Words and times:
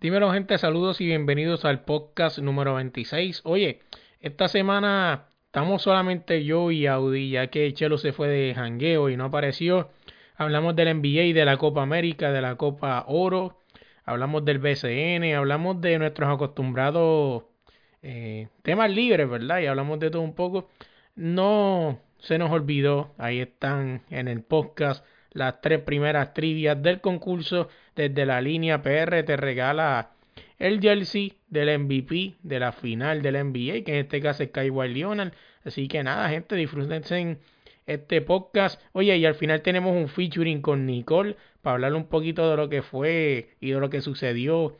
Dímelo 0.00 0.32
gente, 0.32 0.56
saludos 0.56 0.98
y 1.02 1.06
bienvenidos 1.06 1.66
al 1.66 1.84
podcast 1.84 2.38
número 2.38 2.76
26. 2.76 3.42
Oye, 3.44 3.80
esta 4.20 4.48
semana 4.48 5.26
estamos 5.44 5.82
solamente 5.82 6.42
yo 6.42 6.70
y 6.70 6.86
Audi, 6.86 7.28
ya 7.28 7.48
que 7.48 7.70
Chelo 7.74 7.98
se 7.98 8.14
fue 8.14 8.28
de 8.28 8.54
jangueo 8.54 9.10
y 9.10 9.18
no 9.18 9.26
apareció. 9.26 9.90
Hablamos 10.36 10.74
del 10.74 10.96
NBA, 10.96 11.34
de 11.34 11.44
la 11.44 11.58
Copa 11.58 11.82
América, 11.82 12.32
de 12.32 12.40
la 12.40 12.56
Copa 12.56 13.04
Oro, 13.08 13.58
hablamos 14.06 14.42
del 14.46 14.58
BCN, 14.58 15.34
hablamos 15.34 15.82
de 15.82 15.98
nuestros 15.98 16.32
acostumbrados 16.32 17.44
eh, 18.00 18.48
temas 18.62 18.90
libres, 18.90 19.28
¿verdad? 19.28 19.60
Y 19.60 19.66
hablamos 19.66 20.00
de 20.00 20.10
todo 20.10 20.22
un 20.22 20.34
poco. 20.34 20.70
No 21.14 22.00
se 22.20 22.38
nos 22.38 22.50
olvidó, 22.50 23.12
ahí 23.18 23.40
están 23.40 24.00
en 24.08 24.28
el 24.28 24.42
podcast 24.42 25.04
las 25.32 25.60
tres 25.60 25.80
primeras 25.80 26.34
trivias 26.34 26.82
del 26.82 27.00
concurso. 27.00 27.68
Desde 27.96 28.26
la 28.26 28.40
línea 28.40 28.82
PR 28.82 29.22
te 29.24 29.36
regala 29.36 30.10
el 30.58 30.80
jersey 30.80 31.34
del 31.48 31.78
MVP 31.78 32.34
de 32.42 32.60
la 32.60 32.72
final 32.72 33.22
del 33.22 33.34
NBA, 33.34 33.84
que 33.84 33.92
en 33.92 34.04
este 34.04 34.20
caso 34.20 34.42
es 34.42 34.50
Kawhi 34.50 34.88
Leonard. 34.94 35.32
Así 35.64 35.88
que 35.88 36.02
nada, 36.02 36.28
gente, 36.28 36.54
disfrútense 36.56 37.38
este 37.86 38.20
podcast. 38.20 38.80
Oye, 38.92 39.16
y 39.16 39.26
al 39.26 39.34
final 39.34 39.62
tenemos 39.62 39.96
un 39.96 40.08
featuring 40.08 40.62
con 40.62 40.86
Nicole 40.86 41.36
para 41.62 41.74
hablar 41.74 41.94
un 41.94 42.06
poquito 42.06 42.48
de 42.50 42.56
lo 42.56 42.68
que 42.68 42.82
fue 42.82 43.56
y 43.60 43.70
de 43.72 43.80
lo 43.80 43.90
que 43.90 44.00
sucedió 44.00 44.76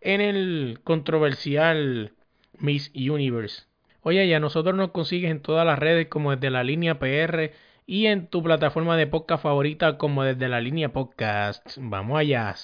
en 0.00 0.20
el 0.20 0.80
controversial 0.84 2.12
Miss 2.58 2.90
Universe. 2.94 3.64
Oye, 4.02 4.26
y 4.26 4.34
a 4.34 4.40
nosotros 4.40 4.74
nos 4.74 4.90
consigues 4.90 5.30
en 5.30 5.40
todas 5.40 5.66
las 5.66 5.78
redes 5.78 6.08
como 6.08 6.34
desde 6.34 6.50
la 6.50 6.62
línea 6.62 6.98
PR 6.98 7.52
y 7.86 8.06
en 8.06 8.26
tu 8.28 8.42
plataforma 8.42 8.96
de 8.96 9.06
podcast 9.06 9.42
favorita 9.42 9.98
como 9.98 10.24
desde 10.24 10.48
la 10.48 10.60
línea 10.60 10.92
podcast. 10.92 11.76
Vamos 11.78 12.18
allá. 12.18 12.54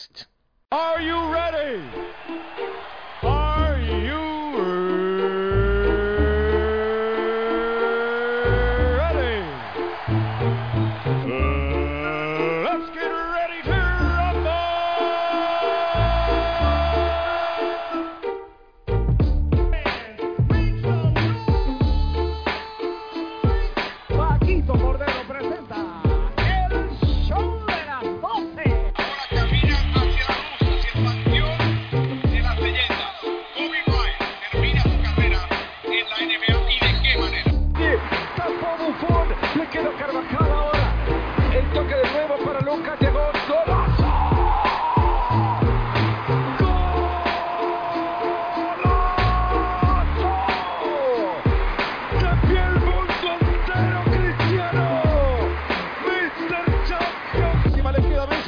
Are 0.70 1.04
you 1.04 1.32
ready? 1.32 2.39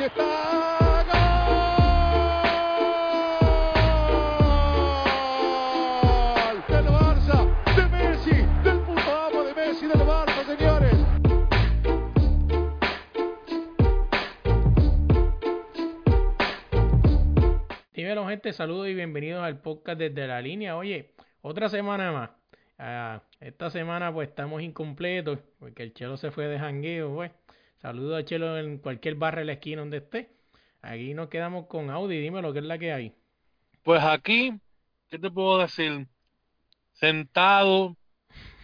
Está. 0.03 1.05
¡Gol! 6.33 6.65
Del 6.69 6.87
Barça, 6.87 7.47
de 7.77 7.85
Messi, 7.89 8.35
del 8.65 8.81
puto 8.81 9.45
de 9.45 9.55
Messi, 9.55 9.87
del 9.87 10.01
Barça, 10.01 10.45
señores. 10.45 10.99
Dímelo 17.93 18.27
gente, 18.27 18.53
saludos 18.53 18.89
y 18.89 18.95
bienvenidos 18.95 19.45
al 19.45 19.61
podcast 19.61 20.01
desde 20.01 20.27
la 20.27 20.41
línea. 20.41 20.77
Oye, 20.77 21.13
otra 21.43 21.69
semana 21.69 22.11
más. 22.11 22.31
Ah, 22.77 23.23
esta 23.39 23.71
semana 23.71 24.13
pues 24.13 24.31
estamos 24.31 24.63
incompletos 24.63 25.39
porque 25.61 25.85
el 25.85 25.95
Chelo 25.95 26.17
se 26.17 26.33
fue 26.33 26.49
de 26.49 26.59
jangueo, 26.59 27.15
pues. 27.15 27.31
Saludos 27.83 28.21
a 28.21 28.25
Chelo 28.25 28.57
en 28.59 28.79
cualquier 28.79 29.17
barra 29.17 29.41
de 29.41 29.47
la 29.47 29.55
esquina 29.55 29.81
donde 29.81 29.97
esté. 29.97 30.31
Aquí 30.83 31.15
nos 31.15 31.29
quedamos 31.29 31.67
con 31.67 31.91
Audi, 31.91 32.21
dímelo, 32.21 32.53
¿qué 32.53 32.61
es 32.61 32.65
la 32.65 32.79
que 32.79 32.93
hay? 32.93 33.13
Pues 33.83 34.01
aquí, 34.05 34.53
¿qué 35.11 35.19
te 35.19 35.29
puedo 35.29 35.59
decir? 35.59 36.07
Sentado, 36.93 37.97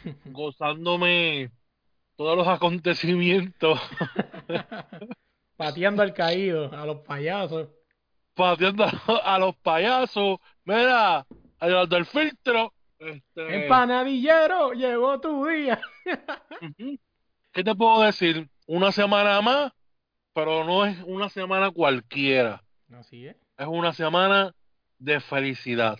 gozándome 0.27 1.51
todos 2.15 2.37
los 2.37 2.47
acontecimientos, 2.47 3.81
Pateando 5.57 6.03
al 6.03 6.15
caído, 6.15 6.73
a 6.73 6.87
los 6.87 6.99
payasos. 6.99 7.71
pateando 8.35 8.85
a, 8.85 9.39
los 9.41 9.57
payasos, 9.57 10.39
mira, 10.65 11.27
a 11.59 11.69
los 11.69 11.89
del 11.89 12.07
filtro. 12.07 12.73
Este, 13.01 13.65
Empanadillero, 13.65 14.75
llegó 14.75 15.21
tu 15.21 15.45
día. 15.45 15.81
¿Qué 17.53 17.65
te 17.65 17.75
puedo 17.75 18.03
decir? 18.03 18.49
Una 18.69 18.93
semana 18.93 19.41
más, 19.41 19.73
pero 20.35 20.63
no 20.63 20.85
es 20.85 20.99
una 21.07 21.31
semana 21.31 21.71
cualquiera, 21.71 22.63
Así 22.93 23.27
es. 23.27 23.35
es 23.57 23.67
una 23.67 23.93
semana 23.95 24.55
de 24.99 25.21
felicidad. 25.21 25.99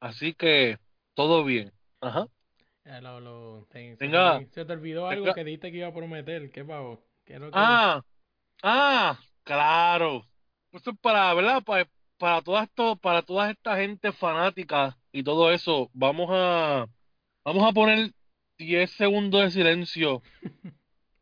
Así 0.00 0.34
que 0.34 0.78
todo 1.14 1.42
bien. 1.44 1.72
Ajá. 2.00 2.26
Eh, 2.84 3.00
lo- 3.00 3.20
lo- 3.20 3.66
te- 3.70 3.96
se, 3.96 4.04
Venga. 4.04 4.38
te, 4.40 4.46
se 4.50 4.64
te 4.64 4.72
olvidó 4.72 5.08
algo 5.08 5.32
que 5.34 5.44
dijiste 5.44 5.70
que 5.70 5.78
iba 5.78 5.88
a 5.88 5.94
prometer. 5.94 6.50
¿Qué 6.50 6.64
pavo? 6.64 7.02
¿Qué 7.24 7.34
es 7.34 7.40
lo 7.40 7.46
que- 7.50 7.52
Ah, 7.58 8.02
ah, 8.62 9.18
claro. 9.44 10.22
Eso 10.72 10.90
es 10.90 10.98
para, 11.00 11.32
¿verdad? 11.34 11.62
Para, 11.62 11.88
para 12.18 12.42
toda 12.42 12.64
esto, 12.64 12.96
para 12.96 13.22
toda 13.22 13.50
esta 13.50 13.76
gente 13.76 14.12
fanática 14.12 14.96
y 15.12 15.22
todo 15.22 15.50
eso, 15.52 15.90
vamos 15.94 16.28
a, 16.30 16.86
vamos 17.44 17.68
a 17.68 17.72
poner 17.72 18.12
10 18.58 18.90
segundos 18.92 19.42
de 19.42 19.50
silencio 19.50 20.22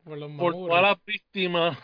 por 0.09 0.19
los 0.19 0.31
por 0.33 0.53
mamurros. 0.55 0.69
todas 0.69 0.83
las 0.83 1.05
víctimas 1.05 1.79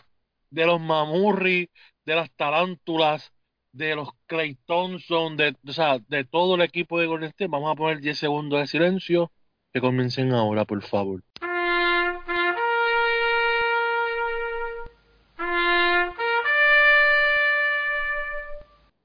de 0.49 0.65
los 0.65 0.81
mamurri, 0.81 1.69
de 2.05 2.15
las 2.15 2.31
tarántulas, 2.31 3.31
de 3.71 3.95
los 3.95 4.09
Clay 4.25 4.55
Thompson, 4.65 5.37
de, 5.37 5.55
o 5.67 5.73
sea, 5.73 5.99
de 5.99 6.23
todo 6.23 6.55
el 6.55 6.61
equipo 6.61 6.99
de 6.99 7.07
Golden 7.07 7.29
State. 7.29 7.49
Vamos 7.49 7.71
a 7.71 7.75
poner 7.75 7.99
10 7.99 8.17
segundos 8.17 8.59
de 8.59 8.67
silencio. 8.67 9.31
Que 9.73 9.81
comiencen 9.81 10.33
ahora, 10.33 10.63
por 10.65 10.81
favor. 10.81 11.21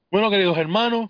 Bueno, 0.09 0.29
queridos 0.29 0.57
hermanos, 0.57 1.09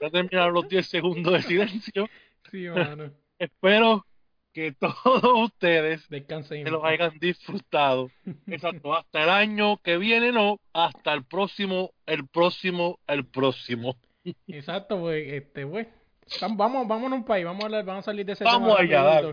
ya 0.00 0.10
terminaron 0.10 0.54
los 0.54 0.68
10 0.68 0.86
segundos 0.86 1.32
de 1.32 1.42
silencio. 1.42 2.08
Sí, 2.50 2.66
mano. 2.68 3.12
Espero 3.38 4.04
que 4.52 4.72
todos 4.80 5.22
ustedes 5.50 6.08
Descansen. 6.08 6.64
que 6.64 6.70
los 6.70 6.82
hayan 6.84 7.18
disfrutado. 7.18 8.10
Exacto, 8.46 8.94
hasta 8.94 9.22
el 9.24 9.30
año 9.30 9.76
que 9.78 9.96
viene, 9.98 10.32
no, 10.32 10.58
hasta 10.72 11.12
el 11.12 11.24
próximo, 11.24 11.92
el 12.06 12.26
próximo, 12.28 12.98
el 13.06 13.26
próximo. 13.26 13.96
Exacto, 14.48 14.98
pues, 15.00 15.32
este. 15.32 15.64
Vam- 15.66 16.56
Vamos, 16.56 16.86
vámonos 16.86 17.12
a 17.12 17.20
un 17.20 17.24
país, 17.24 17.44
vamos 17.44 17.62
a, 17.62 17.66
hablar- 17.66 17.84
vamos 17.84 18.04
a 18.04 18.10
salir 18.10 18.24
de 18.26 18.32
ese 18.34 18.44
Vamos 18.44 18.76
tema 18.76 18.80
allá. 19.00 19.32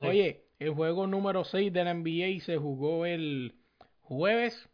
Sí. 0.00 0.06
Oye, 0.06 0.44
el 0.58 0.70
juego 0.70 1.06
número 1.06 1.44
6 1.44 1.72
de 1.72 1.84
la 1.84 1.94
NBA 1.94 2.40
se 2.44 2.56
jugó 2.58 3.06
el 3.06 3.54
jueves. 4.02 4.68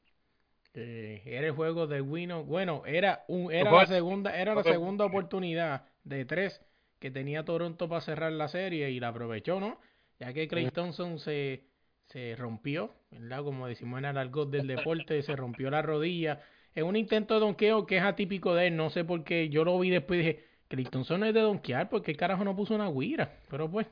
Eh, 0.74 1.22
era 1.26 1.46
el 1.48 1.52
juego 1.52 1.86
de 1.86 2.00
Wino. 2.00 2.44
Bueno, 2.44 2.82
era 2.86 3.24
un, 3.28 3.52
era 3.52 3.70
la 3.70 3.86
segunda, 3.86 4.34
era 4.36 4.54
la 4.54 4.62
segunda 4.62 5.04
oportunidad 5.04 5.84
de 6.02 6.24
tres 6.24 6.60
que 7.02 7.10
tenía 7.10 7.44
Toronto 7.44 7.86
para 7.88 8.00
cerrar 8.00 8.32
la 8.32 8.48
serie 8.48 8.90
y 8.90 8.98
la 8.98 9.08
aprovechó, 9.08 9.60
¿no? 9.60 9.78
Ya 10.18 10.32
que 10.32 10.48
Clay 10.48 10.70
Thompson 10.70 11.18
se, 11.18 11.64
se 12.06 12.34
rompió, 12.36 12.94
¿verdad? 13.10 13.44
Como 13.44 13.66
decimos 13.66 13.98
en 13.98 14.06
el 14.06 14.16
argot 14.16 14.48
del 14.50 14.66
deporte, 14.66 15.20
se 15.22 15.36
rompió 15.36 15.68
la 15.68 15.82
rodilla 15.82 16.40
es 16.74 16.82
un 16.82 16.96
intento 16.96 17.34
de 17.34 17.40
donqueo 17.40 17.86
que 17.86 17.98
es 17.98 18.02
atípico 18.02 18.54
de 18.54 18.68
él. 18.68 18.76
No 18.76 18.90
sé 18.90 19.04
por 19.04 19.24
qué. 19.24 19.48
Yo 19.48 19.64
lo 19.64 19.78
vi 19.78 19.90
después 19.90 20.20
y 20.20 20.26
dije, 20.26 20.44
Clayton 20.68 21.04
no 21.20 21.26
es 21.26 21.34
de 21.34 21.40
donkear, 21.40 21.88
porque 21.88 22.14
carajo 22.14 22.44
no 22.44 22.56
puso 22.56 22.74
una 22.74 22.90
guira. 22.90 23.38
Pero 23.50 23.70
pues, 23.70 23.86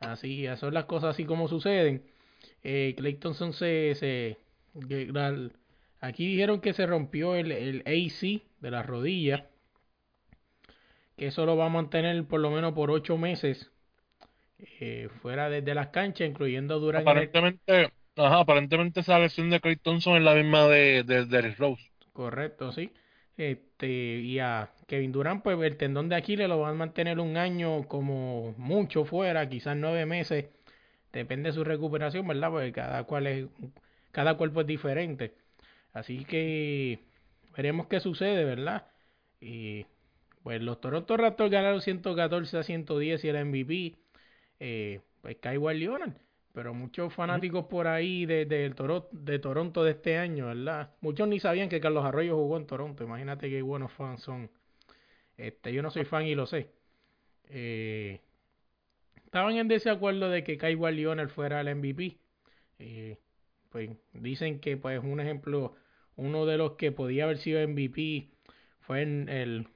así, 0.00 0.46
son 0.56 0.74
las 0.74 0.84
cosas 0.86 1.10
así 1.10 1.24
como 1.24 1.48
suceden. 1.48 2.02
Eh, 2.64 2.94
se, 3.52 3.94
se 3.94 4.38
aquí 6.00 6.26
dijeron 6.26 6.60
que 6.60 6.72
se 6.72 6.86
rompió 6.86 7.36
el, 7.36 7.52
el 7.52 7.80
AC 7.80 8.42
de 8.60 8.70
la 8.70 8.82
rodilla. 8.82 9.46
Que 11.22 11.28
eso 11.28 11.46
lo 11.46 11.56
va 11.56 11.66
a 11.66 11.68
mantener 11.68 12.24
por 12.24 12.40
lo 12.40 12.50
menos 12.50 12.72
por 12.72 12.90
ocho 12.90 13.16
meses. 13.16 13.70
eh, 14.80 15.08
fuera 15.20 15.48
de, 15.48 15.62
de 15.62 15.74
las 15.74 15.88
canchas, 15.88 16.28
incluyendo 16.28 16.80
Durán. 16.80 17.02
en 17.02 17.08
el- 17.08 17.12
Aparentemente, 17.12 17.92
ajá, 18.16 18.38
aparentemente 18.40 19.00
esa 19.00 19.18
lesión 19.20 19.50
de 19.50 19.60
Clay 19.60 19.76
Thompson 19.76 20.16
es 20.16 20.22
la 20.22 20.34
misma 20.34 20.66
de, 20.66 21.04
de, 21.04 21.26
Derrick 21.26 21.58
Rose. 21.58 21.82
Correcto, 22.12 22.72
sí. 22.72 22.90
Este, 23.36 23.86
y 23.88 24.38
a 24.38 24.70
Kevin 24.86 25.12
Durant, 25.12 25.42
pues 25.42 25.58
el 25.62 25.76
tendón 25.76 26.08
de 26.08 26.16
Aquiles 26.16 26.48
lo 26.48 26.60
van 26.60 26.72
a 26.72 26.78
mantener 26.78 27.18
un 27.20 27.36
año 27.36 27.88
como 27.88 28.54
mucho 28.58 29.04
fuera, 29.04 29.48
quizás 29.48 29.76
nueve 29.76 30.06
meses. 30.06 30.46
Depende 31.12 31.50
de 31.50 31.54
su 31.54 31.64
recuperación, 31.64 32.26
¿verdad? 32.26 32.50
Porque 32.50 32.72
cada 32.72 33.04
cual 33.04 33.26
es, 33.26 33.46
cada 34.12 34.36
cuerpo 34.36 34.60
es 34.62 34.66
diferente. 34.66 35.34
Así 35.92 36.24
que 36.24 37.00
veremos 37.56 37.86
qué 37.88 38.00
sucede, 38.00 38.44
¿verdad? 38.44 38.86
Y 39.40 39.86
pues 40.42 40.60
los 40.62 40.80
Toronto 40.80 41.16
Raptors 41.16 41.50
ganaron 41.50 41.80
114 41.82 42.58
a 42.58 42.62
110 42.62 43.24
y 43.24 43.28
el 43.28 43.36
MVP, 43.36 43.96
eh, 44.60 45.00
pues 45.20 45.36
Kawhi 45.38 45.78
Leonard. 45.78 46.14
Pero 46.52 46.74
muchos 46.74 47.14
fanáticos 47.14 47.66
por 47.66 47.86
ahí 47.88 48.26
de, 48.26 48.44
de, 48.44 48.70
Toro- 48.74 49.08
de 49.12 49.38
Toronto 49.38 49.84
de 49.84 49.92
este 49.92 50.18
año, 50.18 50.46
¿verdad? 50.48 50.90
Muchos 51.00 51.26
ni 51.28 51.40
sabían 51.40 51.68
que 51.70 51.80
Carlos 51.80 52.04
Arroyo 52.04 52.36
jugó 52.36 52.58
en 52.58 52.66
Toronto. 52.66 53.04
Imagínate 53.04 53.48
qué 53.48 53.62
buenos 53.62 53.92
fans 53.92 54.20
son. 54.22 54.50
Este, 55.36 55.72
yo 55.72 55.82
no 55.82 55.90
soy 55.90 56.04
fan 56.04 56.26
y 56.26 56.34
lo 56.34 56.46
sé. 56.46 56.70
Eh, 57.50 58.20
estaban 59.24 59.56
en 59.56 59.68
desacuerdo 59.68 60.28
de 60.30 60.44
que 60.44 60.58
Kawhi 60.58 60.94
Leonard 60.94 61.28
fuera 61.30 61.60
el 61.60 61.68
MVP. 61.68 62.18
Eh, 62.78 63.18
pues 63.70 63.90
dicen 64.12 64.60
que, 64.60 64.76
pues, 64.76 65.00
un 65.02 65.20
ejemplo, 65.20 65.74
uno 66.16 66.46
de 66.46 66.58
los 66.58 66.72
que 66.72 66.92
podía 66.92 67.24
haber 67.24 67.38
sido 67.38 67.60
MVP 67.60 68.30
fue 68.80 69.02
en 69.02 69.28
el, 69.28 69.68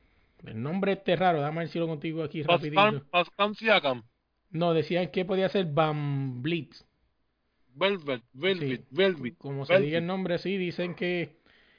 el 0.45 0.63
nombre 0.63 0.93
este 0.93 1.17
raro. 1.17 1.41
Dame 1.41 1.63
decirlo 1.63 1.87
contigo 1.89 2.23
aquí 2.23 2.43
rapidito. 2.43 3.05
Pascal, 3.11 3.57
Siakam, 3.57 4.03
No, 4.51 4.75
decían 4.75 5.11
que 5.11 5.25
podía 5.25 5.49
ser 5.49 5.67
Bam 5.67 6.43
Blitz. 6.43 6.85
Velvet, 7.75 8.23
Velvet, 8.33 8.81
Sí, 8.81 8.87
Velvet. 8.91 9.37
Como 9.39 9.67
se 9.67 9.79
diga 9.81 9.99
el 9.99 10.07
nombre, 10.07 10.39
sí, 10.39 10.57
dicen 10.57 10.95
que 10.95 11.37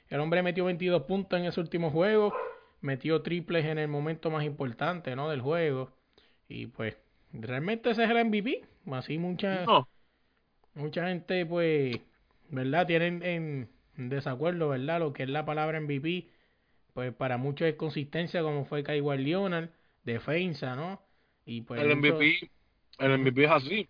el 0.08 0.20
hombre 0.20 0.42
metió 0.42 0.64
22 0.64 1.02
puntos 1.02 1.38
en 1.38 1.46
ese 1.46 1.60
último 1.60 1.90
juego, 1.90 2.32
metió 2.80 3.22
triples 3.22 3.64
en 3.64 3.78
el 3.78 3.88
momento 3.88 4.30
más 4.30 4.44
importante, 4.44 5.16
¿no? 5.16 5.28
Del 5.28 5.40
juego. 5.40 5.90
Y 6.48 6.66
pues, 6.66 6.96
realmente 7.32 7.90
ese 7.90 8.04
es 8.04 8.10
el 8.10 8.24
MVP. 8.24 8.64
Así 8.92 9.18
mucha, 9.18 9.64
No, 9.64 9.88
mucha 10.74 11.08
gente, 11.08 11.44
pues, 11.44 11.96
¿verdad? 12.48 12.86
Tienen 12.86 13.22
en 13.22 13.68
desacuerdo, 14.08 14.68
¿verdad? 14.68 15.00
Lo 15.00 15.12
que 15.12 15.24
es 15.24 15.28
la 15.28 15.44
palabra 15.44 15.80
MVP. 15.80 16.28
Pues 16.98 17.14
para 17.14 17.36
muchos 17.36 17.68
es 17.68 17.76
consistencia, 17.76 18.42
como 18.42 18.64
fue 18.64 18.82
Kawhi 18.82 19.18
Leonard, 19.18 19.68
defensa, 20.02 20.74
¿no? 20.74 21.00
Y 21.46 21.60
pues 21.60 21.80
el 21.80 21.90
MVP, 21.96 22.50
el 22.98 23.12
MVP 23.20 23.44
es 23.44 23.50
así. 23.52 23.88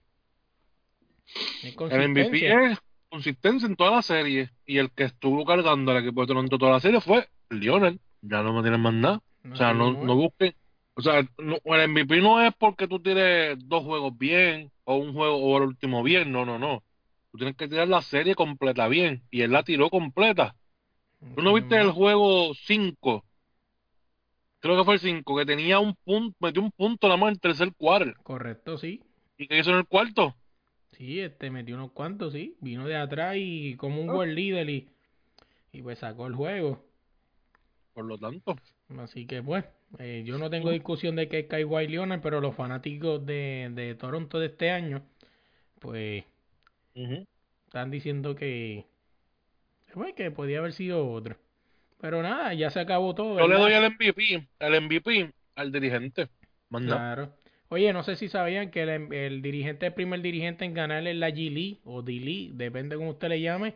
es 1.62 1.74
El 1.90 2.10
MVP 2.10 2.72
es 2.72 2.78
consistencia 3.08 3.66
en 3.66 3.76
toda 3.76 3.92
la 3.92 4.02
serie. 4.02 4.50
Y 4.66 4.76
el 4.76 4.90
que 4.92 5.04
estuvo 5.04 5.46
cargando 5.46 5.90
al 5.90 6.04
equipo 6.04 6.20
de 6.20 6.26
Toronto 6.26 6.58
toda 6.58 6.72
la 6.72 6.80
serie 6.80 7.00
fue 7.00 7.30
Lionel. 7.48 7.98
Ya 8.20 8.42
no 8.42 8.52
me 8.52 8.60
tienen 8.60 8.82
más 8.82 8.92
nada. 8.92 9.22
O 9.50 9.56
sea, 9.56 9.72
no, 9.72 9.94
no 9.94 10.14
busquen. 10.14 10.54
O 10.92 11.00
sea, 11.00 11.22
no- 11.38 11.56
el 11.64 11.80
MVP 11.88 12.20
no 12.20 12.42
es 12.42 12.52
porque 12.58 12.86
tú 12.88 13.00
tires 13.00 13.56
dos 13.66 13.84
juegos 13.84 14.18
bien 14.18 14.70
o 14.84 14.96
un 14.96 15.14
juego 15.14 15.36
o 15.38 15.56
el 15.56 15.64
último 15.64 16.02
bien. 16.02 16.30
No, 16.30 16.44
no, 16.44 16.58
no. 16.58 16.84
Tú 17.32 17.38
tienes 17.38 17.56
que 17.56 17.68
tirar 17.68 17.88
la 17.88 18.02
serie 18.02 18.34
completa 18.34 18.86
bien. 18.86 19.22
Y 19.30 19.40
él 19.40 19.52
la 19.52 19.62
tiró 19.62 19.88
completa. 19.88 20.57
¿Tú 21.34 21.42
no 21.42 21.54
viste 21.54 21.76
el 21.76 21.90
juego 21.90 22.52
5? 22.54 23.24
Creo 24.60 24.76
que 24.76 24.84
fue 24.84 24.94
el 24.94 25.00
5, 25.00 25.36
que 25.36 25.46
tenía 25.46 25.78
un 25.78 25.94
punto, 26.04 26.36
metió 26.40 26.62
un 26.62 26.72
punto 26.72 27.06
nada 27.06 27.16
más 27.16 27.28
en 27.28 27.34
el 27.34 27.40
tercer 27.40 27.72
quarter. 27.76 28.14
Correcto, 28.22 28.76
sí. 28.78 29.02
¿Y 29.36 29.46
qué 29.46 29.58
hizo 29.58 29.70
en 29.70 29.78
el 29.78 29.86
cuarto? 29.86 30.34
Sí, 30.92 31.20
este 31.20 31.50
metió 31.50 31.76
unos 31.76 31.92
cuantos, 31.92 32.32
sí. 32.32 32.56
Vino 32.60 32.86
de 32.86 32.96
atrás 32.96 33.36
y 33.38 33.76
como 33.76 34.00
un 34.00 34.08
buen 34.08 34.34
líder 34.34 34.68
y, 34.68 34.88
y 35.72 35.82
pues 35.82 36.00
sacó 36.00 36.26
el 36.26 36.34
juego. 36.34 36.84
Por 37.92 38.04
lo 38.04 38.18
tanto. 38.18 38.56
Así 38.98 39.26
que 39.26 39.42
pues, 39.42 39.64
eh, 39.98 40.22
yo 40.26 40.38
no 40.38 40.50
tengo 40.50 40.70
discusión 40.70 41.14
de 41.16 41.28
que 41.28 41.40
es 41.40 41.46
Kawhi 41.46 41.86
Leonard, 41.88 42.20
pero 42.20 42.40
los 42.40 42.54
fanáticos 42.54 43.24
de, 43.24 43.70
de 43.74 43.94
Toronto 43.94 44.38
de 44.40 44.46
este 44.46 44.70
año, 44.70 45.02
pues 45.78 46.24
están 47.66 47.90
diciendo 47.90 48.34
que, 48.34 48.86
pues, 49.92 50.14
que 50.14 50.30
podía 50.30 50.58
haber 50.58 50.72
sido 50.72 51.10
otro. 51.10 51.36
Pero 52.00 52.22
nada, 52.22 52.54
ya 52.54 52.70
se 52.70 52.80
acabó 52.80 53.14
todo. 53.14 53.38
Yo 53.38 53.48
le 53.48 53.56
doy 53.56 53.72
el 53.72 53.90
MVP, 53.90 54.48
el 54.60 54.80
MVP 54.82 55.32
al 55.56 55.72
dirigente. 55.72 56.28
Más 56.68 56.82
nada. 56.82 57.14
Claro. 57.14 57.34
Oye, 57.70 57.92
no 57.92 58.02
sé 58.02 58.16
si 58.16 58.28
sabían 58.28 58.70
que 58.70 58.82
el, 58.82 59.12
el 59.12 59.42
dirigente, 59.42 59.86
el 59.86 59.94
primer 59.94 60.22
dirigente 60.22 60.64
en 60.64 60.72
ganar 60.74 61.06
en 61.06 61.20
la 61.20 61.28
G 61.28 61.52
League 61.52 61.80
o 61.84 62.02
D 62.02 62.12
League, 62.12 62.50
depende 62.54 62.96
cómo 62.96 63.10
usted 63.10 63.28
le 63.28 63.40
llame, 63.40 63.74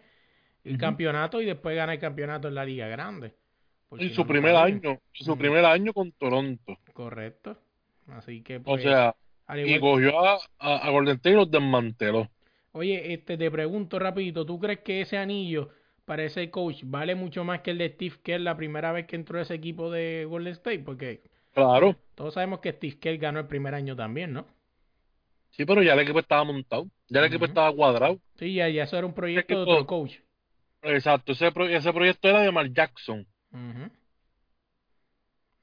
el 0.64 0.78
campeonato 0.78 1.42
y 1.42 1.46
después 1.46 1.76
gana 1.76 1.92
el 1.92 1.98
campeonato 1.98 2.48
en 2.48 2.54
la 2.54 2.64
Liga 2.64 2.86
Grande. 2.88 3.34
En 3.90 4.14
su 4.14 4.22
no 4.22 4.26
primer 4.26 4.56
año, 4.56 4.98
su 5.12 5.36
primer 5.36 5.64
año 5.66 5.92
con 5.92 6.12
Toronto. 6.12 6.78
Correcto. 6.94 7.58
Así 8.08 8.42
que 8.42 8.56
O 8.56 8.62
pues, 8.62 8.82
sea, 8.82 9.14
al 9.46 9.68
y 9.68 9.78
cogió 9.78 10.24
a, 10.24 10.38
a, 10.58 10.76
a 10.76 10.90
Golden 10.90 11.16
State 11.16 11.34
y 11.34 11.36
los 11.36 11.50
desmanteló. 11.50 12.30
Oye, 12.72 13.12
este 13.12 13.36
te 13.36 13.50
pregunto 13.50 13.98
rapidito, 13.98 14.46
¿tú 14.46 14.58
crees 14.58 14.80
que 14.80 15.02
ese 15.02 15.18
anillo 15.18 15.68
para 16.04 16.24
ese 16.24 16.50
coach 16.50 16.82
vale 16.84 17.14
mucho 17.14 17.44
más 17.44 17.60
que 17.60 17.70
el 17.72 17.78
de 17.78 17.88
Steve 17.90 18.16
Kerr 18.22 18.40
la 18.40 18.56
primera 18.56 18.92
vez 18.92 19.06
que 19.06 19.16
entró 19.16 19.40
ese 19.40 19.54
equipo 19.54 19.90
de 19.90 20.26
Golden 20.28 20.52
State? 20.54 20.80
Porque 20.80 21.22
Claro. 21.54 21.96
todos 22.14 22.34
sabemos 22.34 22.60
que 22.60 22.72
Steve 22.72 22.98
Kerr 22.98 23.18
ganó 23.18 23.40
el 23.40 23.46
primer 23.46 23.74
año 23.74 23.94
también, 23.94 24.32
¿no? 24.32 24.46
Sí, 25.50 25.64
pero 25.66 25.82
ya 25.82 25.92
el 25.92 26.00
equipo 26.00 26.18
estaba 26.18 26.44
montado. 26.44 26.86
Ya 27.08 27.20
el 27.20 27.26
equipo 27.26 27.44
estaba 27.44 27.70
cuadrado. 27.74 28.18
Sí, 28.36 28.54
ya, 28.54 28.68
ya 28.70 28.84
eso 28.84 28.96
era 28.96 29.06
un 29.06 29.12
proyecto 29.12 29.54
de 29.54 29.60
otro 29.70 29.86
coach. 29.86 30.14
Exacto. 30.80 31.32
Ese, 31.32 31.52
pro- 31.52 31.68
ese 31.68 31.92
proyecto 31.92 32.28
era 32.28 32.40
de 32.40 32.50
Mark 32.50 32.72
Jackson. 32.72 33.26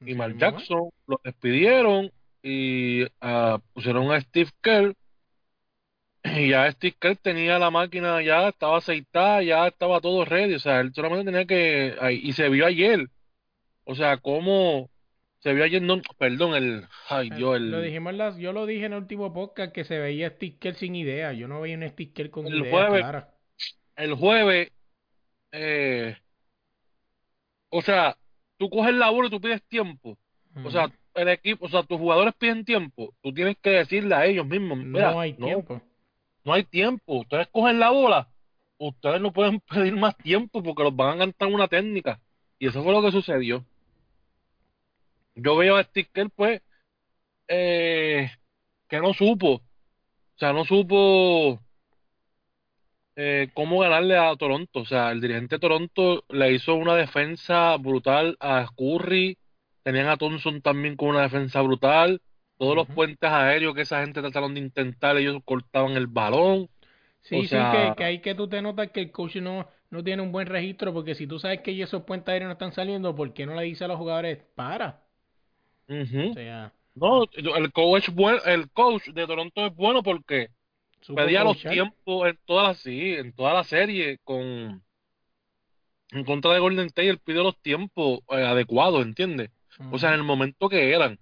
Y 0.02 0.12
es. 0.12 0.38
Jackson 0.38 0.90
lo 1.08 1.20
despidieron 1.24 2.12
y 2.44 3.04
ah, 3.20 3.60
pusieron 3.74 4.12
a 4.12 4.22
Steve 4.22 4.50
Kerr. 4.62 4.96
Y 6.24 6.50
ya 6.50 6.70
Steve 6.72 6.96
Kerr 7.00 7.16
tenía 7.18 7.58
la 7.60 7.70
máquina, 7.72 8.22
ya 8.22 8.50
estaba 8.50 8.78
aceitada, 8.78 9.42
ya 9.42 9.68
estaba 9.68 10.02
todo 10.02 10.26
ready. 10.26 10.54
O 10.56 10.60
sea, 10.60 10.82
él 10.82 10.94
solamente 10.94 11.32
tenía 11.32 11.46
que. 11.46 11.96
Y 12.22 12.34
se 12.34 12.50
vio 12.50 12.66
ayer. 12.66 13.08
O 13.86 13.96
sea, 13.96 14.18
cómo. 14.18 14.90
Se 15.40 15.54
vio 15.54 15.64
ayer, 15.64 15.82
no, 15.82 16.02
perdón, 16.18 16.56
el. 16.56 16.86
Ay, 17.08 17.30
Dios, 17.30 17.56
Eh, 17.56 17.60
Lo 17.62 17.78
el. 17.80 17.86
dijimos 17.86 18.12
en 18.12 18.18
las- 18.18 18.38
yo 18.38 18.52
lo 18.52 18.66
dije 18.66 18.86
en 18.86 18.94
el 18.94 19.00
último 19.00 19.32
podcast 19.34 19.72
que 19.74 19.86
se 19.86 19.98
veía 19.98 20.30
Steve 20.32 20.58
Kerr 20.60 20.76
sin 20.76 20.96
idea. 20.96 21.32
Yo 21.32 21.48
no 21.48 21.62
veía 21.62 21.78
un 21.78 21.88
Steve 21.88 22.12
Kerr 22.14 22.30
con 22.30 22.46
El 22.48 22.56
ideas 22.66 22.70
jueves- 22.90 23.24
el 23.96 24.14
jueves, 24.16 24.72
eh, 25.54 26.18
o 27.70 27.82
sea, 27.82 28.18
tú 28.58 28.70
coges 28.70 28.94
la 28.94 29.10
bola 29.10 29.28
y 29.28 29.32
tú 29.32 29.40
pides 29.42 29.62
tiempo. 29.64 30.18
O 30.64 30.72
sea, 30.72 30.92
el 31.14 31.30
equipo, 31.30 31.66
o 31.66 31.70
sea, 31.70 31.84
tus 31.84 31.98
jugadores 31.98 32.34
piden 32.38 32.66
tiempo. 32.66 33.14
Tú 33.22 33.34
tienes 33.34 33.56
que 33.62 33.70
decirle 33.72 34.16
a 34.16 34.26
ellos 34.26 34.46
mismos, 34.46 34.78
mira, 34.80 35.12
no 35.12 35.20
hay 35.22 35.34
tiempo. 35.34 35.82
No 36.44 36.54
hay 36.54 36.64
tiempo. 36.64 37.20
Ustedes 37.20 37.48
cogen 37.48 37.80
la 37.80 37.92
bola, 37.92 38.30
ustedes 38.78 39.22
no 39.22 39.34
pueden 39.34 39.60
pedir 39.70 39.96
más 39.96 40.18
tiempo 40.18 40.64
porque 40.64 40.84
los 40.84 40.96
van 40.96 41.16
a 41.16 41.20
cantar 41.20 41.50
una 41.50 41.68
técnica. 41.68 42.20
Y 42.60 42.68
eso 42.68 42.84
fue 42.84 42.94
lo 42.94 43.02
que 43.02 43.12
sucedió. 43.12 43.66
Yo 45.36 45.56
veo 45.56 45.78
a 45.78 45.84
Sticker, 45.84 46.30
pues, 46.36 46.62
eh, 47.48 48.32
que 48.88 49.00
no 49.00 49.14
supo. 49.14 49.56
O 49.56 50.40
sea, 50.40 50.54
no 50.54 50.66
supo 50.66 51.60
eh, 53.16 53.50
cómo 53.54 53.80
ganarle 53.80 54.18
a 54.18 54.36
Toronto. 54.36 54.82
O 54.82 54.86
sea, 54.86 55.12
el 55.12 55.22
dirigente 55.22 55.56
de 55.56 55.60
Toronto 55.60 56.24
le 56.30 56.54
hizo 56.54 56.76
una 56.76 56.96
defensa 56.96 57.76
brutal 57.78 58.38
a 58.40 58.68
Curry. 58.78 59.38
Tenían 59.84 60.08
a 60.08 60.18
Thompson 60.18 60.62
también 60.62 60.96
con 60.96 61.10
una 61.10 61.24
defensa 61.24 61.62
brutal. 61.62 62.22
Todos 62.60 62.76
los 62.76 62.90
puentes 62.90 63.30
aéreos 63.32 63.74
que 63.76 63.82
esa 63.82 64.02
gente 64.02 64.22
trataron 64.22 64.54
de 64.54 64.62
intentar, 64.62 65.18
ellos 65.18 65.40
cortaban 65.46 65.94
el 65.94 66.08
balón. 66.08 66.70
Sí, 67.22 67.40
o 67.40 67.44
sí, 67.44 67.68
que, 67.70 67.96
que 67.96 68.04
ahí 68.04 68.22
que 68.22 68.36
tú 68.36 68.48
te 68.50 68.62
notas 68.62 68.92
que 68.92 69.00
el 69.02 69.12
coach 69.12 69.38
no, 69.38 69.68
no 69.90 70.04
tiene 70.04 70.22
un 70.22 70.32
buen 70.34 70.48
registro, 70.48 70.94
porque 70.94 71.16
si 71.16 71.28
tú 71.28 71.40
sabes 71.40 71.62
que 71.62 71.82
esos 71.82 72.04
puentes 72.04 72.30
aéreos 72.32 72.50
no 72.50 72.54
están 72.54 72.74
saliendo, 72.74 73.16
¿por 73.16 73.34
qué 73.34 73.46
no 73.46 73.56
le 73.56 73.64
dice 73.64 73.86
a 73.86 73.88
los 73.88 73.98
jugadores, 73.98 74.40
para? 74.56 75.02
Ujú. 75.90 76.32
O 76.32 76.34
sea, 76.34 76.74
No, 76.96 77.26
el 77.34 77.72
coach, 77.74 78.10
es 78.10 78.16
buen- 78.16 78.40
el 78.46 78.70
coach 78.72 79.08
de 79.10 79.28
Toronto 79.28 79.66
es 79.68 79.76
bueno 79.76 80.04
porque 80.04 80.50
pedía 81.14 81.44
los 81.44 81.58
tiempos 81.66 82.30
en 82.30 82.40
toda 82.46 82.64
la, 82.66 82.76
sí, 82.76 83.14
en 83.16 83.34
toda 83.34 83.54
la 83.56 83.64
serie 83.66 84.20
con, 84.24 84.84
en 86.12 86.24
contra 86.24 86.54
de 86.54 86.60
Golden 86.60 86.88
State, 86.88 87.10
él 87.10 87.20
pide 87.20 87.44
los 87.44 87.60
tiempos 87.62 88.20
eh, 88.30 88.44
adecuados, 88.44 89.04
¿entiendes? 89.04 89.52
O 89.90 89.98
sea, 89.98 90.10
en 90.10 90.16
el 90.16 90.24
momento 90.24 90.70
que 90.70 90.94
eran. 90.94 91.20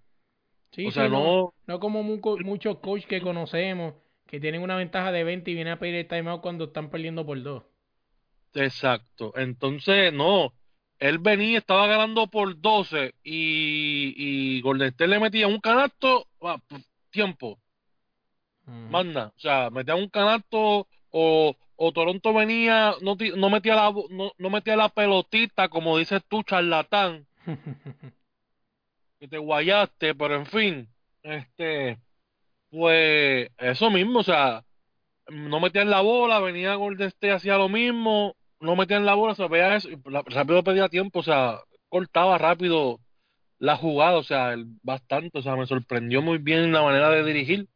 Sí, 0.77 0.83
o 0.83 0.91
sea, 0.91 1.07
sí, 1.09 1.09
no- 1.09 1.53
no 1.67 1.79
como 1.81 2.03
mu- 2.03 2.21
muchos 2.39 2.77
coaches 2.79 3.05
que 3.07 3.21
conocemos 3.21 3.95
que 4.27 4.39
tienen 4.39 4.61
una 4.61 4.77
ventaja 4.77 5.11
de 5.11 5.23
20 5.25 5.51
y 5.51 5.55
vienen 5.55 5.73
a 5.73 5.79
pedir 5.79 5.95
el 5.95 6.07
timeout 6.07 6.41
cuando 6.41 6.65
están 6.65 6.89
perdiendo 6.89 7.25
por 7.25 7.41
dos. 7.43 7.63
Exacto. 8.53 9.33
Entonces, 9.37 10.11
no. 10.13 10.53
Él 10.99 11.19
venía, 11.19 11.59
estaba 11.59 11.85
ganando 11.87 12.27
por 12.27 12.59
12 12.59 13.13
y, 13.23 14.13
y 14.57 14.61
Golden 14.61 14.87
State 14.89 15.07
le 15.07 15.19
metía 15.19 15.47
un 15.47 15.59
canasto, 15.59 16.27
ah, 16.41 16.59
tiempo, 17.11 17.59
Ujú. 18.67 18.93
manda. 18.93 19.27
O 19.35 19.39
sea, 19.39 19.69
metía 19.69 19.95
un 19.95 20.09
canasto 20.09 20.87
o, 21.09 21.55
o 21.75 21.91
Toronto 21.93 22.33
venía, 22.33 22.95
no, 23.01 23.15
no 23.35 23.49
metía 23.49 23.75
la, 23.75 23.91
no, 24.09 24.31
no 24.37 24.49
metía 24.49 24.75
la 24.75 24.89
pelotita, 24.89 25.69
como 25.69 25.97
dices 25.97 26.21
tú, 26.27 26.43
charlatán, 26.43 27.27
que 29.19 29.27
te 29.27 29.37
guayaste, 29.37 30.15
pero 30.15 30.35
en 30.35 30.45
fin, 30.45 30.89
este, 31.23 31.97
pues 32.69 33.49
eso 33.57 33.89
mismo, 33.91 34.19
o 34.19 34.23
sea, 34.23 34.63
no 35.29 35.59
metían 35.59 35.89
la 35.89 36.01
bola, 36.01 36.39
venía 36.39 36.75
Golden 36.75 37.07
State, 37.07 37.33
hacía 37.33 37.57
lo 37.57 37.69
mismo, 37.69 38.35
no 38.59 38.75
metían 38.75 39.05
la 39.05 39.15
bola, 39.15 39.35
se 39.35 39.47
veía 39.47 39.75
eso, 39.75 39.89
y 39.89 39.97
rápido 40.05 40.63
pedía 40.63 40.89
tiempo, 40.89 41.19
o 41.19 41.23
sea, 41.23 41.59
cortaba 41.89 42.37
rápido 42.37 42.99
la 43.59 43.75
jugada, 43.77 44.17
o 44.17 44.23
sea, 44.23 44.53
el- 44.53 44.67
bastante, 44.83 45.37
o 45.39 45.41
sea, 45.41 45.55
me 45.55 45.65
sorprendió 45.67 46.21
muy 46.21 46.37
bien 46.37 46.71
la 46.71 46.83
manera 46.83 47.09
de 47.09 47.23
dirigir. 47.23 47.67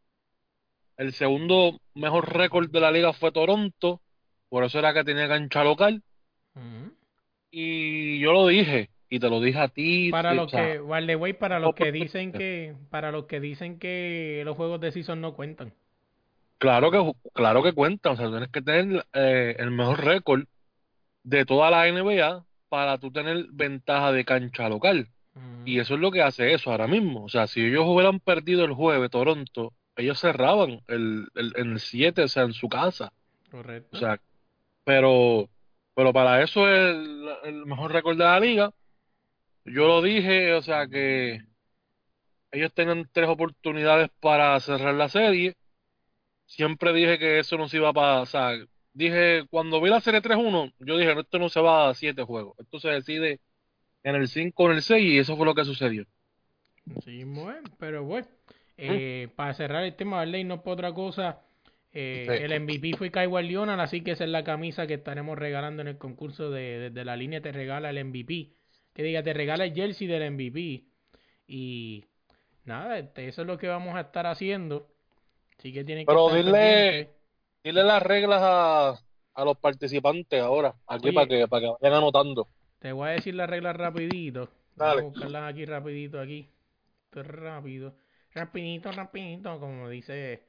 El 0.98 1.14
segundo 1.14 1.80
mejor 1.96 2.32
récord 2.34 2.70
de 2.70 2.80
la 2.80 2.92
liga 2.92 3.14
fue 3.14 3.32
Toronto, 3.32 4.02
por 4.50 4.64
eso 4.64 4.80
era 4.80 4.94
que 4.94 5.04
tenía 5.04 5.28
cancha 5.28 5.64
local, 5.64 6.04
y 7.50 8.20
yo 8.20 8.32
lo 8.34 8.48
dije, 8.48 8.90
y 9.14 9.20
te 9.20 9.30
lo 9.30 9.42
dije 9.42 9.60
a 9.60 9.68
ti, 9.68 10.10
Para 10.10 10.34
los 10.34 10.50
que, 10.50 10.80
way, 10.80 11.34
para 11.34 11.60
los 11.60 11.76
que 11.76 11.92
dicen 11.92 12.32
que, 12.32 12.76
para 12.90 13.12
los 13.12 13.26
que 13.26 13.42
dicen 13.42 13.78
que 13.78 14.42
los 14.46 14.56
juegos 14.56 14.80
de 14.80 14.94
season 14.94 15.20
no 15.20 15.34
cuentan. 15.34 15.74
Claro 16.58 16.92
que, 16.92 17.12
claro 17.34 17.62
que 17.62 17.74
cuenta, 17.74 18.12
o 18.12 18.16
sea, 18.16 18.30
tienes 18.30 18.48
que 18.48 18.62
tener 18.62 19.06
eh, 19.12 19.58
el 19.60 19.70
mejor 19.70 20.06
récord 20.06 20.46
de 21.24 21.44
toda 21.44 21.70
la 21.70 21.92
NBA 21.92 22.46
para 22.70 23.00
tú 23.00 23.12
tener 23.12 23.48
ventaja 23.52 24.14
de 24.14 24.24
cancha 24.24 24.70
local. 24.70 25.10
Y 25.66 25.80
eso 25.80 25.96
es 25.96 26.00
lo 26.00 26.12
que 26.12 26.22
hace 26.22 26.54
eso 26.54 26.72
ahora 26.72 26.88
mismo. 26.88 27.26
O 27.26 27.30
sea, 27.30 27.48
si 27.48 27.60
ellos 27.60 27.84
hubieran 27.86 28.22
perdido 28.22 28.64
el 28.64 28.74
jueves 28.74 29.12
Toronto, 29.12 29.74
ellos 29.98 30.20
cerraban 30.22 30.82
el, 30.88 31.28
el, 31.36 31.54
en 31.58 31.72
el 31.74 31.80
7, 31.80 32.24
o 32.24 32.28
sea, 32.30 32.44
en 32.44 32.54
su 32.54 32.70
casa. 32.70 33.12
Correcto. 33.50 33.98
O 33.98 34.00
sea, 34.00 34.22
pero, 34.86 35.50
pero 35.96 36.14
para 36.14 36.42
eso 36.42 36.70
es 36.70 36.96
el, 36.96 37.30
el 37.44 37.66
mejor 37.66 37.92
récord 37.92 38.18
de 38.18 38.24
la 38.24 38.40
liga. 38.40 38.72
Yo 39.66 39.88
lo 39.88 40.02
dije, 40.02 40.54
o 40.54 40.62
sea, 40.62 40.88
que 40.88 41.40
ellos 42.52 42.74
tengan 42.74 43.08
tres 43.12 43.30
oportunidades 43.30 44.10
para 44.20 44.60
cerrar 44.60 44.94
la 44.96 45.10
serie. 45.10 45.56
Siempre 46.46 46.94
dije 46.94 47.20
que 47.20 47.40
eso 47.40 47.58
no 47.58 47.70
se 47.70 47.78
iba 47.78 47.90
a 47.90 47.94
pasar. 47.94 48.68
Dije, 48.94 49.46
cuando 49.50 49.82
vi 49.82 49.90
la 49.90 50.02
serie 50.02 50.22
3-1, 50.22 50.74
yo 50.80 50.98
dije, 50.98 51.20
esto 51.20 51.40
no 51.40 51.50
se 51.50 51.62
va 51.62 51.90
a 51.90 51.96
siete 51.96 52.24
juegos. 52.24 52.56
Esto 52.60 52.80
se 52.80 52.90
decide 52.90 53.42
en 54.04 54.16
el 54.16 54.28
5 54.30 54.64
o 54.66 54.72
en 54.72 54.78
el 54.78 54.84
6 54.84 55.06
y 55.14 55.20
eso 55.20 55.38
fue 55.38 55.46
lo 55.46 55.56
que 55.56 55.66
sucedió. 55.66 56.06
Sí, 57.04 57.24
bueno, 57.24 57.70
pero 57.80 58.04
bueno, 58.04 58.28
eh, 58.78 59.30
para 59.36 59.54
cerrar 59.54 59.84
el 59.84 59.96
tema, 59.96 60.20
¿verdad? 60.20 60.40
Y 60.40 60.44
no 60.44 60.62
por 60.64 60.74
otra 60.74 60.94
cosa, 60.94 61.42
eh, 61.94 62.26
Sí. 62.28 62.42
el 62.42 62.52
MVP 62.54 62.94
fue 62.94 63.12
Kawhi 63.12 63.44
Leonard, 63.48 63.80
así 63.80 64.02
que 64.04 64.12
esa 64.12 64.24
es 64.26 64.30
la 64.30 64.44
camisa 64.44 64.88
que 64.88 64.96
estaremos 64.96 65.38
regalando 65.38 65.82
en 65.82 65.88
el 65.90 65.98
concurso 65.98 66.50
de, 66.52 66.90
desde 66.90 67.06
la 67.06 67.16
línea 67.16 67.42
te 67.42 67.52
regala 67.52 67.90
el 67.92 67.98
MVP. 68.06 68.52
Que 68.94 69.04
diga, 69.04 69.24
te 69.24 69.34
regala 69.34 69.66
el 69.66 69.74
jersey 69.74 70.08
del 70.08 70.32
MVP. 70.32 70.84
Y 71.48 72.06
nada, 72.66 73.00
este, 73.00 73.28
eso 73.28 73.42
es 73.42 73.48
lo 73.48 73.58
que 73.58 73.68
vamos 73.68 73.96
a 73.96 74.02
estar 74.02 74.26
haciendo. 74.28 74.88
Así 75.58 75.72
que 75.72 75.84
tienen 75.84 76.06
que 76.06 76.12
Pero 76.12 76.28
estar 76.28 76.40
dile- 76.44 76.52
pendientes. 76.52 77.16
Dile 77.64 77.84
las 77.84 78.02
reglas 78.02 78.42
a, 78.44 78.90
a 79.36 79.46
los 79.46 79.58
participantes 79.58 80.42
ahora, 80.42 80.74
aquí 80.88 81.10
Oye. 81.10 81.14
para 81.14 81.28
que, 81.28 81.48
para 81.48 81.62
que 81.62 81.74
vayan 81.82 81.98
anotando. 82.00 82.48
Te 82.80 82.92
voy 82.92 83.10
a 83.10 83.12
decir 83.12 83.36
las 83.36 83.48
reglas 83.50 83.76
rapidito. 83.76 84.50
Dale. 84.76 85.02
Vamos 85.04 85.16
a 85.16 85.20
buscarlas 85.20 85.54
aquí 85.54 85.66
rapidito 85.66 86.20
aquí. 86.20 86.50
Esto 87.06 87.22
es 87.22 87.28
rápido. 87.28 87.94
Rapidito, 88.34 88.92
rapidito, 88.92 89.60
como 89.60 89.90
dice 89.90 90.42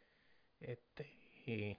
este 0.60 1.06
eh, 1.46 1.76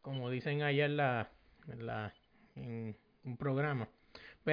como 0.00 0.30
dicen 0.30 0.62
allá 0.62 0.86
en 0.86 0.96
la 0.96 1.30
en 1.68 1.86
la 1.86 2.12
en 2.56 2.96
un 3.24 3.36
programa. 3.36 3.88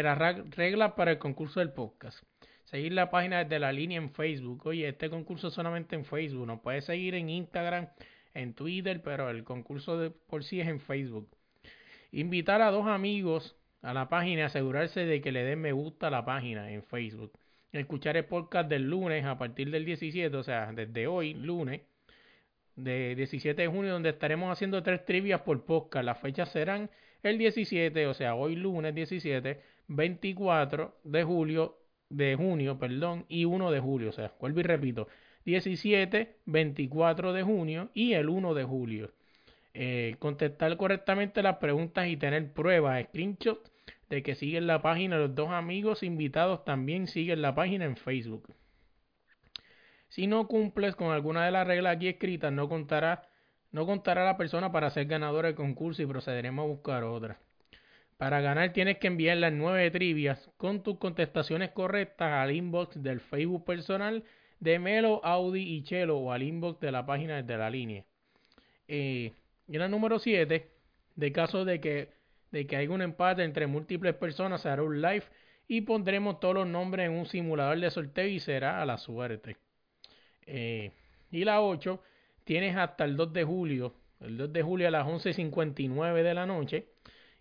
Ra- 0.03 0.43
reglas 0.51 0.93
para 0.93 1.11
el 1.11 1.17
concurso 1.17 1.59
del 1.59 1.71
podcast. 1.71 2.23
Seguir 2.63 2.93
la 2.93 3.09
página 3.09 3.43
desde 3.43 3.59
la 3.59 3.71
línea 3.71 3.97
en 3.97 4.09
Facebook. 4.11 4.65
Oye, 4.65 4.87
este 4.87 5.09
concurso 5.09 5.49
solamente 5.51 5.95
en 5.95 6.03
Facebook. 6.05 6.47
Nos 6.47 6.61
puedes 6.61 6.85
seguir 6.85 7.13
en 7.15 7.29
Instagram, 7.29 7.87
en 8.33 8.53
Twitter, 8.53 9.01
pero 9.03 9.29
el 9.29 9.43
concurso 9.43 9.97
de 9.97 10.09
por 10.09 10.43
sí 10.43 10.59
es 10.59 10.67
en 10.67 10.79
Facebook. 10.79 11.29
Invitar 12.11 12.61
a 12.61 12.71
dos 12.71 12.87
amigos 12.87 13.55
a 13.81 13.93
la 13.93 14.09
página 14.09 14.41
y 14.41 14.43
asegurarse 14.45 15.05
de 15.05 15.21
que 15.21 15.31
le 15.31 15.43
den 15.43 15.61
me 15.61 15.71
gusta 15.73 16.07
a 16.07 16.11
la 16.11 16.25
página 16.25 16.71
en 16.71 16.81
Facebook. 16.83 17.31
Escuchar 17.71 18.17
el 18.17 18.25
podcast 18.25 18.69
del 18.69 18.89
lunes 18.89 19.25
a 19.25 19.37
partir 19.37 19.69
del 19.69 19.85
17, 19.85 20.35
o 20.35 20.43
sea, 20.43 20.71
desde 20.73 21.07
hoy, 21.07 21.33
lunes, 21.33 21.81
de 22.75 23.15
17 23.15 23.61
de 23.61 23.67
junio, 23.67 23.93
donde 23.93 24.09
estaremos 24.09 24.51
haciendo 24.51 24.81
tres 24.81 25.05
trivias 25.05 25.41
por 25.41 25.65
podcast. 25.65 26.05
Las 26.05 26.19
fechas 26.19 26.49
serán 26.49 26.89
el 27.21 27.37
17, 27.37 28.07
o 28.07 28.13
sea, 28.13 28.35
hoy 28.35 28.55
lunes 28.55 28.95
17, 28.95 29.59
24 29.88 31.00
de 31.04 31.24
julio, 31.24 31.77
de 32.10 32.36
junio, 32.36 32.77
perdón, 32.77 33.25
y 33.27 33.46
1 33.46 33.72
de 33.72 33.80
julio, 33.80 34.10
o 34.10 34.13
sea, 34.13 34.34
vuelvo 34.39 34.60
y 34.60 34.63
repito, 34.63 35.08
17, 35.46 36.38
24 36.46 37.34
de 37.34 37.44
junio 37.44 37.89
y 37.94 38.13
el 38.13 38.30
1 38.30 38.54
de 38.54 38.63
julio. 38.63 39.12
Eh, 39.74 40.15
contestar 40.20 40.77
correctamente 40.77 41.44
las 41.44 41.58
preguntas 41.58 42.08
y 42.08 42.18
tener 42.18 42.54
pruebas, 42.54 43.04
screenshots 43.06 43.72
de 44.10 44.24
que 44.24 44.36
siguen 44.36 44.68
la 44.68 44.82
página. 44.82 45.18
Los 45.18 45.36
dos 45.36 45.50
amigos 45.50 46.04
invitados 46.04 46.63
también 46.65 47.08
siguen 47.08 47.42
la 47.42 47.54
página 47.56 47.86
en 47.86 47.98
Facebook. 47.98 48.54
Si 50.08 50.27
no 50.27 50.48
cumples 50.48 50.96
con 50.96 51.12
alguna 51.12 51.46
de 51.46 51.51
las 51.51 51.68
reglas 51.68 51.98
aquí 51.98 52.08
escritas, 52.08 52.51
no 52.54 52.70
contará, 52.70 53.27
no 53.72 53.86
contará 53.86 54.24
la 54.24 54.38
persona 54.38 54.72
para 54.72 54.89
ser 54.89 55.08
ganador 55.08 55.46
del 55.46 55.56
concurso 55.56 56.01
y 56.01 56.06
procederemos 56.06 56.63
a 56.63 56.68
buscar 56.68 57.04
otra. 57.04 57.39
Para 58.17 58.39
ganar 58.39 58.72
tienes 58.72 58.98
que 58.98 59.07
enviar 59.07 59.38
las 59.38 59.51
nueve 59.51 59.91
trivias 59.91 60.50
con 60.57 60.84
tus 60.84 60.98
contestaciones 60.98 61.72
correctas 61.72 62.31
al 62.31 62.55
inbox 62.55 63.01
del 63.01 63.19
Facebook 63.19 63.65
personal 63.65 64.24
de 64.60 64.79
Melo, 64.79 65.19
Audi 65.24 65.62
y 65.62 65.84
Chelo 65.84 66.17
o 66.17 66.31
al 66.31 66.43
inbox 66.43 66.79
de 66.79 66.91
la 66.91 67.05
página 67.05 67.41
de 67.43 67.57
la 67.57 67.69
línea. 67.69 68.05
Eh, 68.88 69.34
y 69.67 69.77
la 69.77 69.89
número 69.89 70.19
7, 70.19 70.72
de 71.15 71.31
caso 71.31 71.65
de 71.65 71.81
que, 71.81 72.10
de 72.51 72.65
que 72.67 72.77
haya 72.77 72.89
un 72.89 73.01
empate 73.01 73.43
entre 73.43 73.67
múltiples 73.67 74.15
personas, 74.15 74.62
se 74.62 74.69
hará 74.69 74.84
un 74.84 75.01
live 75.01 75.25
y 75.67 75.81
pondremos 75.81 76.39
todos 76.39 76.55
los 76.55 76.67
nombres 76.67 77.07
en 77.07 77.13
un 77.13 77.25
simulador 77.25 77.79
de 77.79 77.89
sorteo 77.89 78.27
y 78.27 78.39
será 78.39 78.81
a 78.81 78.86
la 78.86 78.98
suerte. 78.98 79.57
Eh, 80.45 80.91
y 81.31 81.43
la 81.43 81.62
8, 81.62 82.01
tienes 82.43 82.77
hasta 82.77 83.03
el 83.03 83.17
2 83.17 83.34
de 83.34 83.43
julio, 83.43 83.93
el 84.22 84.38
2 84.38 84.53
de 84.53 84.62
julio 84.62 84.88
a 84.88 84.91
las 84.91 85.05
11.59 85.05 86.24
de 86.24 86.34
la 86.34 86.45
noche. 86.45 86.94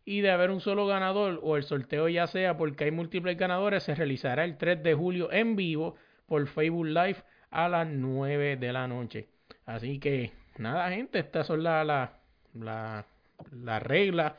Y 0.04 0.20
de 0.20 0.30
haber 0.30 0.50
un 0.50 0.60
solo 0.60 0.86
ganador 0.86 1.40
o 1.42 1.56
el 1.56 1.62
sorteo 1.62 2.08
ya 2.08 2.26
sea 2.26 2.56
porque 2.56 2.84
hay 2.84 2.90
múltiples 2.90 3.36
ganadores, 3.38 3.84
se 3.84 3.94
realizará 3.94 4.44
el 4.44 4.58
3 4.58 4.82
de 4.82 4.94
julio 4.94 5.32
en 5.32 5.56
vivo 5.56 5.96
por 6.26 6.46
Facebook 6.46 6.86
Live 6.86 7.22
a 7.50 7.68
las 7.68 7.86
9 7.88 8.56
de 8.56 8.72
la 8.72 8.86
noche. 8.86 9.28
Así 9.64 9.98
que 9.98 10.32
nada, 10.58 10.90
gente, 10.90 11.18
estas 11.18 11.46
son 11.46 11.62
las 11.62 11.86
la, 11.86 12.12
la, 12.54 13.06
la 13.52 13.78
reglas 13.78 14.34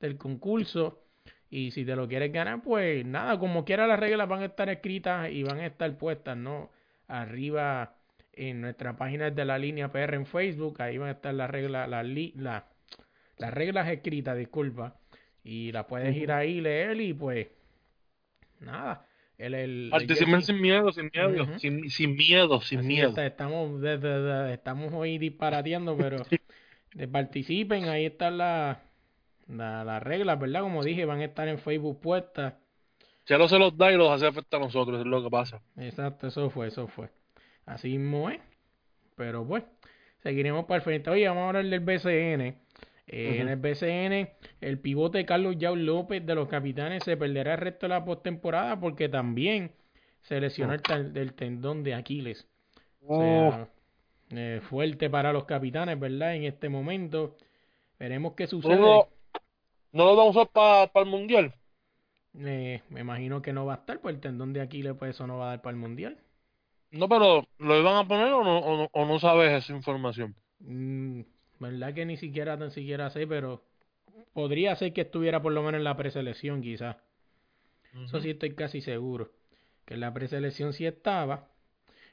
del 0.00 0.16
concurso. 0.18 1.02
Y 1.48 1.70
si 1.70 1.84
te 1.84 1.96
lo 1.96 2.08
quieres 2.08 2.32
ganar, 2.32 2.62
pues 2.62 3.04
nada, 3.06 3.38
como 3.38 3.64
quiera 3.64 3.86
las 3.86 4.00
reglas 4.00 4.28
van 4.28 4.42
a 4.42 4.46
estar 4.46 4.68
escritas 4.68 5.30
y 5.30 5.42
van 5.44 5.60
a 5.60 5.66
estar 5.66 5.96
puestas, 5.96 6.36
¿no? 6.36 6.70
Arriba 7.06 7.94
en 8.32 8.60
nuestra 8.60 8.96
página 8.96 9.30
de 9.30 9.44
la 9.44 9.58
línea 9.58 9.90
PR 9.90 10.14
en 10.14 10.26
Facebook, 10.26 10.82
ahí 10.82 10.98
van 10.98 11.08
a 11.08 11.12
estar 11.12 11.32
las 11.34 11.48
reglas, 11.48 11.88
las, 11.88 12.64
las 13.38 13.54
reglas 13.54 13.88
escritas, 13.88 14.36
disculpa. 14.36 14.96
Y 15.46 15.70
las 15.70 15.86
puedes 15.86 16.14
ir 16.16 16.32
ahí, 16.32 16.60
leer 16.60 17.00
y 17.00 17.14
pues 17.14 17.46
nada. 18.60 19.06
El, 19.38 19.54
el, 19.54 19.88
Participen 19.90 20.42
sin 20.42 20.60
miedo, 20.60 20.90
sin 20.92 21.10
miedo, 21.12 21.58
sin, 21.58 21.90
sin 21.90 22.16
miedo, 22.16 22.60
sin 22.62 22.78
Así 22.80 22.88
miedo. 22.88 23.08
está, 23.10 23.26
estamos, 23.26 23.80
de- 23.80 23.98
de- 23.98 24.20
de- 24.22 24.54
estamos 24.54 24.92
hoy 24.94 25.18
disparateando, 25.18 25.96
pero 25.96 26.16
de 26.94 27.06
participen, 27.08 27.88
ahí 27.88 28.06
están 28.06 28.38
las 28.38 28.78
la, 29.46 29.84
las 29.84 30.02
reglas, 30.02 30.40
¿verdad? 30.40 30.62
Como 30.62 30.82
dije, 30.82 31.04
van 31.04 31.20
a 31.20 31.26
estar 31.26 31.46
en 31.48 31.58
Facebook 31.58 32.00
puestas. 32.00 32.54
Chelo 33.26 33.46
se 33.48 33.58
los 33.58 33.76
da 33.76 33.92
y 33.92 33.96
los 33.96 34.10
hace 34.10 34.26
afectar 34.26 34.60
a 34.60 34.64
nosotros, 34.64 35.00
es 35.00 35.06
lo 35.06 35.22
que 35.22 35.30
pasa. 35.30 35.60
Exacto, 35.76 36.28
eso 36.28 36.50
fue, 36.50 36.68
eso 36.68 36.88
fue. 36.88 37.10
Así 37.66 37.98
mismo 37.98 38.30
es. 38.30 38.40
Pero 39.16 39.44
bueno, 39.44 39.66
seguiremos 40.22 40.64
para 40.64 40.76
el 40.78 40.82
frente. 40.82 41.10
Oye, 41.10 41.28
vamos 41.28 41.42
a 41.44 41.46
hablar 41.48 41.64
del 41.66 41.80
BCN. 41.80 42.56
Eh, 43.06 43.40
En 43.40 43.48
el 43.48 43.56
BCN, 43.56 44.30
el 44.60 44.80
pivote 44.80 45.24
Carlos 45.26 45.56
Yao 45.58 45.76
López 45.76 46.24
de 46.26 46.34
los 46.34 46.48
capitanes 46.48 47.04
se 47.04 47.16
perderá 47.16 47.54
el 47.54 47.60
resto 47.60 47.86
de 47.86 47.90
la 47.90 48.04
postemporada 48.04 48.78
porque 48.80 49.08
también 49.08 49.72
se 50.22 50.40
lesionó 50.40 50.74
el, 50.74 51.16
el 51.16 51.34
tendón 51.34 51.82
de 51.84 51.94
Aquiles. 51.94 52.48
O 53.08 53.14
sea, 53.14 53.68
eh, 54.30 54.60
fuerte 54.68 55.10
para 55.10 55.32
los 55.32 55.44
capitanes, 55.44 55.98
¿verdad? 56.00 56.34
En 56.36 56.44
este 56.44 56.68
momento. 56.68 57.36
Veremos 57.98 58.34
qué 58.34 58.46
¿No 58.46 58.48
sucede. 58.48 58.76
lo, 58.76 59.08
no 59.92 60.04
lo 60.06 60.16
vamos 60.16 60.36
a 60.36 60.42
usar 60.42 60.90
para 60.92 61.04
el 61.04 61.10
mundial? 61.10 61.54
Eh, 62.38 62.82
me 62.90 63.00
imagino 63.00 63.42
que 63.42 63.52
no 63.52 63.66
va 63.66 63.74
a 63.74 63.76
estar, 63.78 64.00
pues 64.00 64.14
el 64.14 64.20
tendón 64.20 64.52
de 64.52 64.60
Aquiles, 64.60 64.94
pues 64.96 65.10
eso 65.16 65.26
no 65.26 65.38
va 65.38 65.46
a 65.46 65.48
dar 65.50 65.62
para 65.62 65.74
el 65.74 65.80
mundial. 65.80 66.22
No, 66.90 67.08
pero 67.08 67.46
¿lo 67.58 67.78
iban 67.78 67.96
a 67.96 68.08
poner 68.08 68.32
o 68.32 68.42
no, 68.42 68.58
o 68.58 68.76
no, 68.76 68.88
o 68.92 69.04
no 69.06 69.18
sabes 69.20 69.52
esa 69.52 69.72
información? 69.72 70.34
Mm, 70.60 71.22
verdad 71.58 71.94
que 71.94 72.04
ni 72.04 72.16
siquiera 72.16 72.58
tan 72.58 72.70
siquiera 72.70 73.10
sé, 73.10 73.26
pero 73.26 73.62
podría 74.32 74.76
ser 74.76 74.92
que 74.92 75.02
estuviera 75.02 75.40
por 75.42 75.52
lo 75.52 75.62
menos 75.62 75.78
en 75.78 75.84
la 75.84 75.96
preselección, 75.96 76.62
quizás. 76.62 76.96
Eso 78.04 78.20
sí 78.20 78.30
estoy 78.30 78.54
casi 78.54 78.80
seguro. 78.80 79.32
Que 79.86 79.94
en 79.94 80.00
la 80.00 80.12
preselección 80.12 80.72
sí 80.72 80.84
estaba. 80.84 81.48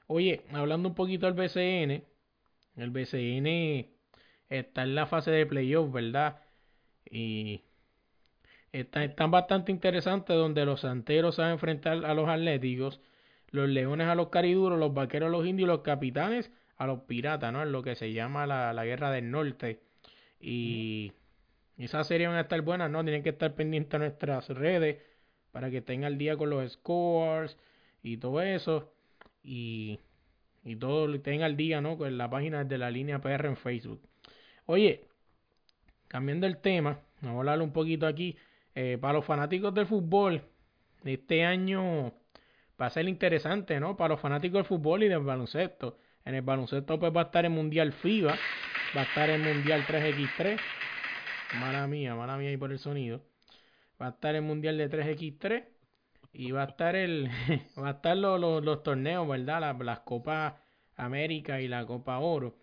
Oye, 0.08 0.42
hablando 0.54 0.90
un 0.90 0.96
poquito 0.96 1.26
del 1.26 1.36
BCN, 1.36 2.04
el 2.78 2.90
BCN 2.90 3.88
está 4.50 4.84
en 4.84 4.96
la 4.96 5.08
fase 5.08 5.32
de 5.32 5.46
playoff, 5.46 5.92
¿verdad? 5.92 6.42
Y 7.10 7.62
está, 8.72 9.04
están 9.04 9.32
bastante 9.32 9.72
interesantes 9.72 10.36
donde 10.36 10.66
los 10.66 10.82
santeros 10.82 11.40
a 11.40 11.52
enfrentar 11.52 12.06
a 12.06 12.14
los 12.14 12.30
atléticos, 12.30 13.02
los 13.50 13.68
leones 13.68 14.08
a 14.08 14.16
los 14.16 14.30
cariduros, 14.30 14.80
los 14.80 14.94
vaqueros 14.94 15.28
a 15.28 15.32
los 15.32 15.46
indios 15.46 15.68
y 15.68 15.72
los 15.72 15.82
capitanes 15.82 16.52
a 16.77 16.88
los 16.88 17.01
piratas, 17.01 17.51
¿no? 17.53 17.63
Es 17.63 17.70
lo 17.70 17.84
que 17.84 17.96
se 17.96 18.13
llama 18.13 18.46
la, 18.48 18.74
la 18.74 18.86
guerra 18.86 19.12
del 19.12 19.32
norte. 19.32 19.82
Y 20.39 21.13
esas 21.77 22.08
series 22.08 22.30
van 22.30 22.38
a 22.38 22.42
estar 22.42 22.62
buenas, 22.62 22.89
¿no? 22.92 23.03
Tienen 23.03 23.24
que 23.24 23.30
estar 23.30 23.56
pendientes 23.56 23.96
a 23.96 24.00
nuestras 24.00 24.50
redes 24.50 24.98
para 25.51 25.70
que 25.70 25.77
estén 25.80 26.03
al 26.06 26.18
día 26.18 26.38
con 26.38 26.50
los 26.50 26.72
scores 26.74 27.58
y 28.03 28.18
todo 28.18 28.42
eso. 28.42 28.92
Y, 29.44 30.00
y 30.63 30.75
todo 30.77 31.08
lo 31.08 31.15
estén 31.15 31.44
al 31.44 31.58
día, 31.58 31.82
¿no? 31.82 31.98
Con 31.98 32.18
la 32.18 32.30
página 32.30 32.63
de 32.65 32.77
la 32.77 32.92
línea 32.92 33.20
PR 33.22 33.48
en 33.50 33.58
Facebook. 33.58 34.01
Oye, 34.65 35.08
cambiando 36.08 36.48
el 36.48 36.58
tema, 36.58 37.00
vamos 37.22 37.38
a 37.38 37.39
hablar 37.39 37.62
un 37.62 37.74
poquito 37.74 38.08
aquí. 38.08 38.38
eh, 38.75 38.98
para 39.00 39.13
los 39.13 39.25
fanáticos 39.25 39.74
del 39.74 39.86
fútbol, 39.88 40.42
este 41.03 41.46
año 41.46 42.13
va 42.82 42.88
a 42.88 42.89
ser 42.89 43.08
interesante, 43.08 43.80
¿no? 43.80 43.96
Para 43.98 44.13
los 44.15 44.22
fanáticos 44.22 44.60
del 44.60 44.65
fútbol 44.65 45.03
y 45.03 45.08
del 45.10 45.20
baloncesto. 45.20 45.98
En 46.25 46.36
el 46.36 46.42
baloncesto 46.42 47.00
pues 47.00 47.15
va 47.15 47.22
a 47.22 47.25
estar 47.25 47.46
el 47.46 47.51
Mundial 47.51 47.94
FIBA, 47.94 48.38
va 48.96 49.01
a 49.01 49.03
estar 49.03 49.30
el 49.30 49.42
Mundial 49.42 49.86
3x3. 49.86 50.60
Mala 51.60 51.88
mía, 51.88 52.15
mala 52.15 52.38
mía 52.38 52.50
ahí 52.50 52.58
por 52.58 52.72
el 52.72 52.80
sonido. 52.80 53.22
Va 54.01 54.08
a 54.08 54.10
estar 54.10 54.36
el 54.36 54.42
Mundial 54.42 54.77
de 54.77 54.89
3x3 54.89 55.65
y 56.34 56.51
va 56.51 56.63
a 56.63 56.65
estar 56.65 56.96
el 56.96 57.30
va 57.80 57.89
a 57.89 57.92
estar 57.92 58.18
los, 58.18 58.39
los, 58.39 58.63
los 58.63 58.84
torneos, 58.84 59.27
¿verdad? 59.27 59.62
Las, 59.62 59.80
las 59.80 60.00
Copas 60.00 60.53
América 60.96 61.62
y 61.62 61.68
la 61.68 61.86
Copa 61.86 62.20
Oro. 62.20 62.56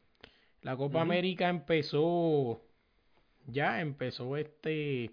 La 0.63 0.77
Copa. 0.77 1.01
América 1.01 1.49
empezó 1.49 2.63
ya 3.47 3.81
empezó 3.81 4.37
este 4.37 5.11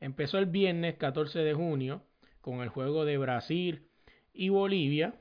empezó 0.00 0.38
el 0.38 0.46
viernes 0.46 0.96
14 0.96 1.40
de 1.40 1.54
junio 1.54 2.02
con 2.40 2.60
el 2.60 2.68
juego 2.68 3.04
de 3.04 3.18
Brasil 3.18 3.86
y 4.32 4.48
Bolivia. 4.48 5.14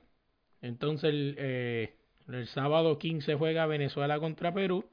Entonces 0.61 1.13
eh, 1.37 1.98
el 2.37 2.47
sábado 2.47 2.97
15 2.99 3.35
juega 3.35 3.65
Venezuela 3.65 4.19
contra 4.19 4.53
Perú. 4.53 4.85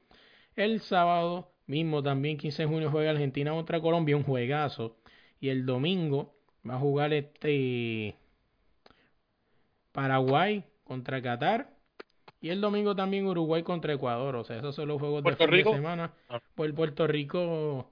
El 0.55 0.81
sábado 0.81 1.51
mismo 1.67 2.01
también 2.01 2.37
15 2.37 2.63
de 2.63 2.67
junio 2.67 2.91
juega 2.91 3.11
Argentina 3.11 3.51
contra 3.51 3.79
Colombia, 3.79 4.17
un 4.17 4.23
juegazo. 4.23 4.97
Y 5.39 5.49
el 5.49 5.65
domingo 5.65 6.33
va 6.67 6.75
a 6.75 6.79
jugar 6.79 7.13
este 7.13 8.15
Paraguay 9.91 10.63
contra 10.83 11.21
Qatar. 11.21 11.69
Y 12.39 12.49
el 12.49 12.61
domingo 12.61 12.95
también 12.95 13.25
Uruguay 13.25 13.63
contra 13.63 13.93
Ecuador. 13.93 14.35
O 14.35 14.43
sea, 14.43 14.57
esos 14.57 14.75
son 14.75 14.87
los 14.87 14.99
juegos 14.99 15.19
de 15.19 15.23
¿Puerto 15.23 15.47
fin 15.47 15.63
de 15.63 15.63
semana. 15.63 16.13
Ah. 16.29 16.39
Por 16.55 16.73
Puerto 16.73 17.07
Rico, 17.07 17.91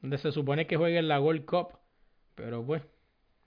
donde 0.00 0.18
se 0.18 0.32
supone 0.32 0.66
que 0.66 0.76
juegue 0.76 0.98
en 0.98 1.08
la 1.08 1.20
World 1.20 1.44
Cup. 1.44 1.78
Pero 2.34 2.64
pues, 2.64 2.82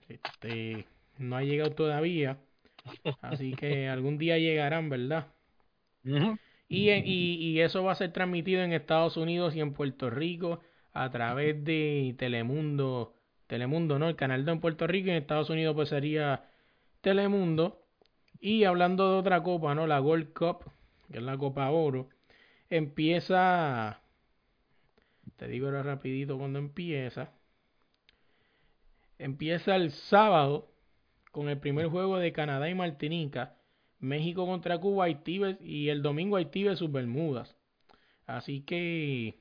este, 0.08 0.86
no 1.18 1.36
ha 1.36 1.42
llegado 1.42 1.72
todavía. 1.72 2.38
Así 3.20 3.54
que 3.54 3.88
algún 3.88 4.18
día 4.18 4.38
llegarán, 4.38 4.88
¿verdad? 4.88 5.28
Y, 6.68 6.90
y, 6.90 7.34
y 7.40 7.60
eso 7.60 7.84
va 7.84 7.92
a 7.92 7.96
ser 7.96 8.12
transmitido 8.12 8.62
en 8.62 8.72
Estados 8.72 9.16
Unidos 9.16 9.54
y 9.54 9.60
en 9.60 9.72
Puerto 9.72 10.10
Rico 10.10 10.60
a 10.92 11.10
través 11.10 11.62
de 11.64 12.14
Telemundo. 12.18 13.14
Telemundo, 13.46 13.98
¿no? 13.98 14.08
El 14.08 14.16
canal 14.16 14.44
de 14.44 14.52
en 14.52 14.60
Puerto 14.60 14.86
Rico 14.86 15.08
y 15.08 15.10
en 15.10 15.16
Estados 15.16 15.50
Unidos 15.50 15.74
pues 15.74 15.88
sería 15.90 16.44
Telemundo. 17.00 17.82
Y 18.40 18.64
hablando 18.64 19.12
de 19.12 19.18
otra 19.18 19.42
copa, 19.42 19.74
¿no? 19.74 19.86
La 19.86 20.00
World 20.00 20.32
Cup, 20.32 20.70
que 21.10 21.18
es 21.18 21.24
la 21.24 21.36
Copa 21.38 21.70
Oro, 21.70 22.08
empieza... 22.70 24.00
Te 25.36 25.48
digo 25.48 25.66
ahora 25.66 25.82
rapidito 25.82 26.38
cuando 26.38 26.58
empieza. 26.58 27.30
Empieza 29.18 29.76
el 29.76 29.90
sábado 29.90 30.68
con 31.36 31.50
el 31.50 31.58
primer 31.58 31.88
juego 31.88 32.16
de 32.16 32.32
Canadá 32.32 32.70
y 32.70 32.74
Martinica. 32.74 33.58
México 33.98 34.46
contra 34.46 34.78
Cuba, 34.78 35.04
Haití 35.04 35.38
y 35.60 35.90
el 35.90 36.00
domingo 36.00 36.36
Haití 36.36 36.64
versus 36.64 36.90
Bermudas. 36.90 37.54
Así 38.24 38.62
que 38.62 39.38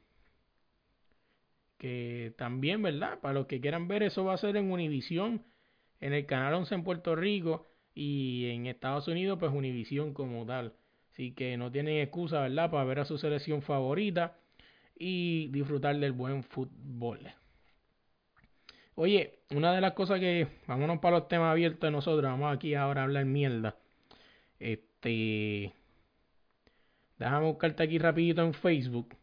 que 1.77 2.34
también, 2.38 2.81
¿verdad? 2.81 3.21
Para 3.21 3.36
los 3.36 3.45
que 3.47 3.62
quieran 3.62 3.88
ver 3.88 4.03
eso 4.03 4.25
va 4.25 4.34
a 4.34 4.38
ser 4.38 4.58
en 4.58 4.71
Univisión, 4.71 5.45
en 6.01 6.12
el 6.12 6.25
canal 6.25 6.55
11 6.55 6.75
en 6.75 6.84
Puerto 6.84 7.15
Rico 7.15 7.65
y 7.93 8.47
en 8.49 8.65
Estados 8.65 9.08
Unidos 9.08 9.38
pues 9.39 9.53
Univisión 9.53 10.13
como 10.13 10.45
tal. 10.45 10.73
Así 11.13 11.31
que 11.31 11.55
no 11.55 11.71
tienen 11.71 12.01
excusa, 12.01 12.41
¿verdad? 12.41 12.71
Para 12.71 12.84
ver 12.84 12.99
a 12.99 13.05
su 13.05 13.17
selección 13.17 13.62
favorita 13.62 14.38
y 14.99 15.47
disfrutar 15.47 15.97
del 15.97 16.12
buen 16.12 16.43
fútbol. 16.43 17.21
Oye, 18.95 19.39
una 19.51 19.73
de 19.73 19.81
las 19.81 19.93
cosas 19.93 20.19
que, 20.19 20.47
vámonos 20.67 20.99
para 20.99 21.19
los 21.19 21.27
temas 21.27 21.51
abiertos 21.51 21.81
de 21.81 21.91
nosotros, 21.91 22.23
vamos 22.23 22.55
aquí 22.55 22.75
ahora 22.75 23.01
a 23.01 23.03
hablar 23.03 23.25
mierda. 23.25 23.75
Este, 24.60 25.73
déjame 27.19 27.45
buscarte 27.45 27.84
aquí 27.84 27.97
rapidito 27.97 28.41
en 28.41 28.53
Facebook, 28.53 29.15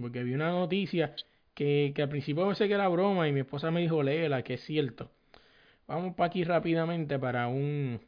porque 0.00 0.22
vi 0.24 0.32
una 0.32 0.50
noticia 0.50 1.14
que, 1.54 1.92
que 1.94 2.02
al 2.02 2.08
principio 2.08 2.46
pensé 2.46 2.66
que 2.66 2.74
era 2.74 2.88
broma 2.88 3.28
y 3.28 3.32
mi 3.32 3.40
esposa 3.40 3.70
me 3.70 3.82
dijo, 3.82 4.02
léela, 4.02 4.42
que 4.42 4.54
es 4.54 4.64
cierto. 4.64 5.10
Vamos 5.86 6.14
para 6.14 6.28
aquí 6.28 6.44
rápidamente 6.44 7.18
para 7.18 7.48
un, 7.48 8.00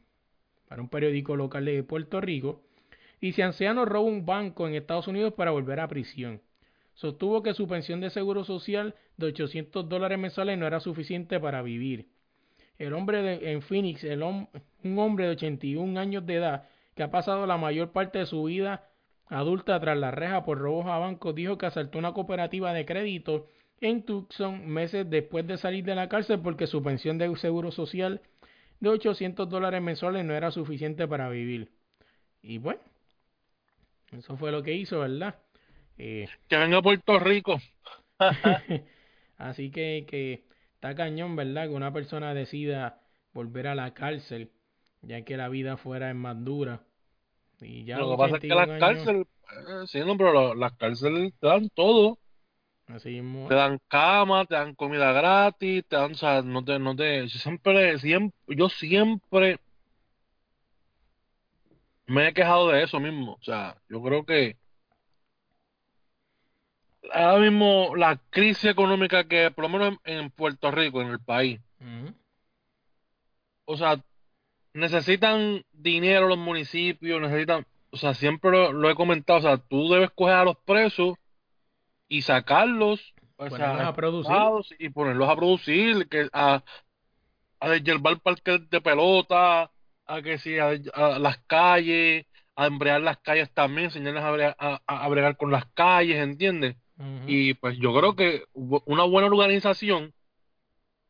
para 0.67 0.81
un 0.81 0.89
periódico 0.89 1.35
local 1.35 1.65
de 1.65 1.83
Puerto 1.83 2.21
Rico. 2.21 2.63
Dice, 3.21 3.43
anciano 3.43 3.85
roba 3.85 4.07
un 4.07 4.25
banco 4.25 4.67
en 4.67 4.73
Estados 4.75 5.07
Unidos 5.07 5.33
para 5.33 5.51
volver 5.51 5.79
a 5.79 5.87
prisión. 5.87 6.41
Sostuvo 6.93 7.41
que 7.41 7.53
su 7.53 7.67
pensión 7.67 7.99
de 8.01 8.09
seguro 8.09 8.43
social 8.43 8.95
de 9.17 9.27
800 9.27 9.89
dólares 9.89 10.19
mensuales 10.19 10.57
no 10.57 10.67
era 10.67 10.79
suficiente 10.79 11.39
para 11.39 11.61
vivir. 11.61 12.07
El 12.77 12.93
hombre 12.93 13.21
de- 13.21 13.51
en 13.51 13.61
Phoenix, 13.61 14.03
el 14.03 14.21
hom- 14.21 14.49
un 14.83 14.99
hombre 14.99 15.25
de 15.25 15.31
81 15.31 15.97
años 15.97 16.25
de 16.25 16.35
edad 16.35 16.67
que 16.95 17.03
ha 17.03 17.11
pasado 17.11 17.45
la 17.47 17.57
mayor 17.57 17.91
parte 17.91 18.19
de 18.19 18.25
su 18.25 18.43
vida 18.43 18.87
adulta 19.27 19.79
tras 19.79 19.97
la 19.97 20.11
reja 20.11 20.43
por 20.45 20.59
robos 20.59 20.85
a 20.87 20.97
bancos, 20.97 21.33
dijo 21.33 21.57
que 21.57 21.65
asaltó 21.65 21.97
una 21.97 22.13
cooperativa 22.13 22.73
de 22.73 22.85
crédito 22.85 23.47
en 23.81 24.03
Tucson 24.03 24.67
meses 24.67 25.09
después 25.09 25.47
de 25.47 25.57
salir 25.57 25.83
de 25.83 25.95
la 25.95 26.09
cárcel 26.09 26.39
porque 26.41 26.67
su 26.67 26.83
pensión 26.83 27.17
de 27.17 27.35
seguro 27.37 27.71
social 27.71 28.21
de 28.79 28.89
800 28.89 29.49
dólares 29.49 29.81
mensuales 29.81 30.25
no 30.25 30.33
era 30.33 30.51
suficiente 30.51 31.07
para 31.07 31.29
vivir. 31.29 31.71
Y 32.41 32.57
bueno, 32.57 32.81
eso 34.11 34.37
fue 34.37 34.51
lo 34.51 34.61
que 34.61 34.73
hizo, 34.73 34.99
¿verdad? 34.99 35.35
Eh, 35.97 36.27
Que 36.47 36.57
venga 36.57 36.77
a 36.77 36.81
Puerto 36.81 37.19
Rico. 37.19 37.59
Así 39.37 39.71
que, 39.71 40.05
que 40.09 40.43
está 40.75 40.95
cañón, 40.95 41.35
¿verdad? 41.35 41.67
Que 41.67 41.73
una 41.73 41.93
persona 41.93 42.33
decida 42.33 43.01
volver 43.33 43.67
a 43.67 43.75
la 43.75 43.93
cárcel, 43.93 44.51
ya 45.01 45.23
que 45.23 45.37
la 45.37 45.49
vida 45.49 45.77
fuera 45.77 46.09
es 46.09 46.15
más 46.15 46.43
dura. 46.43 46.81
Y 47.61 47.85
ya 47.85 47.97
Lo 47.97 48.11
que 48.11 48.17
pasa 48.17 48.35
es 48.37 48.41
que 48.41 48.47
81 48.47 48.55
las 48.55 48.69
años, 48.69 49.05
cárceles, 49.05 49.27
eh, 49.51 49.87
sí, 49.87 49.99
no, 49.99 50.17
pero 50.17 50.55
las 50.55 50.73
cárceles 50.73 51.33
te 51.39 51.47
dan 51.47 51.69
todo. 51.69 52.17
así 52.87 53.09
mismo 53.21 53.47
Te 53.47 53.55
dan 53.55 53.79
cama, 53.87 54.45
te 54.45 54.55
dan 54.55 54.75
comida 54.75 55.11
gratis, 55.13 55.85
te 55.87 55.95
dan, 55.95 56.11
o 56.11 56.15
sea, 56.15 56.41
no 56.41 56.63
te, 56.63 56.79
no 56.79 56.95
te, 56.95 57.27
siempre, 57.29 57.99
siempre, 57.99 58.35
yo 58.55 58.69
siempre 58.69 59.59
me 62.07 62.27
he 62.27 62.33
quejado 62.33 62.69
de 62.69 62.83
eso 62.83 62.99
mismo. 62.99 63.33
O 63.33 63.43
sea, 63.43 63.75
yo 63.89 64.01
creo 64.01 64.25
que 64.25 64.57
ahora 67.11 67.39
mismo 67.49 67.95
la 67.95 68.17
crisis 68.29 68.65
económica 68.65 69.25
que, 69.27 69.51
por 69.51 69.63
lo 69.63 69.69
menos 69.69 69.97
en, 70.05 70.29
Puerto 70.31 70.71
Rico, 70.71 71.01
en 71.01 71.09
el 71.09 71.19
país, 71.19 71.59
o 73.65 73.77
sea, 73.77 73.99
necesitan 74.73 75.63
dinero 75.71 76.27
los 76.27 76.37
municipios, 76.37 77.21
necesitan, 77.21 77.65
o 77.91 77.97
sea, 77.97 78.13
siempre 78.13 78.51
lo, 78.51 78.71
lo 78.73 78.89
he 78.89 78.95
comentado, 78.95 79.39
o 79.39 79.41
sea, 79.41 79.57
tú 79.57 79.89
debes 79.89 80.11
coger 80.11 80.35
a 80.35 80.43
los 80.45 80.57
presos 80.65 81.15
y 82.07 82.21
sacarlos 82.21 83.13
o 83.37 83.57
sea, 83.57 83.73
a 83.89 83.95
producir. 83.95 84.31
y 84.79 84.89
ponerlos 84.89 85.29
a 85.29 85.35
producir, 85.35 86.07
que 86.09 86.27
a, 86.33 86.63
a 87.59 87.69
desyerbar 87.69 88.19
parques 88.19 88.69
de 88.69 88.81
pelota, 88.81 89.71
a 90.05 90.21
que 90.21 90.37
sí, 90.37 90.57
a, 90.59 90.71
a 90.93 91.19
las 91.19 91.37
calles, 91.47 92.25
a 92.55 92.67
embrear 92.67 93.01
las 93.01 93.17
calles 93.19 93.51
también, 93.53 93.85
enseñarles 93.85 94.23
a, 94.23 94.31
bre- 94.31 94.55
a, 94.57 94.81
a- 94.85 95.05
a 95.05 95.07
bregar 95.09 95.37
con 95.37 95.51
las 95.51 95.65
calles, 95.73 96.17
¿entiendes? 96.17 96.75
Y 97.25 97.55
pues 97.55 97.77
yo 97.77 97.93
creo 97.93 98.15
que 98.15 98.43
una 98.53 99.03
buena 99.03 99.27
organización 99.27 100.13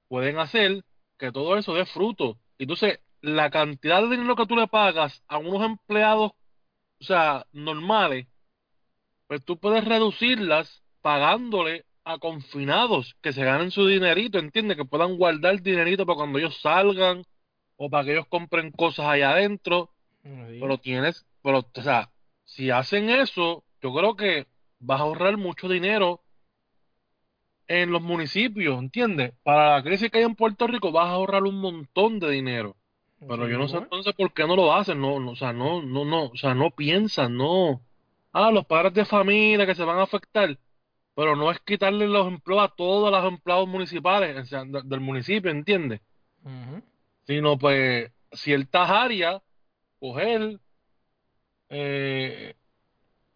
pueden 0.07 0.39
hacer 0.39 0.83
que 1.17 1.31
todo 1.31 1.57
eso 1.57 1.73
dé 1.73 1.85
fruto. 1.85 2.37
Entonces, 2.57 2.99
la 3.21 3.49
cantidad 3.49 4.01
de 4.01 4.09
dinero 4.09 4.35
que 4.35 4.45
tú 4.45 4.55
le 4.55 4.67
pagas 4.67 5.23
a 5.27 5.37
unos 5.37 5.63
empleados, 5.63 6.31
o 6.99 7.03
sea, 7.03 7.45
normales, 7.51 8.27
pues 9.27 9.43
tú 9.43 9.57
puedes 9.57 9.83
reducirlas 9.85 10.83
pagándole 11.01 11.85
a 12.05 12.17
confinados 12.17 13.15
que 13.21 13.33
se 13.33 13.43
ganen 13.43 13.71
su 13.71 13.87
dinerito, 13.87 14.39
¿entiendes? 14.39 14.77
Que 14.77 14.85
puedan 14.85 15.17
guardar 15.17 15.61
dinerito 15.61 16.05
para 16.05 16.17
cuando 16.17 16.39
ellos 16.39 16.59
salgan 16.61 17.23
o 17.77 17.89
para 17.89 18.05
que 18.05 18.11
ellos 18.13 18.27
compren 18.27 18.71
cosas 18.71 19.05
allá 19.05 19.31
adentro. 19.31 19.89
Pero 20.21 20.77
tienes, 20.77 21.25
pero, 21.41 21.59
o 21.73 21.81
sea, 21.81 22.11
si 22.45 22.69
hacen 22.69 23.09
eso, 23.09 23.63
yo 23.81 23.93
creo 23.93 24.15
que 24.15 24.47
vas 24.85 24.99
a 24.99 25.03
ahorrar 25.03 25.37
mucho 25.37 25.67
dinero 25.67 26.21
en 27.67 27.91
los 27.91 28.01
municipios, 28.01 28.77
¿entiendes? 28.77 29.33
Para 29.43 29.75
la 29.77 29.83
crisis 29.83 30.11
que 30.11 30.19
hay 30.19 30.23
en 30.25 30.35
Puerto 30.35 30.67
Rico 30.67 30.91
vas 30.91 31.07
a 31.07 31.11
ahorrar 31.13 31.43
un 31.43 31.59
montón 31.59 32.19
de 32.19 32.29
dinero. 32.29 32.75
Pero 33.27 33.47
yo 33.47 33.57
no 33.57 33.67
sé 33.69 33.77
entonces 33.85 34.13
por 34.15 34.33
qué 34.33 34.45
no 34.45 34.55
lo 34.57 34.73
hacen, 34.73 34.99
no, 34.99 35.19
no, 35.19 35.31
o 35.31 35.35
sea, 35.35 35.53
no, 35.53 35.81
no, 35.81 36.03
no, 36.03 36.25
o 36.25 36.35
sea, 36.35 36.53
no 36.53 36.71
piensan, 36.71 37.37
no. 37.37 37.81
Ah, 38.33 38.51
los 38.51 38.65
padres 38.65 38.93
de 38.93 39.05
familia 39.05 39.65
que 39.65 39.75
se 39.75 39.83
van 39.85 39.97
a 39.97 40.03
afectar, 40.03 40.57
pero 41.15 41.35
no 41.37 41.49
es 41.49 41.59
quitarle 41.61 42.07
los 42.07 42.27
empleos 42.27 42.63
a 42.63 42.67
todos 42.75 43.09
los 43.11 43.25
empleados 43.25 43.67
municipales, 43.67 44.37
o 44.37 44.45
sea, 44.45 44.65
de- 44.65 44.81
del 44.83 44.99
municipio, 44.99 45.49
¿entiendes? 45.51 46.01
Sino 47.25 47.57
pues 47.57 48.11
ciertas 48.33 48.89
áreas, 48.89 49.41
coger 49.99 50.59
eh, 51.69 52.55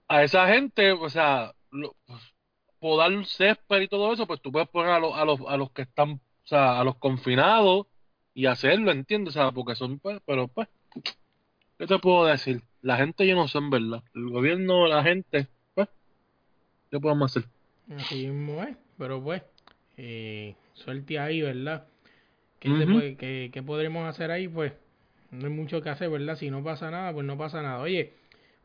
a 0.08 0.24
esa 0.24 0.48
gente, 0.48 0.92
o 0.92 1.10
sea, 1.10 1.54
lo, 1.72 1.96
pues, 2.06 2.22
podar 2.80 3.12
césped 3.26 3.82
y 3.82 3.88
todo 3.88 4.14
eso, 4.14 4.28
pues 4.28 4.42
tú 4.42 4.52
puedes 4.52 4.70
poner 4.70 4.92
a 4.92 5.00
los, 5.00 5.14
a 5.16 5.26
los, 5.26 5.40
a 5.48 5.58
los 5.58 5.72
que 5.72 5.84
están, 5.84 6.12
o 6.14 6.48
sea, 6.48 6.80
a 6.80 6.84
los 6.84 6.96
confinados 6.98 7.88
y 8.34 8.46
hacerlo, 8.46 8.92
¿entiendes? 8.92 9.36
O 9.36 9.40
sea, 9.42 9.52
porque 9.52 9.76
son, 9.76 10.00
pues, 10.00 10.20
pero 10.26 10.48
pues, 10.48 10.68
¿qué 11.78 11.88
te 11.88 12.00
puedo 12.00 12.26
decir? 12.26 12.62
La 12.82 12.98
gente 12.98 13.28
yo 13.28 13.36
no 13.36 13.48
sé 13.48 13.58
en 13.58 13.70
verdad. 13.70 14.04
El 14.14 14.30
gobierno, 14.30 14.88
la 14.88 15.04
gente, 15.04 15.48
pues, 15.74 15.90
¿qué 16.92 17.00
podemos 17.00 17.36
hacer? 17.36 17.50
Así 17.98 18.16
mismo 18.28 18.62
es, 18.64 18.76
pero 18.98 19.22
pues, 19.24 19.42
eh, 19.98 20.56
suerte 20.74 21.20
ahí, 21.20 21.42
¿verdad? 21.42 21.88
¿Qué, 22.60 22.70
Ujú. 22.72 22.92
puede- 22.94 23.18
qué- 23.18 23.50
qué 23.54 23.64
podremos 23.64 24.08
hacer 24.10 24.32
ahí? 24.32 24.48
Pues 24.48 24.74
no 25.32 25.48
hay 25.48 25.54
mucho 25.54 25.82
que 25.82 25.90
hacer, 25.90 26.10
¿verdad? 26.10 26.36
Si 26.38 26.52
no 26.52 26.64
pasa 26.64 26.92
nada, 26.92 27.14
pues 27.14 27.26
no 27.26 27.38
pasa 27.38 27.62
nada. 27.62 27.80
Oye, 27.82 28.14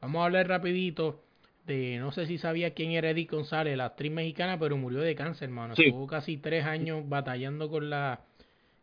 vamos 0.00 0.22
a 0.22 0.26
hablar 0.26 0.48
rapidito 0.48 1.21
de, 1.66 1.98
no 1.98 2.12
sé 2.12 2.27
si 2.27 2.38
sabía 2.38 2.75
quién 2.75 2.92
era 2.92 3.11
Edith 3.11 3.31
González, 3.31 3.77
la 3.77 3.87
actriz 3.87 4.11
mexicana, 4.12 4.59
pero 4.59 4.77
murió 4.77 5.01
de 5.01 5.14
cáncer, 5.14 5.48
hermano. 5.48 5.77
Sí. 5.77 5.85
Estuvo 5.87 6.07
casi 6.07 6.37
tres 6.38 6.64
años 6.64 7.09
batallando 7.09 7.68
con 7.70 7.90
la 7.90 8.20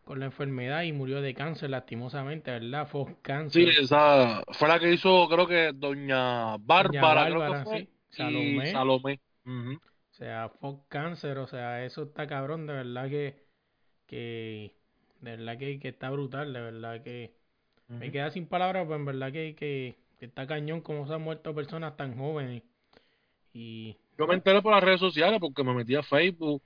con 0.03 0.19
la 0.19 0.25
enfermedad 0.25 0.83
y 0.83 0.91
murió 0.91 1.21
de 1.21 1.35
cáncer, 1.35 1.69
lastimosamente, 1.69 2.49
¿verdad? 2.51 2.87
Fue 2.87 3.05
Sí, 3.05 3.15
cáncer. 3.21 3.69
esa 3.79 4.43
fue 4.53 4.67
la 4.67 4.79
que 4.79 4.91
hizo, 4.93 5.27
creo 5.29 5.47
que 5.47 5.71
Doña 5.73 6.57
Bárbara, 6.57 7.25
creo 7.27 7.39
Bárbara, 7.39 7.59
que 7.63 7.63
fue, 7.69 7.79
sí. 7.81 7.89
Salomé. 8.09 8.69
y 8.69 8.71
Salomé. 8.71 9.19
O 9.45 10.13
sea, 10.13 10.49
fuck 10.49 10.87
cáncer, 10.89 11.37
o 11.37 11.47
sea, 11.47 11.85
eso 11.85 12.03
está 12.03 12.27
cabrón, 12.27 12.65
de 12.67 12.73
verdad 12.73 13.09
que, 13.09 13.35
que, 14.07 14.75
de 15.21 15.37
verdad 15.37 15.57
que, 15.57 15.79
que 15.79 15.89
está 15.89 16.09
brutal, 16.09 16.51
de 16.53 16.61
verdad 16.61 17.03
que 17.03 17.33
me 17.87 18.11
queda 18.11 18.29
sin 18.31 18.47
palabras, 18.47 18.85
pues 18.87 18.99
en 18.99 19.05
verdad 19.05 19.31
que, 19.31 19.55
que, 19.55 19.95
que 20.19 20.25
está 20.25 20.45
cañón 20.45 20.81
como 20.81 21.07
se 21.07 21.13
han 21.13 21.21
muerto 21.21 21.55
personas 21.55 21.95
tan 21.95 22.17
jóvenes. 22.17 22.63
Y 23.53 23.97
Yo 24.17 24.27
me 24.27 24.35
enteré 24.35 24.61
por 24.61 24.73
las 24.73 24.83
redes 24.83 24.99
sociales 24.99 25.39
porque 25.39 25.63
me 25.63 25.73
metí 25.73 25.95
a 25.95 26.03
Facebook 26.03 26.61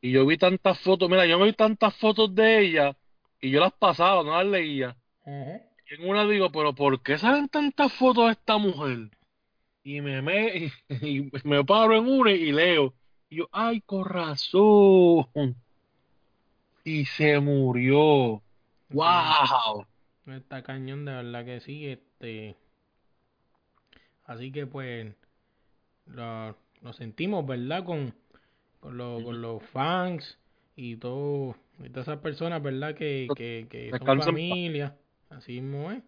y 0.00 0.12
yo 0.12 0.26
vi 0.26 0.36
tantas 0.36 0.78
fotos, 0.80 1.08
mira, 1.08 1.26
yo 1.26 1.42
vi 1.42 1.52
tantas 1.52 1.96
fotos 1.96 2.34
de 2.34 2.60
ella 2.60 2.96
y 3.40 3.50
yo 3.50 3.60
las 3.60 3.72
pasaba, 3.72 4.22
no 4.22 4.32
las 4.32 4.46
leía. 4.46 4.96
Y 5.26 5.94
en 5.94 6.08
una 6.08 6.26
digo, 6.26 6.50
pero 6.50 6.74
¿por 6.74 7.02
qué 7.02 7.18
salen 7.18 7.48
tantas 7.48 7.92
fotos 7.92 8.26
de 8.26 8.32
esta 8.32 8.58
mujer? 8.58 9.10
Y 9.82 10.00
me, 10.00 10.20
me, 10.20 10.56
y, 10.56 10.72
y 11.00 11.30
me 11.44 11.64
paro 11.64 11.96
en 11.96 12.06
una 12.06 12.32
y 12.32 12.52
leo. 12.52 12.94
Y 13.30 13.36
yo, 13.36 13.48
ay, 13.52 13.80
corazón. 13.80 15.56
Y 16.84 17.04
se 17.04 17.38
murió. 17.40 18.42
¡Wow! 18.90 19.86
está 20.26 20.62
cañón, 20.62 21.04
de 21.04 21.12
verdad 21.12 21.44
que 21.44 21.60
sí, 21.60 21.86
este, 21.86 22.56
así 24.28 24.52
que 24.52 24.66
pues 24.68 25.14
lo, 26.06 26.56
lo 26.82 26.92
sentimos, 26.94 27.46
¿verdad? 27.46 27.84
Con, 27.84 28.14
con, 28.80 28.98
los- 28.98 29.22
con 29.24 29.42
los 29.42 29.62
fans 29.64 30.38
y 30.76 30.96
todo, 30.96 31.56
y 31.84 31.90
todas 31.90 32.08
esas 32.08 32.20
personas, 32.20 32.62
¿verdad? 32.62 32.94
Que, 32.96 33.32
que, 33.36 33.66
que 33.70 33.94
son 33.94 34.14
familia, 34.14 34.96
así 35.30 35.60
mismo 35.60 35.92
es. 35.92 36.02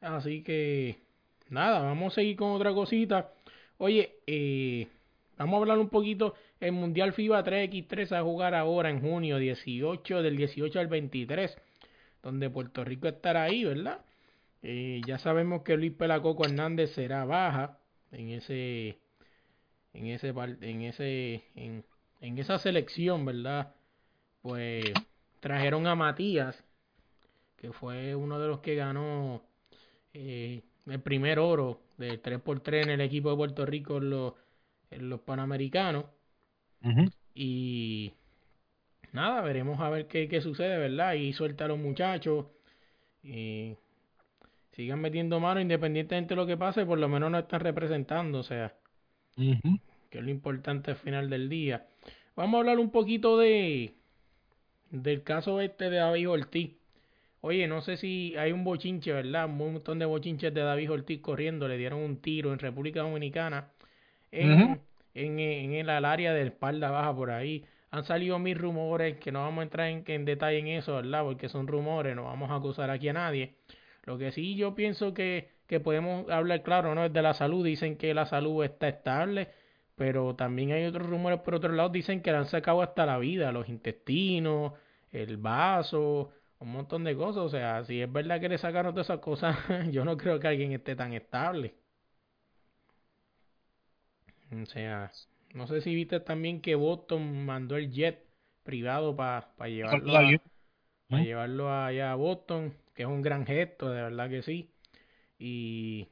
Así 0.00 0.42
que, 0.42 0.98
nada, 1.50 1.80
vamos 1.80 2.12
a 2.12 2.16
seguir 2.16 2.36
con 2.36 2.52
otra 2.52 2.72
cosita. 2.74 3.32
Oye, 3.78 4.16
eh, 4.26 4.88
vamos 5.38 5.54
a 5.54 5.58
hablar 5.58 5.78
un 5.78 5.88
poquito. 5.90 6.34
El 6.60 6.72
Mundial 6.72 7.12
FIBA 7.12 7.42
3x3 7.44 8.12
a 8.12 8.22
jugar 8.22 8.54
ahora 8.54 8.90
en 8.90 9.00
junio 9.00 9.38
18, 9.38 10.22
del 10.22 10.36
18 10.36 10.80
al 10.80 10.86
23, 10.88 11.56
donde 12.22 12.50
Puerto 12.50 12.84
Rico 12.84 13.08
estará 13.08 13.44
ahí, 13.44 13.64
¿verdad? 13.64 14.00
Eh, 14.68 15.00
ya 15.06 15.16
sabemos 15.18 15.62
que 15.62 15.76
Luis 15.76 15.92
Pelacoco 15.92 16.44
Hernández 16.44 16.90
será 16.92 17.24
baja 17.24 17.78
en 18.10 18.30
ese, 18.30 18.98
en 19.92 20.06
ese, 20.06 20.30
en 20.30 20.82
ese, 20.82 21.44
en, 21.54 21.84
en 22.20 22.38
esa 22.38 22.58
selección, 22.58 23.24
¿verdad? 23.24 23.76
Pues 24.42 24.86
trajeron 25.38 25.86
a 25.86 25.94
Matías, 25.94 26.64
que 27.56 27.70
fue 27.70 28.16
uno 28.16 28.40
de 28.40 28.48
los 28.48 28.58
que 28.58 28.74
ganó 28.74 29.44
eh, 30.12 30.64
el 30.86 31.00
primer 31.00 31.38
oro 31.38 31.82
del 31.96 32.20
3x3 32.20 32.82
en 32.82 32.90
el 32.90 33.00
equipo 33.02 33.30
de 33.30 33.36
Puerto 33.36 33.66
Rico 33.66 33.98
en 33.98 34.10
los, 34.10 34.34
en 34.90 35.08
los 35.08 35.20
Panamericanos. 35.20 36.06
Y 37.36 38.14
nada, 39.12 39.42
veremos 39.42 39.78
a 39.78 39.90
ver 39.90 40.08
qué, 40.08 40.26
qué 40.26 40.40
sucede, 40.40 40.76
¿verdad? 40.76 41.12
Y 41.12 41.32
suelta 41.34 41.66
a 41.66 41.68
los 41.68 41.78
muchachos. 41.78 42.46
Y 43.22 43.76
sigan 44.76 45.00
metiendo 45.00 45.40
mano 45.40 45.60
independientemente 45.60 46.34
de 46.34 46.36
lo 46.36 46.46
que 46.46 46.56
pase, 46.56 46.86
por 46.86 46.98
lo 46.98 47.08
menos 47.08 47.30
nos 47.30 47.42
están 47.42 47.60
representando, 47.60 48.38
o 48.40 48.42
sea, 48.44 48.74
que 50.10 50.18
es 50.18 50.24
lo 50.24 50.30
importante 50.30 50.90
al 50.92 50.96
final 50.96 51.30
del 51.30 51.48
día. 51.48 51.86
Vamos 52.36 52.56
a 52.56 52.60
hablar 52.60 52.78
un 52.78 52.90
poquito 52.90 53.38
de 53.38 53.94
del 54.90 55.22
caso 55.22 55.60
este 55.60 55.90
de 55.90 55.96
David 55.98 56.30
Ortiz. 56.30 56.76
Oye, 57.40 57.68
no 57.68 57.80
sé 57.80 57.96
si 57.96 58.34
hay 58.36 58.52
un 58.52 58.64
bochinche, 58.64 59.12
¿verdad? 59.12 59.46
Un 59.46 59.56
montón 59.58 59.98
de 59.98 60.06
bochinches 60.06 60.52
de 60.54 60.60
David 60.62 60.92
Ortiz 60.92 61.20
corriendo. 61.20 61.68
Le 61.68 61.76
dieron 61.78 62.00
un 62.00 62.20
tiro 62.20 62.52
en 62.52 62.58
República 62.58 63.00
Dominicana. 63.02 63.70
En, 64.32 64.50
Ujú. 64.52 64.80
en, 65.14 65.38
en 65.40 65.72
el 65.74 65.90
área 66.04 66.32
de 66.34 66.42
espalda 66.46 66.90
baja 66.90 67.14
por 67.14 67.30
ahí. 67.30 67.64
Han 67.90 68.04
salido 68.04 68.38
mil 68.38 68.58
rumores 68.58 69.18
que 69.18 69.32
no 69.32 69.40
vamos 69.42 69.60
a 69.60 69.62
entrar 69.64 69.88
en, 69.88 70.04
en 70.06 70.24
detalle 70.24 70.58
en 70.58 70.68
eso, 70.68 70.96
¿verdad? 70.96 71.22
Porque 71.24 71.48
son 71.48 71.66
rumores, 71.66 72.16
no 72.16 72.24
vamos 72.24 72.50
a 72.50 72.56
acusar 72.56 72.90
aquí 72.90 73.08
a 73.08 73.12
nadie. 73.12 73.54
Lo 74.06 74.18
que 74.18 74.32
sí 74.32 74.56
yo 74.56 74.74
pienso 74.74 75.12
que, 75.14 75.50
que 75.66 75.80
podemos 75.80 76.28
hablar 76.30 76.62
claro, 76.62 76.94
¿no? 76.94 77.04
Es 77.06 77.12
de 77.12 77.22
la 77.22 77.34
salud. 77.34 77.64
Dicen 77.64 77.96
que 77.98 78.14
la 78.14 78.26
salud 78.26 78.64
está 78.64 78.88
estable, 78.88 79.48
pero 79.96 80.34
también 80.36 80.72
hay 80.72 80.84
otros 80.86 81.08
rumores 81.08 81.40
por 81.40 81.54
otro 81.56 81.72
lado. 81.72 81.88
Dicen 81.90 82.22
que 82.22 82.30
le 82.32 82.38
han 82.38 82.46
sacado 82.46 82.82
hasta 82.82 83.06
la 83.06 83.18
vida, 83.18 83.52
los 83.52 83.68
intestinos, 83.68 84.72
el 85.12 85.36
vaso, 85.38 86.32
un 86.60 86.72
montón 86.72 87.04
de 87.04 87.16
cosas. 87.16 87.42
O 87.44 87.48
sea, 87.50 87.84
si 87.84 88.00
es 88.02 88.12
verdad 88.12 88.40
que 88.40 88.48
le 88.48 88.58
sacaron 88.58 88.92
todas 88.94 89.08
esas 89.08 89.20
cosas, 89.20 89.56
yo 89.92 90.04
no 90.04 90.16
creo 90.16 90.40
que 90.40 90.48
alguien 90.48 90.72
esté 90.72 90.96
tan 90.96 91.12
estable. 91.14 91.74
O 94.50 94.66
sea, 94.66 95.12
no 95.54 95.66
sé 95.68 95.80
si 95.80 95.94
viste 95.94 96.18
también 96.20 96.60
que 96.60 96.74
Boston 96.74 97.44
mandó 97.44 97.76
el 97.76 97.90
jet 97.92 98.24
privado 98.64 99.14
para 99.16 99.52
llevarlo, 99.68 100.16
a- 100.16 100.36
pa' 101.10 101.16
¿Mm? 101.16 101.22
llevarlo 101.22 101.72
allá 101.72 102.12
a 102.12 102.16
Boston, 102.16 102.74
que 102.96 103.02
es 103.04 103.08
un 103.08 103.22
gran 103.22 103.46
gesto, 103.46 103.90
de 103.90 104.02
verdad 104.02 104.28
que 104.30 104.42
sí. 104.42 104.70
Y 105.38 106.08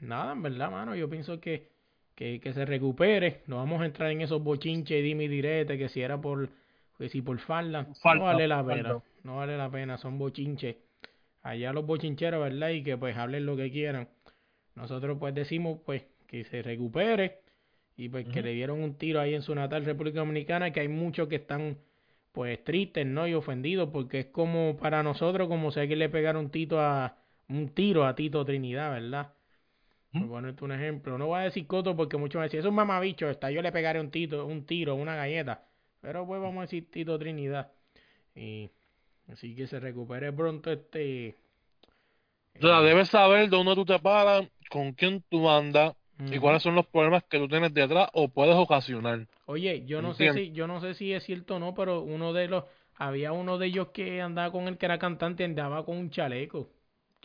nada, 0.00 0.32
en 0.32 0.42
verdad, 0.42 0.70
mano, 0.70 0.96
yo 0.96 1.08
pienso 1.10 1.40
que, 1.40 1.68
que, 2.14 2.40
que 2.40 2.52
se 2.54 2.64
recupere. 2.64 3.42
No 3.46 3.56
vamos 3.58 3.82
a 3.82 3.86
entrar 3.86 4.10
en 4.10 4.22
esos 4.22 4.42
bochinches 4.42 4.98
y 4.98 5.02
dime 5.02 5.24
y 5.24 5.28
direte 5.28 5.78
que 5.78 5.88
si 5.90 6.00
era 6.02 6.20
por, 6.20 6.48
que 6.98 7.08
si 7.10 7.22
por 7.22 7.38
falda, 7.38 7.86
Falta, 8.00 8.14
no 8.14 8.24
vale 8.24 8.48
la 8.48 8.64
falta. 8.64 8.74
pena, 8.74 9.02
no 9.24 9.36
vale 9.36 9.56
la 9.58 9.70
pena, 9.70 9.98
son 9.98 10.18
bochinches. 10.18 10.76
Allá 11.42 11.72
los 11.72 11.84
bochincheros, 11.86 12.40
¿verdad? 12.42 12.70
Y 12.70 12.82
que 12.82 12.96
pues 12.96 13.16
hablen 13.16 13.46
lo 13.46 13.56
que 13.56 13.70
quieran. 13.70 14.08
Nosotros 14.74 15.18
pues 15.20 15.34
decimos 15.34 15.80
pues 15.84 16.04
que 16.26 16.44
se 16.44 16.62
recupere 16.62 17.40
y 17.96 18.08
pues 18.08 18.26
que 18.28 18.42
le 18.42 18.52
dieron 18.54 18.82
un 18.82 18.96
tiro 18.96 19.20
ahí 19.20 19.34
en 19.34 19.42
su 19.42 19.54
natal 19.54 19.84
República 19.84 20.20
Dominicana, 20.20 20.72
que 20.72 20.80
hay 20.80 20.88
muchos 20.88 21.28
que 21.28 21.36
están 21.36 21.76
pues 22.32 22.64
tristes, 22.64 23.06
¿no? 23.06 23.28
Y 23.28 23.34
ofendidos, 23.34 23.90
porque 23.92 24.20
es 24.20 24.26
como 24.26 24.76
para 24.78 25.02
nosotros 25.02 25.48
como 25.48 25.70
si 25.70 25.80
alguien 25.80 25.98
le 25.98 26.08
pegara 26.08 26.38
un 26.38 26.50
tito 26.50 26.80
a 26.80 27.16
un 27.48 27.68
tiro 27.68 28.06
a 28.06 28.14
Tito 28.14 28.44
Trinidad, 28.44 28.92
¿verdad? 28.92 29.34
Por 30.12 30.28
ponerte 30.28 30.64
un 30.64 30.72
ejemplo. 30.72 31.16
No 31.18 31.28
voy 31.28 31.40
a 31.40 31.44
decir 31.44 31.66
Coto 31.66 31.96
porque 31.96 32.16
muchos 32.16 32.38
me 32.38 32.44
decían, 32.44 32.60
es 32.60 32.66
un 32.66 32.74
mamabicho, 32.74 33.28
está, 33.30 33.50
yo 33.50 33.62
le 33.62 33.72
pegaré 33.72 34.00
un 34.00 34.10
tito, 34.10 34.46
un 34.46 34.66
tiro, 34.66 34.94
una 34.94 35.16
galleta. 35.16 35.66
Pero 36.00 36.26
pues 36.26 36.40
vamos 36.40 36.58
a 36.58 36.62
decir 36.62 36.90
Tito 36.90 37.18
Trinidad. 37.18 37.70
Y 38.34 38.70
así 39.28 39.54
que 39.54 39.66
se 39.66 39.80
recupere 39.80 40.32
pronto 40.32 40.72
este. 40.72 41.36
O 42.58 42.60
sea, 42.60 42.80
debes 42.80 43.08
saber 43.08 43.48
de 43.48 43.56
dónde 43.56 43.74
tú 43.74 43.84
te 43.84 43.98
paras, 43.98 44.46
con 44.68 44.92
quién 44.92 45.22
tú 45.28 45.48
andas 45.48 45.94
y 46.30 46.38
cuáles 46.38 46.62
son 46.62 46.74
los 46.74 46.86
problemas 46.86 47.24
que 47.24 47.38
tú 47.38 47.48
tienes 47.48 47.72
detrás 47.74 48.08
o 48.12 48.28
puedes 48.28 48.54
ocasionar. 48.56 49.26
Oye, 49.46 49.84
yo 49.86 50.02
no 50.02 50.14
sé 50.14 50.32
si, 50.32 50.52
yo 50.52 50.66
no 50.66 50.80
sé 50.80 50.94
si 50.94 51.12
es 51.12 51.24
cierto 51.24 51.56
o 51.56 51.58
no, 51.58 51.74
pero 51.74 52.02
uno 52.02 52.32
de 52.32 52.48
los, 52.48 52.64
había 52.96 53.32
uno 53.32 53.58
de 53.58 53.66
ellos 53.66 53.88
que 53.88 54.20
andaba 54.20 54.52
con 54.52 54.68
el 54.68 54.78
que 54.78 54.86
era 54.86 54.98
cantante, 54.98 55.44
andaba 55.44 55.84
con 55.84 55.96
un 55.96 56.10
chaleco. 56.10 56.68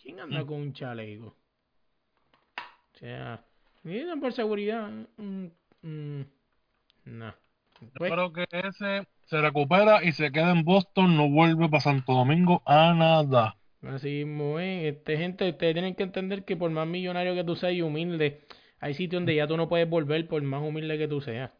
¿Quién 0.01 0.19
anda 0.19 0.43
Mm. 0.43 0.45
con 0.47 0.55
un 0.57 0.73
chaleco? 0.73 1.36
O 2.95 2.97
sea, 2.99 3.43
miren 3.83 4.19
por 4.19 4.33
seguridad. 4.33 4.89
Mm, 5.17 5.45
mm, 5.83 6.21
no. 7.05 7.33
Pues, 7.79 8.12
Espero 8.12 8.33
que 8.33 8.45
ese 8.51 9.07
se 9.25 9.41
recupera 9.41 10.03
y 10.03 10.12
se 10.13 10.31
quede 10.31 10.51
en 10.51 10.63
Boston, 10.63 11.15
no 11.15 11.29
vuelve 11.29 11.69
para 11.69 11.81
Santo 11.81 12.13
Domingo 12.13 12.63
a 12.65 12.93
nada. 12.93 13.55
así 13.83 14.25
mismo 14.25 14.60
es. 14.60 14.95
Este, 14.95 15.17
gente, 15.17 15.49
ustedes 15.49 15.73
tienen 15.73 15.93
que 15.93 16.03
entender 16.03 16.43
que 16.43 16.55
por 16.57 16.71
más 16.71 16.88
millonario 16.88 17.36
que 17.36 17.43
tú 17.43 17.55
seas 17.55 17.73
y 17.73 17.81
humilde, 17.83 18.41
hay 18.80 18.94
sitios 18.94 19.22
donde 19.22 19.36
ya 19.36 19.48
tú 19.48 19.58
no 19.58 19.68
puedes 19.70 19.90
volver 19.90 20.28
por 20.28 20.42
más 20.44 20.62
humilde 20.62 20.98
que 20.98 21.08
tú 21.08 21.22
seas. 21.22 21.52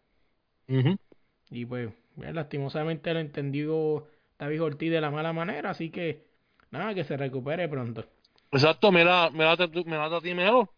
Y 1.50 1.66
pues, 1.66 1.92
lastimosamente 2.18 3.14
lo 3.14 3.20
entendió 3.20 4.08
David 4.38 4.64
Ortiz 4.64 4.92
de 4.92 5.02
la 5.02 5.12
mala 5.12 5.34
manera, 5.34 5.70
así 5.72 5.90
que 5.90 6.26
nada, 6.72 6.94
que 6.94 7.04
se 7.04 7.18
recupere 7.18 7.68
pronto. 7.68 8.06
Exacto, 8.52 8.92
mira, 8.92 9.30
tú- 9.30 9.86
mírate 9.86 10.16
a 10.16 10.22
ti, 10.22 10.34
Melo. 10.34 10.70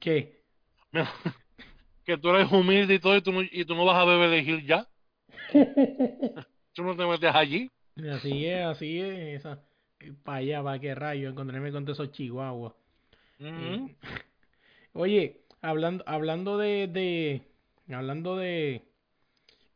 ¿Qué? 0.00 0.40
Mira, 0.92 1.10
que 2.04 2.16
tú 2.16 2.30
eres 2.30 2.50
humilde 2.50 2.94
y 2.94 2.98
todo 2.98 3.16
y 3.16 3.22
tú 3.22 3.32
no, 3.32 3.42
y 3.42 3.64
tú 3.64 3.74
no 3.74 3.84
vas 3.84 3.96
a 3.96 4.04
beber 4.04 4.30
de 4.30 4.44
Gil 4.44 4.66
ya. 4.66 4.86
Tú 6.72 6.82
no 6.82 6.94
te 6.94 7.06
metes 7.06 7.34
allí. 7.34 7.70
Así 8.12 8.44
es, 8.44 8.66
así 8.66 9.00
es. 9.00 9.40
Esa, 9.40 9.62
para 10.22 10.38
allá, 10.38 10.62
para 10.62 10.78
qué 10.78 10.94
rayo, 10.94 11.30
encontrarme 11.30 11.72
con 11.72 11.86
todos 11.86 11.98
esos 11.98 12.12
chihuahuas. 12.12 12.74
Oye, 14.96 15.42
hablando, 15.62 16.04
hablando 16.06 16.58
de, 16.58 16.88
de, 16.88 17.42
hablando 17.94 18.36
de, 18.36 18.82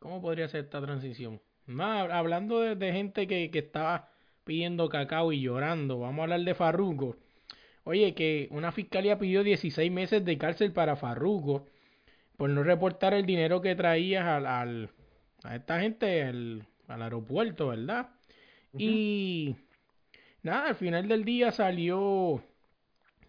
¿cómo 0.00 0.20
podría 0.22 0.48
ser 0.48 0.64
esta 0.64 0.82
transición? 0.82 1.40
Más, 1.66 2.10
hablando 2.10 2.60
de, 2.60 2.76
de 2.76 2.92
gente 2.92 3.26
que, 3.28 3.50
que 3.50 3.60
estaba 3.60 4.10
pidiendo 4.44 4.88
cacao 4.88 5.32
y 5.32 5.42
llorando, 5.42 5.98
vamos 6.00 6.20
a 6.20 6.22
hablar 6.24 6.40
de 6.42 6.54
Farruko. 6.54 7.16
Oye, 7.84 8.14
que 8.14 8.48
una 8.52 8.72
fiscalía 8.72 9.18
pidió 9.18 9.44
16 9.44 9.92
meses 9.92 10.24
de 10.24 10.38
cárcel 10.38 10.72
para 10.72 10.96
Farruko 10.96 11.66
por 12.36 12.50
no 12.50 12.62
reportar 12.64 13.14
el 13.14 13.26
dinero 13.26 13.60
que 13.62 13.76
traías 13.76 14.26
al, 14.26 14.46
al- 14.46 14.90
a 15.44 15.56
esta 15.56 15.80
gente 15.80 16.24
al, 16.24 16.66
al 16.88 17.02
aeropuerto, 17.02 17.68
¿verdad? 17.68 18.10
Y 18.76 19.56
nada, 20.42 20.68
al 20.68 20.76
final 20.76 21.08
del 21.08 21.24
día 21.24 21.52
salió 21.52 22.42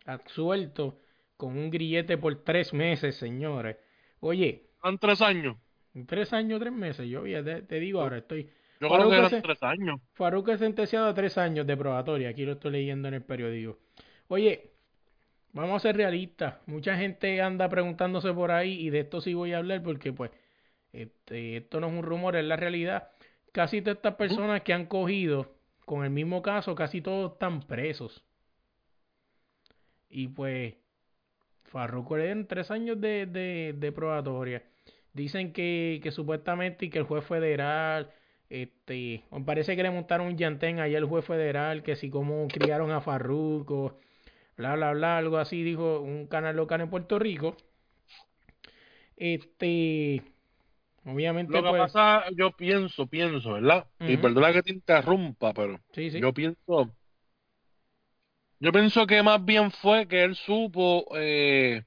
absuelto 0.05 1.00
con 1.41 1.57
un 1.57 1.71
grillete 1.71 2.19
por 2.19 2.43
tres 2.43 2.71
meses, 2.71 3.15
señores. 3.15 3.75
Oye, 4.19 4.69
Eran 4.83 4.99
tres 4.99 5.23
años. 5.23 5.57
tres 6.05 6.31
años, 6.33 6.59
tres 6.59 6.71
meses, 6.71 7.09
yo 7.09 7.23
te, 7.23 7.63
te 7.63 7.79
digo 7.79 7.99
ahora, 7.99 8.19
estoy... 8.19 8.47
Yo 8.79 8.87
creo 8.87 9.09
que 9.09 9.15
eran 9.15 9.41
tres 9.41 9.63
años. 9.63 9.99
Faruk 10.13 10.49
es 10.49 10.59
sentenciado 10.59 11.07
a 11.07 11.15
tres 11.15 11.39
años 11.39 11.65
de 11.65 11.75
probatoria, 11.75 12.29
aquí 12.29 12.45
lo 12.45 12.51
estoy 12.51 12.73
leyendo 12.73 13.07
en 13.07 13.15
el 13.15 13.23
periódico. 13.23 13.79
Oye, 14.27 14.69
vamos 15.51 15.77
a 15.77 15.79
ser 15.79 15.97
realistas, 15.97 16.57
mucha 16.67 16.95
gente 16.95 17.41
anda 17.41 17.67
preguntándose 17.67 18.31
por 18.33 18.51
ahí 18.51 18.73
y 18.79 18.91
de 18.91 18.99
esto 18.99 19.19
sí 19.19 19.33
voy 19.33 19.53
a 19.53 19.57
hablar 19.57 19.81
porque 19.81 20.13
pues 20.13 20.29
este, 20.93 21.57
esto 21.57 21.79
no 21.79 21.87
es 21.87 21.93
un 21.93 22.03
rumor, 22.03 22.35
es 22.35 22.45
la 22.45 22.55
realidad. 22.55 23.09
Casi 23.51 23.81
todas 23.81 23.95
estas 23.97 24.13
personas 24.13 24.61
que 24.61 24.73
han 24.73 24.85
cogido 24.85 25.55
con 25.85 26.03
el 26.03 26.11
mismo 26.11 26.43
caso, 26.43 26.75
casi 26.75 27.01
todos 27.01 27.31
están 27.33 27.61
presos. 27.63 28.23
Y 30.07 30.27
pues 30.27 30.75
Farruko 31.71 32.17
le 32.17 32.25
dieron 32.25 32.47
tres 32.47 32.69
años 32.69 32.99
de, 32.99 33.25
de, 33.25 33.73
de 33.77 33.91
probatoria. 33.93 34.61
Dicen 35.13 35.53
que, 35.53 35.99
que 36.03 36.11
supuestamente 36.11 36.85
y 36.85 36.89
que 36.89 36.99
el 36.99 37.05
juez 37.05 37.25
federal, 37.25 38.11
este, 38.49 39.23
me 39.31 39.41
parece 39.45 39.75
que 39.75 39.83
le 39.83 39.89
montaron 39.89 40.27
un 40.27 40.37
llantén 40.37 40.79
allá 40.79 40.97
al 40.97 41.05
juez 41.05 41.25
federal, 41.25 41.81
que 41.83 41.95
si 41.95 42.09
cómo 42.09 42.47
criaron 42.49 42.91
a 42.91 42.99
Farruko, 42.99 43.97
bla 44.57 44.75
bla 44.75 44.91
bla, 44.91 45.17
algo 45.17 45.37
así, 45.37 45.63
dijo 45.63 46.01
un 46.01 46.27
canal 46.27 46.57
local 46.57 46.81
en 46.81 46.89
Puerto 46.89 47.17
Rico. 47.17 47.55
Este, 49.15 50.21
obviamente 51.05 51.53
Lo 51.53 51.63
que 51.63 51.69
pues, 51.69 51.81
pasa, 51.93 52.25
yo 52.35 52.51
pienso, 52.51 53.07
pienso, 53.07 53.53
¿verdad? 53.53 53.85
Y 53.99 54.17
perdona 54.17 54.51
que 54.51 54.63
te 54.63 54.73
interrumpa, 54.73 55.53
pero 55.53 55.79
sí, 55.93 56.11
sí, 56.11 56.19
yo 56.19 56.33
pienso, 56.33 56.89
yo 58.61 58.71
pienso 58.71 59.05
que 59.07 59.21
más 59.23 59.43
bien 59.43 59.71
fue 59.71 60.07
que 60.07 60.23
él 60.23 60.35
supo 60.35 61.05
eh, 61.15 61.83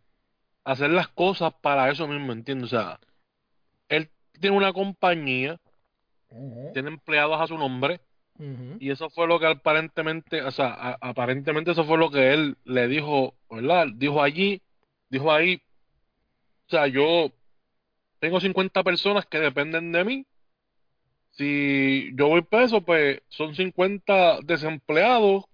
hacer 0.65 0.91
las 0.91 1.09
cosas 1.09 1.55
para 1.63 1.91
eso 1.91 2.07
mismo, 2.07 2.33
¿entiendes? 2.33 2.73
O 2.73 2.77
sea, 2.77 3.01
él 3.89 4.11
tiene 4.41 4.57
una 4.57 4.73
compañía, 4.73 5.57
tiene 6.73 6.89
empleados 6.89 7.41
a 7.41 7.47
su 7.47 7.57
nombre, 7.57 8.01
y 8.81 8.91
eso 8.91 9.09
fue 9.09 9.29
lo 9.29 9.39
que 9.39 9.47
aparentemente, 9.47 10.43
o 10.43 10.51
sea, 10.51 10.67
a- 10.75 10.99
aparentemente 11.01 11.71
eso 11.71 11.85
fue 11.85 11.97
lo 11.97 12.11
que 12.11 12.33
él 12.35 12.57
le 12.65 12.89
dijo, 12.89 13.35
¿verdad? 13.49 13.87
Dijo 13.95 14.21
allí, 14.21 14.61
dijo 15.09 15.33
ahí, 15.33 15.63
o 16.67 16.71
sea, 16.71 16.89
yo 16.89 17.31
tengo 18.19 18.41
50 18.41 18.83
personas 18.83 19.27
que 19.27 19.39
dependen 19.39 19.93
de 19.93 20.05
mí. 20.05 20.27
Si 21.33 22.11
yo 22.15 22.29
voy 22.29 22.43
preso, 22.43 22.81
pues 22.81 23.21
son 23.29 23.55
50 23.55 24.41
desempleados 24.43 25.45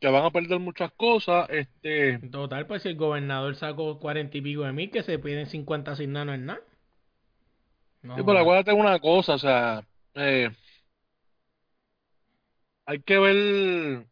que 0.00 0.08
van 0.08 0.24
a 0.24 0.30
perder 0.30 0.58
muchas 0.60 0.92
cosas. 0.92 1.48
Este, 1.50 2.18
total, 2.30 2.66
pues 2.66 2.82
si 2.82 2.88
el 2.90 2.96
gobernador 2.96 3.54
sacó 3.56 3.98
cuarenta 3.98 4.36
y 4.38 4.40
pico 4.42 4.62
de 4.62 4.72
mil, 4.72 4.90
que 4.90 5.02
se 5.02 5.18
piden 5.18 5.46
50 5.46 5.96
sin 5.96 6.12
nada, 6.12 6.26
no 6.26 6.34
es 6.34 6.40
nada. 6.40 6.60
No 8.02 8.14
sí, 8.16 8.22
pero 8.24 8.38
acuérdate 8.38 8.72
una 8.72 8.98
cosa, 9.00 9.34
o 9.34 9.38
sea, 9.38 9.86
eh, 10.14 10.50
hay 12.86 13.02
que 13.02 13.18
ver 13.18 14.06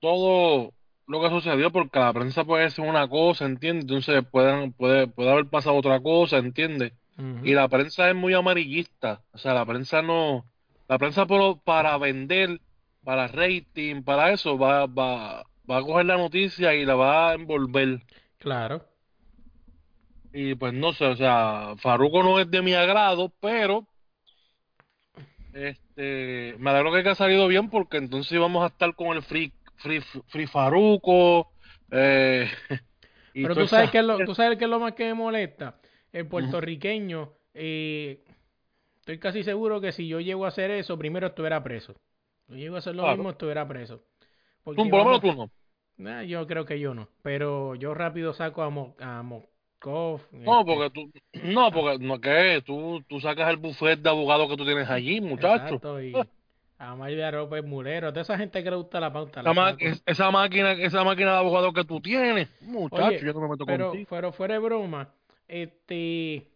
todo 0.00 0.74
lo 1.06 1.20
que 1.22 1.30
sucedió 1.30 1.72
porque 1.72 1.98
la 1.98 2.12
prensa 2.12 2.44
puede 2.44 2.64
decir 2.64 2.84
una 2.84 3.08
cosa, 3.08 3.46
¿entiendes? 3.46 3.84
Entonces 3.84 4.24
pueden, 4.30 4.72
puede, 4.72 5.08
puede 5.08 5.30
haber 5.30 5.48
pasado 5.48 5.76
otra 5.76 6.00
cosa, 6.00 6.38
¿entiendes? 6.38 6.92
Y 7.42 7.54
la 7.54 7.68
prensa 7.68 8.08
es 8.10 8.16
muy 8.16 8.34
amarillista, 8.34 9.22
o 9.32 9.38
sea, 9.38 9.54
la 9.54 9.64
prensa 9.66 10.02
no, 10.02 10.46
la 10.88 10.98
prensa 10.98 11.26
por- 11.26 11.62
para 11.62 11.96
vender, 11.98 12.60
para 13.04 13.28
rating, 13.28 14.02
para 14.04 14.32
eso, 14.32 14.58
va, 14.58 14.86
va, 14.86 15.44
va 15.70 15.78
a 15.78 15.82
coger 15.82 16.06
la 16.06 16.16
noticia 16.16 16.74
y 16.74 16.84
la 16.84 16.94
va 16.94 17.30
a 17.30 17.34
envolver. 17.34 18.00
Claro. 18.38 18.88
Y 20.32 20.54
pues 20.54 20.72
no 20.74 20.92
sé, 20.94 21.04
o 21.06 21.16
sea, 21.16 21.74
Farruko 21.78 22.22
no 22.22 22.38
es 22.40 22.50
de 22.50 22.62
mi 22.62 22.72
agrado, 22.74 23.30
pero 23.40 23.86
este, 25.52 26.54
me 26.58 26.70
alegro 26.70 26.92
que 26.92 26.98
haya 26.98 27.14
salido 27.14 27.48
bien 27.48 27.70
porque 27.70 27.96
entonces 27.98 28.32
íbamos 28.32 28.62
a 28.64 28.68
estar 28.68 28.94
con 28.94 29.16
el 29.16 29.22
Free, 29.22 29.52
Free, 29.76 30.00
Free 30.28 30.46
Farruko, 30.46 31.48
eh, 31.90 32.48
y 33.34 33.42
Pero 33.44 33.54
tú 33.56 33.66
sabes 33.66 33.90
esa- 33.90 33.90
qué 33.90 33.98
es 33.98 34.04
lo, 34.04 34.24
tú 34.24 34.34
sabes 34.34 34.58
qué 34.58 34.64
es 34.64 34.70
lo 34.70 34.80
más 34.80 34.94
que 34.94 35.04
me 35.06 35.14
molesta. 35.14 35.80
El 36.12 36.26
puertorriqueño, 36.28 37.34
eh, 37.54 38.24
estoy 39.00 39.18
casi 39.18 39.44
seguro 39.44 39.80
que 39.80 39.92
si 39.92 40.08
yo 40.08 40.20
llego 40.20 40.44
a 40.44 40.48
hacer 40.48 40.70
eso, 40.72 40.98
primero 40.98 41.28
estuviera 41.28 41.62
preso. 41.62 41.94
Yo 42.48 42.56
llego 42.56 42.76
a 42.76 42.78
hacer 42.78 42.94
lo 42.94 43.02
Claro. 43.02 43.16
mismo, 43.16 43.30
estuviera 43.30 43.66
preso. 43.66 44.02
Tú, 44.64 44.74
por 44.74 44.98
lo 45.00 45.04
menos 45.04 45.20
tú 45.20 45.32
no. 45.34 45.50
Nah, 45.98 46.22
yo 46.22 46.46
creo 46.46 46.64
que 46.64 46.78
yo 46.78 46.94
no. 46.94 47.08
Pero 47.22 47.74
yo 47.74 47.92
rápido 47.94 48.32
saco 48.32 48.62
a, 48.62 48.70
Mo, 48.70 48.94
a 49.00 49.22
Moscov. 49.22 50.20
No, 50.32 50.60
este, 50.60 50.74
porque 50.74 50.90
tú, 50.90 51.12
no, 51.44 51.70
porque 51.72 51.98
no 52.04 52.20
que 52.20 52.62
tú, 52.64 53.02
tú 53.08 53.20
sacas 53.20 53.50
el 53.50 53.56
buffet 53.56 53.98
de 54.00 54.08
abogados 54.08 54.48
que 54.48 54.56
tú 54.56 54.64
tienes 54.64 54.88
allí, 54.88 55.20
muchacho. 55.20 55.76
Exacto, 55.76 56.02
y 56.02 56.12
a 56.78 56.94
Mayra 56.94 57.32
López 57.32 57.64
Mulero, 57.64 58.10
toda 58.10 58.22
esa 58.22 58.38
gente 58.38 58.62
que 58.62 58.70
le 58.70 58.76
gusta 58.76 59.00
la 59.00 59.12
pauta. 59.12 59.40
Esa, 59.40 59.48
la 59.50 59.54
ma- 59.54 59.70
saco. 59.70 59.80
es- 59.80 60.02
esa 60.06 60.30
máquina, 60.30 60.72
esa 60.72 61.04
máquina 61.04 61.32
de 61.32 61.38
abogados 61.38 61.74
que 61.74 61.84
tú 61.84 62.00
tienes, 62.00 62.48
muchacho, 62.62 63.06
Oye, 63.08 63.20
yo 63.26 63.32
no 63.32 63.40
me 63.40 63.48
meto 63.48 63.66
pero, 63.66 63.90
contigo. 63.90 64.06
pero 64.10 64.32
fuera 64.32 64.54
de 64.54 64.60
broma, 64.60 65.12
este 65.48 66.48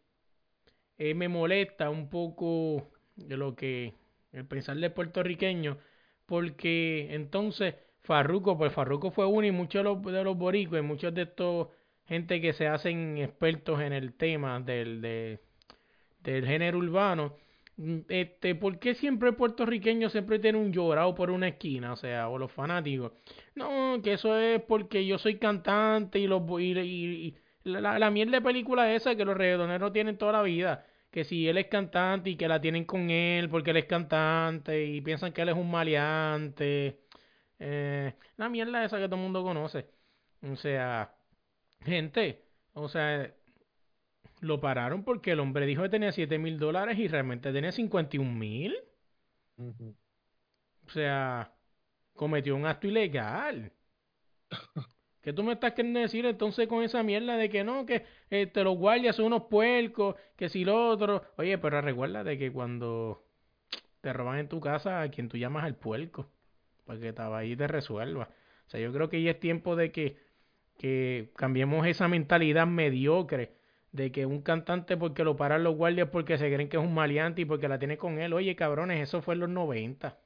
eh, 0.98 1.14
me 1.14 1.28
molesta 1.28 1.90
un 1.90 2.08
poco 2.08 2.90
de 3.16 3.36
lo 3.36 3.54
que 3.54 3.94
el 4.32 4.46
pensar 4.46 4.76
del 4.76 4.92
puertorriqueño, 4.92 5.78
porque 6.26 7.14
entonces 7.14 7.74
Farruko, 8.02 8.56
pues 8.58 8.72
Farruko 8.72 9.10
fue 9.10 9.26
uno 9.26 9.46
y 9.46 9.50
muchos 9.52 9.80
de 9.80 9.84
los, 9.84 10.02
de 10.02 10.24
los 10.24 10.36
boricuas, 10.36 10.82
muchos 10.82 11.14
de 11.14 11.22
estos 11.22 11.68
gente 12.06 12.40
que 12.40 12.52
se 12.52 12.66
hacen 12.68 13.18
expertos 13.18 13.80
en 13.80 13.92
el 13.92 14.14
tema 14.14 14.60
del, 14.60 15.00
de, 15.00 15.40
del 16.22 16.46
género 16.46 16.78
urbano, 16.78 17.36
mm, 17.76 17.98
este, 18.08 18.54
¿por 18.54 18.78
qué 18.78 18.94
siempre 18.94 19.30
el 19.30 19.36
puertorriqueño 19.36 20.08
siempre 20.10 20.38
tiene 20.38 20.58
un 20.58 20.72
llorado 20.72 21.14
por 21.14 21.30
una 21.30 21.48
esquina? 21.48 21.92
O 21.92 21.96
sea, 21.96 22.28
o 22.28 22.38
los 22.38 22.52
fanáticos. 22.52 23.12
No, 23.54 24.00
que 24.02 24.14
eso 24.14 24.36
es 24.38 24.62
porque 24.62 25.06
yo 25.06 25.18
soy 25.18 25.38
cantante 25.38 26.18
y 26.18 26.26
los 26.26 26.42
y, 26.60 26.78
y- 26.78 27.36
y 27.64 27.70
la, 27.70 27.98
la 27.98 28.10
mierda 28.10 28.32
de 28.38 28.40
película 28.42 28.92
esa 28.94 29.14
que 29.16 29.24
los 29.24 29.36
reggaetoneros 29.36 29.92
tienen 29.92 30.18
toda 30.18 30.32
la 30.32 30.42
vida. 30.42 30.84
Que 31.12 31.24
si 31.24 31.48
él 31.48 31.58
es 31.58 31.68
cantante 31.68 32.30
y 32.30 32.36
que 32.36 32.48
la 32.48 32.60
tienen 32.60 32.84
con 32.86 33.10
él 33.10 33.50
porque 33.50 33.70
él 33.72 33.78
es 33.78 33.86
cantante 33.86 34.84
y 34.86 35.00
piensan 35.02 35.32
que 35.32 35.42
él 35.42 35.50
es 35.50 35.56
un 35.56 35.70
maleante. 35.70 37.00
Eh, 37.60 38.14
la 38.38 38.48
mierda 38.50 38.84
esa 38.84 38.98
que 38.98 39.06
todo 39.06 39.16
el 39.16 39.22
mundo 39.22 39.42
conoce. 39.44 39.88
O 40.42 40.56
sea, 40.56 41.14
gente, 41.82 42.44
o 42.74 42.88
sea, 42.88 43.32
lo 44.40 44.60
pararon 44.60 45.04
porque 45.04 45.32
el 45.32 45.40
hombre 45.40 45.66
dijo 45.66 45.82
que 45.82 45.88
tenía 45.88 46.12
7 46.12 46.38
mil 46.38 46.58
dólares 46.58 46.98
y 46.98 47.08
realmente 47.08 47.52
tenía 47.52 47.72
51 47.72 48.38
mil. 48.38 48.76
Ujú. 49.58 49.96
O 50.86 50.90
sea, 50.90 51.54
cometió 52.14 52.56
un 52.56 52.66
acto 52.66 52.88
ilegal. 52.88 53.72
¿Qué 55.22 55.32
tú 55.32 55.44
me 55.44 55.52
estás 55.52 55.72
queriendo 55.72 56.00
decir 56.00 56.26
entonces 56.26 56.66
con 56.68 56.82
esa 56.82 57.02
mierda 57.02 57.36
de 57.36 57.48
que 57.48 57.62
no, 57.64 57.86
que 57.86 58.04
este, 58.28 58.64
los 58.64 58.76
guardias 58.76 59.16
son 59.16 59.26
unos 59.26 59.44
puercos, 59.44 60.16
que 60.36 60.48
si 60.48 60.64
lo 60.64 60.88
otro? 60.88 61.22
Oye, 61.36 61.58
pero 61.58 61.80
recuerda 61.80 62.24
de 62.24 62.36
que 62.38 62.52
cuando 62.52 63.22
te 64.00 64.12
roban 64.12 64.38
en 64.40 64.48
tu 64.48 64.60
casa, 64.60 65.02
a 65.02 65.10
quien 65.10 65.28
tú 65.28 65.36
llamas 65.38 65.64
al 65.64 65.76
puerco, 65.76 66.28
para 66.86 67.00
que 67.00 67.12
vaya 67.12 67.52
y 67.52 67.56
te 67.56 67.68
resuelva. 67.68 68.30
O 68.66 68.70
sea, 68.70 68.80
yo 68.80 68.92
creo 68.92 69.08
que 69.08 69.22
ya 69.22 69.32
es 69.32 69.40
tiempo 69.40 69.76
de 69.76 69.92
que, 69.92 70.18
que 70.78 71.30
cambiemos 71.36 71.86
esa 71.86 72.08
mentalidad 72.08 72.66
mediocre 72.66 73.54
de 73.92 74.10
que 74.10 74.26
un 74.26 74.42
cantante 74.42 74.96
porque 74.96 75.24
lo 75.24 75.36
paran 75.36 75.64
los 75.64 75.76
guardias 75.76 76.08
porque 76.10 76.38
se 76.38 76.52
creen 76.52 76.68
que 76.68 76.78
es 76.78 76.82
un 76.82 76.94
maleante 76.94 77.42
y 77.42 77.44
porque 77.44 77.68
la 77.68 77.78
tiene 77.78 77.98
con 77.98 78.18
él. 78.20 78.32
Oye, 78.32 78.56
cabrones, 78.56 79.00
eso 79.02 79.22
fue 79.22 79.34
en 79.34 79.40
los 79.40 79.50
90. 79.50 80.18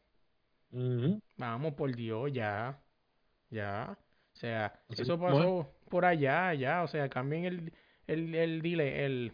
Ujú. 0.73 1.21
Vamos, 1.37 1.75
por 1.75 1.95
Dios, 1.95 2.33
ya. 2.33 2.81
Ya. 3.51 3.99
O 4.37 4.39
sea, 4.39 4.81
eso 4.97 5.19
pasó 5.19 5.75
por 5.89 6.05
allá, 6.05 6.55
ya. 6.55 6.83
O 6.83 6.89
sea, 6.89 7.09
cambien 7.09 7.45
el, 7.45 7.73
el, 8.07 8.35
el, 8.35 8.63
dile, 8.63 9.05
el, 9.07 9.33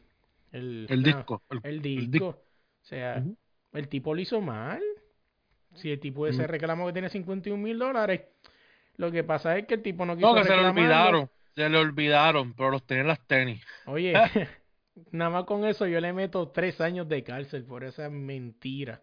el, 0.52 0.94
El 0.96 1.02
ah, 1.02 1.28
disco. 1.28 1.42
El, 1.50 1.62
el 1.62 1.82
el 1.94 2.10
disco. 2.10 2.26
disco. 2.28 2.38
O 2.82 2.84
sea, 2.84 3.28
el 3.72 3.88
tipo 3.88 4.14
lo 4.14 4.20
hizo 4.20 4.40
mal. 4.40 4.82
Si 5.74 5.90
el 5.90 6.00
tipo 6.00 6.26
ese 6.26 6.46
Ujú. 6.46 6.48
reclamó 6.48 6.86
que 6.86 6.92
tiene 6.94 7.08
51 7.10 7.62
mil 7.62 7.78
dólares, 7.78 8.22
lo 8.96 9.12
que 9.12 9.24
pasa 9.24 9.58
es 9.58 9.66
que 9.66 9.74
el 9.74 9.82
tipo 9.82 10.06
no 10.06 10.16
quiso 10.16 10.34
No, 10.34 10.42
que 10.42 10.44
se 10.44 10.56
le 10.56 10.62
olvidaron. 10.62 11.30
Se 11.54 11.68
le 11.68 11.78
olvidaron, 11.78 12.54
pero 12.54 12.70
los 12.70 12.86
tenía 12.86 13.02
en 13.02 13.08
las 13.08 13.26
tenis. 13.26 13.62
Oye, 13.84 14.24
nada 15.12 15.30
más 15.30 15.44
con 15.44 15.64
eso 15.64 15.86
yo 15.86 16.00
le 16.00 16.12
meto 16.12 16.50
tres 16.50 16.80
años 16.80 17.08
de 17.08 17.24
cárcel 17.24 17.64
por 17.64 17.84
esa 17.84 18.08
mentira. 18.10 19.02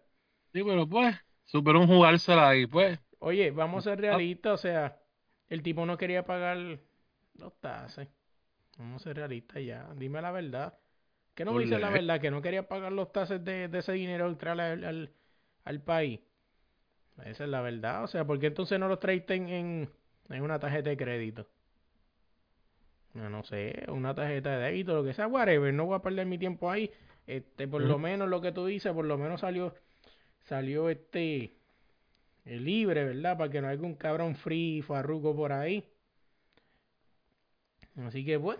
Sí, 0.52 0.62
pero 0.64 0.88
pues, 0.88 1.16
supieron 1.44 1.86
jugársela 1.86 2.48
ahí, 2.50 2.66
pues. 2.66 2.98
Oye, 3.18 3.50
vamos 3.50 3.86
a 3.86 3.90
ser 3.90 4.00
realistas, 4.00 4.52
o 4.54 4.56
sea, 4.58 4.99
el 5.50 5.62
tipo 5.62 5.84
no 5.84 5.98
quería 5.98 6.24
pagar 6.24 6.56
los 7.34 7.60
tases. 7.60 8.08
Vamos 8.78 9.02
a 9.02 9.04
ser 9.04 9.16
realistas 9.16 9.62
ya, 9.62 9.92
dime 9.96 10.22
la 10.22 10.30
verdad. 10.32 10.78
Que 11.34 11.44
no 11.44 11.52
me 11.52 11.64
dice 11.64 11.78
la 11.78 11.90
verdad, 11.90 12.20
que 12.20 12.30
no 12.30 12.40
quería 12.42 12.66
pagar 12.68 12.92
los 12.92 13.12
tases 13.12 13.44
de, 13.44 13.68
de 13.68 13.78
ese 13.78 13.92
dinero 13.92 14.30
extra 14.30 14.52
al, 14.52 14.84
al, 14.84 15.12
al 15.64 15.82
país. 15.82 16.20
Esa 17.24 17.44
es 17.44 17.50
la 17.50 17.60
verdad, 17.60 18.04
o 18.04 18.06
sea, 18.06 18.24
¿por 18.26 18.38
qué 18.40 18.46
entonces 18.46 18.78
no 18.80 18.88
los 18.88 18.98
traiste 18.98 19.34
en, 19.34 19.48
en, 19.48 19.90
en 20.30 20.42
una 20.42 20.58
tarjeta 20.58 20.88
de 20.88 20.96
crédito? 20.96 21.46
No, 23.12 23.28
no 23.28 23.42
sé, 23.42 23.84
una 23.88 24.14
tarjeta 24.14 24.56
de 24.56 24.64
débito, 24.64 24.94
lo 24.94 25.04
que 25.04 25.12
sea, 25.12 25.26
whatever, 25.26 25.74
no 25.74 25.84
voy 25.86 25.96
a 25.96 26.02
perder 26.02 26.26
mi 26.26 26.38
tiempo 26.38 26.70
ahí. 26.70 26.90
Este, 27.26 27.68
por 27.68 27.82
lo 27.82 27.98
menos 27.98 28.28
lo 28.28 28.40
que 28.40 28.52
tú 28.52 28.66
dices, 28.66 28.92
por 28.92 29.04
lo 29.04 29.18
menos 29.18 29.40
salió, 29.40 29.74
salió 30.40 30.88
este 30.88 31.59
eh, 32.44 32.56
libre, 32.56 33.04
¿verdad? 33.04 33.36
Para 33.38 33.50
que 33.50 33.60
no 33.60 33.68
haya 33.68 33.82
un 33.82 33.94
cabrón 33.94 34.34
free 34.34 34.82
farruco 34.82 35.34
por 35.34 35.52
ahí. 35.52 35.84
Así 38.06 38.24
que 38.24 38.38
pues, 38.38 38.58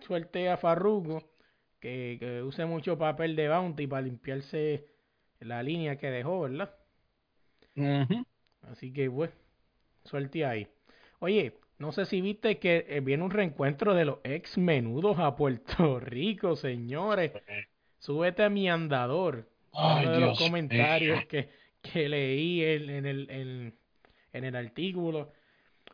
suerte 0.00 0.48
a 0.48 0.56
Farruko, 0.56 1.22
que, 1.80 2.16
que 2.18 2.42
use 2.42 2.64
mucho 2.64 2.98
papel 2.98 3.36
de 3.36 3.48
bounty 3.48 3.86
para 3.86 4.02
limpiarse 4.02 4.86
la 5.40 5.62
línea 5.62 5.96
que 5.96 6.10
dejó, 6.10 6.40
¿verdad? 6.40 6.74
Así 8.62 8.92
que 8.92 9.10
pues, 9.10 9.30
suerte 10.04 10.44
ahí. 10.44 10.66
Oye, 11.20 11.54
no 11.78 11.92
sé 11.92 12.06
si 12.06 12.20
viste 12.20 12.58
que 12.58 12.86
eh, 12.88 13.00
viene 13.00 13.24
un 13.24 13.30
reencuentro 13.30 13.94
de 13.94 14.04
los 14.04 14.18
ex 14.24 14.58
menudos 14.58 15.18
a 15.18 15.36
Puerto 15.36 16.00
Rico, 16.00 16.56
señores. 16.56 17.32
Súbete 17.98 18.44
a 18.44 18.50
mi 18.50 18.68
andador. 18.68 19.48
Ay, 19.72 20.06
uno 20.06 20.14
de 20.14 20.20
los 20.20 20.38
comentarios 20.38 21.24
que, 21.26 21.48
que 21.92 22.08
leí 22.08 22.62
en, 22.64 22.90
en 22.90 23.06
el, 23.06 23.74
en, 24.32 24.44
el 24.44 24.56
artículo. 24.56 25.32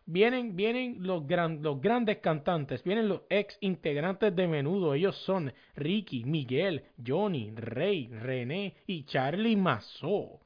Vienen, 0.07 0.57
vienen 0.57 0.97
los, 1.01 1.27
gran, 1.27 1.63
los 1.63 1.81
grandes 1.81 2.19
cantantes, 2.19 2.83
vienen 2.83 3.09
los 3.09 3.23
ex 3.29 3.57
integrantes 3.61 4.35
de 4.35 4.49
menudo. 4.49 4.95
Ellos 4.95 5.17
son 5.25 5.53
Ricky, 5.77 6.25
Miguel, 6.25 6.85
Johnny, 7.05 7.51
Rey, 7.53 8.09
René 8.09 8.75
y 8.87 9.05
Charlie 9.05 9.57
Mazó. 9.57 10.41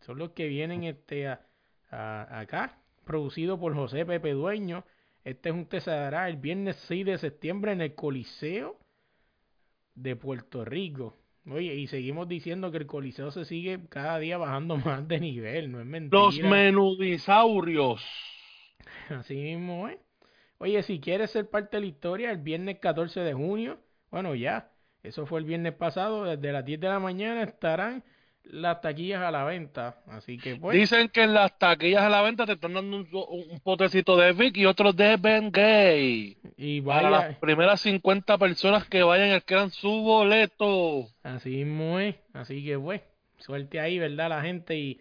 Son 0.00 0.18
los 0.18 0.30
que 0.32 0.46
vienen 0.48 0.84
este, 0.84 1.28
a, 1.28 1.40
a- 1.90 2.40
acá, 2.40 2.78
producido 3.04 3.58
por 3.58 3.74
José 3.74 4.04
Pepe 4.04 4.32
Dueño. 4.32 4.84
Este 5.24 5.50
junte 5.52 5.80
se 5.80 5.90
dará 5.90 6.28
el 6.28 6.36
viernes 6.36 6.76
6 6.88 7.06
de 7.06 7.18
septiembre 7.18 7.72
en 7.72 7.80
el 7.80 7.94
Coliseo 7.94 8.78
de 9.94 10.16
Puerto 10.16 10.64
Rico. 10.64 11.18
Oye, 11.50 11.74
y 11.74 11.86
seguimos 11.88 12.28
diciendo 12.28 12.70
que 12.70 12.78
el 12.78 12.86
Coliseo 12.86 13.30
se 13.30 13.44
sigue 13.44 13.80
cada 13.88 14.18
día 14.18 14.38
bajando 14.38 14.76
más 14.84 15.06
de 15.08 15.20
nivel, 15.20 15.72
no 15.72 15.80
es 15.80 15.86
mentira. 15.86 16.22
Los 16.22 16.40
menudisaurios. 16.40 18.04
Así 19.08 19.34
mismo, 19.34 19.88
¿eh? 19.88 19.98
Oye, 20.58 20.82
si 20.84 21.00
quieres 21.00 21.30
ser 21.32 21.50
parte 21.50 21.76
de 21.76 21.80
la 21.80 21.86
historia, 21.86 22.30
el 22.30 22.38
viernes 22.38 22.78
14 22.78 23.20
de 23.20 23.34
junio, 23.34 23.80
bueno, 24.10 24.34
ya, 24.36 24.70
eso 25.02 25.26
fue 25.26 25.40
el 25.40 25.44
viernes 25.44 25.74
pasado, 25.74 26.24
desde 26.24 26.52
las 26.52 26.64
10 26.64 26.78
de 26.80 26.88
la 26.88 27.00
mañana 27.00 27.42
estarán 27.42 28.04
las 28.44 28.80
taquillas 28.80 29.22
a 29.22 29.30
la 29.30 29.44
venta. 29.44 29.96
Así 30.06 30.36
que, 30.38 30.56
pues, 30.56 30.76
Dicen 30.76 31.08
que 31.08 31.22
en 31.22 31.34
las 31.34 31.56
taquillas 31.58 32.02
a 32.02 32.08
la 32.08 32.22
venta 32.22 32.46
te 32.46 32.52
están 32.52 32.74
dando 32.74 32.96
un, 32.98 33.08
un 33.50 33.60
potecito 33.60 34.16
de 34.16 34.32
Vic 34.32 34.56
y 34.56 34.66
otro 34.66 34.92
de 34.92 35.16
Ben 35.16 35.50
Gay. 35.50 36.36
y 36.56 36.80
Para 36.80 37.10
las 37.10 37.38
primeras 37.38 37.80
50 37.80 38.38
personas 38.38 38.86
que 38.88 39.02
vayan 39.02 39.30
a 39.30 39.36
adquieran 39.36 39.70
su 39.70 39.88
boleto. 39.88 41.06
así 41.22 41.64
mismo 41.64 41.98
es. 41.98 42.16
Así 42.32 42.64
que, 42.64 42.78
pues, 42.78 43.00
suerte 43.38 43.80
ahí, 43.80 43.98
¿verdad? 43.98 44.28
La 44.28 44.42
gente 44.42 44.76
y, 44.76 45.00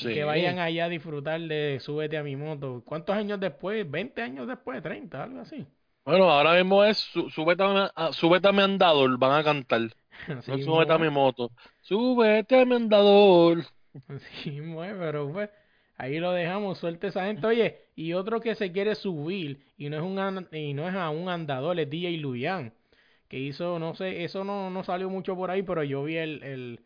y 0.00 0.14
que 0.14 0.24
vayan 0.24 0.58
allá 0.58 0.86
a 0.86 0.88
disfrutar 0.88 1.40
de 1.40 1.78
Súbete 1.80 2.16
a 2.18 2.22
mi 2.22 2.36
moto. 2.36 2.82
¿Cuántos 2.84 3.16
años 3.16 3.40
después? 3.40 3.86
¿20 3.90 4.22
años 4.22 4.46
después? 4.46 4.82
¿30? 4.82 5.14
Algo 5.14 5.40
así. 5.40 5.66
Bueno, 6.04 6.30
ahora 6.30 6.54
mismo 6.54 6.82
es 6.84 6.98
su, 6.98 7.30
súbete, 7.30 7.62
a, 7.62 7.84
a- 7.94 8.12
súbete 8.12 8.48
a 8.48 8.52
mi 8.52 8.62
andador, 8.62 9.18
van 9.18 9.32
a 9.40 9.44
cantar. 9.44 9.82
Así 10.28 10.52
No 10.52 10.58
mismo 10.58 10.82
súbete 10.82 10.92
a 10.94 10.98
es. 10.98 10.98
mi 10.98 11.10
moto. 11.10 11.50
Súbete 11.80 12.60
a 12.60 12.64
mi 12.66 12.74
andador. 12.76 13.64
Así 14.08 14.50
mismo 14.50 14.84
es, 14.84 14.94
pero 14.98 15.30
pues 15.32 15.50
ahí 15.96 16.18
lo 16.18 16.32
dejamos, 16.32 16.78
suelta 16.78 17.06
esa 17.08 17.26
gente. 17.26 17.46
Oye, 17.46 17.80
y 17.94 18.12
otro 18.14 18.40
que 18.40 18.54
se 18.54 18.72
quiere 18.72 18.94
subir 18.94 19.64
y 19.76 19.88
no 19.90 19.96
es 19.96 20.02
un 20.02 20.18
an- 20.18 20.48
y 20.52 20.74
no 20.74 20.88
es 20.88 20.94
a 20.94 21.10
un 21.10 21.28
andador, 21.28 21.78
es 21.80 21.88
DJ 21.90 22.10
Luyan, 22.22 22.74
que 23.28 23.38
hizo, 23.38 23.78
no 23.78 23.94
sé, 23.94 24.24
eso 24.24 24.44
no, 24.44 24.70
no 24.70 24.84
salió 24.84 25.10
mucho 25.10 25.36
por 25.36 25.50
ahí, 25.50 25.62
pero 25.62 25.82
yo 25.84 26.04
vi 26.04 26.16
el, 26.16 26.42
el, 26.42 26.80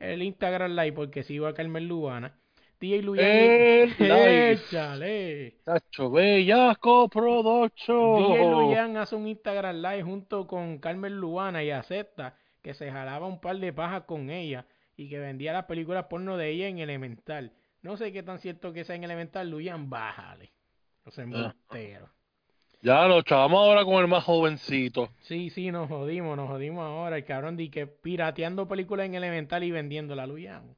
el 0.00 0.22
Instagram 0.22 0.72
Live 0.72 0.92
porque 0.94 1.22
sigo 1.24 1.46
a 1.46 1.54
Carmen 1.54 1.88
Lubana. 1.88 2.38
DJ 2.80 3.02
live. 3.02 4.52
échale. 4.52 5.56
Tacho, 5.64 6.10
Bellaco 6.10 7.08
Production. 7.08 8.18
DJ 8.18 8.50
Luyan 8.50 8.96
hace 8.98 9.16
un 9.16 9.26
Instagram 9.28 9.76
Live 9.76 10.02
junto 10.02 10.46
con 10.46 10.78
Carmen 10.78 11.16
Lubana 11.16 11.64
y 11.64 11.70
acepta 11.70 12.36
que 12.62 12.74
se 12.74 12.90
jalaba 12.90 13.26
un 13.26 13.40
par 13.40 13.56
de 13.58 13.72
pajas 13.72 14.02
con 14.02 14.28
ella 14.28 14.66
y 14.96 15.08
que 15.08 15.18
vendía 15.18 15.52
las 15.52 15.64
películas 15.64 16.06
porno 16.10 16.36
de 16.36 16.50
ella 16.50 16.68
en 16.68 16.78
Elemental. 16.78 17.52
No 17.82 17.96
sé 17.96 18.12
qué 18.12 18.22
tan 18.22 18.38
cierto 18.40 18.72
que 18.72 18.84
sea 18.84 18.96
en 18.96 19.04
Elemental, 19.04 19.48
Luyan, 19.48 19.88
bájale. 19.88 20.52
O 21.04 21.10
sea, 21.10 21.24
embustero. 21.24 22.10
Ya 22.82 23.06
lo 23.06 23.22
chavamos 23.22 23.58
ahora 23.58 23.84
con 23.84 24.02
el 24.02 24.08
más 24.08 24.24
jovencito. 24.24 25.08
Sí, 25.20 25.50
sí, 25.50 25.70
nos 25.70 25.88
jodimos, 25.88 26.36
nos 26.36 26.48
jodimos 26.48 26.84
ahora. 26.84 27.16
El 27.16 27.24
cabrón 27.24 27.56
que 27.70 27.86
pirateando 27.86 28.68
películas 28.68 29.06
en 29.06 29.14
Elemental 29.14 29.64
y 29.64 29.70
vendiéndola, 29.70 30.26
Luyan. 30.26 30.76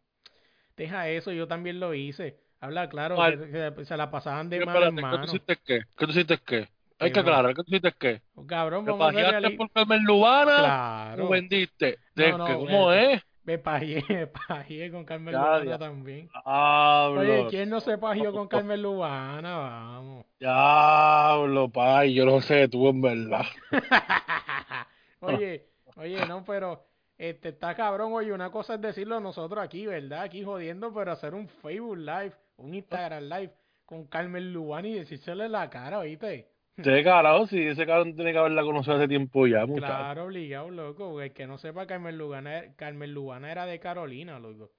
Deja 0.79 1.09
eso, 1.11 1.33
yo 1.33 1.47
también 1.49 1.81
lo 1.81 1.93
hice. 1.95 2.41
Habla 2.61 2.89
claro, 2.89 3.17
¿Cuál? 3.17 3.39
que, 3.51 3.73
que 3.77 3.85
se 3.85 3.97
la 3.97 4.11
pasaban 4.11 4.49
de 4.51 4.61
¿Qué, 4.61 4.65
mano 4.65 4.89
en 4.89 4.95
espérate, 4.95 5.11
¿qué 5.11 5.19
tú 5.19 5.21
mano. 5.21 5.33
hiciste 5.37 5.57
qué? 5.65 5.81
¿Qué 5.97 6.07
tú 6.07 6.11
hiciste 6.13 6.39
qué? 6.47 6.69
Hay 7.01 7.13
Que 7.13 7.21
aclarar, 7.21 7.55
¿qué 7.55 7.63
tú 7.63 7.71
hiciste 7.71 7.93
qué? 7.99 8.23
Oh, 8.35 8.47
cabrón, 8.47 8.85
¿Te 8.85 8.91
vamos 8.91 9.09
a 9.09 9.13
ver 9.13 9.27
pajeaste 9.27 9.49
reali- 9.49 9.57
por 9.59 9.71
Carmen 9.73 10.05
Lubana? 10.05 10.57
Claro. 10.57 11.27
¿O 11.27 11.29
vendiste? 11.29 11.99
No, 12.15 12.23
¿De 12.25 12.39
no, 12.39 12.47
qué? 12.47 12.55
¿Cómo 12.55 12.93
es? 12.93 13.23
Me 13.45 13.59
pajeé, 13.59 14.03
me 14.09 14.27
pajeé 14.27 14.91
con 14.91 15.05
Carmen 15.05 15.35
Ya, 15.35 15.41
Lubana 15.41 15.65
ya. 15.65 15.79
también. 15.79 16.29
Diablo. 16.45 17.21
Oye, 17.21 17.47
¿quién 17.51 17.71
no 17.71 17.81
se 17.81 17.99
pajeó 17.99 18.33
con 18.33 18.49
Carmen 18.49 18.83
Lubana? 18.83 19.57
Vamos. 19.57 20.27
Diablo, 20.41 21.69
pay, 21.71 22.15
yo 22.15 22.25
no 22.25 22.41
sé 22.41 22.69
tú 22.69 22.89
en 22.89 23.01
verdad. 23.01 23.47
oye, 25.21 25.69
oye, 25.97 26.27
no, 26.27 26.45
pero 26.45 26.88
este 27.19 27.51
está 27.51 27.75
cabrón, 27.75 28.13
oye, 28.13 28.33
una 28.33 28.51
cosa 28.51 28.75
es 28.75 28.81
decirlo 28.81 29.21
nosotros 29.21 29.63
aquí, 29.63 29.87
¿verdad? 29.87 30.23
Aquí 30.23 30.45
jodiendo, 30.45 30.95
pero 30.95 31.13
hacer 31.13 31.35
un 31.35 31.49
Facebook 31.49 31.99
Live, 31.99 32.33
un 32.57 32.75
Instagram 32.75 33.25
Live 33.25 33.53
con 33.85 34.07
Carmen 34.07 34.53
Lubana 34.53 34.89
y 34.89 34.95
decírsele 34.95 35.49
la 35.49 35.69
cara, 35.69 35.99
¿oíste? 35.99 36.47
Sí, 36.77 37.03
carajo, 37.03 37.47
sí, 37.49 37.61
ese 37.61 37.87
cabrón 37.87 38.15
tiene 38.15 38.31
que 38.31 38.39
haberla 38.39 38.63
conocido 38.63 38.97
hace 38.97 39.09
tiempo 39.09 39.49
ya, 39.49 39.67
muchacho. 39.67 39.87
Claro, 39.87 40.25
obligado, 40.27 40.71
loco. 40.71 41.21
El 41.21 41.33
que 41.33 41.47
no 41.47 41.59
sepa, 41.59 41.89
Carmen 41.89 42.17
Lubana, 42.17 42.73
Carmen 42.77 43.13
Lubana 43.13 43.51
era 43.51 43.67
de 43.67 43.81
Carolina, 43.81 44.39
loco. 44.39 44.71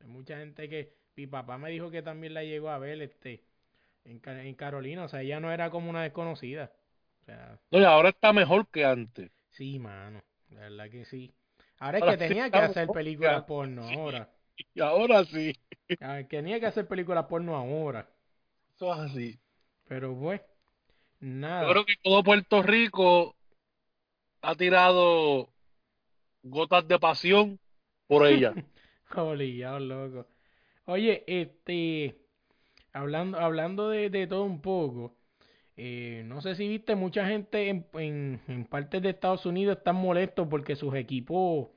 Hay 0.00 0.06
mucha 0.06 0.36
gente 0.38 0.68
que. 0.68 0.92
Mi 1.16 1.26
papá 1.26 1.56
me 1.56 1.70
dijo 1.70 1.90
que 1.90 2.02
también 2.02 2.34
la 2.34 2.44
llegó 2.44 2.68
a 2.68 2.78
ver 2.78 3.00
este 3.00 3.42
en 4.04 4.54
Carolina. 4.54 5.04
O 5.04 5.08
sea, 5.08 5.22
ella 5.22 5.40
no 5.40 5.50
era 5.50 5.70
como 5.70 5.88
una 5.88 6.02
desconocida. 6.02 6.70
O 7.22 7.24
sea, 7.24 7.58
No, 7.70 7.78
y 7.80 7.84
ahora 7.84 8.10
está 8.10 8.34
mejor 8.34 8.66
que 8.68 8.84
antes. 8.84 9.30
sí, 9.50 9.78
mano. 9.78 10.22
La 10.50 10.60
verdad 10.60 10.90
que 10.90 11.06
sí. 11.06 11.32
Ahora 11.78 11.98
es 11.98 12.02
Ahora 12.02 12.16
que 12.16 12.24
sí 12.24 12.28
tenía 12.28 12.50
que 12.50 12.58
hacer 12.58 12.88
películas 12.88 13.44
porno 13.44 13.82
ahora. 13.88 14.30
Y 14.74 14.80
ahora 14.80 15.24
sí. 15.24 15.52
Tenía 16.28 16.58
que 16.60 16.66
hacer 16.66 16.88
películas 16.88 17.26
porno 17.26 17.56
ahora. 17.56 18.08
Eso 18.74 18.92
es 18.94 19.00
así. 19.00 19.40
Pero 19.88 20.18
pues, 20.18 20.40
Yo 20.40 20.46
nada. 21.20 21.70
creo 21.70 21.84
que 21.84 21.94
todo 22.02 22.22
Puerto 22.22 22.62
Rico 22.62 23.36
ha 24.42 24.54
tirado 24.54 25.50
gotas 26.42 26.86
de 26.88 26.98
pasión 26.98 27.58
por 28.06 28.26
ella. 28.26 28.54
Obligado, 29.16 29.78
loco. 29.78 30.26
Oye, 30.86 31.24
este, 31.26 32.16
hablando, 32.92 33.38
hablando 33.38 33.88
de, 33.90 34.10
de 34.10 34.26
todo 34.26 34.44
un 34.44 34.60
poco, 34.62 35.16
eh, 35.76 36.22
no 36.26 36.40
sé 36.40 36.54
si 36.54 36.68
viste, 36.68 36.94
mucha 36.96 37.26
gente 37.26 37.68
en, 37.68 37.86
en, 37.94 38.40
en 38.48 38.64
partes 38.66 39.02
de 39.02 39.10
Estados 39.10 39.44
Unidos 39.46 39.78
están 39.78 39.96
molestos 39.96 40.48
porque 40.48 40.76
sus 40.76 40.94
equipos 40.94 41.68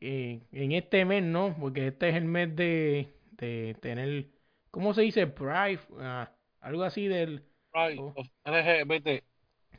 eh, 0.00 0.40
en 0.52 0.72
este 0.72 1.04
mes, 1.04 1.22
¿no? 1.24 1.56
Porque 1.58 1.88
este 1.88 2.10
es 2.10 2.14
el 2.16 2.24
mes 2.26 2.54
de, 2.56 3.14
de 3.32 3.76
tener, 3.80 4.26
¿cómo 4.70 4.94
se 4.94 5.02
dice? 5.02 5.26
Pride, 5.26 5.80
ah, 6.00 6.30
algo 6.60 6.84
así 6.84 7.08
del 7.08 7.42
Right, 7.72 7.98
Oh. 7.98 8.14
LGBT. 8.44 9.22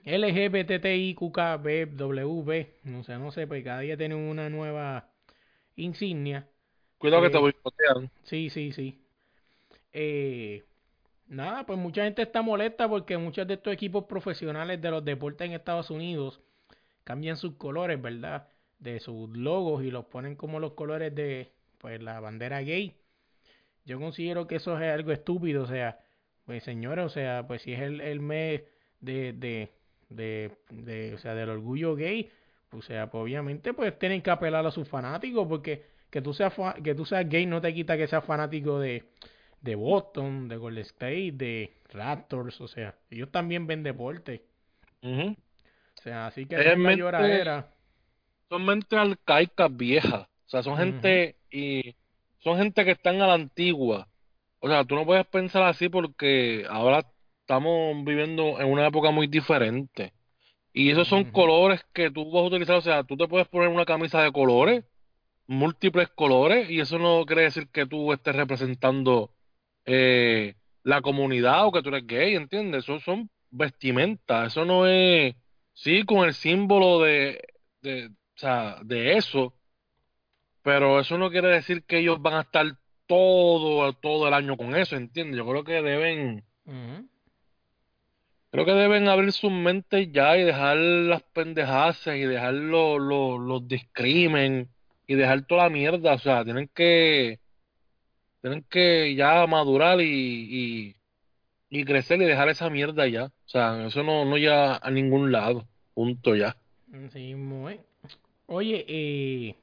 LGBTIQKBW, 0.06 2.52
no 2.84 3.04
sé, 3.04 3.18
no 3.18 3.32
sé, 3.32 3.48
pues 3.48 3.64
cada 3.64 3.80
día 3.82 3.98
tienen 3.98 4.18
una 4.20 4.50
nueva 4.50 5.10
insignia. 5.76 6.48
Cuidado 7.00 7.24
que 7.24 7.30
te 7.32 7.38
Eh, 7.38 7.40
boicotean. 7.40 8.12
Sí, 8.24 8.50
sí, 8.50 8.72
sí. 8.72 9.02
Eh, 9.94 10.64
nada, 11.28 11.66
pues 11.66 11.80
mucha 11.80 12.04
gente 12.04 12.22
está 12.22 12.42
molesta 12.42 12.88
porque 12.90 13.18
muchos 13.18 13.48
de 13.48 13.56
estos 13.56 13.74
equipos 13.74 14.06
profesionales 14.06 14.82
de 14.82 14.92
los 14.92 15.04
deportes 15.06 15.48
en 15.48 15.54
Estados 15.54 15.90
Unidos 15.90 16.42
cambian 17.04 17.38
sus 17.38 17.56
colores, 17.56 18.02
¿verdad? 18.02 18.50
De 18.80 19.00
sus 19.00 19.30
logos 19.38 19.84
y 19.84 19.92
los 19.92 20.06
ponen 20.06 20.36
como 20.36 20.60
los 20.60 20.74
colores 20.74 21.14
de 21.16 21.52
pues 21.80 22.02
la 22.02 22.20
bandera 22.20 22.62
gay. 22.62 22.96
Yo 23.86 24.00
considero 24.00 24.48
que 24.48 24.56
eso 24.58 24.78
es 24.80 24.92
algo 24.94 25.12
estúpido, 25.12 25.64
o 25.64 25.68
sea, 25.68 26.00
pues 26.46 26.64
señores, 26.64 27.06
o 27.06 27.10
sea, 27.10 27.46
pues 27.48 27.62
si 27.62 27.74
es 27.74 27.82
el, 27.82 28.02
el 28.02 28.20
mes 28.20 28.64
de, 29.00 29.34
de, 29.34 29.72
de, 30.10 30.52
de, 30.70 31.14
o 31.14 31.18
sea, 31.18 31.36
del 31.36 31.50
orgullo 31.50 31.96
gay, 31.96 32.30
o 32.72 32.82
sea, 32.82 33.10
pues 33.10 33.22
obviamente 33.24 33.74
pues 33.74 33.98
tienen 33.98 34.22
que 34.22 34.32
apelar 34.32 34.66
a 34.66 34.72
sus 34.72 34.88
fanáticos 34.88 35.48
porque 35.48 35.86
que 36.10 36.22
tú 36.22 36.34
seas 36.34 36.54
que 36.84 36.96
tú 36.96 37.06
seas 37.06 37.28
gay 37.30 37.46
no 37.46 37.62
te 37.62 37.74
quita 37.74 37.98
que 37.98 38.08
seas 38.08 38.24
fanático 38.26 38.80
de, 38.80 39.04
de 39.62 39.76
Boston, 39.76 40.48
de 40.48 40.58
Golden 40.58 40.84
State, 40.84 41.32
de 41.34 41.74
Raptors, 41.92 42.60
o 42.62 42.68
sea, 42.68 42.96
ellos 43.10 43.30
también 43.32 43.68
ven 43.68 43.84
deporte. 43.84 44.44
O 45.04 45.36
sea, 46.02 46.28
así 46.28 46.46
que 46.46 46.56
Es 46.56 46.78
mente- 46.78 46.98
lloradera. 47.00 47.74
Son 48.50 48.66
mentes 48.66 48.98
arcaicas 48.98 49.76
viejas. 49.76 50.28
O 50.46 50.50
sea, 50.50 50.64
son 50.64 50.78
gente 50.78 51.36
y 51.52 51.96
son 52.40 52.58
gente 52.58 52.86
que 52.86 52.92
están 52.92 53.22
a 53.22 53.28
la 53.28 53.34
antigua. 53.34 54.08
O 54.60 54.70
sea, 54.70 54.84
tú 54.86 54.96
no 54.96 55.06
puedes 55.06 55.26
pensar 55.28 55.64
así 55.64 55.90
porque 55.90 56.66
ahora 56.70 57.06
estamos 57.42 58.04
viviendo 58.06 58.60
en 58.60 58.68
una 58.72 58.88
época 58.88 59.12
muy 59.12 59.28
diferente. 59.28 60.14
Y 60.74 60.92
esos 60.92 61.08
son 61.08 61.26
colores 61.32 61.84
que 61.94 62.12
tú 62.12 62.30
vas 62.32 62.44
a 62.44 62.48
utilizar. 62.48 62.76
O 62.76 62.82
sea, 62.82 63.04
tú 63.04 63.18
te 63.18 63.28
puedes 63.28 63.48
poner 63.48 63.68
una 63.70 63.86
camisa 63.86 64.22
de 64.22 64.32
colores, 64.32 64.86
múltiples 65.48 66.10
colores, 66.10 66.70
y 66.70 66.80
eso 66.80 67.00
no 67.00 67.26
quiere 67.26 67.44
decir 67.44 67.68
que 67.70 67.86
tú 67.86 68.14
estés 68.14 68.36
representando 68.36 69.32
eh, 69.88 70.56
la 70.84 71.02
comunidad 71.02 71.66
o 71.66 71.72
que 71.72 71.82
tú 71.82 71.90
eres 71.90 72.06
gay, 72.06 72.36
¿entiendes? 72.36 72.84
Eso 72.84 73.00
son 73.00 73.30
vestimentas. 73.50 74.52
Eso 74.52 74.66
no 74.66 74.86
es, 74.86 75.34
sí, 75.74 76.04
con 76.04 76.28
el 76.28 76.34
símbolo 76.34 77.00
de, 77.00 77.42
de, 77.82 78.08
o 78.08 78.12
sea, 78.36 78.80
de 78.84 79.18
eso, 79.18 79.54
pero 80.62 81.00
eso 81.00 81.18
no 81.18 81.32
quiere 81.32 81.48
decir 81.48 81.84
que 81.86 82.00
ellos 82.00 82.22
van 82.22 82.36
a 82.36 82.42
estar 82.42 82.66
todo, 83.08 83.94
todo 83.94 84.28
el 84.28 84.34
año 84.34 84.58
con 84.58 84.76
eso, 84.76 84.98
¿entiendes? 84.98 85.38
Yo 85.38 85.48
creo 85.48 85.64
que 85.64 85.82
deben, 85.82 86.44
creo 88.52 88.66
que 88.66 88.74
deben 88.74 89.08
abrir 89.08 89.32
sus 89.32 89.52
mentes 89.52 90.12
ya 90.12 90.38
y 90.38 90.44
dejar 90.44 90.78
las 90.78 91.24
pendejadas 91.34 92.06
y 92.08 92.20
dejar 92.20 92.54
los, 92.56 93.00
los, 93.00 93.40
los 93.40 93.68
discrimen 93.68 94.70
y 95.08 95.16
dejar 95.16 95.48
toda 95.48 95.64
la 95.64 95.70
mierda, 95.70 96.16
o 96.16 96.20
sea, 96.20 96.44
tienen 96.44 96.70
que, 96.74 97.40
tienen 98.48 98.66
que 98.70 99.16
ya 99.16 99.46
madurar 99.48 100.02
y, 100.02 100.06
y, 100.10 100.96
y 101.70 101.86
crecer 101.86 102.22
y 102.22 102.26
dejar 102.26 102.50
esa 102.50 102.70
mierda 102.70 103.08
ya, 103.08 103.26
o 103.26 103.32
sea, 103.50 103.86
eso 103.88 104.04
no, 104.04 104.26
no 104.26 104.38
llega 104.38 104.78
a 104.78 104.92
ningún 104.92 105.32
lado, 105.32 105.68
punto 105.94 106.36
ya. 106.36 106.56
Sí, 107.12 107.36
muy. 107.36 107.80
Oye, 108.48 108.86
eh, 108.88 109.56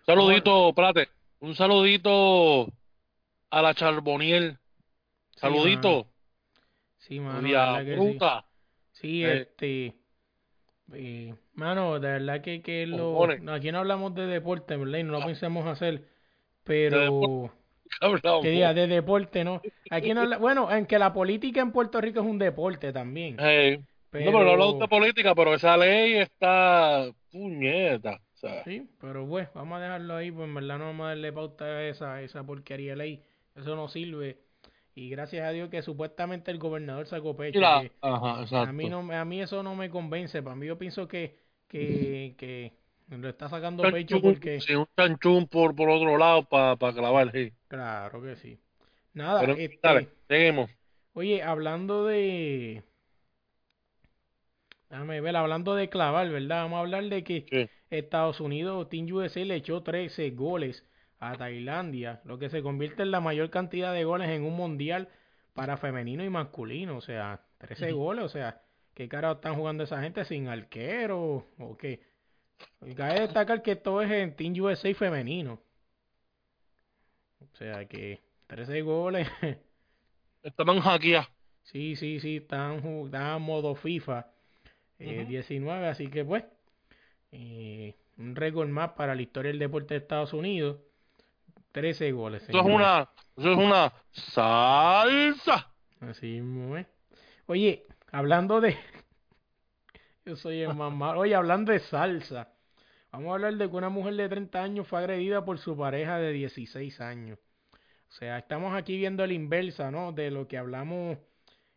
Un 0.00 0.06
saludito, 0.06 0.68
espérate, 0.70 1.08
un 1.40 1.54
saludito 1.54 2.68
a 3.50 3.62
la 3.62 3.74
Charboniel. 3.74 4.58
sí, 5.32 5.40
Saludito, 5.40 5.88
mano. 5.88 6.06
Sí, 6.98 7.20
mano, 7.20 7.40
sí. 7.84 7.90
Bruta. 7.94 8.44
Sí, 8.92 9.24
Eh. 9.24 9.40
este. 9.42 9.94
eh, 10.94 11.34
mano, 11.54 11.98
de 12.00 12.08
verdad 12.08 12.40
que, 12.40 12.62
que 12.62 12.86
lo. 12.86 13.26
No, 13.40 13.52
aquí 13.52 13.72
no 13.72 13.78
hablamos 13.80 14.14
de 14.14 14.26
deporte, 14.26 14.76
¿verdad? 14.76 14.98
Y 14.98 15.02
no 15.02 15.12
lo 15.12 15.24
pensamos 15.26 15.66
hacer. 15.66 16.08
Pero. 16.64 17.52
Hablamos. 18.00 18.42
Que 18.42 18.50
diga, 18.50 18.74
de 18.74 18.86
deporte, 18.86 19.44
¿no? 19.44 19.60
Aquí 19.90 20.14
no 20.14 20.38
Bueno, 20.38 20.70
en 20.70 20.86
que 20.86 20.98
la 20.98 21.12
política 21.12 21.60
en 21.60 21.72
Puerto 21.72 22.00
Rico 22.00 22.20
es 22.20 22.26
un 22.26 22.38
deporte 22.38 22.92
también. 22.92 23.36
Hey, 23.38 23.80
Pero. 24.10 24.26
No, 24.26 24.32
pero 24.32 24.44
no 24.44 24.50
hablamos 24.52 24.78
de 24.78 24.88
política, 24.88 25.34
pero 25.34 25.54
esa 25.54 25.76
ley 25.76 26.14
está 26.14 27.06
puñeta. 27.30 28.20
O 28.34 28.36
sea, 28.36 28.64
Sí, 28.64 28.88
pero 29.00 29.24
bueno, 29.24 29.48
vamos 29.54 29.78
a 29.78 29.82
dejarlo 29.82 30.16
ahí, 30.16 30.30
pues 30.30 30.48
en 30.48 30.54
verdad 30.54 30.78
no 30.78 30.86
vamos 30.86 31.04
a 31.04 31.08
darle 31.10 31.32
pauta 31.32 31.64
a 31.64 31.84
esa, 31.88 32.22
esa 32.22 32.42
porquería 32.44 32.92
de 32.92 32.96
ley. 32.96 33.22
Eso 33.54 33.76
no 33.76 33.88
sirve. 33.88 34.38
Y 34.94 35.08
gracias 35.08 35.46
a 35.46 35.50
Dios 35.52 35.70
que 35.70 35.80
supuestamente 35.82 36.50
el 36.50 36.58
gobernador 36.58 37.06
sacó 37.06 37.36
pecho. 37.36 37.60
ajá, 37.64 38.42
exacto. 38.42 38.56
A 38.58 38.72
mí 38.72 38.88
no 38.88 39.10
a 39.12 39.24
mí 39.24 39.40
eso 39.40 39.62
no 39.62 39.74
me 39.74 39.88
convence, 39.88 40.42
para 40.42 40.56
mí 40.56 40.66
yo 40.66 40.76
pienso 40.76 41.08
que 41.08 41.36
que, 41.68 42.34
que 42.36 42.74
lo 43.08 43.28
está 43.28 43.48
sacando 43.48 43.82
Un 43.82 43.92
pecho 43.92 44.20
porque 44.20 44.60
sí, 44.60 44.74
un 44.74 44.86
chanchún 44.96 45.46
por, 45.46 45.74
por 45.74 45.90
otro 45.90 46.16
lado 46.16 46.44
para 46.44 46.76
clavar, 46.92 47.30
sí. 47.32 47.52
claro 47.68 48.22
que 48.22 48.36
sí. 48.36 48.58
Nada, 49.14 49.40
Pero, 49.40 49.52
este, 49.54 49.78
dale, 49.82 50.08
seguimos. 50.28 50.70
oye, 51.14 51.42
hablando 51.42 52.06
de 52.06 52.82
Déjame 54.90 55.20
ver, 55.20 55.36
hablando 55.36 55.74
de 55.74 55.88
clavar, 55.88 56.28
¿verdad? 56.28 56.62
Vamos 56.64 56.76
a 56.76 56.80
hablar 56.80 57.04
de 57.04 57.24
que 57.24 57.46
Sí. 57.50 57.68
Estados 57.90 58.40
Unidos, 58.40 58.88
Team 58.88 59.06
USA 59.12 59.44
le 59.44 59.56
echó 59.56 59.82
13 59.82 60.30
goles 60.30 60.84
a 61.18 61.36
Tailandia, 61.36 62.20
lo 62.24 62.38
que 62.38 62.48
se 62.50 62.62
convierte 62.62 63.02
en 63.02 63.10
la 63.10 63.20
mayor 63.20 63.50
cantidad 63.50 63.92
de 63.92 64.04
goles 64.04 64.28
en 64.30 64.44
un 64.44 64.54
mundial 64.56 65.08
para 65.54 65.76
femenino 65.76 66.24
y 66.24 66.30
masculino, 66.30 66.96
o 66.96 67.00
sea, 67.00 67.40
13 67.58 67.92
goles, 67.92 68.24
o 68.24 68.28
sea, 68.28 68.60
¿qué 68.94 69.08
cara 69.08 69.32
están 69.32 69.54
jugando 69.54 69.84
esa 69.84 70.02
gente 70.02 70.24
sin 70.24 70.48
arquero 70.48 71.46
o 71.58 71.76
qué? 71.76 72.00
Cabe 72.96 73.20
destacar 73.20 73.62
que 73.62 73.72
esto 73.72 74.02
es 74.02 74.10
en 74.10 74.34
Team 74.34 74.54
USA 74.60 74.94
femenino. 74.94 75.60
O 77.40 77.56
sea 77.56 77.86
que 77.86 78.20
13 78.46 78.82
goles. 78.82 79.28
Estaban 80.42 80.80
hackeados. 80.80 81.28
Sí, 81.62 81.96
sí, 81.96 82.18
sí, 82.20 82.38
están, 82.38 82.84
están 83.04 83.40
modo 83.42 83.74
FIFA 83.74 84.26
eh, 84.98 85.20
Ujú. 85.20 85.28
19, 85.30 85.88
así 85.88 86.08
que 86.08 86.24
pues, 86.24 86.44
eh, 87.30 87.94
un 88.18 88.36
récord 88.36 88.68
más 88.68 88.90
para 88.90 89.14
la 89.14 89.22
historia 89.22 89.50
del 89.50 89.58
deporte 89.58 89.94
de 89.94 90.00
Estados 90.00 90.32
Unidos. 90.32 90.78
13 91.72 92.12
goles. 92.12 92.42
Eso 92.48 92.58
es 92.58 92.66
una, 92.66 93.08
eso 93.36 93.52
es 93.52 93.58
una 93.58 93.92
salsa. 94.12 95.72
Así 96.00 96.40
mismo 96.40 96.76
es. 96.76 96.86
Oye, 97.46 97.86
hablando 98.10 98.60
de... 98.60 98.76
Yo 100.26 100.36
soy 100.36 100.60
el 100.60 100.74
más 100.74 100.92
malo. 100.92 101.20
Oye, 101.20 101.34
hablando 101.34 101.72
de 101.72 101.78
salsa. 101.78 102.51
Vamos 103.12 103.30
a 103.30 103.34
hablar 103.34 103.54
de 103.56 103.68
que 103.68 103.76
una 103.76 103.90
mujer 103.90 104.14
de 104.14 104.28
30 104.28 104.62
años 104.62 104.88
fue 104.88 104.98
agredida 105.00 105.44
por 105.44 105.58
su 105.58 105.76
pareja 105.76 106.18
de 106.18 106.32
16 106.32 107.00
años. 107.00 107.38
O 108.08 108.12
sea, 108.14 108.38
estamos 108.38 108.74
aquí 108.74 108.96
viendo 108.96 109.26
la 109.26 109.32
inversa, 109.32 109.90
¿no? 109.90 110.12
De 110.12 110.30
lo 110.30 110.48
que 110.48 110.58
hablamos 110.58 111.18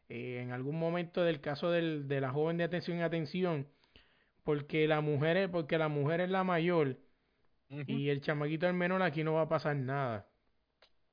eh, 0.09 0.39
en 0.41 0.51
algún 0.51 0.77
momento 0.79 1.23
del 1.23 1.41
caso 1.41 1.71
del, 1.71 2.07
de 2.07 2.21
la 2.21 2.31
joven 2.31 2.57
de 2.57 2.63
atención 2.63 2.97
y 2.99 3.01
atención. 3.01 3.67
Porque 4.43 4.87
la 4.87 5.01
mujer 5.01 5.37
es, 5.37 5.49
porque 5.49 5.77
la 5.77 5.87
mujer 5.87 6.21
es 6.21 6.29
la 6.29 6.43
mayor 6.43 6.97
y 7.87 8.09
el 8.09 8.21
chamaquito 8.21 8.67
el 8.67 8.73
menor 8.73 9.01
aquí 9.01 9.23
no 9.23 9.33
va 9.33 9.41
a 9.41 9.49
pasar 9.49 9.75
nada. 9.75 10.27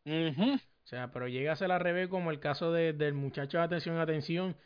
Ujú. 0.05 0.55
O 0.55 0.87
sea, 0.87 1.11
pero 1.12 1.29
llega 1.29 1.53
a 1.53 1.57
ser 1.57 1.73
al 1.73 1.81
revés 1.81 2.09
como 2.09 2.31
el 2.31 2.41
caso 2.41 2.73
de- 2.73 2.93
del 2.93 3.14
muchacho 3.14 3.59
de 3.59 3.64
atención 3.64 3.99
atención, 3.99 4.57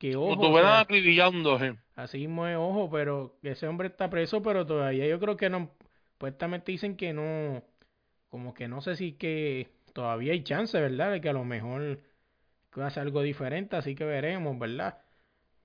que 0.00 0.16
ojo, 0.16 0.58
acribillando, 0.58 1.58
eh. 1.64 1.76
así 1.94 2.18
mismo 2.18 2.46
es 2.46 2.56
ojo, 2.56 2.90
pero 2.90 3.38
ese 3.42 3.66
hombre 3.68 3.88
está 3.88 4.10
preso, 4.10 4.42
pero 4.42 4.66
todavía 4.66 5.06
yo 5.06 5.20
creo 5.20 5.36
que 5.36 5.50
no, 5.50 5.70
puestamente 6.18 6.72
dicen 6.72 6.96
que 6.96 7.12
no, 7.12 7.62
como 8.30 8.54
que 8.54 8.68
no 8.68 8.80
sé 8.82 8.96
si 8.96 9.14
que 9.14 9.70
todavía 9.94 10.32
hay 10.32 10.44
chance, 10.44 10.80
¿verdad? 10.80 11.12
De 11.12 11.20
que 11.20 11.28
a 11.30 11.32
lo 11.34 11.44
mejor 11.44 12.00
hace 12.76 13.00
algo 13.00 13.22
diferente, 13.22 13.76
así 13.76 13.94
que 13.94 14.04
veremos, 14.04 14.58
¿verdad? 14.58 14.98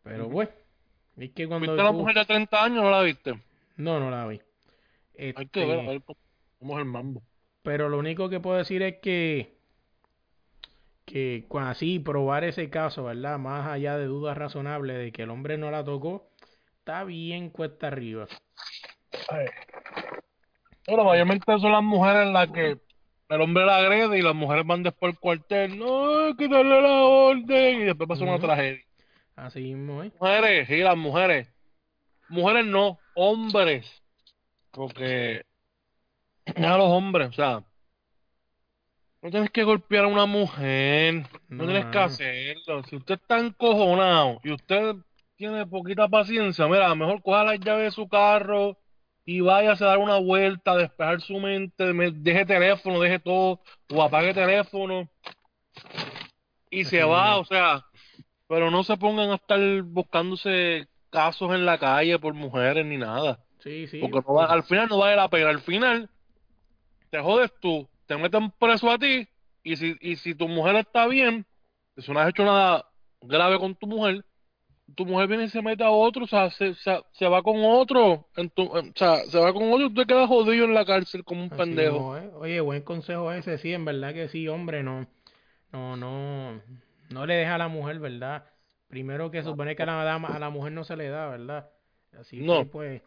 Pero 0.03 0.25
Ujú. 0.25 0.33
bueno, 0.33 0.51
es 1.17 1.31
que 1.31 1.47
cuando 1.47 1.67
¿Viste 1.67 1.81
a 1.81 1.85
la 1.85 1.91
tú- 1.91 1.99
mujer 1.99 2.15
de 2.15 2.25
30 2.25 2.63
años 2.63 2.83
no 2.83 2.91
la 2.91 3.01
viste? 3.01 3.41
No, 3.77 3.99
no 3.99 4.09
la 4.09 4.25
vi. 4.27 4.41
Hay 5.35 5.45
que 5.47 5.59
Este, 5.59 5.65
ver, 5.65 5.79
a 5.79 5.91
ver 5.91 6.01
cómo 6.59 6.73
es 6.77 6.79
el 6.79 6.91
mambo. 6.91 7.21
Pero 7.63 7.89
lo 7.89 7.97
único 7.99 8.29
que 8.29 8.39
puedo 8.39 8.57
decir 8.57 8.81
es 8.83 8.99
que, 9.01 9.54
que 11.05 11.45
así 11.59 11.99
probar 11.99 12.43
ese 12.43 12.69
caso, 12.69 13.05
¿verdad? 13.05 13.37
Más 13.37 13.67
allá 13.67 13.97
de 13.97 14.05
dudas 14.05 14.37
razonables 14.37 14.97
de 14.97 15.11
que 15.11 15.23
el 15.23 15.29
hombre 15.29 15.57
no 15.57 15.71
la 15.71 15.83
tocó, 15.83 16.29
está 16.79 17.03
bien 17.03 17.49
cuesta 17.49 17.87
arriba. 17.87 18.27
Bueno, 20.87 21.03
mayormente 21.03 21.45
son 21.59 21.71
las 21.71 21.83
mujeres 21.83 22.27
las 22.31 22.49
que 22.51 22.77
el 23.29 23.41
hombre 23.41 23.65
la 23.65 23.77
agrede 23.77 24.19
y 24.19 24.21
las 24.21 24.35
mujeres 24.35 24.65
van 24.65 24.83
después 24.83 25.13
al 25.13 25.19
cuartel. 25.19 25.79
No, 25.79 26.33
darle 26.33 26.81
la 26.81 27.03
orden. 27.03 27.81
Y 27.81 27.83
después 27.85 28.07
pasa 28.07 28.23
una 28.23 28.39
tragedia. 28.39 28.83
Así 29.35 29.61
mismo, 29.61 30.03
¿eh? 30.03 30.11
Mujeres, 30.19 30.67
sí, 30.67 30.77
las 30.77 30.97
mujeres. 30.97 31.51
Mujeres 32.29 32.65
no, 32.65 32.99
hombres. 33.15 34.03
Porque 34.71 35.43
a 36.55 36.77
los 36.77 36.87
hombres, 36.87 37.29
o 37.29 37.33
sea, 37.33 37.63
no 39.25 39.31
tienes 39.31 39.49
que 39.49 39.63
golpear 39.63 40.05
a 40.05 40.07
una 40.07 40.27
mujer, 40.27 41.15
no, 41.49 41.63
No, 41.63 41.65
tienes 41.65 41.85
que 41.85 41.97
mano. 41.97 42.01
hacerlo. 42.01 42.83
Si 42.83 42.95
usted 42.95 43.15
está 43.15 43.39
encojonado 43.39 44.39
y 44.43 44.51
usted 44.51 44.93
tiene 45.35 45.65
poquita 45.65 46.07
paciencia, 46.07 46.67
mira, 46.67 46.93
mejor 46.93 47.23
coja 47.23 47.43
las 47.43 47.59
llaves 47.59 47.85
de 47.85 47.91
su 47.91 48.07
carro 48.07 48.77
y 49.25 49.39
váyase 49.41 49.83
a 49.83 49.87
dar 49.87 49.97
una 49.97 50.19
vuelta, 50.19 50.75
despejar 50.77 51.21
su 51.21 51.39
mente, 51.39 51.91
me- 51.91 52.11
deje 52.11 52.45
teléfono, 52.45 52.99
deje 52.99 53.17
todo, 53.17 53.61
o 53.91 54.03
apague 54.03 54.31
teléfono 54.31 55.09
y 56.69 56.85
se 56.85 57.03
va, 57.03 57.37
o 57.37 57.45
sea, 57.45 57.83
pero 58.47 58.69
no 58.69 58.83
se 58.83 58.95
pongan 58.95 59.31
a 59.31 59.35
estar 59.35 59.59
buscándose 59.81 60.87
casos 61.09 61.51
en 61.55 61.65
la 61.65 61.79
calle 61.79 62.19
por 62.19 62.35
mujeres 62.35 62.85
ni 62.85 62.97
nada. 62.97 63.39
Sí, 63.57 63.87
sí. 63.87 63.97
Porque 63.99 64.19
no 64.27 64.35
va- 64.35 64.45
al 64.45 64.61
final 64.63 64.87
no 64.87 64.99
vale 64.99 65.15
la 65.15 65.29
pena. 65.29 65.49
Al 65.49 65.61
final 65.61 66.09
te 67.09 67.19
jodes 67.19 67.51
tú, 67.59 67.89
te 68.05 68.17
meten 68.17 68.51
preso 68.51 68.89
a 68.89 68.97
ti 68.97 69.27
y 69.63 69.75
si, 69.75 69.95
y 69.99 70.15
si 70.15 70.35
tu 70.35 70.47
mujer 70.47 70.75
está 70.75 71.07
bien, 71.07 71.45
si 71.97 72.11
no 72.11 72.19
has 72.19 72.29
hecho 72.29 72.43
nada 72.45 72.85
grave 73.21 73.57
con 73.59 73.75
tu 73.75 73.87
mujer, 73.87 74.23
tu 74.95 75.05
mujer 75.05 75.27
viene 75.27 75.45
y 75.45 75.49
se 75.49 75.61
mete 75.61 75.83
a 75.83 75.89
otro, 75.89 76.25
o 76.25 76.27
sea, 76.27 76.51
se, 76.51 76.75
se, 76.75 76.99
se 77.13 77.27
va 77.27 77.41
con 77.41 77.55
otro, 77.63 78.27
en 78.35 78.49
tu, 78.51 78.63
o 78.63 78.83
sea, 78.95 79.17
se 79.25 79.39
va 79.39 79.51
con 79.51 79.71
otro 79.71 79.87
y 79.87 79.89
tú 79.89 80.01
te 80.01 80.05
quedas 80.05 80.27
jodido 80.27 80.65
en 80.65 80.73
la 80.75 80.85
cárcel 80.85 81.23
como 81.23 81.41
un 81.41 81.47
Así 81.47 81.57
pendejo. 81.57 82.15
¿eh? 82.17 82.29
Oye, 82.35 82.61
buen 82.61 82.83
consejo 82.83 83.31
ese, 83.31 83.57
sí, 83.57 83.73
en 83.73 83.85
verdad 83.85 84.13
que 84.13 84.27
sí, 84.27 84.47
hombre, 84.47 84.83
no, 84.83 85.07
no, 85.71 85.97
no, 85.97 86.61
no 87.09 87.25
le 87.25 87.33
deja 87.33 87.55
a 87.55 87.59
la 87.59 87.67
mujer, 87.67 87.99
¿verdad? 87.99 88.45
Primero 88.87 89.31
que 89.31 89.41
supone 89.43 89.75
que 89.75 89.83
a 89.83 89.87
la 89.87 90.03
dama, 90.03 90.35
a 90.35 90.39
la 90.39 90.51
mujer 90.51 90.71
no 90.71 90.83
se 90.83 90.95
le 90.95 91.09
da, 91.09 91.27
¿verdad? 91.29 91.69
Así 92.19 92.37
No. 92.37 92.59
que 92.59 92.65
pues, 92.65 93.01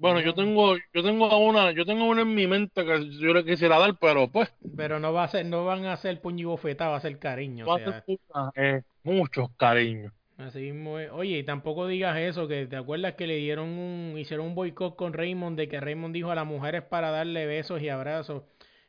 Bueno, 0.00 0.20
no. 0.20 0.26
yo 0.26 0.34
tengo, 0.34 0.76
yo 0.76 1.02
tengo 1.02 1.38
una, 1.38 1.72
yo 1.72 1.84
tengo 1.84 2.06
una 2.06 2.22
en 2.22 2.34
mi 2.34 2.46
mente 2.46 2.84
que 2.84 3.08
yo 3.18 3.32
le 3.34 3.44
quisiera 3.44 3.78
dar, 3.78 3.96
pero 3.98 4.28
pues, 4.30 4.48
pero 4.74 4.98
no 4.98 5.12
va 5.12 5.24
a 5.24 5.28
ser, 5.28 5.46
no 5.46 5.64
van 5.64 5.84
a 5.86 5.96
ser 5.96 6.20
puño 6.20 6.40
y 6.42 6.44
bofetada, 6.44 6.90
va 6.90 6.96
a 6.96 7.00
ser 7.00 7.18
cariño, 7.18 7.66
o 7.66 7.68
no 7.68 7.74
sea. 7.74 7.88
hace 7.88 8.02
falta, 8.04 8.50
eh, 8.60 8.82
muchos 9.02 9.48
cariños. 9.56 10.12
Así 10.38 10.60
mismo 10.72 10.98
es. 10.98 11.10
Oye, 11.12 11.38
y 11.38 11.44
tampoco 11.44 11.86
digas 11.86 12.16
eso, 12.18 12.48
que 12.48 12.66
te 12.66 12.76
acuerdas 12.76 13.14
que 13.14 13.26
le 13.26 13.36
dieron 13.36 13.68
un, 13.68 14.16
hicieron 14.18 14.46
un 14.46 14.54
boicot 14.54 14.96
con 14.96 15.12
Raymond, 15.12 15.56
de 15.58 15.68
que 15.68 15.80
Raymond 15.80 16.14
dijo 16.14 16.30
a 16.30 16.34
las 16.34 16.46
mujeres 16.46 16.82
para 16.82 17.10
darle 17.10 17.46
besos 17.46 17.82
y 17.82 17.88
abrazos, 17.90 18.44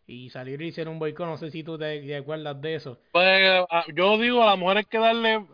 y 0.08 0.30
salieron 0.30 0.66
y 0.66 0.70
hicieron 0.70 0.94
un 0.94 1.00
boicot, 1.00 1.28
no 1.28 1.38
sé 1.38 1.52
si 1.52 1.64
tú 1.64 1.78
te, 1.78 2.00
te 2.02 2.16
acuerdas 2.16 2.62
de 2.62 2.76
eso. 2.76 3.00
Pues 3.12 3.66
a- 3.70 3.86
yo 3.94 4.18
digo, 4.18 4.42
a 4.44 4.48
la 4.48 4.56
mujer 4.56 4.78
hay 4.78 4.86
que 4.86 4.98
darle, 5.00 5.46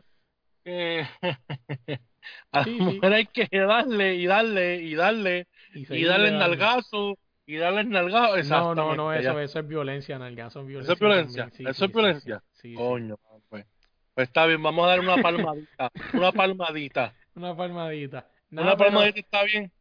eh, 0.66 1.08
a 2.52 2.64
Sí, 2.64 2.72
mujer 2.80 3.14
hay 3.14 3.26
que 3.28 3.48
darle 3.52 4.16
y 4.16 4.26
darle 4.26 4.78
y 4.82 4.96
darle 4.96 5.48
Y, 5.74 5.86
darle 6.06 6.32
dando. 6.32 6.48
nalgazo 6.48 7.18
y 7.46 7.56
darle 7.58 7.84
nalgazo. 7.86 8.44
No, 8.44 8.76
no, 8.76 8.96
no, 8.96 9.14
eso, 9.14 9.40
eso 9.40 9.60
es 9.60 9.68
violencia, 9.68 10.18
nalgazo 10.20 10.62
es 10.62 10.68
violencia. 10.68 10.94
Eso 10.94 10.94
es 10.94 11.00
violencia. 11.00 11.50
Sí, 11.54 11.64
eso 11.68 11.86
es 11.86 11.92
violencia. 11.94 12.44
Coño, 12.76 13.18
pues. 13.50 13.66
Pues 14.14 14.28
está 14.30 14.46
bien, 14.48 14.62
vamos 14.64 14.86
a 14.86 14.90
dar 14.90 15.00
una 15.02 15.18
palmadita, 15.22 15.92
una 16.14 16.32
palmadita. 16.32 17.14
Una 17.36 17.56
palmadita. 17.56 18.28
Una 18.52 18.64
pero- 18.76 18.78
palmadita 18.78 19.20
está 19.20 19.44
bien. 19.44 19.72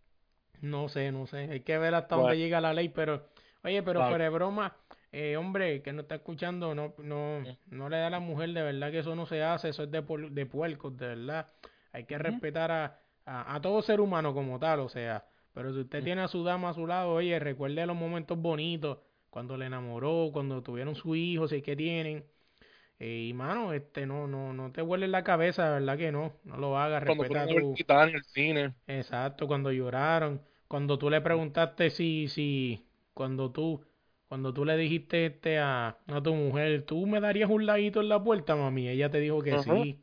No 0.60 0.88
sé, 0.90 1.10
no 1.10 1.26
sé. 1.26 1.48
Hay 1.50 1.60
que 1.60 1.78
ver 1.78 1.94
hasta 1.94 2.16
Bueno. 2.16 2.28
dónde 2.28 2.38
llega 2.44 2.60
la 2.60 2.74
ley, 2.74 2.90
pero, 2.90 3.28
oye, 3.64 3.82
pero 3.82 4.00
Claro. 4.00 4.10
fuera 4.10 4.28
broma, 4.30 4.76
eh, 5.10 5.36
hombre, 5.38 5.80
que 5.80 5.92
no 5.94 6.02
está 6.02 6.16
escuchando, 6.16 6.74
no, 6.74 6.94
no, 6.98 7.42
no 7.70 7.88
le 7.88 7.96
da 7.96 8.08
a 8.08 8.10
la 8.10 8.20
mujer, 8.20 8.50
de 8.50 8.60
verdad 8.62 8.90
que 8.90 8.98
eso 8.98 9.14
no 9.16 9.24
se 9.24 9.42
hace, 9.42 9.70
eso 9.70 9.84
es 9.84 9.90
de, 9.90 10.02
de 10.32 10.44
puercos, 10.46 10.94
de 10.98 11.06
verdad. 11.08 11.46
Hay 11.96 12.04
que 12.04 12.18
respetar 12.18 12.70
a, 12.70 13.00
a, 13.24 13.54
a 13.54 13.60
todo 13.60 13.82
ser 13.82 14.00
humano 14.00 14.34
como 14.34 14.58
tal, 14.58 14.80
o 14.80 14.88
sea, 14.88 15.24
pero 15.54 15.72
si 15.72 15.80
usted 15.80 16.02
tiene 16.04 16.22
a 16.22 16.28
su 16.28 16.44
dama 16.44 16.70
a 16.70 16.74
su 16.74 16.86
lado, 16.86 17.12
oye, 17.14 17.38
recuerde 17.38 17.86
los 17.86 17.96
momentos 17.96 18.38
bonitos, 18.38 18.98
cuando 19.30 19.56
le 19.56 19.66
enamoró, 19.66 20.30
cuando 20.32 20.62
tuvieron 20.62 20.94
su 20.94 21.14
hijo, 21.14 21.48
si 21.48 21.56
es 21.56 21.62
que 21.62 21.76
tienen. 21.76 22.24
Eh, 22.98 23.26
y 23.28 23.32
mano, 23.34 23.72
este, 23.72 24.06
no, 24.06 24.26
no, 24.26 24.52
no 24.52 24.72
te 24.72 24.82
vuelves 24.82 25.10
la 25.10 25.24
cabeza, 25.24 25.70
verdad 25.70 25.98
que 25.98 26.12
no, 26.12 26.34
no 26.44 26.56
lo 26.56 26.78
hagas, 26.78 27.02
Cuando 27.04 27.24
respeta 27.24 27.46
tu, 27.46 27.76
en 28.04 28.14
el 28.14 28.24
cine. 28.24 28.74
Exacto, 28.86 29.46
cuando 29.46 29.72
lloraron, 29.72 30.40
cuando 30.68 30.98
tú 30.98 31.10
le 31.10 31.20
preguntaste 31.20 31.90
si, 31.90 32.28
si, 32.28 32.86
cuando 33.14 33.50
tú, 33.50 33.84
cuando 34.28 34.52
tú 34.54 34.64
le 34.64 34.76
dijiste 34.76 35.26
este 35.26 35.58
a, 35.58 35.98
a 36.06 36.22
tu 36.22 36.34
mujer, 36.34 36.84
tú 36.84 37.06
me 37.06 37.20
darías 37.20 37.50
un 37.50 37.66
ladito 37.66 38.00
en 38.00 38.08
la 38.08 38.22
puerta, 38.22 38.56
mami, 38.56 38.88
ella 38.88 39.10
te 39.10 39.20
dijo 39.20 39.42
que 39.42 39.52
Ajá. 39.52 39.64
sí. 39.64 40.00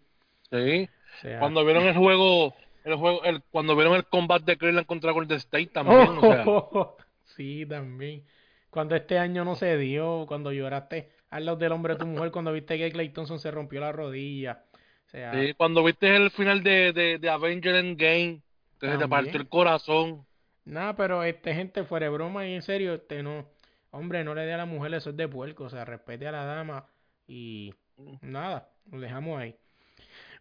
Sí. 0.52 0.90
Sea, 1.22 1.40
Cuando 1.40 1.64
vieron 1.66 1.84
el 1.86 1.96
juego, 1.96 2.54
el 2.84 2.96
juego, 2.96 3.24
el, 3.24 3.42
cuando 3.52 3.76
vieron 3.76 3.96
el 3.96 4.06
combate 4.06 4.46
de 4.46 4.58
Cleveland 4.58 4.88
contra 4.88 5.12
Golden 5.12 5.38
State 5.38 5.68
también, 5.68 6.18
o 6.18 6.22
sea, 6.22 6.46
sí, 7.36 7.66
también. 7.66 8.24
Cuando 8.70 8.96
este 8.96 9.20
año 9.20 9.46
no 9.46 9.56
se 9.56 9.78
dio, 9.78 10.26
cuando 10.28 10.52
lloraste 10.52 11.12
al 11.30 11.46
lado 11.46 11.58
del 11.58 11.72
hombre 11.72 11.94
de 11.94 12.00
tu 12.00 12.08
mujer, 12.08 12.32
cuando 12.32 12.52
viste 12.52 12.78
que 12.78 12.92
Clay 12.92 13.10
Thompson 13.10 13.40
se 13.40 13.52
rompió 13.52 13.80
la 13.80 13.92
rodilla. 13.92 14.64
O 15.06 15.10
sea, 15.10 15.34
sí, 15.34 15.54
cuando 15.54 15.84
viste 15.84 16.16
el 16.16 16.32
final 16.32 16.64
de, 16.64 16.92
de, 16.92 17.18
de 17.20 17.30
Avenger 17.30 17.76
Endgame, 17.76 18.42
se 18.80 18.98
te 18.98 19.08
partió 19.08 19.40
el 19.40 19.48
corazón. 19.48 20.26
Nada, 20.66 20.96
pero 20.96 21.24
este 21.24 21.54
gente 21.54 21.84
fuera 21.84 22.06
de 22.06 22.12
broma 22.12 22.48
y 22.48 22.54
en 22.54 22.62
serio, 22.62 22.94
este 22.94 23.22
no, 23.22 23.48
hombre, 23.92 24.24
no 24.24 24.34
le 24.34 24.42
dé 24.42 24.54
a 24.54 24.58
la 24.58 24.66
mujer 24.66 24.94
eso 24.94 25.12
es 25.12 25.18
de 25.18 25.28
puerco, 25.28 25.66
o 25.66 25.70
sea, 25.70 25.86
respete 25.86 26.28
a 26.28 26.32
la 26.32 26.46
dama 26.46 26.86
y 27.28 27.74
nada, 28.22 28.70
lo 28.92 29.00
dejamos 29.00 29.40
ahí. 29.40 29.56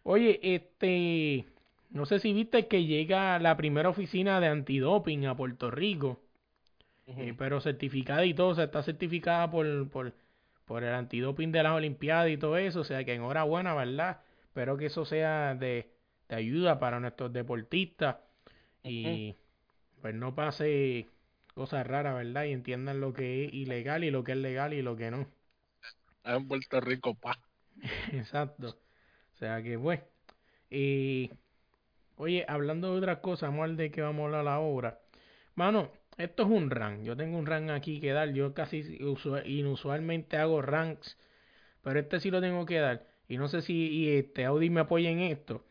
Oye, 0.03 0.39
este, 0.55 1.45
no 1.89 2.05
sé 2.05 2.19
si 2.19 2.33
viste 2.33 2.67
que 2.67 2.85
llega 2.85 3.39
la 3.39 3.55
primera 3.57 3.89
oficina 3.89 4.39
de 4.39 4.47
antidoping 4.47 5.25
a 5.27 5.35
Puerto 5.37 5.71
Rico, 5.71 6.19
eh, 7.17 7.33
pero 7.37 7.61
certificada 7.61 8.25
y 8.25 8.33
todo, 8.33 8.49
o 8.49 8.55
sea, 8.55 8.65
está 8.65 8.83
certificada 8.83 9.51
por, 9.51 9.89
por, 9.89 10.13
por 10.65 10.83
el 10.83 10.93
antidoping 10.93 11.51
de 11.51 11.63
las 11.63 11.73
Olimpiadas 11.73 12.29
y 12.31 12.37
todo 12.37 12.57
eso, 12.57 12.81
o 12.81 12.83
sea, 12.83 13.03
que 13.05 13.13
enhorabuena, 13.15 13.75
¿verdad? 13.75 14.21
Espero 14.45 14.77
que 14.77 14.87
eso 14.87 15.05
sea 15.05 15.55
de, 15.55 15.91
de 16.29 16.35
ayuda 16.35 16.79
para 16.79 16.99
nuestros 16.99 17.33
deportistas 17.33 18.17
y 18.83 19.37
pues 20.01 20.15
no 20.15 20.35
pase 20.35 21.09
cosas 21.55 21.87
raras, 21.87 22.15
¿verdad? 22.15 22.45
Y 22.45 22.53
entiendan 22.53 23.01
lo 23.01 23.13
que 23.13 23.45
es 23.45 23.53
ilegal 23.53 24.03
y 24.05 24.11
lo 24.11 24.23
que 24.25 24.33
es 24.33 24.39
legal 24.39 24.73
y 24.73 24.81
lo 24.83 24.95
que 24.97 25.11
no. 25.11 25.27
En 26.25 26.47
Puerto 26.49 26.81
Rico, 26.81 27.15
pa. 27.15 27.33
Exacto. 28.13 28.82
O 29.43 29.45
sea 29.45 29.61
que, 29.61 29.77
pues. 29.77 29.99
Y. 30.69 31.29
Oye, 32.15 32.45
hablando 32.47 32.91
de 32.93 32.97
otras 32.99 33.17
cosas, 33.17 33.49
vamos 33.49 33.75
de 33.75 33.91
que 33.91 34.01
vamos 34.01 34.21
a 34.21 34.37
hablar 34.37 34.47
ahora. 34.47 34.99
Mano, 35.55 35.89
esto 36.17 36.43
es 36.43 36.49
un 36.49 36.69
rank. 36.69 37.03
Yo 37.03 37.17
tengo 37.17 37.37
un 37.37 37.45
rank 37.45 37.69
aquí 37.71 37.99
que 37.99 38.13
dar. 38.13 38.31
Yo 38.31 38.53
casi 38.53 38.83
usua- 38.99 39.43
inusualmente 39.45 40.37
hago 40.37 40.61
ranks. 40.61 41.17
Pero 41.81 41.99
este 41.99 42.21
sí 42.21 42.31
lo 42.31 42.39
tengo 42.39 42.65
que 42.65 42.79
dar. 42.79 43.05
Y 43.27 43.37
no 43.37 43.49
sé 43.49 43.61
si 43.61 43.73
y 43.89 44.09
este 44.17 44.45
Audi 44.45 44.69
me 44.69 44.79
apoya 44.81 45.09
en 45.09 45.19
esto. 45.19 45.65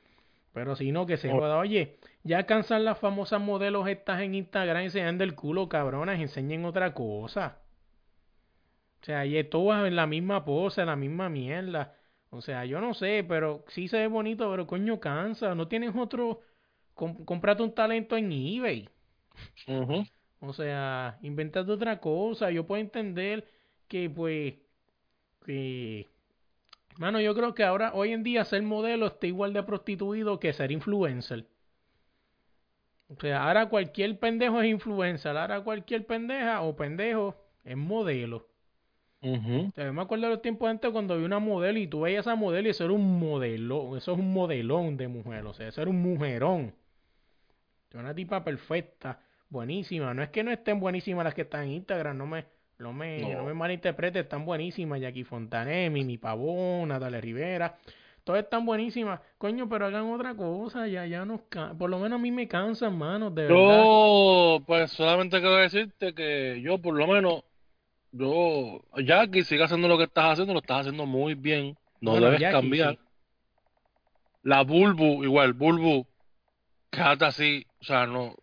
Pero 0.52 0.76
si 0.76 0.92
no, 0.92 1.06
que 1.06 1.16
se 1.16 1.30
Oh. 1.30 1.38
joda. 1.38 1.56
Oye, 1.56 1.96
ya 2.24 2.44
cansan 2.44 2.84
las 2.84 2.98
famosas 2.98 3.40
modelos 3.40 3.88
estas 3.88 4.20
en 4.20 4.34
Instagram 4.34 4.82
enseñando 4.82 5.24
el 5.24 5.34
culo, 5.34 5.70
cabronas, 5.70 6.20
enseñen 6.20 6.66
otra 6.66 6.92
cosa. 6.92 7.56
O 9.00 9.04
sea, 9.06 9.24
y 9.24 9.42
todas 9.44 9.86
en 9.86 9.96
la 9.96 10.06
misma 10.06 10.44
pose, 10.44 10.82
en 10.82 10.88
la 10.88 10.96
misma 10.96 11.30
mierda. 11.30 11.96
O 12.32 12.40
sea, 12.42 12.64
yo 12.64 12.80
no 12.80 12.94
sé, 12.94 13.24
pero 13.28 13.64
sí 13.68 13.86
se 13.88 13.98
ve 13.98 14.06
bonito, 14.08 14.50
pero 14.50 14.66
coño 14.66 14.98
cansa. 15.00 15.54
No 15.54 15.68
tienes 15.68 15.94
otro. 15.96 16.40
com- 16.94 17.24
cómprate 17.24 17.62
un 17.62 17.74
talento 17.74 18.16
en 18.16 18.32
eBay. 18.32 18.88
O 20.40 20.52
sea, 20.52 21.18
inventate 21.22 21.70
otra 21.72 21.98
cosa. 22.00 22.50
Yo 22.50 22.66
puedo 22.66 22.80
entender 22.82 23.48
que, 23.88 24.10
pues, 24.10 24.54
que, 25.46 26.10
mano, 26.98 27.20
yo 27.20 27.34
creo 27.34 27.54
que 27.54 27.64
ahora, 27.64 27.92
hoy 27.94 28.12
en 28.12 28.22
día, 28.24 28.44
ser 28.46 28.62
modelo 28.62 29.06
está 29.08 29.26
igual 29.28 29.52
de 29.54 29.62
prostituido 29.64 30.40
que 30.40 30.52
ser 30.54 30.72
influencer. 30.72 31.48
O 33.08 33.14
sea, 33.20 33.46
ahora 33.46 33.68
cualquier 33.68 34.18
pendejo 34.18 34.60
es 34.60 34.68
influencer. 34.68 35.36
Ahora 35.36 35.62
cualquier 35.62 36.04
pendeja 36.06 36.62
o 36.62 36.74
pendejo 36.74 37.36
es 37.64 37.76
modelo. 37.76 38.51
Sea, 39.22 39.84
yo 39.86 39.92
me 39.92 40.02
acuerdo 40.02 40.24
de 40.26 40.30
los 40.32 40.42
tiempos 40.42 40.68
antes 40.68 40.90
cuando 40.90 41.16
vi 41.16 41.24
una 41.24 41.38
modelo 41.38 41.78
y 41.78 41.86
tú 41.86 42.00
veías 42.00 42.26
a 42.26 42.30
esa 42.32 42.36
modelo 42.36 42.66
y 42.66 42.72
eso 42.72 42.84
era 42.84 42.92
un 42.92 43.20
modelo, 43.20 43.96
eso 43.96 44.12
es 44.12 44.18
un 44.18 44.32
modelón 44.32 44.96
de 44.96 45.06
mujer, 45.08 45.46
o 45.46 45.54
sea, 45.54 45.68
eso 45.68 45.80
era 45.80 45.90
un 45.90 46.02
mujerón. 46.02 46.74
Una 47.94 48.14
tipa 48.14 48.42
perfecta, 48.42 49.20
buenísima. 49.50 50.14
No 50.14 50.22
es 50.22 50.30
que 50.30 50.42
no 50.42 50.50
estén 50.50 50.80
buenísimas 50.80 51.24
las 51.24 51.34
que 51.34 51.42
están 51.42 51.64
en 51.64 51.72
Instagram, 51.72 52.16
no 52.16 52.26
me, 52.26 52.46
no 52.78 52.92
me, 52.92 53.20
No. 53.20 53.38
no 53.38 53.44
me 53.44 53.54
malinterpretes, 53.54 54.22
están 54.24 54.44
buenísimas. 54.44 55.00
Jackie 55.00 55.24
Fontané, 55.24 55.90
Mimi 55.90 56.16
Pavón, 56.18 56.88
Natalia 56.88 57.20
Rivera, 57.20 57.76
todas 58.24 58.42
están 58.44 58.64
buenísimas. 58.64 59.20
Coño, 59.38 59.68
pero 59.68 59.86
hagan 59.86 60.10
otra 60.10 60.34
cosa, 60.34 60.88
ya, 60.88 61.04
ya 61.06 61.24
nos 61.26 61.42
can- 61.50 61.76
por 61.76 61.90
lo 61.90 61.98
menos 61.98 62.18
a 62.18 62.22
mí 62.22 62.32
me 62.32 62.48
cansan, 62.48 62.96
manos, 62.96 63.34
de 63.34 63.42
verdad. 63.42 63.82
Yo, 63.84 64.62
pues 64.66 64.90
solamente 64.92 65.38
quiero 65.40 65.56
decirte 65.56 66.14
que 66.14 66.60
yo, 66.62 66.78
por 66.78 66.94
lo 66.94 67.06
menos, 67.06 67.44
yo, 68.12 68.82
Jackie, 69.04 69.42
sigue 69.44 69.64
haciendo 69.64 69.88
lo 69.88 69.98
que 69.98 70.04
estás 70.04 70.32
haciendo, 70.32 70.52
lo 70.52 70.60
estás 70.60 70.80
haciendo 70.80 71.06
muy 71.06 71.34
bien. 71.34 71.76
No 72.00 72.12
Bueno, 72.12 72.26
debes 72.26 72.40
Jackie, 72.40 72.52
cambiar. 72.54 72.94
sí. 72.94 73.00
La 74.44 74.62
Bulbu, 74.62 75.22
igual, 75.24 75.52
Bulbu, 75.52 76.06
quédate 76.90 77.24
así, 77.24 77.66
o 77.80 77.84
sea, 77.84 78.06
no. 78.06 78.34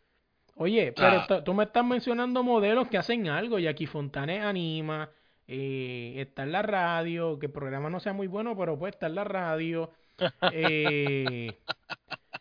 Oye, 0.55 0.93
O 0.95 0.99
sea- 0.99 1.25
pero 1.27 1.43
tú 1.43 1.53
me 1.53 1.63
estás 1.65 1.85
mencionando 1.85 2.41
modelos 2.43 2.87
que 2.89 2.97
hacen 2.97 3.27
algo. 3.29 3.59
Jackie 3.59 3.85
Fontané 3.85 4.39
anima, 4.41 5.09
eh, 5.47 6.15
está 6.17 6.43
en 6.43 6.51
la 6.51 6.61
radio, 6.61 7.37
que 7.39 7.45
el 7.47 7.51
programa 7.51 7.89
no 7.89 7.99
sea 7.99 8.13
muy 8.13 8.27
bueno, 8.27 8.57
pero 8.57 8.77
pues 8.77 8.93
está 8.93 9.07
en 9.07 9.15
la 9.15 9.23
radio. 9.23 9.91
Eh, 10.53 11.57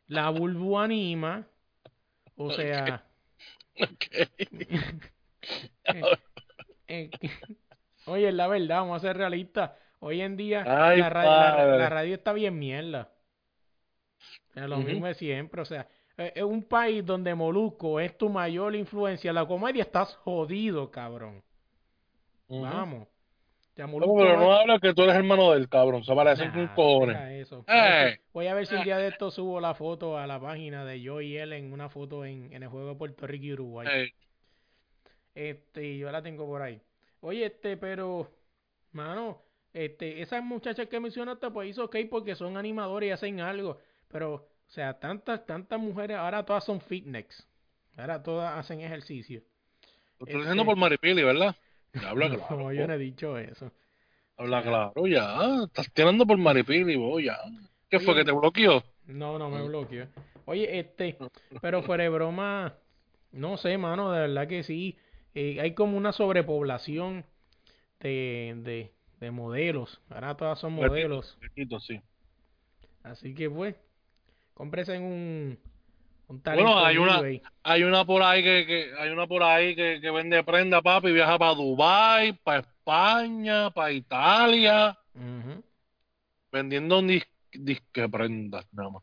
la 0.09 0.31
Bulbu 0.31 0.79
anima. 0.79 1.47
O 2.37 2.51
sea, 2.53 3.05
eh, 6.89 7.11
oye, 8.07 8.32
la 8.32 8.49
verdad, 8.49 8.80
vamos 8.80 8.97
a 8.97 9.07
ser 9.09 9.16
realistas. 9.16 9.70
Hoy 10.01 10.20
en 10.20 10.36
día 10.36 10.64
Ay, 10.66 10.99
la, 11.01 11.11
ra- 11.11 11.24
la 11.24 11.51
ra- 11.51 11.57
padre. 11.57 11.78
la 11.78 11.89
radio 11.89 12.14
está 12.14 12.32
bien 12.32 12.59
mierda. 12.59 13.11
Es 14.55 14.68
lo 14.68 14.78
mismo 14.78 15.07
de 15.07 15.14
siempre, 15.14 15.62
o 15.62 15.64
sea, 15.64 15.86
eh, 16.16 16.32
es 16.34 16.43
un 16.43 16.64
país 16.64 17.05
donde 17.05 17.34
Molusco 17.34 18.01
es 18.01 18.16
tu 18.18 18.28
mayor 18.28 18.74
influencia 18.74 19.28
en 19.28 19.34
la 19.36 19.47
comedia, 19.47 19.82
estás 19.82 20.14
jodido, 20.16 20.91
cabrón. 20.91 21.43
Vamos. 22.49 23.07
No, 23.76 23.86
pero 24.16 24.36
no- 24.36 24.53
habla 24.53 24.80
que 24.80 24.93
tú 24.93 25.03
eres 25.05 25.14
hermano 25.14 25.53
del 25.53 25.68
cabrón, 25.68 26.03
se 26.03 26.12
parecen 26.12 26.49
Nah, 26.53 26.74
cojones. 26.74 27.47
eso. 27.47 27.64
¡Ey! 27.68 28.16
Voy 28.32 28.49
a 28.49 28.55
ver 28.55 28.66
si 28.66 28.74
un 28.74 28.82
día 28.82 28.97
de 28.99 29.07
esto 29.09 29.30
subo 29.30 29.61
la 29.61 29.74
foto 29.74 30.18
a 30.18 30.26
la 30.26 30.41
página 30.41 30.84
de 30.84 31.01
yo 31.01 31.20
y 31.20 31.36
él 31.36 31.53
en 31.53 31.72
una 31.72 31.89
foto 31.89 32.24
en, 32.24 32.53
en 32.53 32.64
el 32.64 32.68
juego 32.68 32.89
de 32.89 32.95
Puerto 32.97 33.24
Rico 33.28 33.45
y 33.45 33.53
Uruguay. 33.53 34.11
Este, 35.39 35.97
yo 35.97 36.11
la 36.11 36.20
tengo 36.20 36.47
por 36.47 36.62
ahí. 36.62 36.80
Oye, 37.20 37.47
este, 37.47 37.76
pero, 37.76 38.28
mano, 38.91 39.41
este, 39.72 40.20
esas 40.20 40.43
muchachas 40.43 40.89
que 40.89 40.99
mencionaste, 40.99 41.49
pues 41.53 41.70
hizo 41.70 41.84
ok 41.84 41.97
porque 42.11 42.34
son 42.34 42.57
animadores 42.57 43.09
y 43.09 43.12
hacen 43.12 43.41
algo. 43.41 43.78
Pero, 44.09 44.34
o 44.34 44.49
sea, 44.70 44.99
tantas, 44.99 45.47
tantas 45.47 45.78
mujeres, 45.78 46.16
ahora 46.16 46.45
todas 46.45 46.64
son 46.64 46.80
fitness. 46.80 47.47
Ahora 47.97 48.20
todas 48.20 48.59
hacen 48.59 48.80
ejercicio. 48.80 49.41
lo 50.18 50.26
estoy 50.26 50.26
Este- 50.26 50.39
diciendo 50.39 50.64
por 50.64 50.76
Maripili, 50.76 51.22
¿verdad? 51.22 51.55
Habla 52.05 52.28
No, 52.30 52.36
claro. 52.49 52.72
yo 52.72 52.86
no 52.89 52.95
he 52.95 52.99
dicho 52.99 53.39
eso. 53.39 53.70
Habla 54.36 54.62
claro, 54.62 55.07
ya. 55.07 55.64
Estás 55.66 55.93
tirando 55.93 56.26
por 56.26 56.36
Maripili, 56.39 56.97
vos, 56.97 57.22
ya. 57.22 57.39
¿Qué 57.89 58.01
fue 58.01 58.16
que 58.16 58.24
te 58.24 58.32
bloqueó? 58.32 58.82
No, 59.07 59.39
no 59.39 59.49
me 59.51 59.62
bloqueo. 59.62 60.09
Oye, 60.47 60.80
este, 60.80 61.16
pero 61.62 61.82
fuera 61.84 62.03
de 62.03 62.11
broma, 62.11 62.74
no 63.30 63.57
sé, 63.57 63.78
mano, 63.78 64.11
de 64.11 64.20
verdad 64.22 64.49
que 64.49 64.64
sí. 64.64 64.97
Eh, 65.35 65.61
hay 65.61 65.74
como 65.74 65.97
una 65.97 66.12
sobrepoblación 66.12 67.24
de, 68.01 68.55
de, 68.64 68.93
de 69.20 69.31
modelos. 69.31 70.01
Ahora 70.11 70.37
todas 70.37 70.59
son 70.59 70.74
modelos. 70.74 71.39
Sí. 71.87 72.01
Así 73.03 73.35
que 73.35 73.49
pues, 73.51 73.74
cómprese 74.55 74.95
en 74.97 75.03
un, 75.03 75.59
un 76.29 76.43
Bueno, 76.45 76.79
hay 76.79 76.99
una, 76.99 77.18
eBay. 77.18 77.43
hay 77.62 77.83
una 77.85 78.05
por 78.05 78.22
ahí 78.22 78.43
que, 78.43 78.66
que 78.66 78.93
hay 78.99 79.11
una 79.11 79.26
por 79.26 79.43
ahí 79.43 79.74
que, 79.74 80.01
que 80.01 80.11
vende 80.11 80.43
prenda, 80.45 80.83
papi, 80.83 81.09
y 81.09 81.12
viaja 81.12 81.39
para 81.39 81.55
Dubai, 81.55 82.33
para 82.33 82.61
España, 82.61 83.70
para 83.70 83.93
Italia, 83.93 84.99
vendiendo 86.53 86.99
un 86.99 87.09
dis- 87.09 87.26
disque 87.53 88.09
prendas, 88.09 88.66
nada 88.72 88.91
más. 88.91 89.03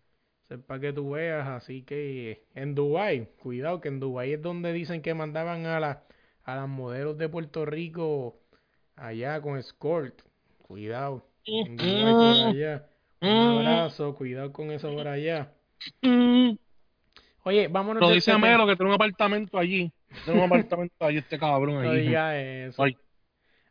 para 0.68 0.80
que 0.80 0.94
tú 0.94 1.12
veas, 1.12 1.48
así 1.48 1.84
que 1.84 2.46
en 2.56 2.76
Dubai, 2.76 3.28
cuidado 3.42 3.82
que 3.82 3.88
en 3.90 4.00
Dubai 4.00 4.34
es 4.34 4.42
donde 4.42 4.74
dicen 4.74 5.02
que 5.02 5.14
mandaban 5.14 5.66
a 5.66 5.80
la, 5.80 6.04
a 6.46 6.56
las 6.56 6.68
modelos 6.70 7.18
de 7.18 7.28
Puerto 7.28 7.66
Rico 7.66 8.40
allá 8.96 9.42
con 9.42 9.58
escort. 9.58 10.22
Cuidado. 10.62 11.26
Por 11.46 12.48
allá. 12.48 12.88
Un 13.22 13.30
Mm. 13.30 13.58
abrazo, 13.58 14.16
cuidado 14.16 14.52
con 14.54 14.72
eso 14.72 14.94
por 14.94 15.08
allá. 15.08 15.52
Mm. 16.02 16.52
Oye, 17.44 17.68
vámonos 17.68 18.02
Lo 18.02 18.10
de 18.10 18.16
dice. 18.16 18.38
Melo 18.38 18.66
que 18.66 18.76
tiene 18.76 18.90
un 18.90 18.96
apartamento 18.96 19.58
allí. 19.58 19.92
Tiene 20.24 20.40
un 20.40 20.46
apartamento 20.46 21.06
allí 21.06 21.18
este 21.18 21.38
cabrón 21.38 21.84
No 21.84 21.94
eso. 21.94 22.84
Ay. 22.84 22.98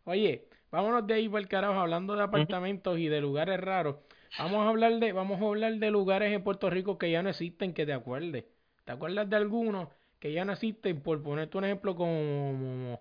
Oye, 0.05 0.49
vámonos 0.71 1.07
de 1.07 1.15
ahí 1.15 1.29
para 1.29 1.41
el 1.41 1.49
carajo, 1.49 1.75
hablando 1.75 2.15
de 2.15 2.23
apartamentos 2.23 2.99
y 2.99 3.09
de 3.09 3.21
lugares 3.21 3.61
raros. 3.61 3.97
Vamos 4.39 4.67
a 4.67 4.69
hablar 4.69 4.93
de, 4.99 5.13
vamos 5.13 5.41
a 5.41 5.45
hablar 5.45 5.75
de 5.75 5.91
lugares 5.91 6.33
en 6.33 6.43
Puerto 6.43 6.69
Rico 6.71 6.99
que 6.99 7.11
ya 7.11 7.23
no 7.23 7.31
existen, 7.31 7.73
que 7.73 7.87
te 7.87 7.93
acuerdes. 7.93 8.45
¿Te 8.85 8.93
acuerdas 8.93 9.29
de 9.31 9.37
algunos 9.37 9.89
que 10.25 10.33
ya 10.33 10.47
no 10.47 10.55
existen? 10.55 11.03
Por 11.03 11.23
ponerte 11.23 11.59
un 11.59 11.65
ejemplo 11.65 11.95
como, 11.95 12.99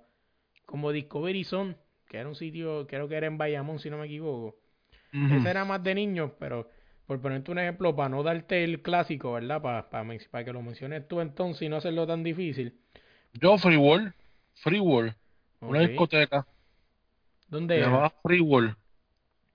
como, 0.65 0.91
Discovery 0.91 1.45
Zone, 1.45 1.78
que 2.09 2.17
era 2.17 2.28
un 2.28 2.36
sitio, 2.36 2.86
creo 2.86 3.07
que 3.07 3.15
era 3.15 3.28
en 3.28 3.38
Bayamón, 3.38 3.80
si 3.80 3.89
no 3.89 3.97
me 3.97 4.07
equivoco. 4.07 4.57
Ese 5.32 5.49
era 5.49 5.63
más 5.63 5.82
de 5.82 5.95
niños, 5.95 6.32
pero 6.38 6.67
por 7.05 7.21
ponerte 7.21 7.49
un 7.49 7.59
ejemplo, 7.59 7.95
para 7.95 8.09
no 8.09 8.24
darte 8.24 8.65
el 8.65 8.82
clásico, 8.82 9.32
¿verdad? 9.32 9.61
Para, 9.61 9.89
para, 9.89 10.43
que 10.43 10.51
lo 10.51 10.61
menciones 10.61 11.07
tú 11.07 11.21
entonces 11.21 11.61
y 11.61 11.69
no 11.69 11.78
hacerlo 11.78 12.05
tan 12.05 12.24
difícil. 12.24 12.78
Yo, 13.36 13.57
Free 13.57 13.78
World, 13.78 14.11
Free 14.55 14.82
World, 14.82 15.13
una 15.61 15.80
discoteca, 15.80 16.45
¿Dónde 17.47 17.76
se 17.76 17.80
era? 17.80 17.89
llamaba 17.89 18.13
Free 18.21 18.41
World. 18.41 18.76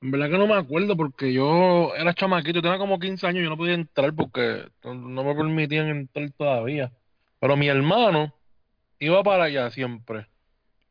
En 0.00 0.10
verdad 0.10 0.30
que 0.30 0.38
no 0.38 0.46
me 0.46 0.54
acuerdo 0.54 0.96
porque 0.96 1.34
yo 1.34 1.94
era 1.94 2.14
chamaquito, 2.14 2.62
tenía 2.62 2.78
como 2.78 2.98
15 2.98 3.26
años 3.26 3.40
y 3.40 3.44
yo 3.44 3.50
no 3.50 3.58
podía 3.58 3.74
entrar 3.74 4.14
porque 4.14 4.70
no 4.84 5.22
me 5.22 5.34
permitían 5.34 5.88
entrar 5.88 6.30
todavía. 6.30 6.90
Pero 7.40 7.56
mi 7.56 7.68
hermano 7.68 8.34
iba 8.98 9.22
para 9.22 9.44
allá 9.44 9.70
siempre, 9.70 10.26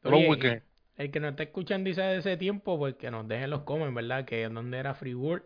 los 0.03 0.13
Oye, 0.13 0.29
weekends. 0.29 0.63
El 0.97 1.11
que 1.11 1.19
nos 1.19 1.31
está 1.31 1.43
escuchando 1.43 1.87
dice 1.87 2.01
de 2.01 2.17
ese 2.17 2.37
tiempo, 2.37 2.77
pues 2.77 2.95
que 2.95 3.11
nos 3.11 3.27
dejen 3.27 3.51
los 3.51 3.61
comments, 3.61 3.93
¿verdad? 3.93 4.25
Que 4.25 4.47
donde 4.49 4.77
era 4.77 4.95
Free 4.95 5.13
World. 5.13 5.43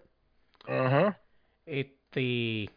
Ajá. 0.68 1.20
Este. 1.66 2.70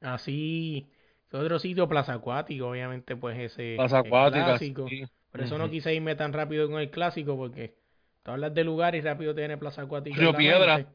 Así. 0.00 0.86
Otro 1.32 1.58
sitio, 1.58 1.86
Plaza 1.86 2.14
Acuático, 2.14 2.68
obviamente, 2.68 3.14
pues 3.16 3.38
ese. 3.38 3.74
Plaza 3.76 3.98
Acuática, 3.98 4.44
clásico. 4.44 4.88
sí. 4.88 5.04
Por 5.30 5.42
eso 5.42 5.58
no 5.58 5.68
quise 5.68 5.94
irme 5.94 6.14
tan 6.14 6.32
rápido 6.32 6.66
con 6.70 6.80
el 6.80 6.90
clásico, 6.90 7.36
porque 7.36 7.74
tú 8.22 8.30
hablas 8.30 8.54
de 8.54 8.64
lugares 8.64 9.04
y 9.04 9.06
rápido 9.06 9.34
tiene 9.34 9.58
Plaza 9.58 9.82
Acuática. 9.82 10.16
Río 10.16 10.28
en 10.28 10.32
la 10.32 10.38
Piedra. 10.38 10.76
mente. 10.78 10.92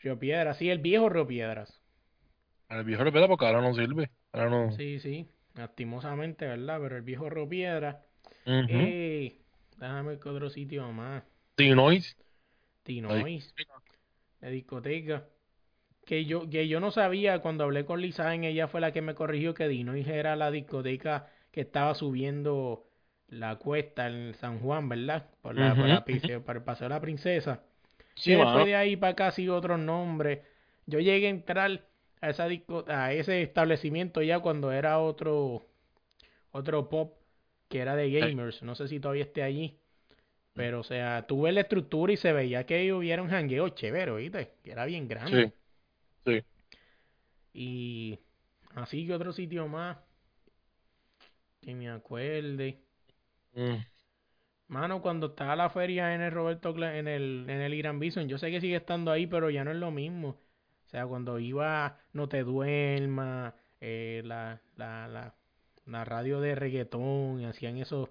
Río 0.00 0.18
Piedra, 0.18 0.52
sí, 0.52 0.68
el 0.68 0.78
viejo 0.78 1.08
Río 1.08 1.26
Piedras. 1.26 1.80
El 2.68 2.84
viejo 2.84 3.02
le 3.02 3.12
pega 3.12 3.26
porque 3.26 3.46
ahora 3.46 3.62
no 3.62 3.72
sirve. 3.72 4.10
Ahora 4.32 4.50
no. 4.50 4.72
Sí, 4.72 5.00
sí, 5.00 5.26
lastimosamente, 5.58 6.46
¿verdad? 6.46 6.80
Pero 6.82 6.96
el 6.96 7.02
viejo 7.02 7.28
Río 7.30 7.48
Piedra. 7.48 8.02
Ujú. 8.46 8.66
Eh, 8.70 9.38
déjame 9.78 10.16
ver 10.16 10.28
otro 10.28 10.50
sitio 10.50 10.90
más. 10.92 11.22
Tinois. 11.56 12.16
Tinois, 12.82 13.54
la 14.40 14.48
discoteca. 14.50 15.26
Que 16.06 16.24
yo, 16.24 16.48
que 16.48 16.68
yo 16.68 16.80
no 16.80 16.90
sabía 16.90 17.40
cuando 17.40 17.64
hablé 17.64 17.84
con 17.84 18.00
Lizaen, 18.00 18.44
ella 18.44 18.68
fue 18.68 18.80
la 18.80 18.92
que 18.92 19.02
me 19.02 19.14
corrigió 19.14 19.54
que 19.54 19.68
Dinois 19.68 20.06
era 20.08 20.36
la 20.36 20.50
discoteca 20.50 21.28
que 21.52 21.62
estaba 21.62 21.94
subiendo 21.94 22.86
la 23.28 23.56
cuesta 23.56 24.08
en 24.08 24.34
San 24.34 24.58
Juan, 24.60 24.88
¿verdad? 24.88 25.26
Por, 25.42 25.54
la, 25.56 25.76
por, 25.76 25.86
la 25.88 26.04
pise- 26.04 26.40
por 26.40 26.56
el 26.56 26.62
Paseo 26.62 26.88
de 26.88 26.94
la 26.94 27.00
Princesa. 27.00 27.62
Sí, 28.14 28.32
Y 28.32 28.34
después 28.36 28.66
de 28.66 28.76
ahí 28.76 28.96
para 28.96 29.12
acá 29.12 29.30
sigue 29.32 29.50
otro 29.50 29.76
nombre. 29.78 30.44
Yo 30.86 31.00
llegué 31.00 31.26
a 31.26 31.30
entrar 31.30 31.84
a 32.20 32.30
esa 32.30 32.46
disco, 32.48 32.84
a 32.88 33.12
ese 33.12 33.42
establecimiento 33.42 34.22
ya 34.22 34.40
cuando 34.40 34.72
era 34.72 34.98
otro 34.98 35.64
otro 36.50 36.88
pop 36.88 37.14
que 37.68 37.80
era 37.80 37.94
de 37.96 38.10
gamers, 38.10 38.62
no 38.62 38.74
sé 38.74 38.88
si 38.88 38.98
todavía 39.00 39.24
esté 39.24 39.42
allí. 39.42 39.78
Pero, 40.54 40.80
o 40.80 40.82
sea, 40.82 41.24
tuve 41.28 41.52
la 41.52 41.60
estructura 41.60 42.12
y 42.12 42.16
se 42.16 42.32
veía 42.32 42.66
que 42.66 42.92
hubiera 42.92 43.22
un 43.22 43.28
jangueo 43.28 43.68
chévere, 43.68 44.12
¿viste? 44.16 44.54
Que 44.64 44.72
era 44.72 44.86
bien 44.86 45.06
grande. 45.06 45.52
Sí. 46.24 46.42
Sí. 46.42 46.44
Y 47.52 48.18
así 48.74 49.06
que 49.06 49.14
otro 49.14 49.32
sitio 49.32 49.68
más 49.68 49.98
que 51.60 51.74
me 51.74 51.88
acuerde. 51.88 52.78
Mm. 53.54 53.76
Mano, 54.68 55.00
cuando 55.00 55.28
estaba 55.28 55.54
la 55.56 55.70
feria 55.70 56.14
en 56.14 56.22
el 56.22 56.32
Roberto 56.32 56.74
Cla- 56.74 56.96
en 56.98 57.08
el, 57.08 57.46
en 57.48 57.60
el 57.60 57.74
Irán 57.74 58.00
Bison, 58.00 58.28
yo 58.28 58.36
sé 58.36 58.50
que 58.50 58.60
sigue 58.60 58.76
estando 58.76 59.10
ahí, 59.10 59.26
pero 59.26 59.50
ya 59.50 59.62
no 59.64 59.70
es 59.70 59.76
lo 59.76 59.90
mismo. 59.90 60.36
O 60.88 60.90
sea, 60.90 61.06
cuando 61.06 61.38
iba 61.38 61.98
No 62.14 62.30
Te 62.30 62.42
Duerma, 62.44 63.54
eh, 63.78 64.22
la, 64.24 64.58
la, 64.76 65.06
la, 65.06 65.34
la 65.84 66.04
radio 66.06 66.40
de 66.40 66.54
reggaetón, 66.54 67.40
y 67.40 67.44
hacían 67.44 67.76
eso, 67.76 68.08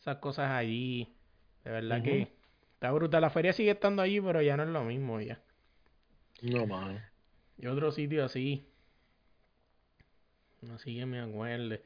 esas 0.00 0.16
cosas 0.16 0.50
allí. 0.50 1.14
De 1.62 1.70
verdad 1.70 2.02
que 2.02 2.32
está 2.74 2.90
brutal. 2.90 3.22
La 3.22 3.30
feria 3.30 3.52
sigue 3.52 3.70
estando 3.70 4.02
allí, 4.02 4.20
pero 4.20 4.42
ya 4.42 4.56
no 4.56 4.64
es 4.64 4.68
lo 4.70 4.82
mismo 4.82 5.20
ya. 5.20 5.40
No, 6.42 6.66
mano. 6.66 7.00
Y 7.56 7.68
otro 7.68 7.92
sitio 7.92 8.24
así. 8.24 8.66
Así 10.74 10.96
que 10.96 11.06
me 11.06 11.20
acuerde. 11.20 11.84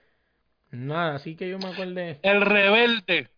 Nada, 0.71 1.17
así 1.17 1.37
que 1.37 1.51
yo 1.51 1.59
me 1.59 1.69
acuerde. 1.69 2.21
El 2.23 2.41
rebelde. 2.41 3.29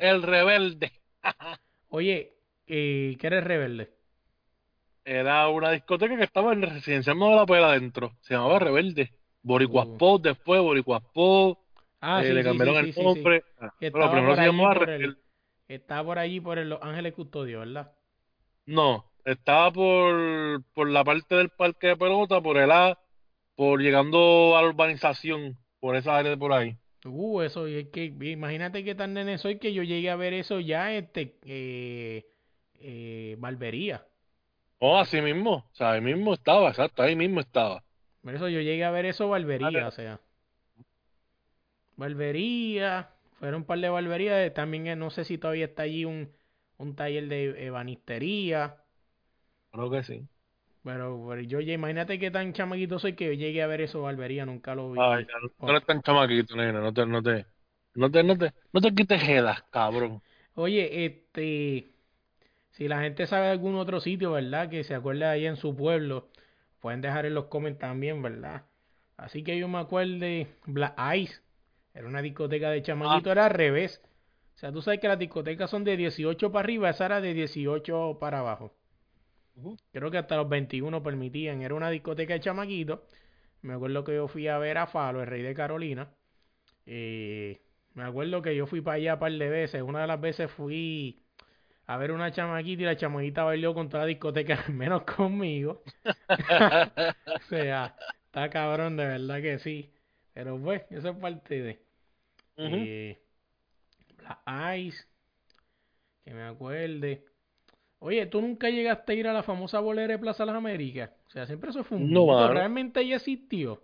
El 0.00 0.22
rebelde. 0.24 0.90
Oye, 1.90 2.34
eh, 2.66 3.16
¿qué 3.20 3.26
eres 3.28 3.44
rebelde? 3.44 3.97
Era 5.08 5.48
una 5.48 5.70
discoteca 5.70 6.16
que 6.16 6.24
estaba 6.24 6.52
en 6.52 6.62
el 6.64 6.70
residencial 6.70 7.18
Nueva 7.18 7.36
la 7.36 7.46
Pela 7.46 7.68
adentro. 7.70 8.12
Se 8.20 8.34
llamaba 8.34 8.58
Rebelde. 8.58 9.10
Boricuas 9.42 9.86
Uh. 9.86 9.98
Pop 9.98 10.22
después, 10.22 10.60
Boricuas 10.60 11.02
Pop. 11.14 11.58
Ah, 12.00 12.22
eh, 12.22 12.28
sí, 12.28 12.32
le 12.34 12.44
cambiaron 12.44 12.76
sí, 12.76 12.80
el 12.88 12.94
sí, 12.94 13.02
nombre. 13.02 13.42
Ah, 13.58 13.72
pero 13.80 14.10
primero 14.10 14.36
se 14.36 14.42
llamaba 14.42 14.74
Rebelde. 14.74 15.04
el- 15.06 15.18
Estaba 15.68 16.04
por 16.04 16.18
allí 16.18 16.40
por 16.40 16.58
el 16.58 16.68
Los 16.70 16.82
Ángeles 16.82 17.12
Custodio, 17.14 17.60
¿verdad? 17.60 17.92
No, 18.66 19.04
estaba 19.24 19.72
por, 19.72 20.62
por 20.74 20.88
la 20.90 21.02
parte 21.04 21.34
del 21.34 21.50
parque 21.50 21.88
de 21.88 21.96
pelota, 21.96 22.40
por 22.40 22.56
el 22.58 22.70
A, 22.70 22.98
por 23.56 23.80
llegando 23.80 24.56
a 24.56 24.62
la 24.62 24.68
urbanización, 24.68 25.58
por 25.80 25.96
esa 25.96 26.16
área 26.18 26.30
de 26.32 26.36
por 26.38 26.52
ahí. 26.52 26.76
Uh, 27.04 27.42
eso, 27.42 27.68
y 27.68 27.76
es 27.76 27.88
que 27.90 28.04
imagínate 28.06 28.84
qué 28.84 28.94
tan 28.94 29.14
nene 29.14 29.38
soy 29.38 29.58
que 29.58 29.72
yo 29.72 29.82
llegué 29.84 30.10
a 30.10 30.16
ver 30.16 30.34
eso 30.34 30.60
ya, 30.60 30.92
este, 30.94 31.38
eh, 31.44 32.26
eh, 32.74 33.36
Barbería. 33.38 34.07
Oh, 34.80 34.98
así 34.98 35.20
mismo, 35.20 35.52
o 35.72 35.74
sea, 35.74 35.92
ahí 35.92 36.00
mismo 36.00 36.34
estaba, 36.34 36.68
exacto, 36.68 37.02
ahí 37.02 37.16
mismo 37.16 37.40
estaba. 37.40 37.82
Por 38.22 38.34
eso 38.34 38.48
yo 38.48 38.60
llegué 38.60 38.84
a 38.84 38.90
ver 38.90 39.06
eso 39.06 39.28
Barbería, 39.28 39.66
Vale. 39.66 39.84
o 39.84 39.90
sea. 39.90 40.20
Barbería, 41.96 43.10
fueron 43.38 43.62
un 43.62 43.66
par 43.66 43.80
de 43.80 43.88
barberías, 43.88 44.54
también 44.54 44.86
eh, 44.86 44.96
no 44.96 45.10
sé 45.10 45.24
si 45.24 45.36
todavía 45.36 45.64
está 45.66 45.82
allí 45.82 46.04
un, 46.04 46.30
un 46.78 46.94
taller 46.94 47.26
de 47.28 47.66
ebanistería. 47.66 48.76
Creo 49.72 49.90
que 49.90 50.02
sí. 50.02 50.28
Pero, 50.84 51.26
pero 51.28 51.40
yo 51.42 51.60
imagínate 51.60 52.18
qué 52.18 52.30
tan 52.30 52.52
chamaquito 52.52 52.98
soy 52.98 53.14
que 53.14 53.26
yo 53.26 53.32
llegué 53.32 53.62
a 53.62 53.66
ver 53.66 53.80
eso 53.80 54.02
barbería, 54.02 54.46
nunca 54.46 54.74
lo 54.74 54.92
vi. 54.92 55.00
Ay, 55.00 55.26
no, 55.26 55.50
no 55.66 55.70
eres 55.70 55.84
tan 55.84 56.00
chamaquito, 56.02 56.56
nena, 56.56 56.80
no 56.80 56.92
te, 56.92 57.04
no 57.04 57.22
te, 57.22 57.46
no 57.94 58.10
te, 58.10 58.22
no 58.22 58.38
te, 58.38 58.52
no 58.72 58.80
te 58.80 58.94
quites 58.94 59.22
jedas, 59.22 59.62
cabrón. 59.70 60.22
Oye, 60.54 61.04
este, 61.04 61.90
si 62.78 62.86
la 62.86 63.00
gente 63.00 63.26
sabe 63.26 63.46
de 63.46 63.50
algún 63.50 63.74
otro 63.74 63.98
sitio, 63.98 64.30
¿verdad? 64.30 64.68
Que 64.70 64.84
se 64.84 64.94
acuerda 64.94 65.32
ahí 65.32 65.46
en 65.46 65.56
su 65.56 65.74
pueblo, 65.74 66.28
pueden 66.78 67.00
dejar 67.00 67.26
en 67.26 67.34
los 67.34 67.46
comentarios 67.46 67.90
también, 67.90 68.22
¿verdad? 68.22 68.66
Así 69.16 69.42
que 69.42 69.58
yo 69.58 69.66
me 69.66 69.78
acuerde, 69.78 70.46
Black 70.64 70.94
Ice, 71.16 71.40
era 71.92 72.06
una 72.06 72.22
discoteca 72.22 72.70
de 72.70 72.80
chamaquito, 72.82 73.32
era 73.32 73.46
al 73.46 73.50
revés. 73.50 74.00
O 74.54 74.58
sea, 74.58 74.70
tú 74.70 74.80
sabes 74.80 75.00
que 75.00 75.08
las 75.08 75.18
discotecas 75.18 75.68
son 75.68 75.82
de 75.82 75.96
18 75.96 76.52
para 76.52 76.64
arriba, 76.64 76.90
esa 76.90 77.06
era 77.06 77.20
de 77.20 77.34
18 77.34 78.18
para 78.20 78.38
abajo. 78.38 78.72
Creo 79.90 80.12
que 80.12 80.18
hasta 80.18 80.36
los 80.36 80.48
21 80.48 81.02
permitían. 81.02 81.62
Era 81.62 81.74
una 81.74 81.90
discoteca 81.90 82.34
de 82.34 82.40
chamaquito. 82.40 83.02
Me 83.60 83.74
acuerdo 83.74 84.04
que 84.04 84.14
yo 84.14 84.28
fui 84.28 84.46
a 84.46 84.56
ver 84.58 84.78
a 84.78 84.86
Falo, 84.86 85.20
el 85.20 85.26
rey 85.26 85.42
de 85.42 85.52
Carolina. 85.52 86.12
Eh, 86.86 87.60
me 87.94 88.04
acuerdo 88.04 88.40
que 88.40 88.54
yo 88.54 88.66
fui 88.68 88.80
para 88.82 88.98
allá 88.98 89.14
un 89.14 89.18
par 89.18 89.32
de 89.32 89.48
veces. 89.48 89.82
Una 89.82 90.02
de 90.02 90.06
las 90.06 90.20
veces 90.20 90.48
fui 90.48 91.20
a 91.88 91.96
ver 91.96 92.12
una 92.12 92.30
chamaquita 92.30 92.82
y 92.82 92.86
la 92.86 92.96
chamaquita 92.96 93.44
bailó 93.44 93.74
con 93.74 93.88
toda 93.88 94.04
la 94.04 94.08
discoteca, 94.08 94.64
menos 94.68 95.02
conmigo. 95.02 95.82
O 97.26 97.40
sea, 97.48 97.96
está 98.26 98.50
cabrón, 98.50 98.96
de 98.96 99.06
verdad 99.06 99.40
que 99.40 99.58
sí. 99.58 99.90
Pero 100.34 100.58
pues, 100.58 100.82
eso 100.90 101.08
es 101.10 101.16
parte 101.16 101.62
de. 101.62 101.82
Eh, 102.58 103.18
Black 104.18 104.76
Ice, 104.78 105.04
que 106.24 106.34
me 106.34 106.42
acuerde. 106.42 107.24
Oye, 108.00 108.26
¿tú 108.26 108.40
nunca 108.40 108.68
llegaste 108.70 109.12
a 109.12 109.16
ir 109.16 109.28
a 109.28 109.32
la 109.32 109.42
famosa 109.42 109.80
bolera 109.80 110.12
de 110.12 110.18
Plaza 110.18 110.44
Las 110.44 110.54
Américas? 110.56 111.10
O 111.26 111.30
sea, 111.30 111.46
siempre 111.46 111.70
eso 111.70 111.82
fue 111.84 111.98
un 111.98 112.12
No, 112.12 112.26
mano. 112.26 112.52
realmente 112.54 113.00
ahí 113.00 113.12
existió. 113.12 113.82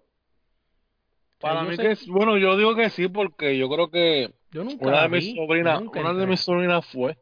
Para 1.40 1.62
mí 1.62 1.76
sé- 1.76 1.82
que 1.82 1.90
es, 1.92 2.07
bueno, 2.07 2.36
yo 2.38 2.57
digo 2.57 2.74
que 2.74 2.90
sí, 2.90 3.09
porque 3.09 3.57
yo 3.59 3.68
creo 3.68 3.90
que 3.90 4.32
Yo 4.52 4.64
nunca 4.64 4.86
una 4.86 4.96
la 4.96 5.02
de 5.02 5.09
mis 5.09 5.34
sobrinas, 5.34 5.80
una 5.80 6.12
de 6.14 6.26
mis 6.26 6.40
sobrinas 6.40 6.86
fue, 6.86 7.16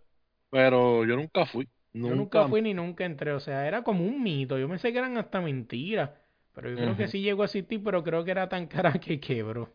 pero 0.52 1.06
yo 1.06 1.16
nunca 1.16 1.46
fui, 1.46 1.68
Yo 2.04 2.14
nunca 2.14 2.44
nunca. 2.44 2.46
fui 2.46 2.62
ni 2.62 2.74
nunca 2.74 3.04
entré, 3.04 3.32
o 3.32 3.40
sea, 3.40 3.66
era 3.66 3.82
como 3.82 4.04
un 4.04 4.22
mito. 4.22 4.58
Yo 4.58 4.68
pensé 4.68 4.92
que 4.92 4.98
eran 4.98 5.16
hasta 5.18 5.40
mentiras, 5.40 6.10
pero 6.52 6.70
yo 6.70 6.78
creo 6.78 6.96
que 6.96 7.08
sí 7.08 7.22
llegó 7.22 7.42
a 7.42 7.46
existir, 7.46 7.82
pero 7.82 8.02
creo 8.04 8.24
que 8.24 8.30
era 8.32 8.48
tan 8.48 8.66
cara 8.66 8.92
que 9.00 9.20
quebró. 9.20 9.72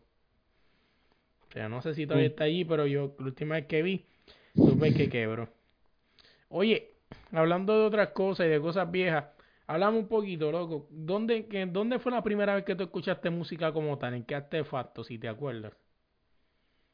O 1.48 1.52
sea, 1.52 1.68
no 1.68 1.82
sé 1.82 1.94
si 1.94 2.06
todavía 2.06 2.28
está 2.28 2.44
allí, 2.44 2.64
pero 2.64 2.86
yo 2.86 3.14
la 3.18 3.26
última 3.26 3.56
vez 3.56 3.66
que 3.66 3.82
vi, 3.82 4.06
supe 4.60 4.92
que 4.94 5.08
quebró. 5.08 5.48
Oye, 6.50 6.94
hablando 7.32 7.78
de 7.78 7.86
otras 7.86 8.10
cosas 8.10 8.46
y 8.46 8.50
de 8.50 8.60
cosas 8.60 8.90
viejas, 8.90 9.26
hablamos 9.66 10.02
un 10.02 10.08
poquito, 10.08 10.52
loco. 10.52 10.88
¿Dónde, 10.90 11.46
que, 11.48 11.66
¿Dónde 11.66 11.98
fue 11.98 12.12
la 12.12 12.22
primera 12.22 12.54
vez 12.54 12.64
que 12.64 12.76
tú 12.76 12.84
escuchaste 12.84 13.30
música 13.30 13.72
como 13.72 13.98
tal? 13.98 14.14
¿En 14.14 14.24
qué 14.24 14.34
artefacto, 14.36 15.04
si 15.04 15.18
te 15.18 15.28
acuerdas? 15.28 15.72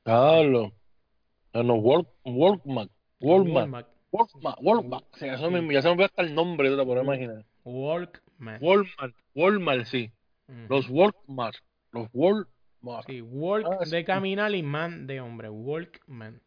Carlos, 0.03 0.73
en 1.55 1.67
los 1.69 1.79
Walk, 1.83 2.09
Walkman, 3.25 3.71
Walkman. 3.73 3.85
Walkman, 4.13 4.55
Walkman, 4.61 5.03
eso 5.15 5.27
ya 5.27 5.39
se 5.39 5.51
me 5.51 5.59
olvidó 5.61 6.05
hasta 6.05 6.23
el 6.23 6.35
nombre, 6.35 6.71
te 6.71 6.77
lo 6.77 6.85
puedo 6.87 7.03
imaginar. 7.03 7.45
Walkman. 7.65 8.59
Walmart, 8.63 9.15
Walmart, 9.35 9.85
sí, 9.87 10.11
los 10.69 10.89
Walkman, 10.91 11.53
los 11.93 12.09
Walmart. 12.13 13.07
Sí, 13.07 13.21
walk 13.23 13.67
Ah, 13.67 13.79
de 13.85 13.99
sí. 14.01 14.05
caminar 14.05 14.55
y 14.55 14.63
man 14.63 15.07
de 15.07 15.21
hombre, 15.21 15.49
walkman. 15.49 16.41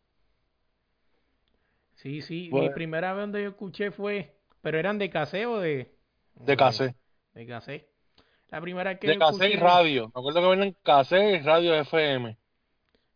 Sí, 1.95 2.21
sí, 2.21 2.43
mi 2.43 2.49
Bueno. 2.49 2.73
primera 2.75 3.13
vez 3.13 3.23
donde 3.23 3.43
yo 3.43 3.49
escuché 3.49 3.91
fue, 3.91 4.35
pero 4.61 4.77
eran 4.77 4.99
de 4.99 5.09
cassette 5.09 5.47
o 5.47 5.59
de... 5.59 5.91
De 6.35 6.55
cassette, 6.55 6.95
De 7.33 7.47
cassette. 7.47 7.87
La 8.49 8.61
primera 8.61 8.97
que 8.99 9.07
de 9.07 9.17
cassette 9.17 9.53
y 9.53 9.57
radio, 9.57 10.05
me 10.13 10.19
acuerdo 10.19 10.41
que 10.41 10.47
venían 10.47 10.75
cassette 10.83 11.41
y 11.41 11.43
radio 11.43 11.73
FM. 11.75 12.37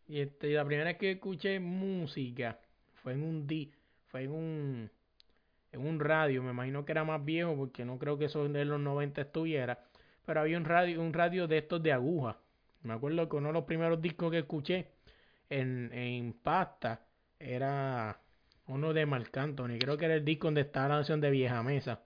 y 0.08 0.20
este, 0.20 0.50
la 0.50 0.66
primera 0.66 0.90
vez 0.90 0.98
que 0.98 1.12
escuché 1.12 1.60
música 1.60 2.60
fue 3.04 3.14
en 3.14 3.24
un 3.24 3.48
di, 3.48 3.72
fue 4.08 4.24
en 4.24 4.32
un, 4.32 4.92
en 5.72 5.88
un 5.88 6.00
radio, 6.00 6.44
me 6.44 6.52
imagino 6.52 6.86
que 6.86 6.92
era 6.92 7.04
más 7.04 7.24
viejo 7.24 7.56
porque 7.56 7.86
no 7.86 7.98
creo 7.98 8.18
que 8.18 8.26
eso 8.26 8.48
de 8.48 8.66
los 8.66 8.80
90 8.80 9.22
estuviera, 9.22 9.80
pero 10.26 10.42
había 10.42 10.58
un 10.58 10.66
radio, 10.66 11.02
un 11.02 11.14
radio 11.14 11.48
de 11.48 11.58
estos 11.60 11.82
de 11.84 11.92
aguja. 11.94 12.38
Me 12.84 12.94
acuerdo 12.94 13.28
que 13.30 13.36
uno 13.38 13.48
de 13.50 13.54
los 13.54 13.66
primeros 13.66 14.02
discos 14.02 14.32
que 14.32 14.40
escuché 14.40 14.88
en, 15.50 15.92
en 15.94 16.34
pasta 16.34 17.02
era 17.40 18.20
uno 18.68 18.94
de 18.94 19.06
Marc 19.06 19.36
Anthony, 19.38 19.78
creo 19.80 19.98
que 19.98 20.06
era 20.06 20.16
el 20.16 20.26
disco 20.26 20.48
donde 20.48 20.62
estaba 20.62 20.90
la 20.90 20.96
canción 20.98 21.22
de 21.22 21.30
Vieja 21.32 21.62
Mesa. 21.64 22.02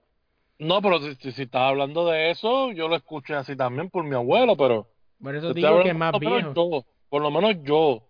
No, 0.58 0.80
pero 0.82 0.98
si, 1.00 1.14
si, 1.16 1.32
si 1.32 1.42
estás 1.42 1.62
hablando 1.62 2.06
de 2.08 2.30
eso, 2.30 2.72
yo 2.72 2.88
lo 2.88 2.96
escuché 2.96 3.34
así 3.34 3.56
también 3.56 3.90
por 3.90 4.04
mi 4.04 4.14
abuelo, 4.14 4.56
pero 4.56 4.88
Por 5.20 5.34
eso 5.36 5.52
digo 5.52 5.80
que 5.80 5.90
es 5.90 5.94
más 5.94 6.18
viejo. 6.18 6.54
yo, 6.54 6.86
por 7.08 7.22
lo 7.22 7.30
menos 7.30 7.56
yo. 7.62 8.05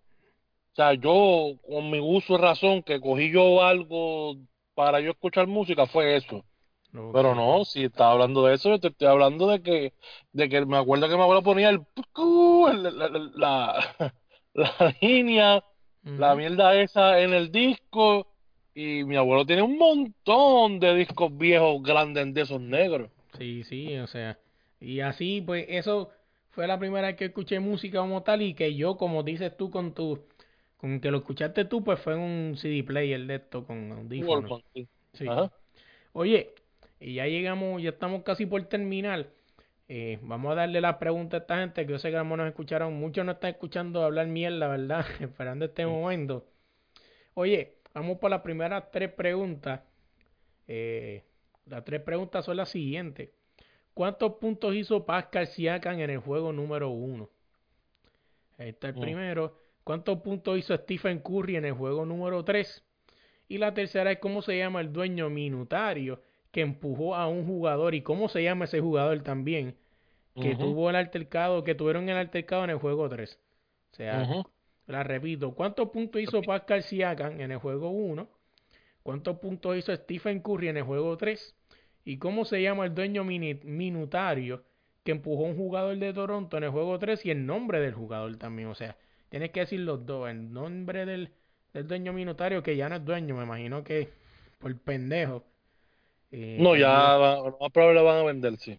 O 0.77 0.83
sea, 0.83 0.93
yo, 0.93 1.55
con 1.67 1.91
mi 1.91 1.99
uso 1.99 2.35
y 2.35 2.37
razón, 2.37 2.83
que 2.83 3.01
cogí 3.01 3.31
yo 3.31 3.65
algo 3.65 4.37
para 4.75 5.01
yo 5.01 5.13
escuchar 5.13 5.47
música, 5.47 5.87
fue 5.87 6.17
eso. 6.17 6.45
Pero 6.93 7.35
no, 7.35 7.65
si 7.65 7.85
estás 7.85 8.09
hablando 8.09 8.45
de 8.45 8.57
eso, 8.57 8.69
yo 8.69 8.79
te 8.79 8.89
estoy 8.89 9.09
hablando 9.09 9.47
de 9.49 9.63
que, 9.63 9.95
de 10.33 10.49
que 10.51 10.67
me 10.67 10.77
acuerdo 10.77 11.09
que 11.09 11.17
mi 11.17 11.23
abuelo 11.23 11.43
ponía 11.43 11.71
el, 11.71 11.81
la, 12.15 13.09
la, 13.35 14.15
la, 14.53 14.95
línea, 15.01 15.65
la 16.03 16.35
mierda 16.35 16.79
esa 16.79 17.21
en 17.21 17.33
el 17.33 17.51
disco, 17.51 18.27
y 18.75 19.03
mi 19.05 19.17
abuelo 19.17 19.47
tiene 19.47 19.63
un 19.63 19.79
montón 19.79 20.79
de 20.79 20.95
discos 20.95 21.35
viejos 21.39 21.83
grandes 21.83 22.35
de 22.35 22.43
esos 22.43 22.61
negros. 22.61 23.11
Sí, 23.39 23.65
sí, 23.65 23.97
o 23.97 24.07
sea, 24.07 24.39
y 24.79 25.01
así, 25.01 25.41
pues, 25.41 25.65
eso 25.71 26.11
fue 26.51 26.67
la 26.67 26.79
primera 26.79 27.07
vez 27.07 27.17
que 27.17 27.27
escuché 27.27 27.61
música 27.61 28.01
como 28.01 28.23
tal 28.23 28.43
y 28.43 28.53
que 28.53 28.75
yo, 28.75 28.99
como 28.99 29.23
dices 29.23 29.57
tú 29.57 29.71
con 29.71 29.95
tu, 29.95 30.23
con 30.77 31.01
que 31.01 31.11
lo 31.11 31.19
escuchaste 31.19 31.65
tú, 31.65 31.83
pues 31.83 31.99
fue 32.01 32.15
en 32.15 32.21
un 32.21 32.57
CD 32.57 32.83
player 32.85 33.21
de 33.27 33.37
esto 33.37 33.65
con 33.67 33.93
audífonos. 33.93 34.63
Sí. 34.75 34.89
Sí. 35.15 35.27
Oye, 36.13 36.55
y 37.01 37.15
ya 37.15 37.27
llegamos, 37.27 37.83
ya 37.83 37.91
estamos 37.91 38.23
casi 38.23 38.47
por 38.47 38.63
terminar. 38.65 39.27
Eh, 39.89 40.19
vamos 40.23 40.53
a 40.53 40.57
darle 40.57 40.81
la 40.81 40.99
pregunta 40.99 41.37
a 41.37 41.41
esta 41.41 41.59
gente 41.59 41.87
que 41.87 41.93
yo 41.93 41.99
sé 41.99 42.11
que 42.11 42.17
no 42.17 42.37
nos 42.37 42.49
escucharon. 42.49 42.95
Muchos 42.95 43.25
no 43.25 43.33
están 43.33 43.51
escuchando 43.51 44.03
hablar 44.03 44.27
mierda, 44.27 44.69
¿verdad? 44.69 45.07
Esperando 45.21 45.65
este 45.65 45.87
momento. 45.87 46.45
Oye, 47.35 47.75
vamos 47.95 48.19
por 48.19 48.31
las 48.31 48.41
primeras 48.43 48.91
tres 48.91 49.13
preguntas. 49.13 49.81
Eh, 50.69 51.23
las 51.67 51.85
tres 51.85 52.01
preguntas 52.03 52.45
son 52.45 52.57
las 52.57 52.69
siguientes. 52.71 53.31
¿Cuántos 53.95 54.35
puntos 54.35 54.75
hizo 54.75 55.07
Pascal 55.07 55.47
Siakam 55.47 56.01
en 56.01 56.11
el 56.11 56.19
juego 56.19 56.53
número 56.53 56.91
uno? 56.91 57.31
Ahí 58.59 58.71
está 58.71 58.89
el 58.89 58.97
Mm. 58.97 59.01
primero. 59.01 59.59
¿Cuántos 59.87 60.19
puntos 60.19 60.59
hizo 60.59 60.77
Stephen 60.77 61.21
Curry 61.21 61.55
en 61.55 61.65
el 61.67 61.73
juego 61.75 62.05
número 62.05 62.45
3? 62.45 62.83
Y 63.47 63.59
la 63.59 63.73
tercera 63.73 64.11
es 64.11 64.19
cómo 64.19 64.43
se 64.43 64.59
llama 64.59 64.81
el 64.81 64.93
dueño 64.93 65.31
minutario 65.31 66.21
que 66.51 66.61
empujó 66.63 67.15
a 67.15 67.29
un 67.29 67.47
jugador 67.47 67.95
y 67.95 68.03
cómo 68.03 68.29
se 68.29 68.43
llama 68.43 68.65
ese 68.65 68.81
jugador 68.81 69.23
también 69.23 69.77
que 70.41 70.57
tuvo 70.57 70.91
el 70.91 70.97
altercado, 70.97 71.63
que 71.63 71.77
tuvieron 71.77 72.09
el 72.09 72.17
altercado 72.17 72.65
en 72.65 72.71
el 72.71 72.79
juego 72.79 73.09
3. 73.09 73.39
O 73.93 73.95
sea, 73.95 74.29
la 74.87 75.05
repito, 75.05 75.55
¿cuántos 75.55 75.91
puntos 75.91 76.21
hizo 76.21 76.43
Pascal 76.43 76.83
Siakam 76.83 77.41
en 77.41 77.53
el 77.53 77.59
juego 77.59 77.91
1? 77.91 78.29
¿Cuántos 79.05 79.39
puntos 79.39 79.77
hizo 79.77 79.95
Stephen 79.95 80.41
Curry 80.41 80.67
en 80.67 80.79
el 80.79 80.83
juego 80.83 81.17
3? 81.17 81.55
¿Y 82.05 82.19
cómo 82.19 82.45
se 82.45 82.61
llama 82.61 82.87
el 82.87 82.93
dueño 82.93 83.23
minutario 83.23 84.65
que 85.05 85.13
empujó 85.13 85.45
a 85.47 85.49
un 85.49 85.57
jugador 85.57 85.97
de 85.97 86.13
Toronto 86.13 86.57
en 86.57 86.65
el 86.65 86.71
juego 86.71 86.99
3 86.99 87.25
y 87.25 87.31
el 87.31 87.47
nombre 87.47 87.79
del 87.81 87.95
jugador 87.95 88.37
también? 88.37 88.67
O 88.69 88.75
sea, 88.75 88.97
tienes 89.29 89.51
que 89.53 89.61
decir 89.61 89.81
los 89.81 90.05
dos, 90.07 90.29
el 90.31 90.53
nombre 90.53 91.07
del, 91.07 91.31
del 91.75 91.87
dueño 91.87 92.13
minutario 92.13 92.63
que 92.63 92.77
ya 92.77 92.89
no 92.89 92.97
es 92.97 93.05
dueño, 93.05 93.37
me 93.37 93.45
imagino 93.45 93.85
que 93.85 94.09
por 94.59 94.77
pendejo. 94.81 95.45
eh, 96.33 96.59
No, 96.61 96.77
ya 96.77 97.17
lo 97.19 97.57
más 97.61 97.73
probable 97.73 98.03
van 98.03 98.19
a 98.19 98.23
vender, 98.25 98.57
sí. 98.59 98.79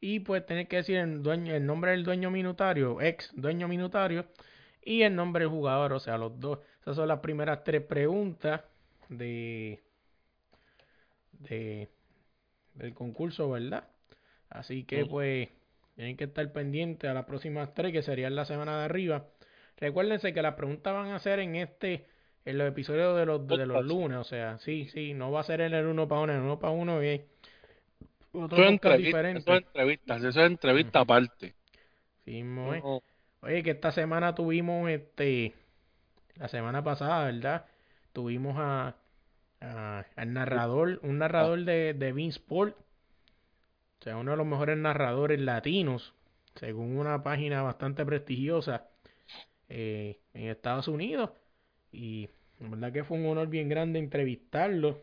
Y 0.00 0.20
pues 0.20 0.44
tener 0.46 0.68
que 0.68 0.76
decir 0.76 0.96
el, 0.98 1.22
dueño, 1.22 1.54
el 1.54 1.66
nombre 1.66 1.90
del 1.92 2.04
dueño 2.04 2.30
minutario, 2.30 3.00
ex 3.00 3.30
dueño 3.34 3.68
minutario, 3.68 4.26
y 4.82 5.02
el 5.02 5.14
nombre 5.14 5.44
del 5.44 5.50
jugador, 5.50 5.92
o 5.92 6.00
sea, 6.00 6.18
los 6.18 6.38
dos. 6.40 6.60
Esas 6.80 6.96
son 6.96 7.08
las 7.08 7.20
primeras 7.20 7.64
tres 7.64 7.82
preguntas 7.82 8.62
de, 9.08 9.82
de 11.32 11.88
del 12.74 12.94
concurso, 12.94 13.50
¿verdad? 13.50 13.88
Así 14.50 14.84
que 14.84 15.06
pues 15.06 15.48
tienen 15.96 16.16
que 16.16 16.24
estar 16.24 16.52
pendientes 16.52 17.10
a 17.10 17.14
las 17.14 17.26
próximas 17.26 17.74
tres, 17.74 17.92
que 17.92 18.02
serían 18.02 18.34
la 18.36 18.44
semana 18.44 18.78
de 18.80 18.84
arriba. 18.86 19.26
Recuérdense 19.78 20.32
que 20.34 20.42
las 20.42 20.54
preguntas 20.54 20.92
van 20.94 21.08
a 21.12 21.18
ser 21.18 21.40
en 21.40 21.56
este, 21.56 22.06
en 22.44 22.58
los 22.58 22.68
episodios 22.68 23.16
de 23.16 23.26
los, 23.26 23.46
de 23.46 23.66
los 23.66 23.84
lunes, 23.84 24.18
o 24.18 24.24
sea, 24.24 24.58
sí, 24.58 24.88
sí, 24.88 25.14
no 25.14 25.30
va 25.32 25.40
a 25.40 25.44
ser 25.44 25.60
en 25.60 25.74
el 25.74 25.86
uno 25.86 26.08
para 26.08 26.22
uno, 26.22 26.32
en 26.32 26.38
el 26.38 26.44
uno 26.44 26.58
para 26.58 26.72
uno 26.72 27.02
y 27.04 27.22
otro 28.32 28.58
Eso 28.58 28.68
entrevista, 28.68 29.06
diferente. 29.08 29.38
eso 29.40 29.52
es 29.54 29.62
entrevistas, 29.66 30.18
eso 30.24 30.40
es 30.40 30.46
entrevista 30.46 31.00
aparte. 31.00 31.54
Sí. 32.24 32.42
No, 32.42 33.02
Oye, 33.42 33.62
que 33.62 33.70
esta 33.72 33.92
semana 33.92 34.34
tuvimos, 34.34 34.88
este, 34.90 35.54
la 36.36 36.48
semana 36.48 36.82
pasada, 36.84 37.26
¿verdad? 37.26 37.66
Tuvimos 38.12 38.56
a, 38.58 38.96
a- 39.60 40.06
al 40.16 40.32
narrador, 40.34 41.00
un 41.02 41.18
narrador 41.18 41.64
de, 41.64 41.94
de 41.94 42.12
Bean 42.12 42.30
Sport, 42.30 42.76
o 44.00 44.04
sea, 44.04 44.16
uno 44.16 44.30
de 44.30 44.36
los 44.38 44.46
mejores 44.46 44.76
narradores 44.78 45.40
latinos, 45.40 46.14
según 46.54 46.96
una 46.98 47.22
página 47.22 47.62
bastante 47.62 48.04
prestigiosa 48.06 48.88
eh, 49.68 50.20
en 50.34 50.48
Estados 50.48 50.88
Unidos. 50.88 51.30
Y 51.92 52.28
la 52.60 52.68
verdad 52.70 52.92
que 52.92 53.04
fue 53.04 53.18
un 53.18 53.26
honor 53.26 53.48
bien 53.48 53.68
grande 53.68 53.98
entrevistarlo. 53.98 55.02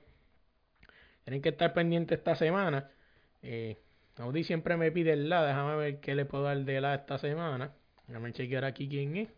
Tienen 1.24 1.42
que 1.42 1.50
estar 1.50 1.74
pendientes 1.74 2.18
esta 2.20 2.36
semana. 2.36 2.90
Eh, 3.42 3.78
Audi 4.18 4.44
siempre 4.44 4.78
me 4.78 4.92
pide 4.92 5.14
el 5.14 5.30
la, 5.30 5.46
déjame 5.46 5.76
ver 5.76 6.00
qué 6.00 6.16
le 6.16 6.26
puedo 6.26 6.44
dar 6.44 6.58
de 6.64 6.82
la 6.82 6.96
esta 6.96 7.18
semana. 7.18 7.72
Déjame 8.08 8.34
chequear 8.34 8.66
aquí 8.66 8.88
quién 8.90 9.18
es. 9.18 9.30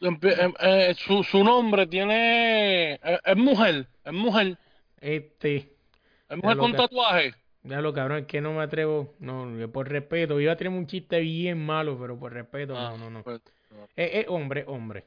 Em- 0.00 0.18
eh, 0.60 0.94
su, 0.98 1.22
su 1.24 1.42
nombre 1.44 1.86
tiene. 1.86 2.94
Es, 2.94 3.20
es 3.24 3.36
mujer, 3.36 3.86
es 4.04 4.12
mujer, 4.12 4.58
Este, 5.00 5.56
es 6.28 6.36
mujer 6.36 6.56
con 6.58 6.72
tatuaje. 6.74 7.34
ya 7.62 7.80
lo 7.80 7.92
cabrón, 7.94 8.18
es 8.20 8.26
que 8.26 8.40
no 8.40 8.52
me 8.52 8.62
atrevo, 8.62 9.14
no, 9.20 9.48
por 9.72 9.88
respeto, 9.88 10.40
iba 10.40 10.52
a 10.52 10.56
tener 10.56 10.72
un 10.72 10.86
chiste 10.86 11.20
bien 11.20 11.64
malo, 11.64 11.98
pero 11.98 12.18
por 12.18 12.32
respeto, 12.32 12.76
Ah, 12.76 12.90
no, 12.90 12.98
no, 12.98 13.10
no. 13.10 13.22
pues, 13.22 13.40
Es, 13.96 14.10
es 14.14 14.26
hombre, 14.28 14.64
hombre. 14.66 15.04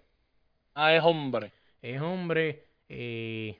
ah, 0.75 0.93
es 0.95 1.03
hombre. 1.03 1.51
Es 1.81 2.01
hombre, 2.01 2.65
eh, 2.89 3.59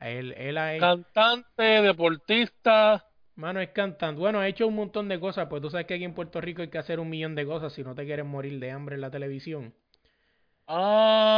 él, 0.00 0.32
él 0.36 0.58
ha, 0.58 0.78
Cantante, 0.78 1.62
deportista. 1.82 3.04
mano, 3.36 3.60
es 3.60 3.70
cantante. 3.70 4.20
Bueno, 4.20 4.40
ha 4.40 4.48
hecho 4.48 4.66
un 4.66 4.74
montón 4.74 5.08
de 5.08 5.18
cosas, 5.20 5.48
pues 5.48 5.62
tú 5.62 5.70
sabes 5.70 5.86
que 5.86 5.94
aquí 5.94 6.04
en 6.04 6.14
Puerto 6.14 6.40
Rico 6.40 6.62
hay 6.62 6.68
que 6.70 6.78
hacer 6.78 7.00
un 7.00 7.08
millón 7.10 7.34
de 7.34 7.46
cosas 7.46 7.72
si 7.72 7.82
no 7.84 7.94
te 7.94 8.04
quieres 8.04 8.24
morir 8.26 8.58
de 8.60 8.70
hambre 8.70 8.94
en 8.96 9.00
la 9.02 9.10
televisión. 9.10 9.74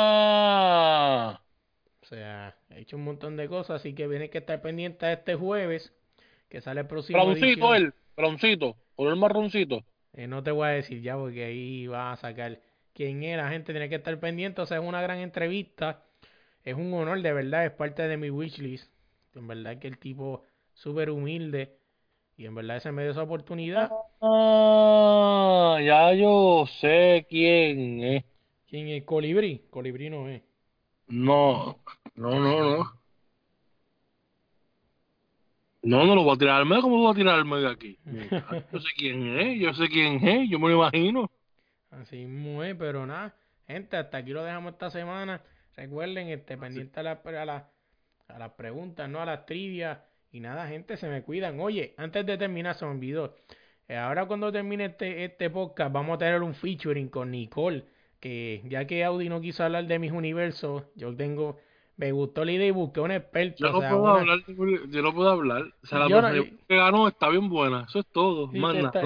Ah, 0.03 1.41
O 2.03 2.07
sea, 2.07 2.57
ha 2.71 2.77
hecho 2.79 2.97
un 2.97 3.05
montón 3.05 3.37
de 3.37 3.49
cosas, 3.49 3.77
así 3.81 3.95
que 3.95 4.07
viene 4.09 4.31
que 4.31 4.39
estar 4.39 4.61
pendiente 4.63 5.07
a 5.07 5.13
este 5.13 5.35
jueves, 5.35 5.93
que 6.49 6.61
sale 6.61 6.81
el 6.83 6.87
próximo 6.87 7.19
broncito 7.25 7.75
él, 7.75 7.95
broncito, 8.17 8.77
color 8.97 9.17
marroncito. 9.17 9.85
Eh, 10.13 10.27
no 10.27 10.43
te 10.43 10.51
voy 10.51 10.69
a 10.69 10.71
decir 10.71 11.01
ya 11.03 11.17
porque 11.17 11.45
ahí 11.45 11.87
vas 11.87 12.19
a 12.19 12.21
sacar 12.21 12.61
quién 12.93 13.23
es. 13.23 13.37
La 13.37 13.51
gente 13.51 13.73
tiene 13.73 13.89
que 13.89 13.97
estar 13.97 14.19
pendiente. 14.21 14.61
O 14.61 14.67
sea, 14.67 14.79
es 14.79 14.85
una 14.85 15.03
gran 15.03 15.19
entrevista. 15.19 16.05
Es 16.65 16.75
un 16.75 16.93
honor, 16.95 17.23
de 17.23 17.33
verdad. 17.33 17.65
Es 17.67 17.73
parte 17.73 18.07
de 18.07 18.17
mi 18.17 18.31
wishlist. 18.31 18.93
En 19.35 19.47
verdad 19.47 19.79
que 19.79 19.89
el 19.89 19.99
tipo 19.99 20.45
súper 20.75 21.11
humilde. 21.11 21.77
Y 22.37 22.47
en 22.47 22.55
verdad 22.55 22.81
se 22.81 22.93
me 22.93 23.03
dio 23.03 23.13
esa 23.13 23.23
oportunidad. 23.23 23.91
Ah, 24.23 25.79
ya 25.83 26.15
yo 26.15 26.67
sé 26.81 27.27
quién 27.29 28.03
es. 28.03 28.25
¿Quién 28.69 28.89
es? 28.89 29.05
Colibrí. 29.05 29.63
Colibrí 29.71 30.11
no 30.11 30.29
es. 30.29 30.43
No, 31.09 31.79
no, 32.15 32.31
no, 32.39 32.79
no. 32.79 33.00
No, 35.83 36.05
no 36.05 36.15
lo 36.15 36.23
voy 36.25 36.35
a 36.35 36.39
tirar 36.39 36.61
al 36.61 36.67
medio. 36.67 36.83
¿Cómo 36.83 36.97
lo 36.97 37.03
voy 37.03 37.13
a 37.13 37.15
tirar 37.15 37.35
al 37.37 37.45
medio 37.45 37.69
de 37.69 37.73
aquí? 37.73 37.99
Yo 38.73 38.81
sé 38.81 38.89
quién 38.97 39.39
es, 39.39 39.61
yo 39.61 39.73
sé 39.75 39.89
quién 39.89 40.27
es, 40.27 40.51
yo 40.51 40.59
me 40.59 40.69
lo 40.69 40.77
imagino. 40.77 41.31
Así 41.91 42.23
es, 42.23 42.77
pero 42.77 43.07
nada. 43.07 43.35
Gente, 43.67 43.97
hasta 43.97 44.19
aquí 44.19 44.31
lo 44.31 44.45
dejamos 44.45 44.73
esta 44.73 44.91
semana. 44.91 45.43
Recuerden, 45.77 46.29
este, 46.29 46.59
pendiente 46.59 47.01
a 47.01 47.03
las 47.03 47.25
a 47.25 47.45
la, 47.45 47.71
a 48.29 48.39
las 48.39 48.53
preguntas, 48.53 49.09
no 49.09 49.21
a 49.21 49.25
las 49.25 49.47
trivias. 49.47 49.99
Y 50.33 50.41
nada, 50.41 50.69
gente, 50.69 50.97
se 50.97 51.09
me 51.09 51.23
cuidan. 51.23 51.59
Oye, 51.61 51.95
antes 51.97 52.25
de 52.27 52.39
terminar, 52.39 52.75
se 52.77 52.85
me 52.85 52.93
olvidó. 52.93 53.35
Eh, 53.89 53.97
ahora 53.97 54.27
cuando 54.27 54.53
termine 54.53 54.85
este, 54.87 55.25
este 55.25 55.51
podcast, 55.51 55.93
vamos 55.93 56.15
a 56.15 56.19
tener 56.19 56.43
un 56.43 56.55
featuring 56.55 57.09
con 57.09 57.31
Nicole. 57.31 57.85
Que 58.21 58.63
ya 58.69 58.87
que 58.87 59.03
Audi 59.03 59.29
no 59.29 59.41
quiso 59.41 59.65
hablar 59.65 59.87
de 59.87 59.99
mis 59.99 60.13
universos, 60.13 60.85
yo 60.95 61.17
tengo, 61.17 61.59
me 62.01 62.13
gustó 62.13 62.47
la 62.47 62.53
idea 62.53 62.67
y 62.67 62.71
busqué 62.71 62.99
un 63.01 63.11
experto. 63.11 63.59
Yo 63.59 63.73
no 63.73 63.79
o 63.79 63.81
sea, 63.83 63.91
puedo 63.91 64.03
una- 64.05 64.13
hablar, 64.21 64.39
yo 64.89 65.03
no 65.03 65.13
puedo 65.15 65.29
hablar. 65.31 65.63
O 65.83 65.87
sea, 65.87 65.99
la 65.99 66.09
Yo 66.09 66.23
no- 66.23 66.29
que 66.33 66.77
ganó 66.77 67.07
está 67.09 67.29
bien 67.29 67.51
buena, 67.51 67.85
eso 67.87 67.99
es 67.99 68.07
todo. 68.07 68.51
Sí, 68.51 68.59
está, 68.59 69.03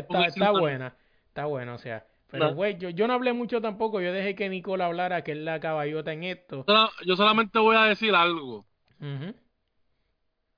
no 0.52 0.60
buena, 0.60 0.94
está 1.26 1.44
buena, 1.46 1.74
o 1.74 1.78
sea. 1.78 2.06
Pero, 2.30 2.54
güey, 2.54 2.78
yo, 2.78 2.90
yo 2.90 3.08
no 3.08 3.14
hablé 3.14 3.32
mucho 3.32 3.60
tampoco. 3.60 4.00
Yo 4.00 4.12
dejé 4.12 4.36
que 4.36 4.48
Nicole 4.48 4.84
hablara, 4.84 5.22
que 5.24 5.32
es 5.32 5.38
la 5.38 5.58
caballota 5.58 6.12
en 6.12 6.22
esto. 6.24 6.64
Yo 7.04 7.16
solamente 7.16 7.58
voy 7.58 7.74
a 7.76 7.84
decir 7.84 8.14
algo. 8.14 8.64
Ujú. 9.00 9.34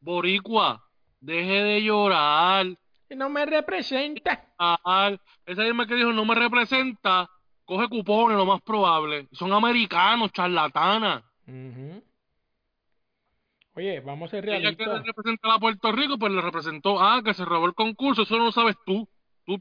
Boricua, 0.00 0.84
deje 1.20 1.62
de 1.64 1.82
llorar. 1.82 2.66
No 3.10 3.28
me 3.30 3.46
representa. 3.46 4.44
Esa 5.46 5.62
misma 5.62 5.86
que 5.86 5.94
dijo 5.94 6.12
no 6.12 6.24
me 6.26 6.34
representa, 6.34 7.28
coge 7.64 7.88
cupones, 7.88 8.36
lo 8.36 8.44
más 8.44 8.60
probable. 8.62 9.26
Son 9.32 9.52
americanos, 9.52 10.32
charlatanas. 10.32 11.22
Ujú. 11.46 12.02
Oye, 13.76 14.00
vamos 14.00 14.28
a 14.28 14.30
ser 14.30 14.48
Ella 14.48 14.74
que 14.74 14.84
realistas. 14.84 15.06
representa 15.06 15.54
a 15.54 15.58
Puerto 15.58 15.92
Rico, 15.92 16.18
pues 16.18 16.32
le 16.32 16.40
representó, 16.40 16.98
ah, 16.98 17.20
que 17.22 17.34
se 17.34 17.44
robó 17.44 17.66
el 17.66 17.74
concurso, 17.74 18.22
eso 18.22 18.38
no 18.38 18.46
lo 18.46 18.52
sabes 18.52 18.74
tú. 18.86 19.06
tú 19.44 19.60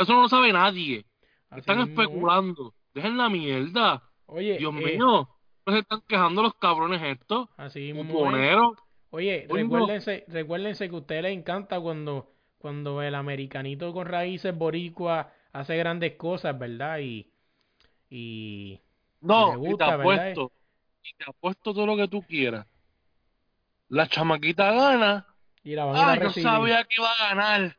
eso 0.00 0.12
no 0.12 0.22
lo 0.22 0.28
sabe 0.28 0.52
nadie. 0.52 1.06
Así 1.48 1.60
Están 1.60 1.80
especulando. 1.80 2.74
Dejen 2.92 3.16
la 3.16 3.28
mierda. 3.28 4.02
Oye, 4.26 4.58
Dios 4.58 4.74
eh, 4.78 4.96
mío. 4.96 5.28
Se 5.64 5.78
están 5.78 6.02
quejando 6.08 6.42
los 6.42 6.54
cabrones 6.54 7.00
estos. 7.02 7.48
así. 7.56 7.92
Cuponeros. 7.92 8.72
Oye, 9.10 9.46
no. 9.48 9.54
recuérdense, 9.54 10.24
recuérdense 10.26 10.88
que 10.88 10.96
a 10.96 10.98
ustedes 10.98 11.22
les 11.22 11.38
encanta 11.38 11.78
cuando, 11.78 12.32
cuando 12.58 13.00
el 13.00 13.14
americanito 13.14 13.92
con 13.92 14.06
raíces 14.06 14.56
boricua 14.56 15.32
hace 15.52 15.76
grandes 15.76 16.16
cosas, 16.16 16.58
¿verdad? 16.58 16.98
Y, 16.98 17.30
y 18.10 18.80
No, 19.20 19.50
y 19.50 19.52
te 19.52 19.56
gusta, 19.58 19.96
¿verdad? 19.96 20.00
apuesto. 20.00 20.52
Y 21.04 21.14
te 21.14 21.24
apuesto 21.30 21.74
todo 21.74 21.86
lo 21.86 21.96
que 21.96 22.08
tú 22.08 22.22
quieras. 22.22 22.66
La 23.92 24.06
chamaquita 24.06 24.72
gana. 24.72 25.26
y 25.64 25.74
la 25.74 25.84
van 25.84 25.96
a 25.96 26.12
Ah, 26.12 26.14
yo 26.16 26.22
recibir. 26.22 26.48
sabía 26.48 26.82
que 26.84 26.94
iba 26.96 27.12
a 27.12 27.28
ganar. 27.28 27.76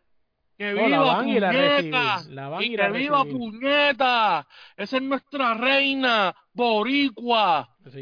Que 0.57 0.71
No, 0.73 0.85
viva 0.85 1.17
puñeta. 1.19 2.61
Y 2.61 2.75
que 2.75 2.89
viva 2.91 3.25
puñeta. 3.25 4.47
Esa 4.77 4.97
es 4.97 5.03
nuestra 5.03 5.55
reina 5.55 6.35
boricua. 6.53 7.75
Es. 7.83 7.95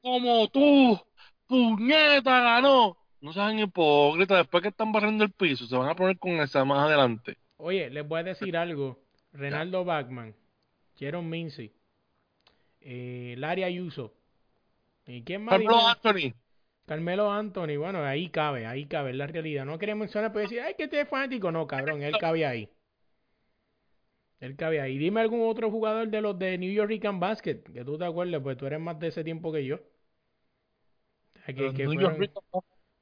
Como 0.00 0.48
tú. 0.48 0.98
Puñeta 1.46 2.40
ganó. 2.40 2.96
No 3.20 3.32
sean 3.34 3.58
hipócritas. 3.58 4.38
Después 4.38 4.62
que 4.62 4.70
están 4.70 4.90
barriendo 4.90 5.22
el 5.22 5.30
piso, 5.32 5.66
se 5.66 5.76
van 5.76 5.90
a 5.90 5.94
poner 5.94 6.18
con 6.18 6.32
esa 6.40 6.64
más 6.64 6.78
adelante. 6.86 7.36
Oye, 7.58 7.90
les 7.90 8.08
voy 8.08 8.20
a 8.20 8.24
decir 8.24 8.56
algo. 8.56 8.98
Renaldo 9.34 9.84
Bachman, 9.84 10.34
Jaron 10.98 11.28
Mincy, 11.28 11.70
eh, 12.80 13.34
Larry 13.38 13.62
Ayuso. 13.64 14.12
¿Y 15.06 15.22
quién 15.22 15.44
más? 15.44 15.54
Anthony. 15.54 16.34
Carmelo 16.86 17.30
Anthony, 17.30 17.76
bueno, 17.78 18.04
ahí 18.04 18.28
cabe, 18.28 18.66
ahí 18.66 18.86
cabe, 18.86 19.10
es 19.10 19.16
la 19.16 19.26
realidad. 19.26 19.64
No 19.64 19.78
quería 19.78 19.94
mencionar, 19.94 20.32
pero 20.32 20.42
decir, 20.42 20.60
ay, 20.60 20.74
que 20.76 20.84
este 20.84 21.00
es 21.00 21.08
fanático. 21.08 21.50
No, 21.52 21.66
cabrón, 21.66 22.02
él 22.02 22.14
cabe 22.18 22.44
ahí. 22.44 22.68
Él 24.40 24.56
cabe 24.56 24.80
ahí. 24.80 24.98
Dime 24.98 25.20
algún 25.20 25.48
otro 25.48 25.70
jugador 25.70 26.08
de 26.08 26.20
los 26.20 26.36
de 26.38 26.58
New 26.58 26.72
York 26.72 26.88
Rican 26.88 27.20
Basket, 27.20 27.62
que 27.62 27.84
tú 27.84 27.96
te 27.96 28.04
acuerdes, 28.04 28.40
pues 28.42 28.56
tú 28.56 28.66
eres 28.66 28.80
más 28.80 28.98
de 28.98 29.08
ese 29.08 29.22
tiempo 29.22 29.52
que 29.52 29.64
yo. 29.64 29.78
Que- 31.46 31.72
que 31.74 31.84
fueron- 31.86 32.30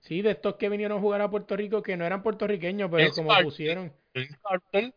Sí, 0.00 0.22
de 0.22 0.30
estos 0.30 0.54
que 0.56 0.68
vinieron 0.70 0.96
a 0.98 1.00
jugar 1.00 1.20
a 1.20 1.30
Puerto 1.30 1.54
Rico, 1.56 1.82
que 1.82 1.94
no 1.96 2.06
eran 2.06 2.22
puertorriqueños, 2.22 2.90
pero 2.90 3.02
James 3.02 3.16
como 3.16 3.28
Carter. 3.28 3.44
pusieron 3.44 3.92
James 4.14 4.38
Carter. 4.42 4.94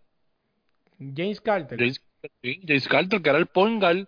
James 0.97 1.41
Carter. 1.41 1.77
James, 1.79 2.01
James 2.65 2.87
Carter, 2.87 3.21
que 3.21 3.29
era 3.29 3.37
el 3.37 3.47
point 3.47 3.81
guard 3.81 4.07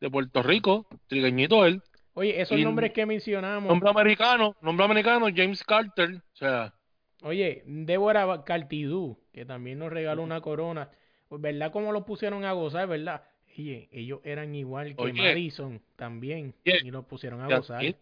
de 0.00 0.10
Puerto 0.10 0.42
Rico, 0.42 0.86
trigueñito 1.06 1.64
él. 1.64 1.82
Oye, 2.18 2.40
esos 2.40 2.58
y- 2.58 2.64
nombres 2.64 2.92
que 2.92 3.06
mencionamos. 3.06 3.68
Nombre 3.68 3.90
americano, 3.90 4.56
nombre 4.60 4.84
americano, 4.84 5.26
James 5.34 5.62
Carter. 5.64 6.16
O 6.16 6.36
sea, 6.36 6.74
Oye, 7.22 7.62
Débora 7.66 8.44
Cartidú, 8.44 9.18
que 9.32 9.44
también 9.44 9.78
nos 9.78 9.90
regaló 9.92 10.22
una 10.22 10.40
corona. 10.40 10.88
Pues, 11.28 11.40
¿Verdad? 11.42 11.72
Como 11.72 11.92
lo 11.92 12.04
pusieron 12.04 12.44
a 12.44 12.52
gozar, 12.52 12.86
¿verdad? 12.88 13.22
Oye, 13.56 13.88
ellos 13.92 14.20
eran 14.24 14.54
igual 14.54 14.94
que 14.94 15.02
Oye. 15.02 15.20
Madison 15.22 15.80
también. 15.96 16.54
Oye, 16.64 16.78
Y 16.84 16.90
los 16.90 17.04
pusieron 17.06 17.40
a 17.40 17.44
Julian 17.44 17.60
gozar. 17.60 17.84
Hill, 17.84 17.96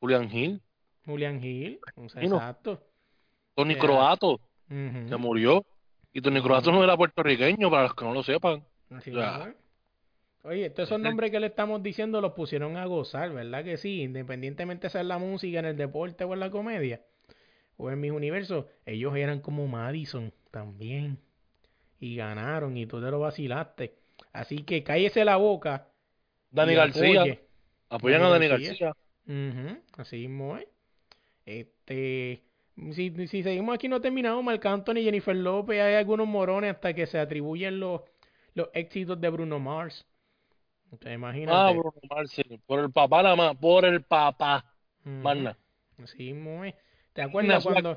Julian 0.00 0.30
Hill, 0.32 0.62
Julian 1.04 1.42
Hill. 1.44 1.80
o 1.96 2.08
sea, 2.08 2.22
exacto. 2.22 2.80
Tony 3.56 3.72
Era- 3.72 3.80
Croato, 3.82 4.34
Ujú. 4.70 5.08
que 5.08 5.16
murió. 5.16 5.64
Y 6.12 6.20
Tony 6.20 6.40
Croato 6.40 6.70
no 6.72 6.82
era 6.84 6.96
puertorriqueño, 6.96 7.70
para 7.70 7.82
los 7.84 7.94
que 7.94 8.04
no 8.04 8.14
lo 8.14 8.22
sepan. 8.22 8.64
Así 8.90 9.10
es. 9.10 9.16
Oye, 10.42 10.70
todos 10.70 10.88
esos 10.88 11.00
nombres 11.00 11.30
que 11.30 11.40
le 11.40 11.48
estamos 11.48 11.82
diciendo 11.82 12.20
los 12.20 12.32
pusieron 12.32 12.76
a 12.76 12.86
gozar, 12.86 13.32
¿verdad 13.32 13.64
que 13.64 13.76
sí? 13.76 14.02
Independientemente 14.02 14.88
sea 14.88 15.00
en 15.00 15.08
la 15.08 15.18
música, 15.18 15.58
en 15.58 15.66
el 15.66 15.76
deporte 15.76 16.24
o 16.24 16.32
en 16.32 16.40
la 16.40 16.50
comedia, 16.50 17.02
o 17.76 17.90
en 17.90 18.00
mis 18.00 18.12
universos, 18.12 18.66
ellos 18.86 19.16
eran 19.16 19.40
como 19.40 19.66
Madison 19.66 20.32
también. 20.50 21.18
Y 22.00 22.16
ganaron 22.16 22.76
y 22.76 22.86
tú 22.86 23.02
te 23.02 23.10
lo 23.10 23.18
vacilaste. 23.18 23.96
Así 24.32 24.58
que 24.58 24.84
cállese 24.84 25.24
la 25.24 25.36
boca. 25.36 25.88
Dani 26.50 26.72
y 26.72 26.76
García. 26.76 27.20
apoye. 27.20 27.40
Apoyan 27.88 28.22
a 28.22 28.28
Dani 28.28 28.48
García. 28.48 28.92
Así 29.96 30.16
mismo 30.28 30.56
es. 30.56 30.66
Este, 31.44 32.42
si, 32.92 33.26
si 33.26 33.42
seguimos 33.42 33.74
aquí 33.74 33.88
no 33.88 34.00
terminamos, 34.00 34.44
Marc 34.44 34.64
Anthony, 34.64 35.02
Jennifer 35.02 35.34
López, 35.34 35.80
hay 35.80 35.94
algunos 35.94 36.28
morones 36.28 36.74
hasta 36.74 36.94
que 36.94 37.06
se 37.06 37.18
atribuyen 37.18 37.80
los, 37.80 38.02
los 38.54 38.68
éxitos 38.74 39.20
de 39.20 39.28
Bruno 39.28 39.58
Mars. 39.58 40.06
O 40.90 40.96
sea, 40.96 41.18
Ah. 41.48 41.70
Bruno 41.72 41.92
Mars, 42.08 42.30
sí. 42.30 42.42
Por 42.66 42.80
el 42.80 42.90
papá 42.90 43.22
nada 43.22 43.36
más, 43.36 43.56
por 43.56 43.84
el 43.84 44.02
papá. 44.02 44.64
Más 45.04 45.36
nada. 45.36 45.58
Así 46.02 46.30
es. 46.30 46.74
¿Te 47.12 47.22
acuerdas 47.22 47.64
cuando, 47.64 47.96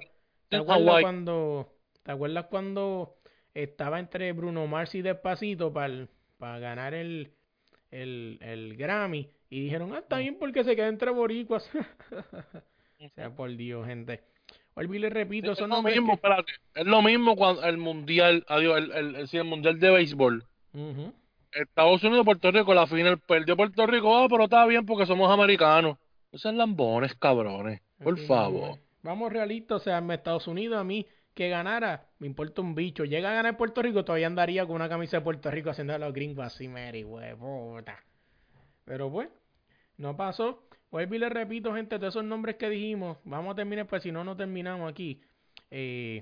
te 0.50 0.58
acuerdas 0.58 1.02
cuando, 1.02 1.74
te 2.04 2.12
acuerdas 2.12 2.46
cuando 2.46 3.16
estaba 3.54 4.00
entre 4.00 4.32
Bruno 4.34 4.66
Mars 4.68 4.96
y 4.96 5.02
Despacito 5.02 5.72
para 5.74 6.60
ganar 6.60 6.94
el, 6.94 7.32
el, 7.92 8.40
el 8.42 8.76
Grammy 8.78 9.30
y 9.50 9.62
dijeron, 9.62 9.94
ah, 9.94 10.00
está 10.00 10.18
bien 10.18 10.38
porque 10.40 10.64
se 10.64 10.76
queda 10.76 10.88
entre 10.88 11.12
boricuas. 11.12 11.70
o 13.00 13.10
sea, 13.16 13.30
por 13.36 13.56
Dios, 13.56 13.86
gente. 13.86 14.24
Olví 14.74 15.00
le 15.00 15.10
repito, 15.10 15.52
Es 15.52 15.58
son 15.58 15.70
lo 15.70 15.76
nombres 15.76 15.96
mismo, 15.96 16.12
que- 16.14 16.16
espérate. 16.16 16.52
Es 16.76 16.86
lo 16.86 17.02
mismo 17.02 17.36
cuando 17.36 17.64
el 17.66 17.78
mundial, 17.78 18.46
adiós, 18.48 18.78
el, 18.78 18.92
el, 18.94 19.16
el, 19.18 19.28
sí, 19.28 19.38
el 19.38 19.44
mundial 19.44 19.80
de 19.80 19.92
béisbol. 19.92 20.46
Ujú. 20.74 21.14
Estados 21.52 22.04
Unidos, 22.04 22.26
Puerto 22.26 22.52
Rico, 22.52 22.74
la 22.74 22.88
final 22.88 23.20
perdió 23.20 23.58
Puerto 23.58 23.86
Rico, 23.86 24.18
ah, 24.18 24.28
pero 24.30 24.46
está 24.46 24.66
bien 24.66 24.86
porque 24.86 25.06
somos 25.06 25.32
americanos. 25.32 25.98
No 26.32 26.40
sean 26.40 26.58
lambones, 26.58 27.14
cabrones, 27.16 27.82
por 28.02 28.18
favor. 28.20 28.80
Vamos 29.04 29.34
realistas, 29.34 29.82
o 29.82 29.84
sea, 29.84 29.98
en 29.98 30.12
Estados 30.12 30.48
Unidos 30.48 30.80
a 30.80 30.84
mí 30.84 31.06
que 31.34 31.50
ganara, 31.50 32.08
me 32.20 32.28
importa 32.28 32.62
un 32.62 32.76
bicho. 32.76 33.04
Llega 33.04 33.32
a 33.32 33.34
ganar 33.34 33.58
Puerto 33.58 33.82
Rico, 33.82 34.04
todavía 34.06 34.28
andaría 34.28 34.66
con 34.66 34.76
una 34.76 34.90
camisa 34.90 35.18
de 35.18 35.24
Puerto 35.24 35.50
Rico 35.50 35.70
haciendo 35.70 35.94
a 35.94 35.98
los 35.98 36.14
gringos 36.14 36.46
así, 36.46 36.68
Mary, 36.68 37.04
puta. 37.04 38.04
Pero 38.86 39.12
pues, 39.12 39.30
no 39.98 40.16
pasó. 40.16 40.64
Vuelvo 40.92 41.16
y 41.16 41.20
le 41.20 41.30
repito, 41.30 41.74
gente, 41.74 41.98
todos 41.98 42.14
esos 42.14 42.26
nombres 42.26 42.58
que 42.58 42.70
dijimos, 42.70 43.18
vamos 43.24 43.54
a 43.54 43.56
terminar, 43.56 43.88
pues 43.88 44.04
si 44.04 44.12
no, 44.12 44.24
no 44.24 44.36
terminamos 44.36 44.92
aquí. 44.92 45.22
Eh, 45.70 46.22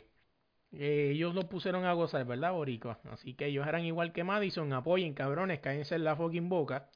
eh, 0.71 1.11
ellos 1.13 1.33
lo 1.35 1.47
pusieron 1.49 1.85
a 1.85 1.93
gozar, 1.93 2.25
¿verdad, 2.25 2.51
Boricua? 2.53 2.99
Así 3.11 3.33
que 3.33 3.47
ellos 3.47 3.67
eran 3.67 3.85
igual 3.85 4.11
que 4.11 4.23
Madison, 4.23 4.71
apoyen, 4.73 5.13
cabrones, 5.13 5.59
cállense 5.59 5.95
en 5.95 6.03
la 6.03 6.15
fucking 6.15 6.49
boca 6.49 6.89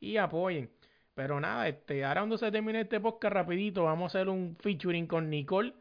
y 0.00 0.16
apoyen. 0.16 0.70
Pero 1.14 1.40
nada, 1.40 1.68
este, 1.68 2.04
ahora 2.04 2.22
cuando 2.22 2.38
se 2.38 2.50
termine 2.50 2.80
este 2.82 3.00
podcast 3.00 3.34
rapidito, 3.34 3.84
vamos 3.84 4.14
a 4.14 4.18
hacer 4.18 4.28
un 4.28 4.56
featuring 4.60 5.06
con 5.06 5.28
Nicole 5.28 5.74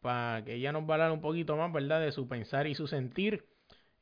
para 0.00 0.44
que 0.44 0.54
ella 0.54 0.72
nos 0.72 0.82
va 0.82 0.90
a 0.90 0.94
hablar 0.94 1.12
un 1.12 1.20
poquito 1.20 1.56
más, 1.56 1.72
¿verdad? 1.72 2.00
De 2.00 2.10
su 2.12 2.26
pensar 2.28 2.66
y 2.66 2.74
su 2.74 2.86
sentir. 2.86 3.46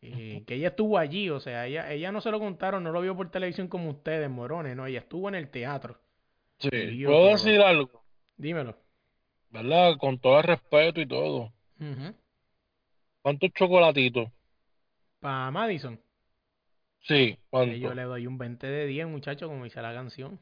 Eh, 0.03 0.45
que 0.47 0.55
ella 0.55 0.68
estuvo 0.68 0.97
allí, 0.97 1.28
o 1.28 1.41
sea, 1.41 1.66
ella, 1.66 1.93
ella 1.93 2.11
no 2.11 2.22
se 2.22 2.30
lo 2.30 2.38
contaron, 2.41 2.82
no 2.82 2.91
lo 2.91 3.03
vio 3.03 3.14
por 3.14 3.30
televisión 3.30 3.68
como 3.68 3.91
ustedes, 3.91 4.30
morones, 4.30 4.74
no, 4.74 4.86
ella 4.86 5.01
estuvo 5.01 5.28
en 5.28 5.34
el 5.34 5.51
teatro. 5.51 6.01
Sí, 6.59 6.70
puedo 6.70 7.18
pero- 7.24 7.26
decir 7.32 7.61
algo, 7.61 8.03
Dímelo. 8.38 8.78
¿verdad? 9.51 9.99
Con 9.99 10.18
todo 10.18 10.38
el 10.38 10.45
respeto 10.45 11.03
y 11.03 11.07
todo. 11.07 11.53
¿Cuántos 13.22 13.50
chocolatitos? 13.54 14.28
Para 15.20 15.50
Madison, 15.50 15.98
Sí, 17.00 17.38
que 17.62 17.78
¿cuántos? 17.78 17.80
yo 17.80 17.94
le 17.94 18.02
doy 18.02 18.26
un 18.26 18.36
20 18.38 18.66
de 18.66 18.86
10, 18.86 19.06
muchacho, 19.06 19.48
como 19.48 19.64
dice 19.64 19.80
la 19.80 19.94
canción. 19.94 20.38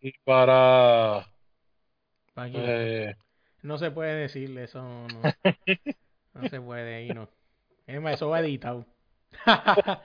Y 0.00 0.12
para... 0.24 1.26
¿Para 2.34 2.48
eh, 2.52 3.14
No 3.62 3.78
se 3.78 3.90
puede 3.90 4.14
decirle 4.14 4.64
eso, 4.64 4.82
no. 4.82 5.34
No 6.34 6.46
se 6.46 6.60
puede, 6.60 7.06
y 7.06 7.12
no. 7.12 7.28
Es 7.86 8.00
más, 8.00 8.14
eso 8.14 8.30
va 8.30 8.40
editado. 8.40 8.86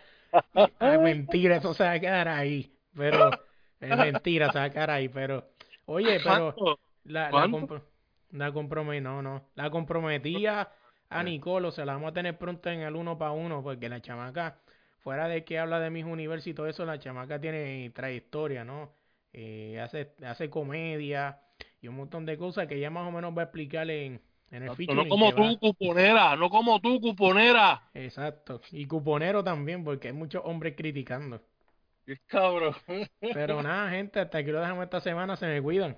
es 0.80 1.00
mentira, 1.00 1.58
eso 1.58 1.74
se 1.74 1.84
va 1.84 1.94
a 1.94 2.00
quedar 2.00 2.28
ahí. 2.28 2.78
Pero, 2.96 3.40
es 3.80 3.98
mentira, 3.98 4.50
se 4.52 4.60
va 4.60 4.66
a 4.66 4.70
quedar 4.72 4.90
ahí. 4.92 5.10
Pero, 5.10 5.50
oye, 5.86 6.20
pero 6.20 6.64
la, 7.04 7.32
la, 7.34 7.50
¿Cuánto? 7.50 7.50
compro- 7.50 7.84
la 8.32 8.52
comprometí, 8.54 9.02
no, 9.02 9.22
no. 9.22 9.50
La 9.56 9.70
comprometía 9.72 10.72
a 11.12 11.24
Nicole, 11.24 11.68
o 11.68 11.72
sea, 11.72 11.86
la 11.86 11.94
vamos 11.94 12.10
a 12.12 12.14
tener 12.14 12.38
pronto 12.38 12.70
en 12.70 12.82
el 12.82 12.96
uno 12.96 13.18
para 13.18 13.32
uno, 13.32 13.62
porque 13.64 13.90
la 13.90 14.02
chamaca, 14.02 14.60
fuera 15.00 15.28
de 15.28 15.44
que 15.46 15.60
habla 15.60 15.80
de 15.80 15.90
mis 15.90 16.06
universos 16.06 16.48
y 16.48 16.54
todo 16.54 16.68
eso, 16.68 16.86
la 16.86 17.00
chamaca 17.00 17.40
tiene 17.40 17.90
trayectoria, 17.92 18.64
¿no? 18.66 18.94
Eh, 19.34 19.80
hace, 19.82 20.14
hace 20.26 20.50
comedia 20.50 21.40
y 21.82 21.88
un 21.88 21.96
montón 21.96 22.26
de 22.26 22.38
cosas 22.38 22.68
que 22.68 22.76
ella 22.76 22.90
más 22.90 23.08
o 23.08 23.12
menos 23.12 23.36
va 23.38 23.42
a 23.44 23.46
explicar 23.46 23.90
en, 23.90 24.22
en 24.52 24.64
el 24.64 24.70
No 24.70 24.76
featuring 24.76 25.10
como 25.10 25.32
va- 25.32 25.36
tú, 25.36 25.60
cuponera, 25.60 26.36
no 26.36 26.50
como 26.50 26.80
tú, 26.82 27.00
cuponera. 27.02 27.82
Exacto. 27.94 28.62
Y 28.72 28.86
cuponero 28.86 29.44
también, 29.44 29.84
porque 29.84 30.10
hay 30.10 30.14
muchos 30.14 30.42
hombres 30.46 30.76
criticando. 30.76 31.42
Cabrón. 32.28 32.76
Pero 33.20 33.62
nada, 33.64 33.90
gente, 33.92 34.20
hasta 34.20 34.38
aquí 34.40 34.52
lo 34.52 34.60
dejamos 34.60 34.84
esta 34.86 35.02
semana, 35.02 35.36
se 35.36 35.48
me 35.48 35.62
cuidan. 35.62 35.98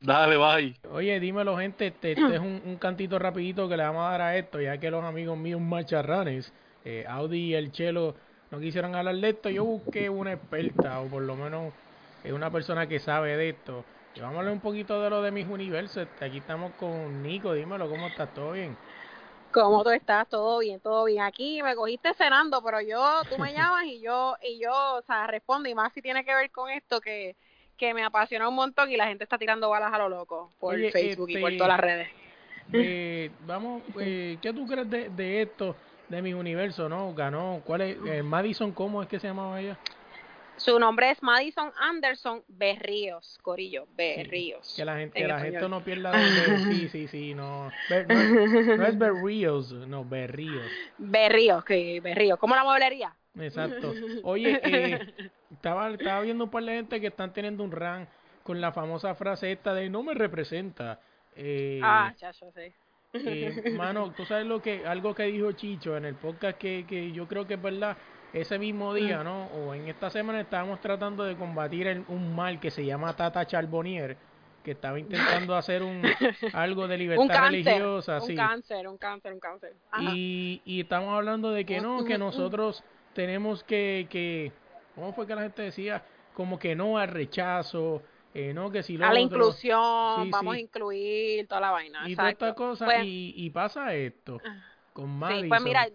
Dale, 0.00 0.36
bye. 0.36 0.78
Oye, 0.90 1.18
dímelo, 1.20 1.56
gente, 1.56 1.88
este, 1.88 2.12
este 2.12 2.34
es 2.34 2.40
un, 2.40 2.62
un 2.64 2.76
cantito 2.76 3.18
rapidito 3.18 3.68
que 3.68 3.76
le 3.76 3.82
vamos 3.82 4.06
a 4.06 4.10
dar 4.10 4.20
a 4.20 4.36
esto, 4.36 4.60
ya 4.60 4.78
que 4.78 4.90
los 4.90 5.04
amigos 5.04 5.36
míos 5.38 5.60
macharranes, 5.60 6.52
eh, 6.84 7.04
Audi 7.08 7.38
y 7.38 7.54
el 7.54 7.72
Chelo, 7.72 8.14
no 8.50 8.60
quisieron 8.60 8.94
hablar 8.94 9.16
de 9.16 9.30
esto. 9.30 9.50
Yo 9.50 9.64
busqué 9.64 10.08
una 10.10 10.32
experta, 10.34 11.00
o 11.00 11.08
por 11.08 11.22
lo 11.22 11.36
menos 11.36 11.74
eh, 12.22 12.32
una 12.32 12.50
persona 12.50 12.86
que 12.86 13.00
sabe 13.00 13.36
de 13.36 13.50
esto. 13.50 13.84
Y 14.14 14.20
vamos 14.20 14.36
a 14.36 14.38
hablar 14.40 14.54
un 14.54 14.60
poquito 14.60 15.00
de 15.02 15.10
lo 15.10 15.22
de 15.22 15.32
mis 15.32 15.46
universos. 15.48 16.04
Este, 16.04 16.24
Aquí 16.26 16.38
estamos 16.38 16.74
con 16.74 17.22
Nico, 17.22 17.52
dímelo, 17.54 17.88
¿cómo 17.88 18.08
estás? 18.08 18.32
¿Todo 18.34 18.52
bien? 18.52 18.78
¿Cómo 19.50 19.82
tú 19.82 19.90
estás? 19.90 20.28
Todo 20.28 20.58
bien, 20.58 20.80
todo 20.80 21.04
bien. 21.06 21.22
Aquí 21.22 21.62
me 21.62 21.74
cogiste 21.74 22.14
cenando, 22.14 22.62
pero 22.62 22.80
yo, 22.82 23.24
tú 23.28 23.38
me 23.38 23.52
llamas 23.52 23.84
y 23.86 24.00
yo, 24.00 24.36
y 24.42 24.60
yo, 24.60 24.96
o 24.96 25.02
sea, 25.02 25.26
respondo, 25.26 25.68
y 25.68 25.74
más 25.74 25.92
si 25.94 26.02
tiene 26.02 26.24
que 26.24 26.34
ver 26.34 26.50
con 26.50 26.70
esto 26.70 27.00
que, 27.00 27.36
que 27.76 27.94
me 27.94 28.04
apasiona 28.04 28.48
un 28.48 28.54
montón 28.54 28.90
y 28.90 28.96
la 28.96 29.06
gente 29.06 29.24
está 29.24 29.38
tirando 29.38 29.70
balas 29.70 29.92
a 29.92 29.98
lo 29.98 30.08
loco 30.08 30.52
por 30.58 30.74
Oye, 30.74 30.90
Facebook 30.90 31.30
y 31.30 31.38
por 31.38 31.50
este, 31.50 31.58
todas 31.58 31.68
las 31.72 31.80
redes. 31.80 32.08
Eh, 32.72 33.30
vamos, 33.46 33.82
eh, 34.00 34.38
¿qué 34.42 34.52
tú 34.52 34.66
crees 34.66 34.88
de, 34.90 35.08
de 35.10 35.42
esto, 35.42 35.76
de 36.08 36.20
mis 36.22 36.34
universos, 36.34 36.90
no? 36.90 37.14
Ganó, 37.14 37.60
¿cuál 37.64 37.82
es? 37.82 37.96
eh, 38.06 38.22
Madison, 38.22 38.72
¿cómo 38.72 39.02
es 39.02 39.08
que 39.08 39.20
se 39.20 39.28
llamaba 39.28 39.60
ella? 39.60 39.78
Su 40.56 40.78
nombre 40.78 41.10
es 41.10 41.22
Madison 41.22 41.70
Anderson 41.78 42.42
Berríos, 42.48 43.38
Corillo, 43.42 43.86
Berríos. 43.94 44.72
Que 44.74 44.84
la 44.84 44.96
gente, 44.96 45.18
en 45.18 45.24
que 45.24 45.28
la 45.28 45.38
gente 45.38 45.68
no 45.68 45.84
pierda 45.84 46.12
de, 46.18 46.58
sí, 46.60 46.88
sí, 46.88 47.08
sí, 47.08 47.34
no, 47.34 47.70
Ber- 47.88 48.08
no, 48.08 48.20
es- 48.20 48.78
no 48.78 48.86
es 48.86 48.98
Berríos, 48.98 49.72
no, 49.72 50.04
Berríos, 50.04 50.72
Berríos, 50.98 51.64
que 51.64 52.00
Berríos. 52.00 52.38
¿Cómo 52.38 52.54
la 52.56 52.64
mueblería? 52.64 53.14
Exacto. 53.40 53.92
Oye, 54.24 54.60
eh, 54.62 55.30
estaba, 55.52 55.90
estaba 55.90 56.20
viendo 56.20 56.44
un 56.44 56.50
par 56.50 56.64
de 56.64 56.72
gente 56.76 57.00
que 57.00 57.08
están 57.08 57.32
teniendo 57.32 57.62
un 57.64 57.70
run 57.72 58.06
con 58.42 58.60
la 58.60 58.72
famosa 58.72 59.14
frase 59.14 59.52
esta 59.52 59.74
de 59.74 59.88
no 59.90 60.02
me 60.02 60.14
representa. 60.14 61.00
Eh, 61.34 61.80
Ah, 61.82 62.12
chacho, 62.16 62.50
sí. 62.52 62.72
Eh, 63.12 63.72
mano, 63.76 64.12
tú 64.12 64.24
sabes 64.26 64.46
lo 64.46 64.60
que, 64.60 64.86
algo 64.86 65.14
que 65.14 65.24
dijo 65.24 65.52
Chicho 65.52 65.96
en 65.96 66.04
el 66.04 66.14
podcast 66.14 66.58
que, 66.58 66.84
que 66.86 67.12
yo 67.12 67.26
creo 67.26 67.46
que 67.46 67.54
es 67.54 67.62
verdad. 67.62 67.96
Ese 68.32 68.58
mismo 68.58 68.92
día, 68.92 69.24
¿no? 69.24 69.46
O 69.46 69.72
en 69.72 69.88
esta 69.88 70.10
semana 70.10 70.40
estábamos 70.42 70.80
tratando 70.80 71.24
de 71.24 71.36
combatir 71.36 71.86
el- 71.86 72.04
un 72.08 72.34
mal 72.36 72.60
que 72.60 72.70
se 72.70 72.84
llama 72.84 73.16
Tata 73.16 73.46
Charbonnier, 73.46 74.16
que 74.62 74.72
estaba 74.72 74.98
intentando 74.98 75.56
hacer 75.56 75.82
un 75.82 76.02
algo 76.52 76.86
de 76.86 76.98
libertad 76.98 77.22
un 77.22 77.28
cáncer, 77.28 77.50
religiosa, 77.50 78.20
un 78.20 78.26
sí. 78.26 78.34
cáncer, 78.34 78.88
un 78.88 78.98
cáncer, 78.98 79.32
un 79.32 79.40
cáncer. 79.40 79.72
Ajá. 79.90 80.10
Y, 80.14 80.60
y 80.66 80.80
estamos 80.80 81.14
hablando 81.14 81.50
de 81.52 81.64
que 81.64 81.80
no, 81.80 82.04
que 82.04 82.14
Ujú, 82.16 82.24
ujú. 82.24 82.24
nosotros 82.24 82.84
tenemos 83.16 83.64
que, 83.64 84.06
que, 84.10 84.52
¿cómo 84.94 85.12
fue 85.12 85.26
que 85.26 85.34
la 85.34 85.42
gente 85.42 85.62
decía? 85.62 86.04
Como 86.34 86.58
que 86.58 86.76
no 86.76 86.98
al 86.98 87.08
rechazo, 87.08 88.02
eh, 88.34 88.52
no 88.54 88.70
que 88.70 88.82
si 88.82 88.96
lo 88.98 89.06
a 89.06 89.08
la 89.12 89.20
otro. 89.20 89.36
inclusión, 89.38 90.24
Sí, 90.24 90.30
vamos 90.30 90.54
sí. 90.54 90.60
a 90.60 90.62
incluir 90.62 91.48
toda 91.48 91.60
la 91.62 91.70
vaina. 91.70 92.08
y 92.08 92.14
toda 92.14 92.28
exacto. 92.30 92.46
esta 92.46 92.54
cosa, 92.54 92.84
Pues, 92.84 93.04
y, 93.04 93.32
y 93.36 93.50
pasa 93.50 93.92
esto 93.94 94.38
con 94.92 95.08
Madison. 95.18 95.42
Sí, 95.44 95.48
pues 95.48 95.62
mira, 95.62 95.88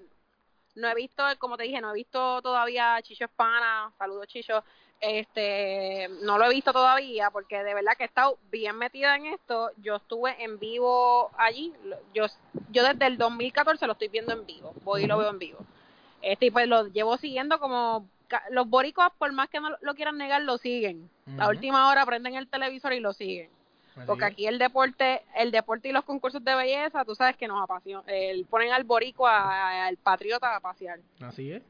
no 0.76 0.88
he 0.89 0.95
visto, 0.95 1.24
como 1.38 1.57
te 1.57 1.63
dije, 1.63 1.80
no 1.80 1.91
he 1.91 1.93
visto 1.95 2.41
todavía 2.41 2.99
Chicho 3.03 3.26
Espana, 3.26 3.91
saludos 3.97 4.28
Chicho, 4.28 4.63
este, 4.99 6.07
no 6.24 6.38
lo 6.38 6.45
he 6.45 6.49
visto 6.49 6.72
todavía 6.74 7.30
porque 7.30 7.63
de 7.63 7.74
verdad 7.74 7.93
que 7.97 8.03
he 8.03 8.07
estado 8.07 8.38
bien 8.51 8.78
metida 8.78 9.15
en 9.15 9.28
esto, 9.28 9.72
yo 9.78 9.97
estuve 9.97 10.41
en 10.43 10.57
vivo 10.59 11.30
allí, 11.38 11.74
yo, 12.13 12.26
yo 12.72 12.84
desde 12.84 13.05
el 13.07 13.17
2014 13.17 13.86
lo 13.86 13.93
estoy 13.93 14.07
viendo 14.07 14.34
en 14.34 14.45
vivo, 14.45 14.74
voy 14.84 15.03
y 15.03 15.07
lo 15.07 15.17
veo 15.17 15.30
en 15.30 15.39
vivo, 15.39 15.59
este, 16.22 16.47
y 16.47 16.51
pues 16.51 16.67
lo 16.67 16.88
llevo 16.88 17.17
siguiendo 17.17 17.59
como, 17.59 18.07
los 18.51 18.69
boricuas 18.69 19.11
por 19.17 19.32
más 19.34 19.49
que 19.49 19.59
no 19.59 19.76
lo 19.82 19.95
quieran 19.95 20.17
negar, 20.17 20.41
lo 20.41 20.57
siguen, 20.57 21.09
la 21.38 21.45
Ujú. 21.45 21.55
última 21.55 21.89
hora 21.89 22.05
prenden 22.05 22.36
el 22.36 22.47
televisor 22.47 22.93
y 22.93 22.99
lo 22.99 23.13
siguen. 23.13 23.49
Así 23.95 24.07
Porque 24.07 24.26
aquí 24.26 24.47
el 24.47 24.57
deporte, 24.57 25.22
el 25.36 25.51
deporte 25.51 25.89
y 25.89 25.91
los 25.91 26.05
concursos 26.05 26.43
de 26.43 26.55
belleza, 26.55 27.03
tú 27.03 27.13
sabes 27.13 27.36
que 27.36 27.47
nos 27.47 27.61
apasiona, 27.61 28.03
el, 28.07 28.45
ponen 28.45 28.72
al 28.72 28.86
boricua, 28.86 29.86
al 29.86 29.97
patriota 29.97 30.55
a 30.55 30.59
pasear. 30.61 30.99
Así 31.19 31.51
es. 31.51 31.61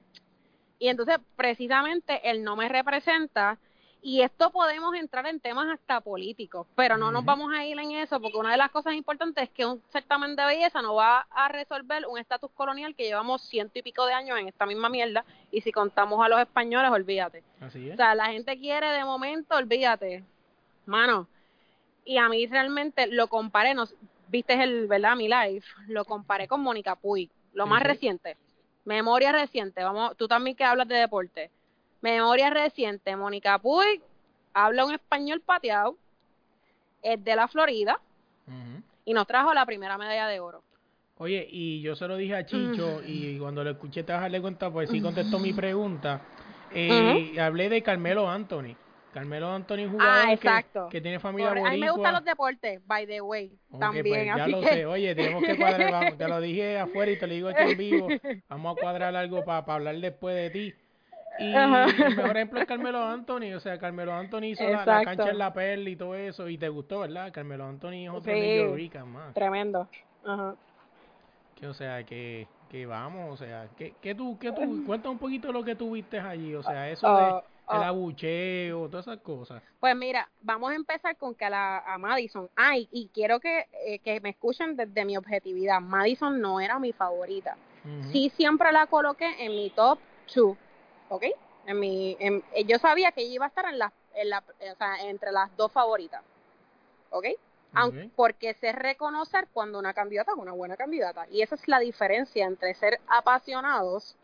Y 0.78 0.88
entonces, 0.88 1.18
precisamente, 1.36 2.22
él 2.30 2.43
no 2.43 2.56
me 2.56 2.68
representa. 2.70 3.58
Y 4.04 4.22
esto 4.22 4.49
podemos 4.49 4.95
entrar 4.95 5.28
en 5.28 5.39
temas 5.39 5.68
hasta 5.72 6.02
políticos, 6.02 6.66
pero 6.76 6.97
no 6.97 7.12
nos 7.12 7.24
vamos 7.24 7.54
a 7.54 7.64
ir 7.64 7.78
en 7.78 7.91
eso, 7.91 8.20
porque 8.20 8.38
una 8.38 8.52
de 8.52 8.58
las 8.58 8.72
cosas 8.72 8.95
importantes 8.95 9.43
es 9.43 9.49
que 9.52 9.64
un 9.64 9.80
certamen 9.91 10.36
de 10.36 10.43
belleza 10.43 10.82
no 10.82 10.95
va 10.95 11.28
a 11.30 11.49
resolver 11.49 12.08
un 12.08 12.18
estatus 12.18 12.49
colonial 12.56 12.95
que 12.95 13.04
llevamos 13.04 13.43
ciento 13.43 13.78
y 13.78 13.84
pico 13.84 14.08
de 14.08 14.14
años 14.14 14.39
en 14.39 14.47
esta 14.47 14.66
misma 14.66 14.89
mierda. 14.89 15.24
Y 15.52 15.62
si 15.62 15.72
contamos 15.72 16.24
a 16.26 16.30
los 16.30 16.39
españoles, 16.39 16.89
olvídate. 16.89 17.43
Así 17.60 17.89
es. 17.89 17.93
O 17.93 17.97
sea, 17.97 18.16
la 18.16 18.26
gente 18.26 18.58
quiere 18.58 18.88
de 18.88 19.06
momento, 19.06 19.56
olvídate. 19.56 20.24
Mano, 20.88 21.28
y 22.04 22.18
a 22.18 22.28
mí 22.28 22.47
realmente 22.47 23.06
lo 23.06 23.28
comparé, 23.28 23.76
no, 23.76 23.86
viste 24.30 24.54
el, 24.64 24.88
¿verdad? 24.88 25.16
Mi 25.16 25.28
live, 25.28 25.64
lo 25.88 26.06
comparé 26.06 26.47
con 26.47 26.62
Mónica 26.62 26.95
Puig, 26.95 27.30
lo 27.54 27.68
más 27.68 27.84
reciente. 27.84 28.36
Memoria 28.84 29.32
reciente, 29.32 29.84
vamos, 29.84 30.18
tú 30.18 30.28
también 30.28 30.56
que 30.56 30.64
hablas 30.64 30.88
de 30.88 30.95
deporte. 30.95 31.52
Memoria 32.02 32.49
reciente, 32.49 33.16
Mónica 33.16 33.58
Puig 33.60 34.02
habla 34.54 34.86
un 34.86 34.93
español 34.93 35.41
pateado, 35.41 35.95
es 37.02 37.24
de 37.24 37.36
la 37.36 37.47
Florida 37.47 37.99
y 39.06 39.14
nos 39.14 39.26
trajo 39.28 39.54
la 39.54 39.66
primera 39.66 39.97
medalla 39.97 40.28
de 40.28 40.39
oro. 40.39 40.64
Oye, 41.18 41.47
y 41.52 41.82
yo 41.82 41.95
se 41.95 42.08
lo 42.08 42.18
dije 42.18 42.36
a 42.36 42.45
Chicho 42.45 43.02
y 43.06 43.38
cuando 43.38 43.64
lo 43.64 43.70
escuché 43.72 44.04
te 44.04 44.12
vas 44.12 44.20
a 44.20 44.24
darle 44.24 44.41
cuenta, 44.41 44.72
pues 44.72 44.89
sí 44.89 44.99
contestó 45.02 45.38
mi 45.39 45.54
pregunta. 45.54 46.22
Eh, 46.74 47.39
Hablé 47.39 47.70
de 47.70 47.82
Carmelo 47.84 48.30
Anthony. 48.30 48.76
Carmelo 49.14 49.52
Anthony 49.52 49.89
jugador 49.91 50.26
Ah, 50.30 50.32
exacto. 50.34 50.88
que, 50.89 51.02
tiene 51.02 51.20
familia 51.20 51.49
Corre- 51.49 51.60
a 51.60 51.64
mí 51.66 51.70
me 51.72 51.78
boricua. 51.80 51.91
gustan 51.97 52.14
los 52.14 52.24
deportes, 52.24 52.88
by 52.88 53.06
the 53.06 53.20
way, 53.20 53.52
Ok, 53.70 53.80
también. 53.82 54.06
pues 54.08 54.26
ya 54.26 54.34
así 54.36 54.52
lo 54.52 54.62
que- 54.62 54.68
sé. 54.70 54.86
Oye, 54.86 55.14
tenemos 55.16 55.43
que 55.43 55.58
cuadrar. 55.58 55.91
vamos, 55.91 56.18
te 56.18 56.28
lo 56.30 56.39
dije 56.39 56.80
afuera 56.80 57.12
y 57.12 57.20
te 57.20 57.28
lo 57.28 57.34
digo 57.34 57.49
aquí 57.49 57.72
en 57.72 57.78
vivo. 57.78 58.08
Vamos 58.49 58.78
a 58.78 58.82
cuadrar 58.82 59.14
algo 59.18 59.43
para 59.43 59.66
hablar 59.74 59.97
después 59.97 60.34
de 60.36 60.49
ti. 60.49 60.74
Y 61.39 61.53
Ajá. 61.53 61.86
el 62.07 62.15
mejor 62.15 62.38
ejemplo 62.38 62.59
es 62.59 62.67
Carmelo 62.67 63.03
Anthony. 63.03 63.53
O 63.55 63.59
sea, 63.59 63.77
Carmelo 63.79 64.13
Anthony 64.13 64.43
hizo 64.45 64.67
la, 64.67 65.03
cancha 65.03 65.29
en 65.29 65.38
la 65.38 65.53
perla 65.53 65.89
y 65.89 65.95
todo 65.95 66.15
eso. 66.15 66.47
Y 66.47 66.57
te 66.57 66.69
gustó, 66.69 66.99
¿verdad? 66.99 67.32
Carmelo 67.32 67.65
Anthony 67.65 68.05
es 68.05 68.09
otro 68.09 68.34
Sí. 68.34 68.57
York 68.57 69.05
más. 69.05 69.34
Tremendo. 69.34 69.88
Ajá. 70.25 70.55
Que, 71.55 71.67
o 71.67 71.73
sea, 71.73 72.03
que, 72.03 72.47
que 72.69 72.86
vamos. 72.86 73.34
O 73.34 73.38
sea, 73.38 73.67
que, 73.77 73.93
que 74.01 74.15
tú, 74.15 74.38
que 74.38 74.51
tú, 74.51 74.84
cuenta 74.86 75.09
un 75.09 75.17
poquito 75.17 75.51
lo 75.51 75.63
que 75.63 75.75
tú 75.75 75.91
viste 75.91 76.19
allí. 76.19 76.53
O 76.55 76.63
sea, 76.63 76.89
eso 76.89 77.07
de 77.15 77.41
Oh, 77.71 77.75
el 77.75 77.82
oh. 77.82 77.84
abucheo, 77.84 78.89
todas 78.89 79.07
esas 79.07 79.19
cosas. 79.21 79.61
Pues 79.79 79.95
mira, 79.95 80.29
vamos 80.41 80.71
a 80.71 80.75
empezar 80.75 81.15
con 81.17 81.36
que 81.36 81.45
a, 81.45 81.49
la, 81.49 81.77
a 81.79 81.97
Madison. 81.97 82.49
Ay, 82.55 82.88
y 82.91 83.09
quiero 83.13 83.39
que, 83.39 83.67
eh, 83.86 83.99
que 83.99 84.19
me 84.19 84.29
escuchen 84.29 84.75
desde 84.75 85.05
mi 85.05 85.15
objetividad. 85.15 85.79
Madison 85.79 86.41
no 86.41 86.59
era 86.59 86.79
mi 86.79 86.91
favorita. 86.91 87.57
Sí, 88.11 88.32
siempre 88.36 88.71
la 88.71 88.86
coloqué 88.86 89.43
en 89.43 89.55
mi 89.55 89.71
top 89.71 89.97
2. 90.36 90.55
¿Ok? 91.12 91.26
En 91.68 91.80
mi, 91.80 92.16
en- 92.20 92.43
eh, 92.53 92.64
yo 92.64 92.80
sabía 92.80 93.12
que 93.12 93.22
ella 93.22 93.34
iba 93.36 93.45
a 93.45 93.49
estar 93.49 93.66
en 93.66 93.78
la, 93.78 93.91
en 94.16 94.30
la, 94.30 94.39
o 94.39 94.76
sea, 94.78 95.01
entre 95.03 95.32
las 95.32 95.55
dos 95.57 95.72
favoritas. 95.72 96.24
¿Ok? 97.12 97.26
Aunque- 97.74 98.05
Ok. 98.05 98.12
porque 98.16 98.53
sé 98.55 98.72
reconocer 98.72 99.47
cuando 99.53 99.78
una 99.78 99.93
candidata 99.93 100.32
es 100.32 100.38
una 100.38 100.53
buena 100.53 100.78
candidata. 100.78 101.28
Y 101.30 101.41
esa 101.41 101.55
es 101.55 101.68
la 101.68 101.80
diferencia 101.80 102.45
entre 102.45 102.74
ser 102.76 102.99
apasionados 103.07 104.16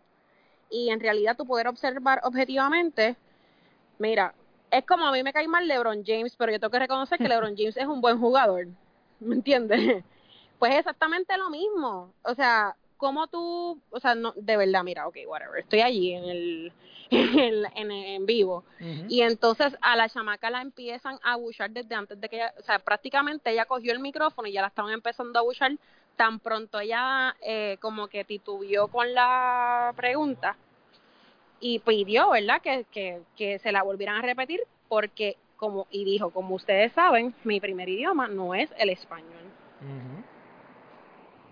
y 0.69 0.89
en 0.89 0.99
realidad 0.99 1.35
tú 1.38 1.45
poder 1.45 1.67
observar 1.67 2.21
objetivamente. 2.23 3.15
Mira, 3.99 4.33
es 4.71 4.85
como 4.85 5.05
a 5.05 5.11
mí 5.11 5.23
me 5.23 5.33
cae 5.33 5.47
mal 5.47 5.67
LeBron 5.67 6.03
James, 6.05 6.35
pero 6.38 6.51
yo 6.51 6.59
tengo 6.59 6.71
que 6.71 6.79
reconocer 6.79 7.17
que 7.17 7.27
LeBron 7.27 7.55
James 7.57 7.77
es 7.77 7.85
un 7.85 8.01
buen 8.01 8.19
jugador. 8.19 8.67
¿Me 9.19 9.35
entiendes? 9.35 10.03
Pues 10.59 10.71
es 10.73 10.79
exactamente 10.79 11.38
lo 11.38 11.51
mismo. 11.51 12.11
O 12.23 12.33
sea, 12.33 12.75
como 12.97 13.27
tú, 13.27 13.79
o 13.89 13.99
sea, 13.99 14.15
no, 14.15 14.33
de 14.35 14.57
verdad, 14.57 14.83
mira, 14.83 15.07
ok, 15.07 15.17
whatever, 15.27 15.59
estoy 15.59 15.81
allí 15.81 16.13
en 16.13 16.23
el, 16.25 16.73
en, 17.11 17.39
el- 17.39 17.67
en, 17.75 17.91
en 17.91 18.25
vivo. 18.25 18.63
Y 19.09 19.21
entonces 19.21 19.77
a 19.81 19.95
la 19.95 20.09
chamaca 20.09 20.49
la 20.49 20.61
empiezan 20.61 21.17
a 21.23 21.33
abuchar 21.33 21.71
desde 21.71 21.95
antes 21.95 22.19
de 22.19 22.27
que 22.29 22.35
ella, 22.37 22.53
o 22.59 22.63
sea, 22.63 22.79
prácticamente 22.79 23.51
ella 23.51 23.65
cogió 23.65 23.93
el 23.93 23.99
micrófono 23.99 24.47
y 24.47 24.51
ya 24.53 24.61
la 24.61 24.67
estaban 24.67 24.91
empezando 24.93 25.39
a 25.39 25.41
abuchar. 25.41 25.71
Tan 26.17 26.39
pronto 26.39 26.79
ella 26.79 27.35
eh, 27.41 27.77
como 27.79 28.07
que 28.07 28.23
titubió 28.25 28.87
con 28.87 29.13
la 29.13 29.93
pregunta 29.95 30.57
y 31.59 31.79
pidió, 31.79 32.29
¿verdad? 32.31 32.61
Que, 32.61 32.85
que, 32.91 33.21
que 33.35 33.59
se 33.59 33.71
la 33.71 33.83
volvieran 33.83 34.17
a 34.17 34.21
repetir 34.21 34.61
porque, 34.89 35.37
como, 35.57 35.87
y 35.91 36.05
dijo, 36.05 36.29
como 36.31 36.55
ustedes 36.55 36.91
saben, 36.93 37.33
mi 37.43 37.59
primer 37.59 37.89
idioma 37.89 38.27
no 38.27 38.53
es 38.55 38.69
el 38.77 38.89
español. 38.89 39.27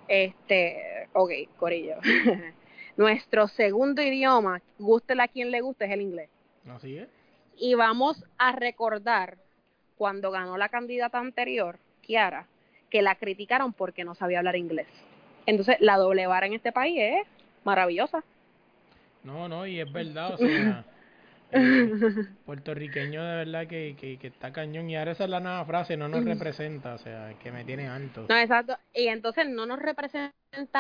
Este, 0.08 1.08
ok, 1.14 1.32
Corillo. 1.58 1.96
Nuestro 2.98 3.48
segundo 3.48 4.02
idioma, 4.02 4.62
gústele 4.80 5.24
a 5.24 5.28
quien 5.28 5.52
le 5.52 5.62
guste, 5.62 5.86
es 5.86 5.92
el 5.92 6.02
inglés. 6.02 6.30
Así 6.70 6.98
es. 6.98 7.10
Y 7.58 7.74
vamos 7.76 8.24
a 8.38 8.52
recordar 8.52 9.38
cuando 9.98 10.32
ganó 10.32 10.58
la 10.58 10.70
candidata 10.70 11.20
anterior, 11.20 11.78
Kiara, 12.02 12.48
que 12.90 13.02
la 13.02 13.16
criticaron 13.16 13.74
porque 13.74 14.04
no 14.04 14.16
sabía 14.16 14.40
hablar 14.40 14.56
inglés. 14.56 14.88
Entonces, 15.46 15.78
la 15.80 15.98
doble 15.98 16.28
vara 16.28 16.48
en 16.48 16.54
este 16.54 16.72
país 16.72 16.96
es 16.98 17.28
maravillosa. 17.64 18.24
No, 19.24 19.48
no, 19.48 19.66
y 19.66 19.80
es 19.80 19.92
verdad, 19.92 20.36
o 20.36 20.38
sea, 20.38 20.86
eh, 21.56 21.90
puertorriqueño 22.46 23.24
de 23.24 23.36
verdad 23.38 23.68
que, 23.68 23.96
que, 24.00 24.18
que 24.18 24.28
está 24.28 24.52
cañón. 24.52 24.90
Y 24.90 24.98
ahora 24.98 25.12
esa 25.12 25.24
es 25.24 25.30
la 25.30 25.40
nueva 25.40 25.66
frase, 25.66 25.98
no 25.98 26.08
nos 26.08 26.24
representa, 26.26 26.96
o 26.96 26.98
sea, 26.98 27.34
que 27.42 27.52
me 27.52 27.64
tiene 27.64 27.88
alto. 27.88 28.26
No, 28.30 28.38
exacto. 28.38 28.78
Y 28.94 29.08
entonces 29.08 29.48
no 29.50 29.66
nos 29.66 29.80
representa 29.80 30.34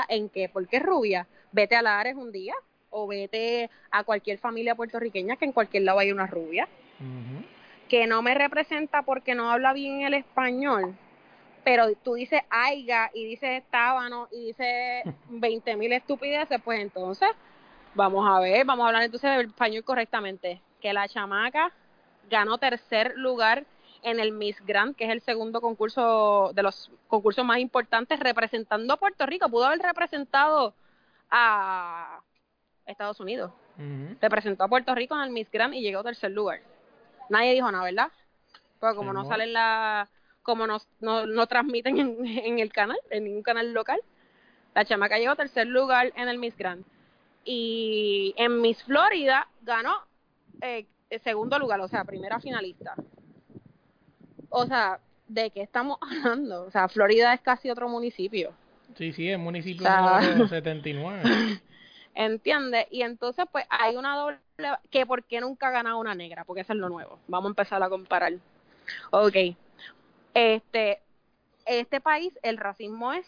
en 0.10 0.30
qué, 0.30 0.50
porque 0.50 0.78
es 0.78 0.84
rubia. 0.84 1.28
Vete 1.52 1.76
a 1.76 1.82
la 1.82 2.00
Ares 2.00 2.16
un 2.16 2.32
día 2.32 2.54
o 2.90 3.08
vete 3.08 3.70
a 3.92 4.04
cualquier 4.04 4.38
familia 4.38 4.76
puertorriqueña 4.76 5.36
que 5.36 5.46
en 5.46 5.52
cualquier 5.52 5.84
lado 5.84 6.00
hay 6.00 6.12
una 6.12 6.28
rubia. 6.28 6.68
Que 7.90 8.08
no 8.08 8.22
me 8.22 8.34
representa 8.34 9.04
porque 9.04 9.36
no 9.36 9.52
habla 9.52 9.74
bien 9.74 10.02
el 10.02 10.14
español, 10.14 10.96
pero 11.64 11.94
tú 11.96 12.14
dices 12.14 12.42
aiga 12.50 13.12
y 13.14 13.26
dices 13.26 13.64
tábano 13.70 14.30
y 14.32 14.48
dices 14.48 15.04
20 15.30 15.76
mil 15.76 15.92
estupideces, 15.92 16.62
pues 16.64 16.80
entonces 16.80 17.30
vamos 17.94 18.28
a 18.30 18.40
ver, 18.40 18.66
vamos 18.66 18.86
a 18.86 18.88
hablar 18.88 19.04
entonces 19.04 19.30
el 19.40 19.48
español 19.48 19.84
correctamente. 19.84 20.62
Que 20.86 20.94
la 20.94 21.08
chamaca 21.08 21.72
ganó 22.30 22.60
tercer 22.60 23.14
lugar 23.16 23.66
en 24.04 24.20
el 24.20 24.32
Miss 24.32 24.64
Grand, 24.68 24.96
que 24.96 25.06
es 25.06 25.10
el 25.10 25.22
segundo 25.22 25.60
concurso 25.60 26.52
de 26.54 26.62
los 26.62 26.92
concursos 27.08 27.44
más 27.44 27.58
importantes 27.58 28.20
representando 28.20 28.94
a 28.94 28.98
Puerto 28.98 29.26
Rico. 29.26 29.50
Pudo 29.50 29.66
haber 29.66 29.80
representado 29.80 30.76
a 31.32 32.20
Estados 32.86 33.20
Unidos 33.20 33.52
representó 34.22 34.66
a 34.66 34.68
Puerto 34.68 34.94
Rico 34.94 35.16
en 35.16 35.22
el 35.22 35.32
Miss 35.32 35.50
Grand 35.52 35.74
y 35.74 35.82
llegó 35.82 36.02
a 36.02 36.04
tercer 36.04 36.30
lugar. 36.30 36.60
Nadie 37.32 37.56
dijo 37.56 37.72
nada, 37.72 37.84
¿verdad? 37.84 38.12
Porque 38.80 38.96
como 38.96 39.12
no 39.12 39.22
Hermoso. 39.22 39.32
sale 39.32 39.46
en 39.46 39.54
la, 39.54 40.08
como 40.44 40.68
no, 40.68 40.78
no, 41.00 41.26
no 41.26 41.48
transmiten 41.48 41.98
en, 41.98 42.28
en 42.28 42.60
el 42.60 42.72
canal, 42.72 43.00
en 43.10 43.24
ningún 43.24 43.42
canal 43.42 43.74
local, 43.74 44.00
la 44.76 44.86
chamaca 44.86 45.18
llegó 45.18 45.32
a 45.32 45.36
tercer 45.36 45.66
lugar 45.66 46.14
en 46.16 46.30
el 46.30 46.38
Miss 46.38 46.56
Grand. 46.56 46.86
Y 47.44 48.36
en 48.38 48.62
Miss 48.62 48.84
Florida 48.84 49.48
ganó 49.64 49.96
eh, 50.62 50.86
el 51.10 51.22
segundo 51.22 51.60
lugar, 51.60 51.80
o 51.82 51.88
sea, 51.88 52.04
primera 52.04 52.40
finalista. 52.40 52.96
O 54.50 54.66
sea, 54.66 55.00
¿de 55.28 55.52
qué 55.52 55.62
estamos 55.62 55.98
hablando? 56.02 56.64
O 56.64 56.72
sea, 56.72 56.88
Florida 56.88 57.34
es 57.34 57.42
casi 57.42 57.70
otro 57.70 57.90
municipio. 57.90 58.54
Sí, 58.98 59.12
sí, 59.14 59.30
es 59.30 59.38
municipio 59.38 59.86
O 59.86 59.90
sea, 59.90 60.22
número 60.22 60.48
79. 60.50 61.60
¿Entiendes? 62.14 62.88
Y 62.92 63.02
entonces, 63.02 63.46
pues 63.52 63.66
hay 63.70 63.98
una 63.98 64.16
doble. 64.16 64.40
que 64.90 65.06
¿Por 65.06 65.26
qué 65.26 65.42
nunca 65.42 65.68
ha 65.68 65.72
ganado 65.72 66.00
una 66.00 66.16
negra? 66.16 66.46
Porque 66.46 66.62
eso 66.62 66.74
es 66.74 66.80
lo 66.80 66.88
nuevo. 66.88 67.20
Vamos 67.28 67.50
a 67.50 67.52
empezar 67.52 67.84
a 67.84 67.90
comparar. 67.90 68.34
Ok. 69.12 69.36
Este, 70.34 71.02
este 71.66 72.00
país, 72.00 72.32
el 72.42 72.58
racismo 72.58 73.12
es 73.12 73.26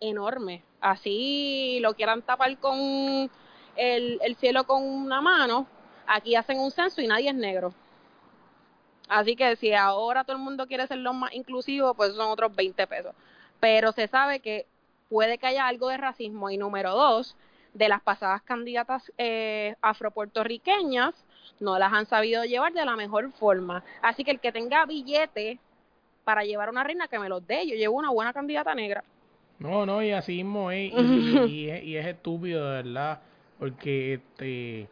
enorme. 0.00 0.62
Así 0.80 1.78
lo 1.82 1.94
quieran 1.94 2.22
tapar 2.22 2.56
con 2.58 3.30
el, 3.76 4.18
el 4.22 4.36
cielo 4.36 4.64
con 4.64 4.82
una 4.82 5.20
mano. 5.20 5.66
Aquí 6.06 6.34
hacen 6.34 6.58
un 6.58 6.70
censo 6.70 7.00
y 7.00 7.06
nadie 7.06 7.28
es 7.30 7.34
negro. 7.34 7.72
Así 9.08 9.34
que 9.34 9.56
si 9.56 9.72
ahora 9.72 10.24
todo 10.24 10.36
el 10.36 10.42
mundo 10.42 10.66
quiere 10.66 10.86
ser 10.86 10.98
lo 10.98 11.12
más 11.12 11.32
inclusivo, 11.32 11.94
pues 11.94 12.14
son 12.14 12.28
otros 12.30 12.54
20 12.54 12.86
pesos. 12.86 13.12
Pero 13.58 13.92
se 13.92 14.06
sabe 14.06 14.40
que 14.40 14.66
puede 15.08 15.38
que 15.38 15.48
haya 15.48 15.66
algo 15.66 15.88
de 15.88 15.96
racismo. 15.96 16.48
Y 16.50 16.56
número 16.56 16.92
dos, 16.94 17.36
de 17.74 17.88
las 17.88 18.00
pasadas 18.02 18.42
candidatas 18.42 19.10
eh, 19.18 19.74
afropuertorriqueñas, 19.82 21.14
no 21.58 21.78
las 21.78 21.92
han 21.92 22.06
sabido 22.06 22.44
llevar 22.44 22.72
de 22.72 22.84
la 22.84 22.96
mejor 22.96 23.32
forma. 23.32 23.82
Así 24.00 24.24
que 24.24 24.30
el 24.30 24.40
que 24.40 24.52
tenga 24.52 24.86
billete 24.86 25.58
para 26.24 26.44
llevar 26.44 26.70
una 26.70 26.84
reina, 26.84 27.08
que 27.08 27.18
me 27.18 27.28
los 27.28 27.44
dé. 27.46 27.66
Yo 27.66 27.74
llevo 27.74 27.96
una 27.98 28.10
buena 28.10 28.32
candidata 28.32 28.74
negra. 28.74 29.02
No, 29.58 29.84
no, 29.84 30.02
y 30.02 30.12
así 30.12 30.36
mismo 30.36 30.70
es, 30.70 30.90
y, 30.92 30.96
y- 30.96 31.66
y 31.66 31.68
es, 31.70 31.84
y 31.84 31.96
es 31.96 32.06
estúpido, 32.06 32.64
de 32.70 32.82
verdad, 32.82 33.20
porque 33.58 34.14
este, 34.14 34.88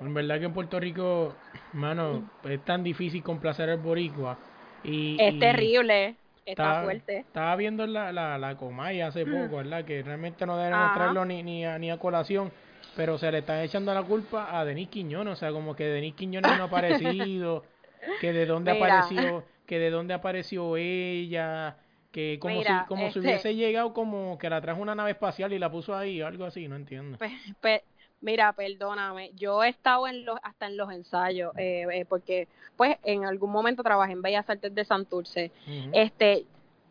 en 0.00 0.14
verdad 0.14 0.38
que 0.38 0.46
en 0.46 0.52
Puerto 0.52 0.80
Rico, 0.80 1.36
mano, 1.72 2.30
es 2.44 2.64
tan 2.64 2.82
difícil 2.82 3.22
complacer 3.22 3.70
al 3.70 3.78
boricua, 3.78 4.38
y, 4.82 5.16
Es 5.22 5.34
y 5.34 5.40
terrible, 5.40 6.16
está 6.44 6.82
fuerte. 6.82 7.26
Estaba 7.26 7.56
viendo 7.56 7.84
la, 7.86 8.12
la, 8.12 8.38
la 8.38 8.56
Comay 8.56 9.00
hace 9.00 9.26
poco, 9.26 9.56
¿verdad? 9.56 9.84
Que 9.84 10.02
realmente 10.02 10.46
no 10.46 10.56
debemos 10.56 10.92
Ajá. 10.92 10.94
traerlo 10.94 11.24
ni, 11.24 11.42
ni, 11.42 11.64
a, 11.64 11.78
ni 11.78 11.90
a 11.90 11.98
colación, 11.98 12.52
pero 12.94 13.18
se 13.18 13.30
le 13.32 13.38
están 13.38 13.60
echando 13.60 13.92
la 13.92 14.04
culpa 14.04 14.56
a 14.58 14.64
Denis 14.64 14.88
Quiñones, 14.88 15.32
o 15.32 15.36
sea, 15.36 15.50
como 15.52 15.74
que 15.74 15.84
Denis 15.86 16.14
Quiñones 16.14 16.54
no 16.54 16.62
ha 16.62 16.66
aparecido, 16.66 17.64
que 18.20 18.32
de 18.32 18.46
dónde 18.46 18.70
Mira. 18.70 19.00
apareció, 19.00 19.46
que 19.66 19.78
de 19.80 19.90
dónde 19.90 20.14
apareció 20.14 20.76
ella, 20.76 21.78
que 22.12 22.38
como 22.40 22.58
Mira, 22.60 22.84
si, 22.84 22.86
como 22.86 23.10
si 23.10 23.18
este- 23.18 23.20
hubiese 23.20 23.54
llegado 23.56 23.92
como 23.92 24.38
que 24.38 24.48
la 24.48 24.60
trajo 24.60 24.80
una 24.80 24.94
nave 24.94 25.10
espacial 25.12 25.52
y 25.52 25.58
la 25.58 25.70
puso 25.72 25.96
ahí, 25.96 26.22
o 26.22 26.26
algo 26.28 26.44
así, 26.44 26.68
no 26.68 26.76
entiendo. 26.76 27.18
Pe- 27.18 27.30
pe- 27.60 27.84
mira, 28.24 28.52
perdóname, 28.54 29.32
yo 29.34 29.62
he 29.62 29.68
estado 29.68 30.08
en 30.08 30.24
los, 30.24 30.38
hasta 30.42 30.66
en 30.66 30.78
los 30.78 30.90
ensayos, 30.90 31.52
eh, 31.58 31.86
eh, 31.92 32.06
porque 32.08 32.48
pues 32.74 32.96
en 33.04 33.26
algún 33.26 33.52
momento 33.52 33.82
trabajé 33.82 34.12
en 34.12 34.22
Bellas 34.22 34.48
Artes 34.48 34.74
de 34.74 34.84
Santurce. 34.84 35.52
Este, 35.92 36.46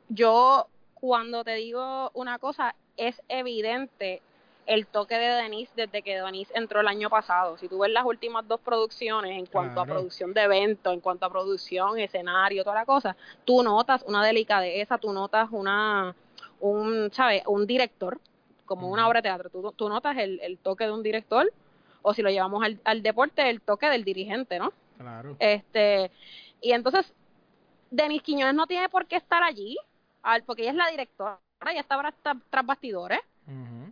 yo 0.10 0.68
cuando 0.94 1.44
te 1.44 1.56
digo 1.56 2.12
una 2.14 2.38
cosa, 2.38 2.76
es 2.98 3.20
evidente 3.28 4.22
el 4.68 4.86
toque 4.86 5.16
de 5.16 5.42
Denise 5.42 5.72
desde 5.76 6.04
que 6.04 6.22
Denise 6.22 6.54
entró 6.56 6.82
el 6.82 6.88
año 6.88 7.10
pasado. 7.10 7.58
Si 7.58 7.68
tú 7.68 7.80
ves 7.80 7.92
las 7.92 8.06
últimas 8.06 8.48
dos 8.48 8.62
producciones 8.62 9.32
en 9.38 9.48
cuanto 9.48 9.82
a 9.82 9.86
producción 9.86 10.36
de 10.36 10.44
eventos, 10.44 10.94
en 10.94 11.02
cuanto 11.02 11.26
a 11.26 11.32
producción, 11.32 12.00
escenario, 12.00 12.64
toda 12.64 12.76
la 12.76 12.86
cosa, 12.86 13.18
tú 13.44 13.64
notas 13.64 14.04
una 14.08 14.24
delicadeza, 14.24 15.00
tú 15.00 15.12
notas 15.12 15.50
una, 15.52 16.16
un, 16.60 17.12
¿sabes? 17.12 17.42
Un 17.48 17.66
director, 17.66 18.20
como 18.66 18.90
una 18.90 19.08
obra 19.08 19.20
de 19.20 19.24
teatro, 19.30 19.50
tú, 19.50 19.72
tú 19.76 19.90
notas 19.90 20.18
el, 20.18 20.40
el 20.42 20.58
toque 20.58 20.86
de 20.86 20.92
un 20.92 21.04
director, 21.04 21.52
o 22.02 22.14
si 22.14 22.22
lo 22.22 22.30
llevamos 22.30 22.64
al, 22.64 22.80
al 22.84 23.02
deporte, 23.04 23.50
el 23.50 23.62
toque 23.62 23.88
del 23.90 24.04
dirigente, 24.04 24.60
¿no? 24.60 24.74
Claro. 24.98 25.36
Este, 25.40 26.12
y 26.62 26.72
entonces, 26.72 27.14
Denis 27.92 28.22
Quiñones 28.24 28.56
no 28.56 28.68
tiene 28.68 28.90
por 28.90 29.06
qué 29.08 29.16
estar 29.18 29.44
allí, 29.44 29.78
al- 30.22 30.44
porque 30.44 30.64
ella 30.64 30.72
es 30.72 30.78
la 30.78 30.90
directora, 30.90 31.40
ella 31.70 31.82
está 31.82 31.98
tras, 32.00 32.38
tras 32.50 32.66
bastidores. 32.66 33.20
Ujú. 33.48 33.92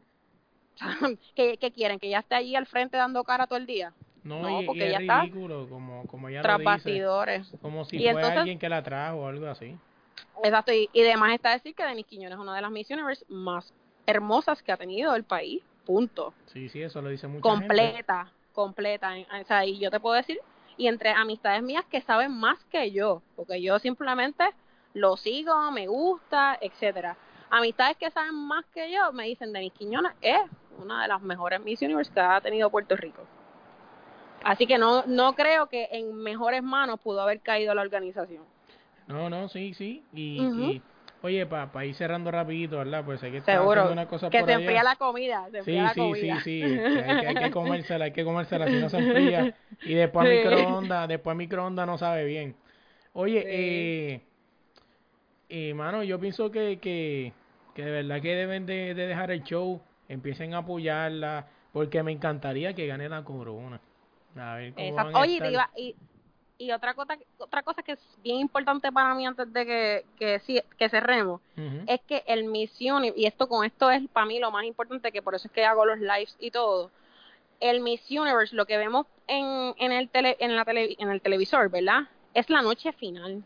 ¿Qué, 1.36 1.58
qué 1.58 1.72
quieren? 1.72 2.00
¿Que 2.00 2.08
ella 2.08 2.20
esté 2.20 2.36
allí 2.36 2.56
al 2.56 2.66
frente 2.66 2.98
dando 2.98 3.24
cara 3.24 3.46
todo 3.48 3.58
el 3.60 3.66
día? 3.66 3.94
No, 4.24 4.42
No, 4.42 4.62
y, 4.62 4.64
y 4.64 4.66
porque 4.68 4.84
es 4.84 4.90
ella 4.90 5.00
está 5.00 5.30
como, 5.70 6.06
como 6.08 6.30
ella 6.30 6.42
Tras 6.42 6.54
lo 6.54 6.60
dice, 6.60 6.66
bastidores. 6.66 7.52
como 7.62 7.86
si 7.86 7.98
Y 7.98 8.00
fuera 8.00 8.12
entonces- 8.20 8.38
alguien 8.40 8.60
que 8.60 8.70
la 8.70 8.84
trajo 8.84 9.18
o 9.18 9.28
algo 9.28 9.48
así. 9.48 9.76
Exacto, 10.44 10.72
y, 10.74 10.90
y 10.94 11.02
además 11.02 11.34
está 11.34 11.52
decir 11.52 11.74
que 11.76 11.84
Denis 11.84 12.06
Quiñones 12.06 12.34
es 12.34 12.40
una 12.42 12.56
de 12.56 12.62
las 12.62 12.72
Miss 12.72 12.90
Universe 12.90 13.26
más 13.30 13.74
hermosas 14.06 14.62
que 14.64 14.72
ha 14.72 14.78
tenido 14.78 15.16
el 15.16 15.24
país, 15.24 15.64
punto. 15.86 16.34
Sí, 16.48 16.70
sí, 16.70 16.82
eso 16.82 17.02
lo 17.02 17.10
dice 17.10 17.28
mucha 17.28 17.50
gente. 17.50 17.68
completa, 17.68 18.32
completa. 18.54 19.14
O 19.42 19.46
sea, 19.46 19.66
y 19.66 19.80
yo 19.80 19.92
te 19.92 20.00
puedo 20.00 20.16
decir, 20.16 20.40
y 20.78 20.88
entre 20.88 21.10
amistades 21.10 21.62
mías 21.64 21.86
que 21.86 22.02
saben 22.02 22.32
más 22.32 22.58
que 22.66 22.92
yo, 22.92 23.22
porque 23.36 23.62
yo 23.62 23.80
simplemente 23.80 24.44
lo 24.94 25.18
sigo, 25.18 25.72
me 25.72 25.88
gusta, 25.88 26.58
etcétera. 26.62 27.18
Amistades 27.50 27.98
que 27.98 28.10
saben 28.12 28.36
más 28.36 28.66
que 28.74 28.92
yo 28.92 29.12
me 29.12 29.26
dicen, 29.26 29.52
Denis 29.54 29.74
Quiñones 29.74 30.14
es 30.22 30.42
una 30.78 31.02
de 31.04 31.08
las 31.08 31.22
mejores 31.22 31.62
Miss 31.62 31.82
Universe 31.82 32.12
que 32.12 32.20
ha 32.20 32.40
tenido 32.42 32.70
Puerto 32.70 32.96
Rico. 32.96 33.24
Así 34.44 34.66
que 34.66 34.78
no, 34.78 35.04
no 35.06 35.34
creo 35.34 35.68
que 35.68 35.88
en 35.92 36.16
mejores 36.16 36.64
manos 36.64 37.00
pudo 37.00 37.22
haber 37.22 37.42
caído 37.42 37.76
la 37.76 37.82
organización. 37.82 38.44
No, 39.08 39.30
no, 39.30 39.50
sí, 39.50 39.74
sí. 39.74 40.04
Y 40.14 40.82
oye, 41.22 41.46
para 41.46 41.86
ir 41.86 41.96
cerrando 41.96 42.32
rapidito, 42.32 42.78
¿verdad? 42.78 43.04
Pues 43.06 43.20
sé 43.20 43.32
que 43.32 43.38
estás 43.38 43.56
Seguro. 43.60 43.72
haciendo 43.72 43.94
una 43.94 44.08
cosa 44.08 44.30
Que 44.30 44.40
por 44.40 44.48
se 44.50 44.54
allá. 44.54 44.60
enfría 44.60 44.84
la 44.84 44.96
comida, 44.96 45.50
se 45.52 45.58
Sí, 45.58 45.60
enfría 45.60 45.84
la 45.84 45.94
sí, 45.94 46.00
comida. 46.02 46.36
sí, 46.36 46.40
sí, 46.42 46.64
este, 46.76 47.04
hay, 47.04 47.20
que, 47.20 47.28
hay 47.28 47.36
que 47.38 47.52
comérsela, 47.52 48.06
hay 48.06 48.12
que 48.14 48.24
comérsela, 48.24 48.68
si 48.68 48.80
no 48.80 48.90
se 48.90 48.98
enfría. 48.98 49.54
Y 49.84 49.96
después 49.96 50.28
Sí. 50.28 50.30
microondas, 50.36 51.08
después 51.08 51.36
microondas 51.36 51.88
no 51.88 51.98
sabe 51.98 52.26
bien. 52.26 52.56
Oye, 53.14 53.40
Sí. 53.42 53.48
eh, 53.50 54.22
eh, 55.50 55.74
mano, 55.74 56.04
yo 56.04 56.20
pienso 56.20 56.52
que, 56.52 56.80
que, 56.80 57.34
que 57.76 57.84
de 57.86 57.92
verdad 57.92 58.22
que 58.22 58.36
deben 58.36 58.66
de, 58.66 58.94
de 58.94 59.08
dejar 59.08 59.32
el 59.32 59.44
show, 59.44 59.82
empiecen 60.08 60.54
a 60.54 60.60
apoyarla, 60.60 61.48
porque 61.74 62.04
me 62.04 62.12
encantaría 62.12 62.74
que 62.74 62.88
gane 62.88 63.10
la 63.10 63.24
corona. 63.24 63.82
A 64.36 64.56
ver 64.56 64.74
cómo 64.74 64.94
van 64.96 65.16
a 65.16 65.20
Oye, 65.22 65.32
y, 65.32 65.34
estar. 65.34 65.48
te 65.48 65.54
iba- 65.54 65.70
y, 65.76 65.96
y 66.62 66.72
otra 66.72 66.94
cosa 66.94 67.18
otra 67.40 67.64
cosa 67.64 67.82
que 67.82 67.94
es 67.94 68.00
bien 68.24 68.38
importante 68.38 68.92
para 68.92 69.16
mí 69.16 69.26
antes 69.26 69.52
de 69.52 69.66
que, 69.66 70.06
que, 70.18 70.64
que 70.78 70.90
cerremos 70.90 71.42
es 71.88 72.02
que 72.02 72.24
el 72.28 72.44
Miss 72.46 72.72
Universe, 72.80 73.20
y 73.20 73.26
esto 73.26 73.48
con 73.48 73.66
esto 73.66 73.90
es 73.90 74.08
para 74.10 74.26
mí 74.26 74.40
lo 74.40 74.52
más 74.52 74.64
importante, 74.66 75.12
que 75.12 75.22
por 75.22 75.34
eso 75.36 75.48
es 75.48 75.52
que 75.54 75.66
hago 75.66 75.86
los 75.86 76.00
lives 76.00 76.36
y 76.40 76.52
todo, 76.52 76.92
el 77.60 77.80
Miss 77.82 78.02
Universe, 78.10 78.56
lo 78.56 78.66
que 78.66 78.78
vemos 78.78 79.06
en, 79.28 79.74
en, 79.78 79.92
el, 79.92 80.10
tele, 80.10 80.36
en, 80.40 80.56
la 80.56 80.64
tele, 80.66 80.96
en 81.00 81.10
el 81.10 81.22
televisor, 81.22 81.70
¿verdad? 81.70 82.02
Es 82.34 82.50
la 82.50 82.62
noche 82.62 82.92
final. 82.94 83.44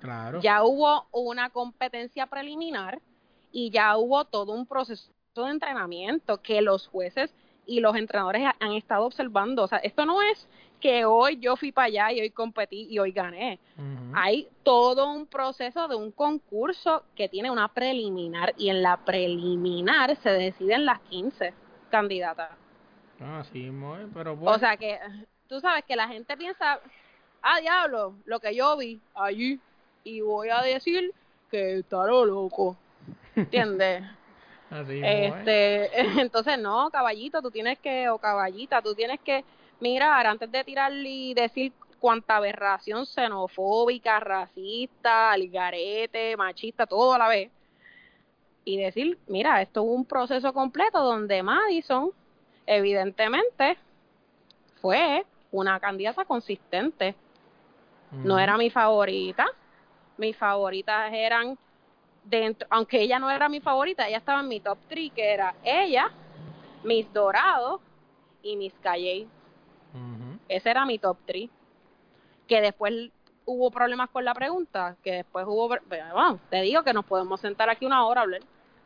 Claro. 0.00 0.40
Ya 0.40 0.62
hubo 0.64 1.06
una 1.12 1.50
competencia 1.50 2.26
preliminar 2.26 3.00
y 3.52 3.70
ya 3.70 3.96
hubo 3.96 4.24
todo 4.26 4.52
un 4.52 4.66
proceso 4.66 5.10
de 5.34 5.50
entrenamiento 5.50 6.40
que 6.42 6.60
los 6.60 6.86
jueces 6.88 7.34
y 7.66 7.80
los 7.80 7.96
entrenadores 7.96 8.44
ha- 8.46 8.56
han 8.60 8.72
estado 8.72 9.04
observando. 9.06 9.62
O 9.64 9.68
sea, 9.68 9.78
esto 9.78 10.04
no 10.06 10.20
es 10.22 10.46
que 10.80 11.04
hoy 11.04 11.38
yo 11.38 11.56
fui 11.56 11.72
para 11.72 11.86
allá 11.86 12.12
y 12.12 12.20
hoy 12.20 12.30
competí 12.30 12.86
y 12.90 12.98
hoy 12.98 13.12
gané. 13.12 13.58
Hay 14.14 14.48
todo 14.62 15.10
un 15.12 15.26
proceso 15.26 15.88
de 15.88 15.96
un 15.96 16.10
concurso 16.10 17.04
que 17.14 17.28
tiene 17.28 17.50
una 17.50 17.68
preliminar 17.68 18.54
y 18.56 18.70
en 18.70 18.82
la 18.82 18.96
preliminar 18.96 20.16
se 20.16 20.30
deciden 20.30 20.86
las 20.86 21.00
15 21.00 21.52
candidatas. 21.90 22.50
Ah, 23.20 23.42
sí, 23.52 23.66
es, 23.66 24.08
pero 24.14 24.36
bueno. 24.36 24.56
O 24.56 24.58
sea 24.58 24.76
que 24.76 24.98
tú 25.48 25.60
sabes 25.60 25.84
que 25.84 25.96
la 25.96 26.08
gente 26.08 26.36
piensa, 26.36 26.80
ah, 27.42 27.60
diablo, 27.60 28.14
lo 28.24 28.40
que 28.40 28.54
yo 28.54 28.76
vi 28.76 29.00
allí 29.14 29.58
y 30.04 30.20
voy 30.20 30.50
a 30.50 30.62
decir 30.62 31.12
que 31.50 31.78
está 31.78 32.06
lo 32.06 32.24
loco. 32.24 32.76
¿Entiendes? 33.34 34.04
así 34.70 35.00
es. 35.02 35.34
este, 35.34 36.00
entonces 36.20 36.58
no, 36.58 36.90
caballito, 36.90 37.40
tú 37.40 37.50
tienes 37.50 37.78
que, 37.78 38.08
o 38.08 38.18
caballita, 38.18 38.82
tú 38.82 38.94
tienes 38.94 39.20
que 39.20 39.44
mirar 39.80 40.26
antes 40.26 40.50
de 40.50 40.64
tirar 40.64 40.92
y 40.92 41.34
decir 41.34 41.72
cuánta 42.00 42.36
aberración 42.36 43.06
xenofóbica, 43.06 44.20
racista, 44.20 45.32
algarete, 45.32 46.36
machista, 46.36 46.86
todo 46.86 47.14
a 47.14 47.18
la 47.18 47.28
vez. 47.28 47.50
Y 48.64 48.76
decir, 48.78 49.18
mira, 49.28 49.62
esto 49.62 49.82
es 49.82 49.88
un 49.88 50.04
proceso 50.04 50.52
completo 50.52 50.98
donde 51.00 51.42
Madison, 51.42 52.10
evidentemente, 52.66 53.76
fue 54.80 55.24
una 55.52 55.78
candidata 55.80 56.24
consistente. 56.24 57.14
No 58.10 58.38
era 58.38 58.56
mi 58.56 58.70
favorita. 58.70 59.46
Mis 60.16 60.36
favoritas 60.36 61.12
eran 61.12 61.58
dentro, 62.24 62.66
aunque 62.70 63.00
ella 63.00 63.18
no 63.18 63.30
era 63.30 63.48
mi 63.48 63.60
favorita, 63.60 64.08
ella 64.08 64.18
estaba 64.18 64.40
en 64.40 64.48
mi 64.48 64.60
top 64.60 64.78
3, 64.88 65.12
que 65.12 65.32
era 65.32 65.54
ella, 65.62 66.10
Miss 66.82 67.12
Dorado 67.12 67.80
y 68.42 68.56
Miss 68.56 68.74
Calle. 68.82 69.26
Ese 70.48 70.70
era 70.70 70.84
mi 70.86 70.98
top 70.98 71.18
3. 71.26 71.48
Que 72.46 72.60
después 72.60 73.10
hubo 73.44 73.70
problemas 73.70 74.10
con 74.10 74.24
la 74.24 74.34
pregunta, 74.34 74.96
que 75.02 75.12
después 75.12 75.44
hubo, 75.48 75.68
pero, 75.88 76.12
bueno, 76.12 76.40
te 76.50 76.62
digo 76.62 76.82
que 76.82 76.92
nos 76.92 77.04
podemos 77.04 77.40
sentar 77.40 77.68
aquí 77.70 77.86
una 77.86 78.04
hora 78.06 78.20
a 78.20 78.24
hablar. 78.24 78.40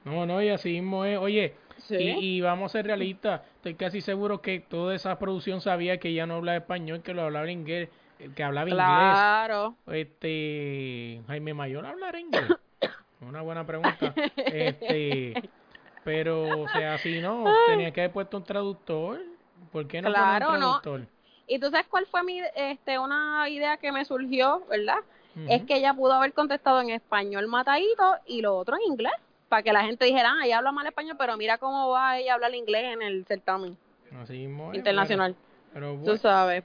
No, 0.05 0.25
no, 0.27 0.43
y 0.43 0.49
así 0.49 0.71
mismo 0.73 1.05
es. 1.05 1.19
Oye, 1.19 1.55
Sí. 1.79 1.97
y, 1.97 2.37
y 2.37 2.41
vamos 2.43 2.71
a 2.71 2.73
ser 2.73 2.87
realistas. 2.87 3.41
Estoy 3.57 3.75
casi 3.75 4.01
seguro 4.03 4.43
que 4.43 4.61
toda 4.61 4.95
esa 4.95 5.19
producción 5.19 5.61
sabía 5.63 5.99
que 5.99 6.09
ella 6.09 6.27
no 6.27 6.35
hablaba 6.37 6.59
español, 6.59 7.03
que 7.03 7.15
lo 7.15 7.23
hablaba 7.23 7.51
inglés, 7.51 7.89
eh, 8.19 8.31
que 8.35 8.43
hablaba 8.43 8.69
Claro. 8.69 9.75
inglés. 9.87 10.07
Este, 10.07 11.23
Jaime 11.27 11.55
Mayor 11.55 11.87
hablará 11.87 12.21
inglés. 12.21 12.51
Una 13.21 13.41
buena 13.43 13.67
pregunta. 13.67 14.15
Este, 14.37 15.51
Pero, 16.05 16.63
o 16.63 16.69
sea, 16.69 16.97
si 16.99 17.21
no, 17.21 17.45
tenía 17.67 17.93
que 17.93 18.01
haber 18.03 18.13
puesto 18.13 18.37
un 18.39 18.45
traductor. 18.45 19.21
¿Por 19.73 19.87
qué 19.87 20.03
no 20.03 20.11
Claro, 20.11 20.47
poner 20.47 20.65
un 20.65 21.01
no. 21.01 21.07
Y 21.47 21.59
tú 21.59 21.71
sabes 21.71 21.87
cuál 21.89 22.07
fue 22.07 22.23
mi, 22.23 22.41
este, 22.55 22.99
una 22.99 23.49
idea 23.49 23.77
que 23.77 23.91
me 23.91 24.05
surgió, 24.05 24.63
¿verdad? 24.69 24.99
Es 25.47 25.65
que 25.65 25.77
ella 25.77 25.95
pudo 25.95 26.13
haber 26.13 26.33
contestado 26.33 26.81
en 26.81 26.91
español 26.91 27.47
matadito 27.49 28.17
y 28.27 28.43
lo 28.43 28.57
otro 28.57 28.77
en 28.77 28.93
inglés. 28.93 29.13
Para 29.49 29.63
que 29.63 29.73
la 29.73 29.83
gente 29.83 30.05
dijera, 30.05 30.33
ah, 30.33 30.45
ella 30.45 30.59
habla 30.59 30.71
mal 30.71 30.87
español, 30.87 31.17
pero 31.19 31.37
mira 31.37 31.59
cómo 31.59 31.89
va 31.89 32.19
ella 32.19 32.33
a 32.33 32.35
hablar 32.35 32.55
inglés 32.55 32.85
en 32.93 33.03
el 33.03 33.25
certamen 33.27 33.77
Así 34.23 34.49
internacional. 34.73 35.35
Pero 35.73 35.95
Tú 35.95 36.03
bueno, 36.03 36.19
sabes. 36.19 36.65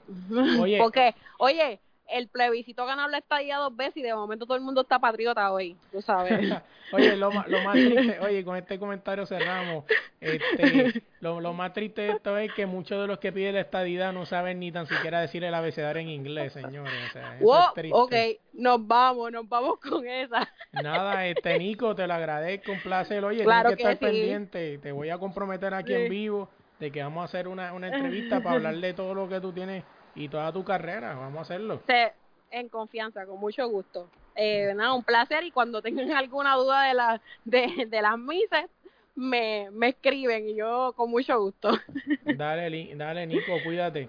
Oye. 0.60 0.78
Porque, 0.82 1.14
oye, 1.38 1.80
el 2.08 2.28
plebiscito 2.28 2.86
ganó 2.86 3.08
la 3.08 3.18
estadía 3.18 3.56
dos 3.58 3.74
veces 3.76 3.96
y 3.98 4.02
de 4.02 4.14
momento 4.14 4.46
todo 4.46 4.56
el 4.56 4.62
mundo 4.62 4.82
está 4.82 4.98
patriota 4.98 5.50
hoy. 5.52 5.76
Tú 5.92 6.00
sabes. 6.02 6.32
Oye, 6.92 7.16
lo, 7.16 7.30
lo 7.30 7.60
más 7.62 7.72
triste, 7.74 8.20
oye, 8.20 8.44
con 8.44 8.56
este 8.56 8.78
comentario 8.78 9.26
cerramos. 9.26 9.84
Este, 10.20 11.02
lo, 11.20 11.40
lo 11.40 11.52
más 11.52 11.72
triste 11.72 12.02
de 12.02 12.10
esto 12.12 12.38
es 12.38 12.52
que 12.54 12.64
muchos 12.66 13.00
de 13.00 13.08
los 13.08 13.18
que 13.18 13.32
piden 13.32 13.54
la 13.54 13.62
estadidad 13.62 14.12
no 14.12 14.24
saben 14.24 14.60
ni 14.60 14.70
tan 14.70 14.86
siquiera 14.86 15.20
decir 15.20 15.42
el 15.42 15.52
abecedario 15.54 16.00
en 16.00 16.08
inglés, 16.10 16.52
señores. 16.52 16.92
O 17.08 17.12
sea, 17.12 17.34
eso 17.36 17.44
wow, 17.44 17.58
es 17.68 17.74
triste. 17.74 17.98
ok, 17.98 18.14
nos 18.52 18.86
vamos, 18.86 19.32
nos 19.32 19.48
vamos 19.48 19.80
con 19.80 20.06
esa. 20.06 20.48
Nada, 20.70 21.26
este 21.26 21.58
Nico, 21.58 21.92
te 21.96 22.06
lo 22.06 22.14
agradezco, 22.14 22.70
un 22.70 22.80
placer. 22.80 23.24
Oye, 23.24 23.42
Claro 23.42 23.70
tienes 23.70 23.84
que 23.84 23.92
estar 23.92 23.98
que 24.08 24.14
sí. 24.14 24.20
pendiente. 24.20 24.78
Te 24.78 24.92
voy 24.92 25.10
a 25.10 25.18
comprometer 25.18 25.74
aquí 25.74 25.92
en 25.92 26.04
Sí. 26.04 26.08
vivo 26.08 26.48
de 26.78 26.92
que 26.92 27.02
vamos 27.02 27.22
a 27.22 27.24
hacer 27.24 27.48
una, 27.48 27.72
una 27.72 27.88
entrevista 27.92 28.40
para 28.40 28.56
hablar 28.56 28.76
de 28.76 28.94
todo 28.94 29.12
lo 29.12 29.28
que 29.28 29.40
tú 29.40 29.52
tienes 29.52 29.82
y 30.16 30.28
toda 30.28 30.52
tu 30.52 30.64
carrera. 30.64 31.14
Vamos 31.14 31.38
a 31.38 31.42
hacerlo. 31.42 31.80
Se- 31.86 32.12
en 32.50 32.68
confianza, 32.68 33.26
con 33.26 33.38
mucho 33.38 33.68
gusto. 33.68 34.08
Eh, 34.34 34.72
nada, 34.74 34.94
un 34.94 35.02
placer 35.02 35.44
y 35.44 35.50
cuando 35.50 35.82
tengan 35.82 36.10
alguna 36.12 36.54
duda 36.54 36.84
de, 36.84 36.94
la, 36.94 37.20
de, 37.44 37.86
de 37.88 38.02
las 38.02 38.18
misas, 38.18 38.66
me, 39.14 39.68
me 39.72 39.88
escriben 39.88 40.48
y 40.48 40.54
yo 40.54 40.92
con 40.96 41.10
mucho 41.10 41.40
gusto. 41.40 41.70
Dale, 42.24 42.94
dale, 42.94 43.26
Nico, 43.26 43.60
cuídate. 43.62 44.08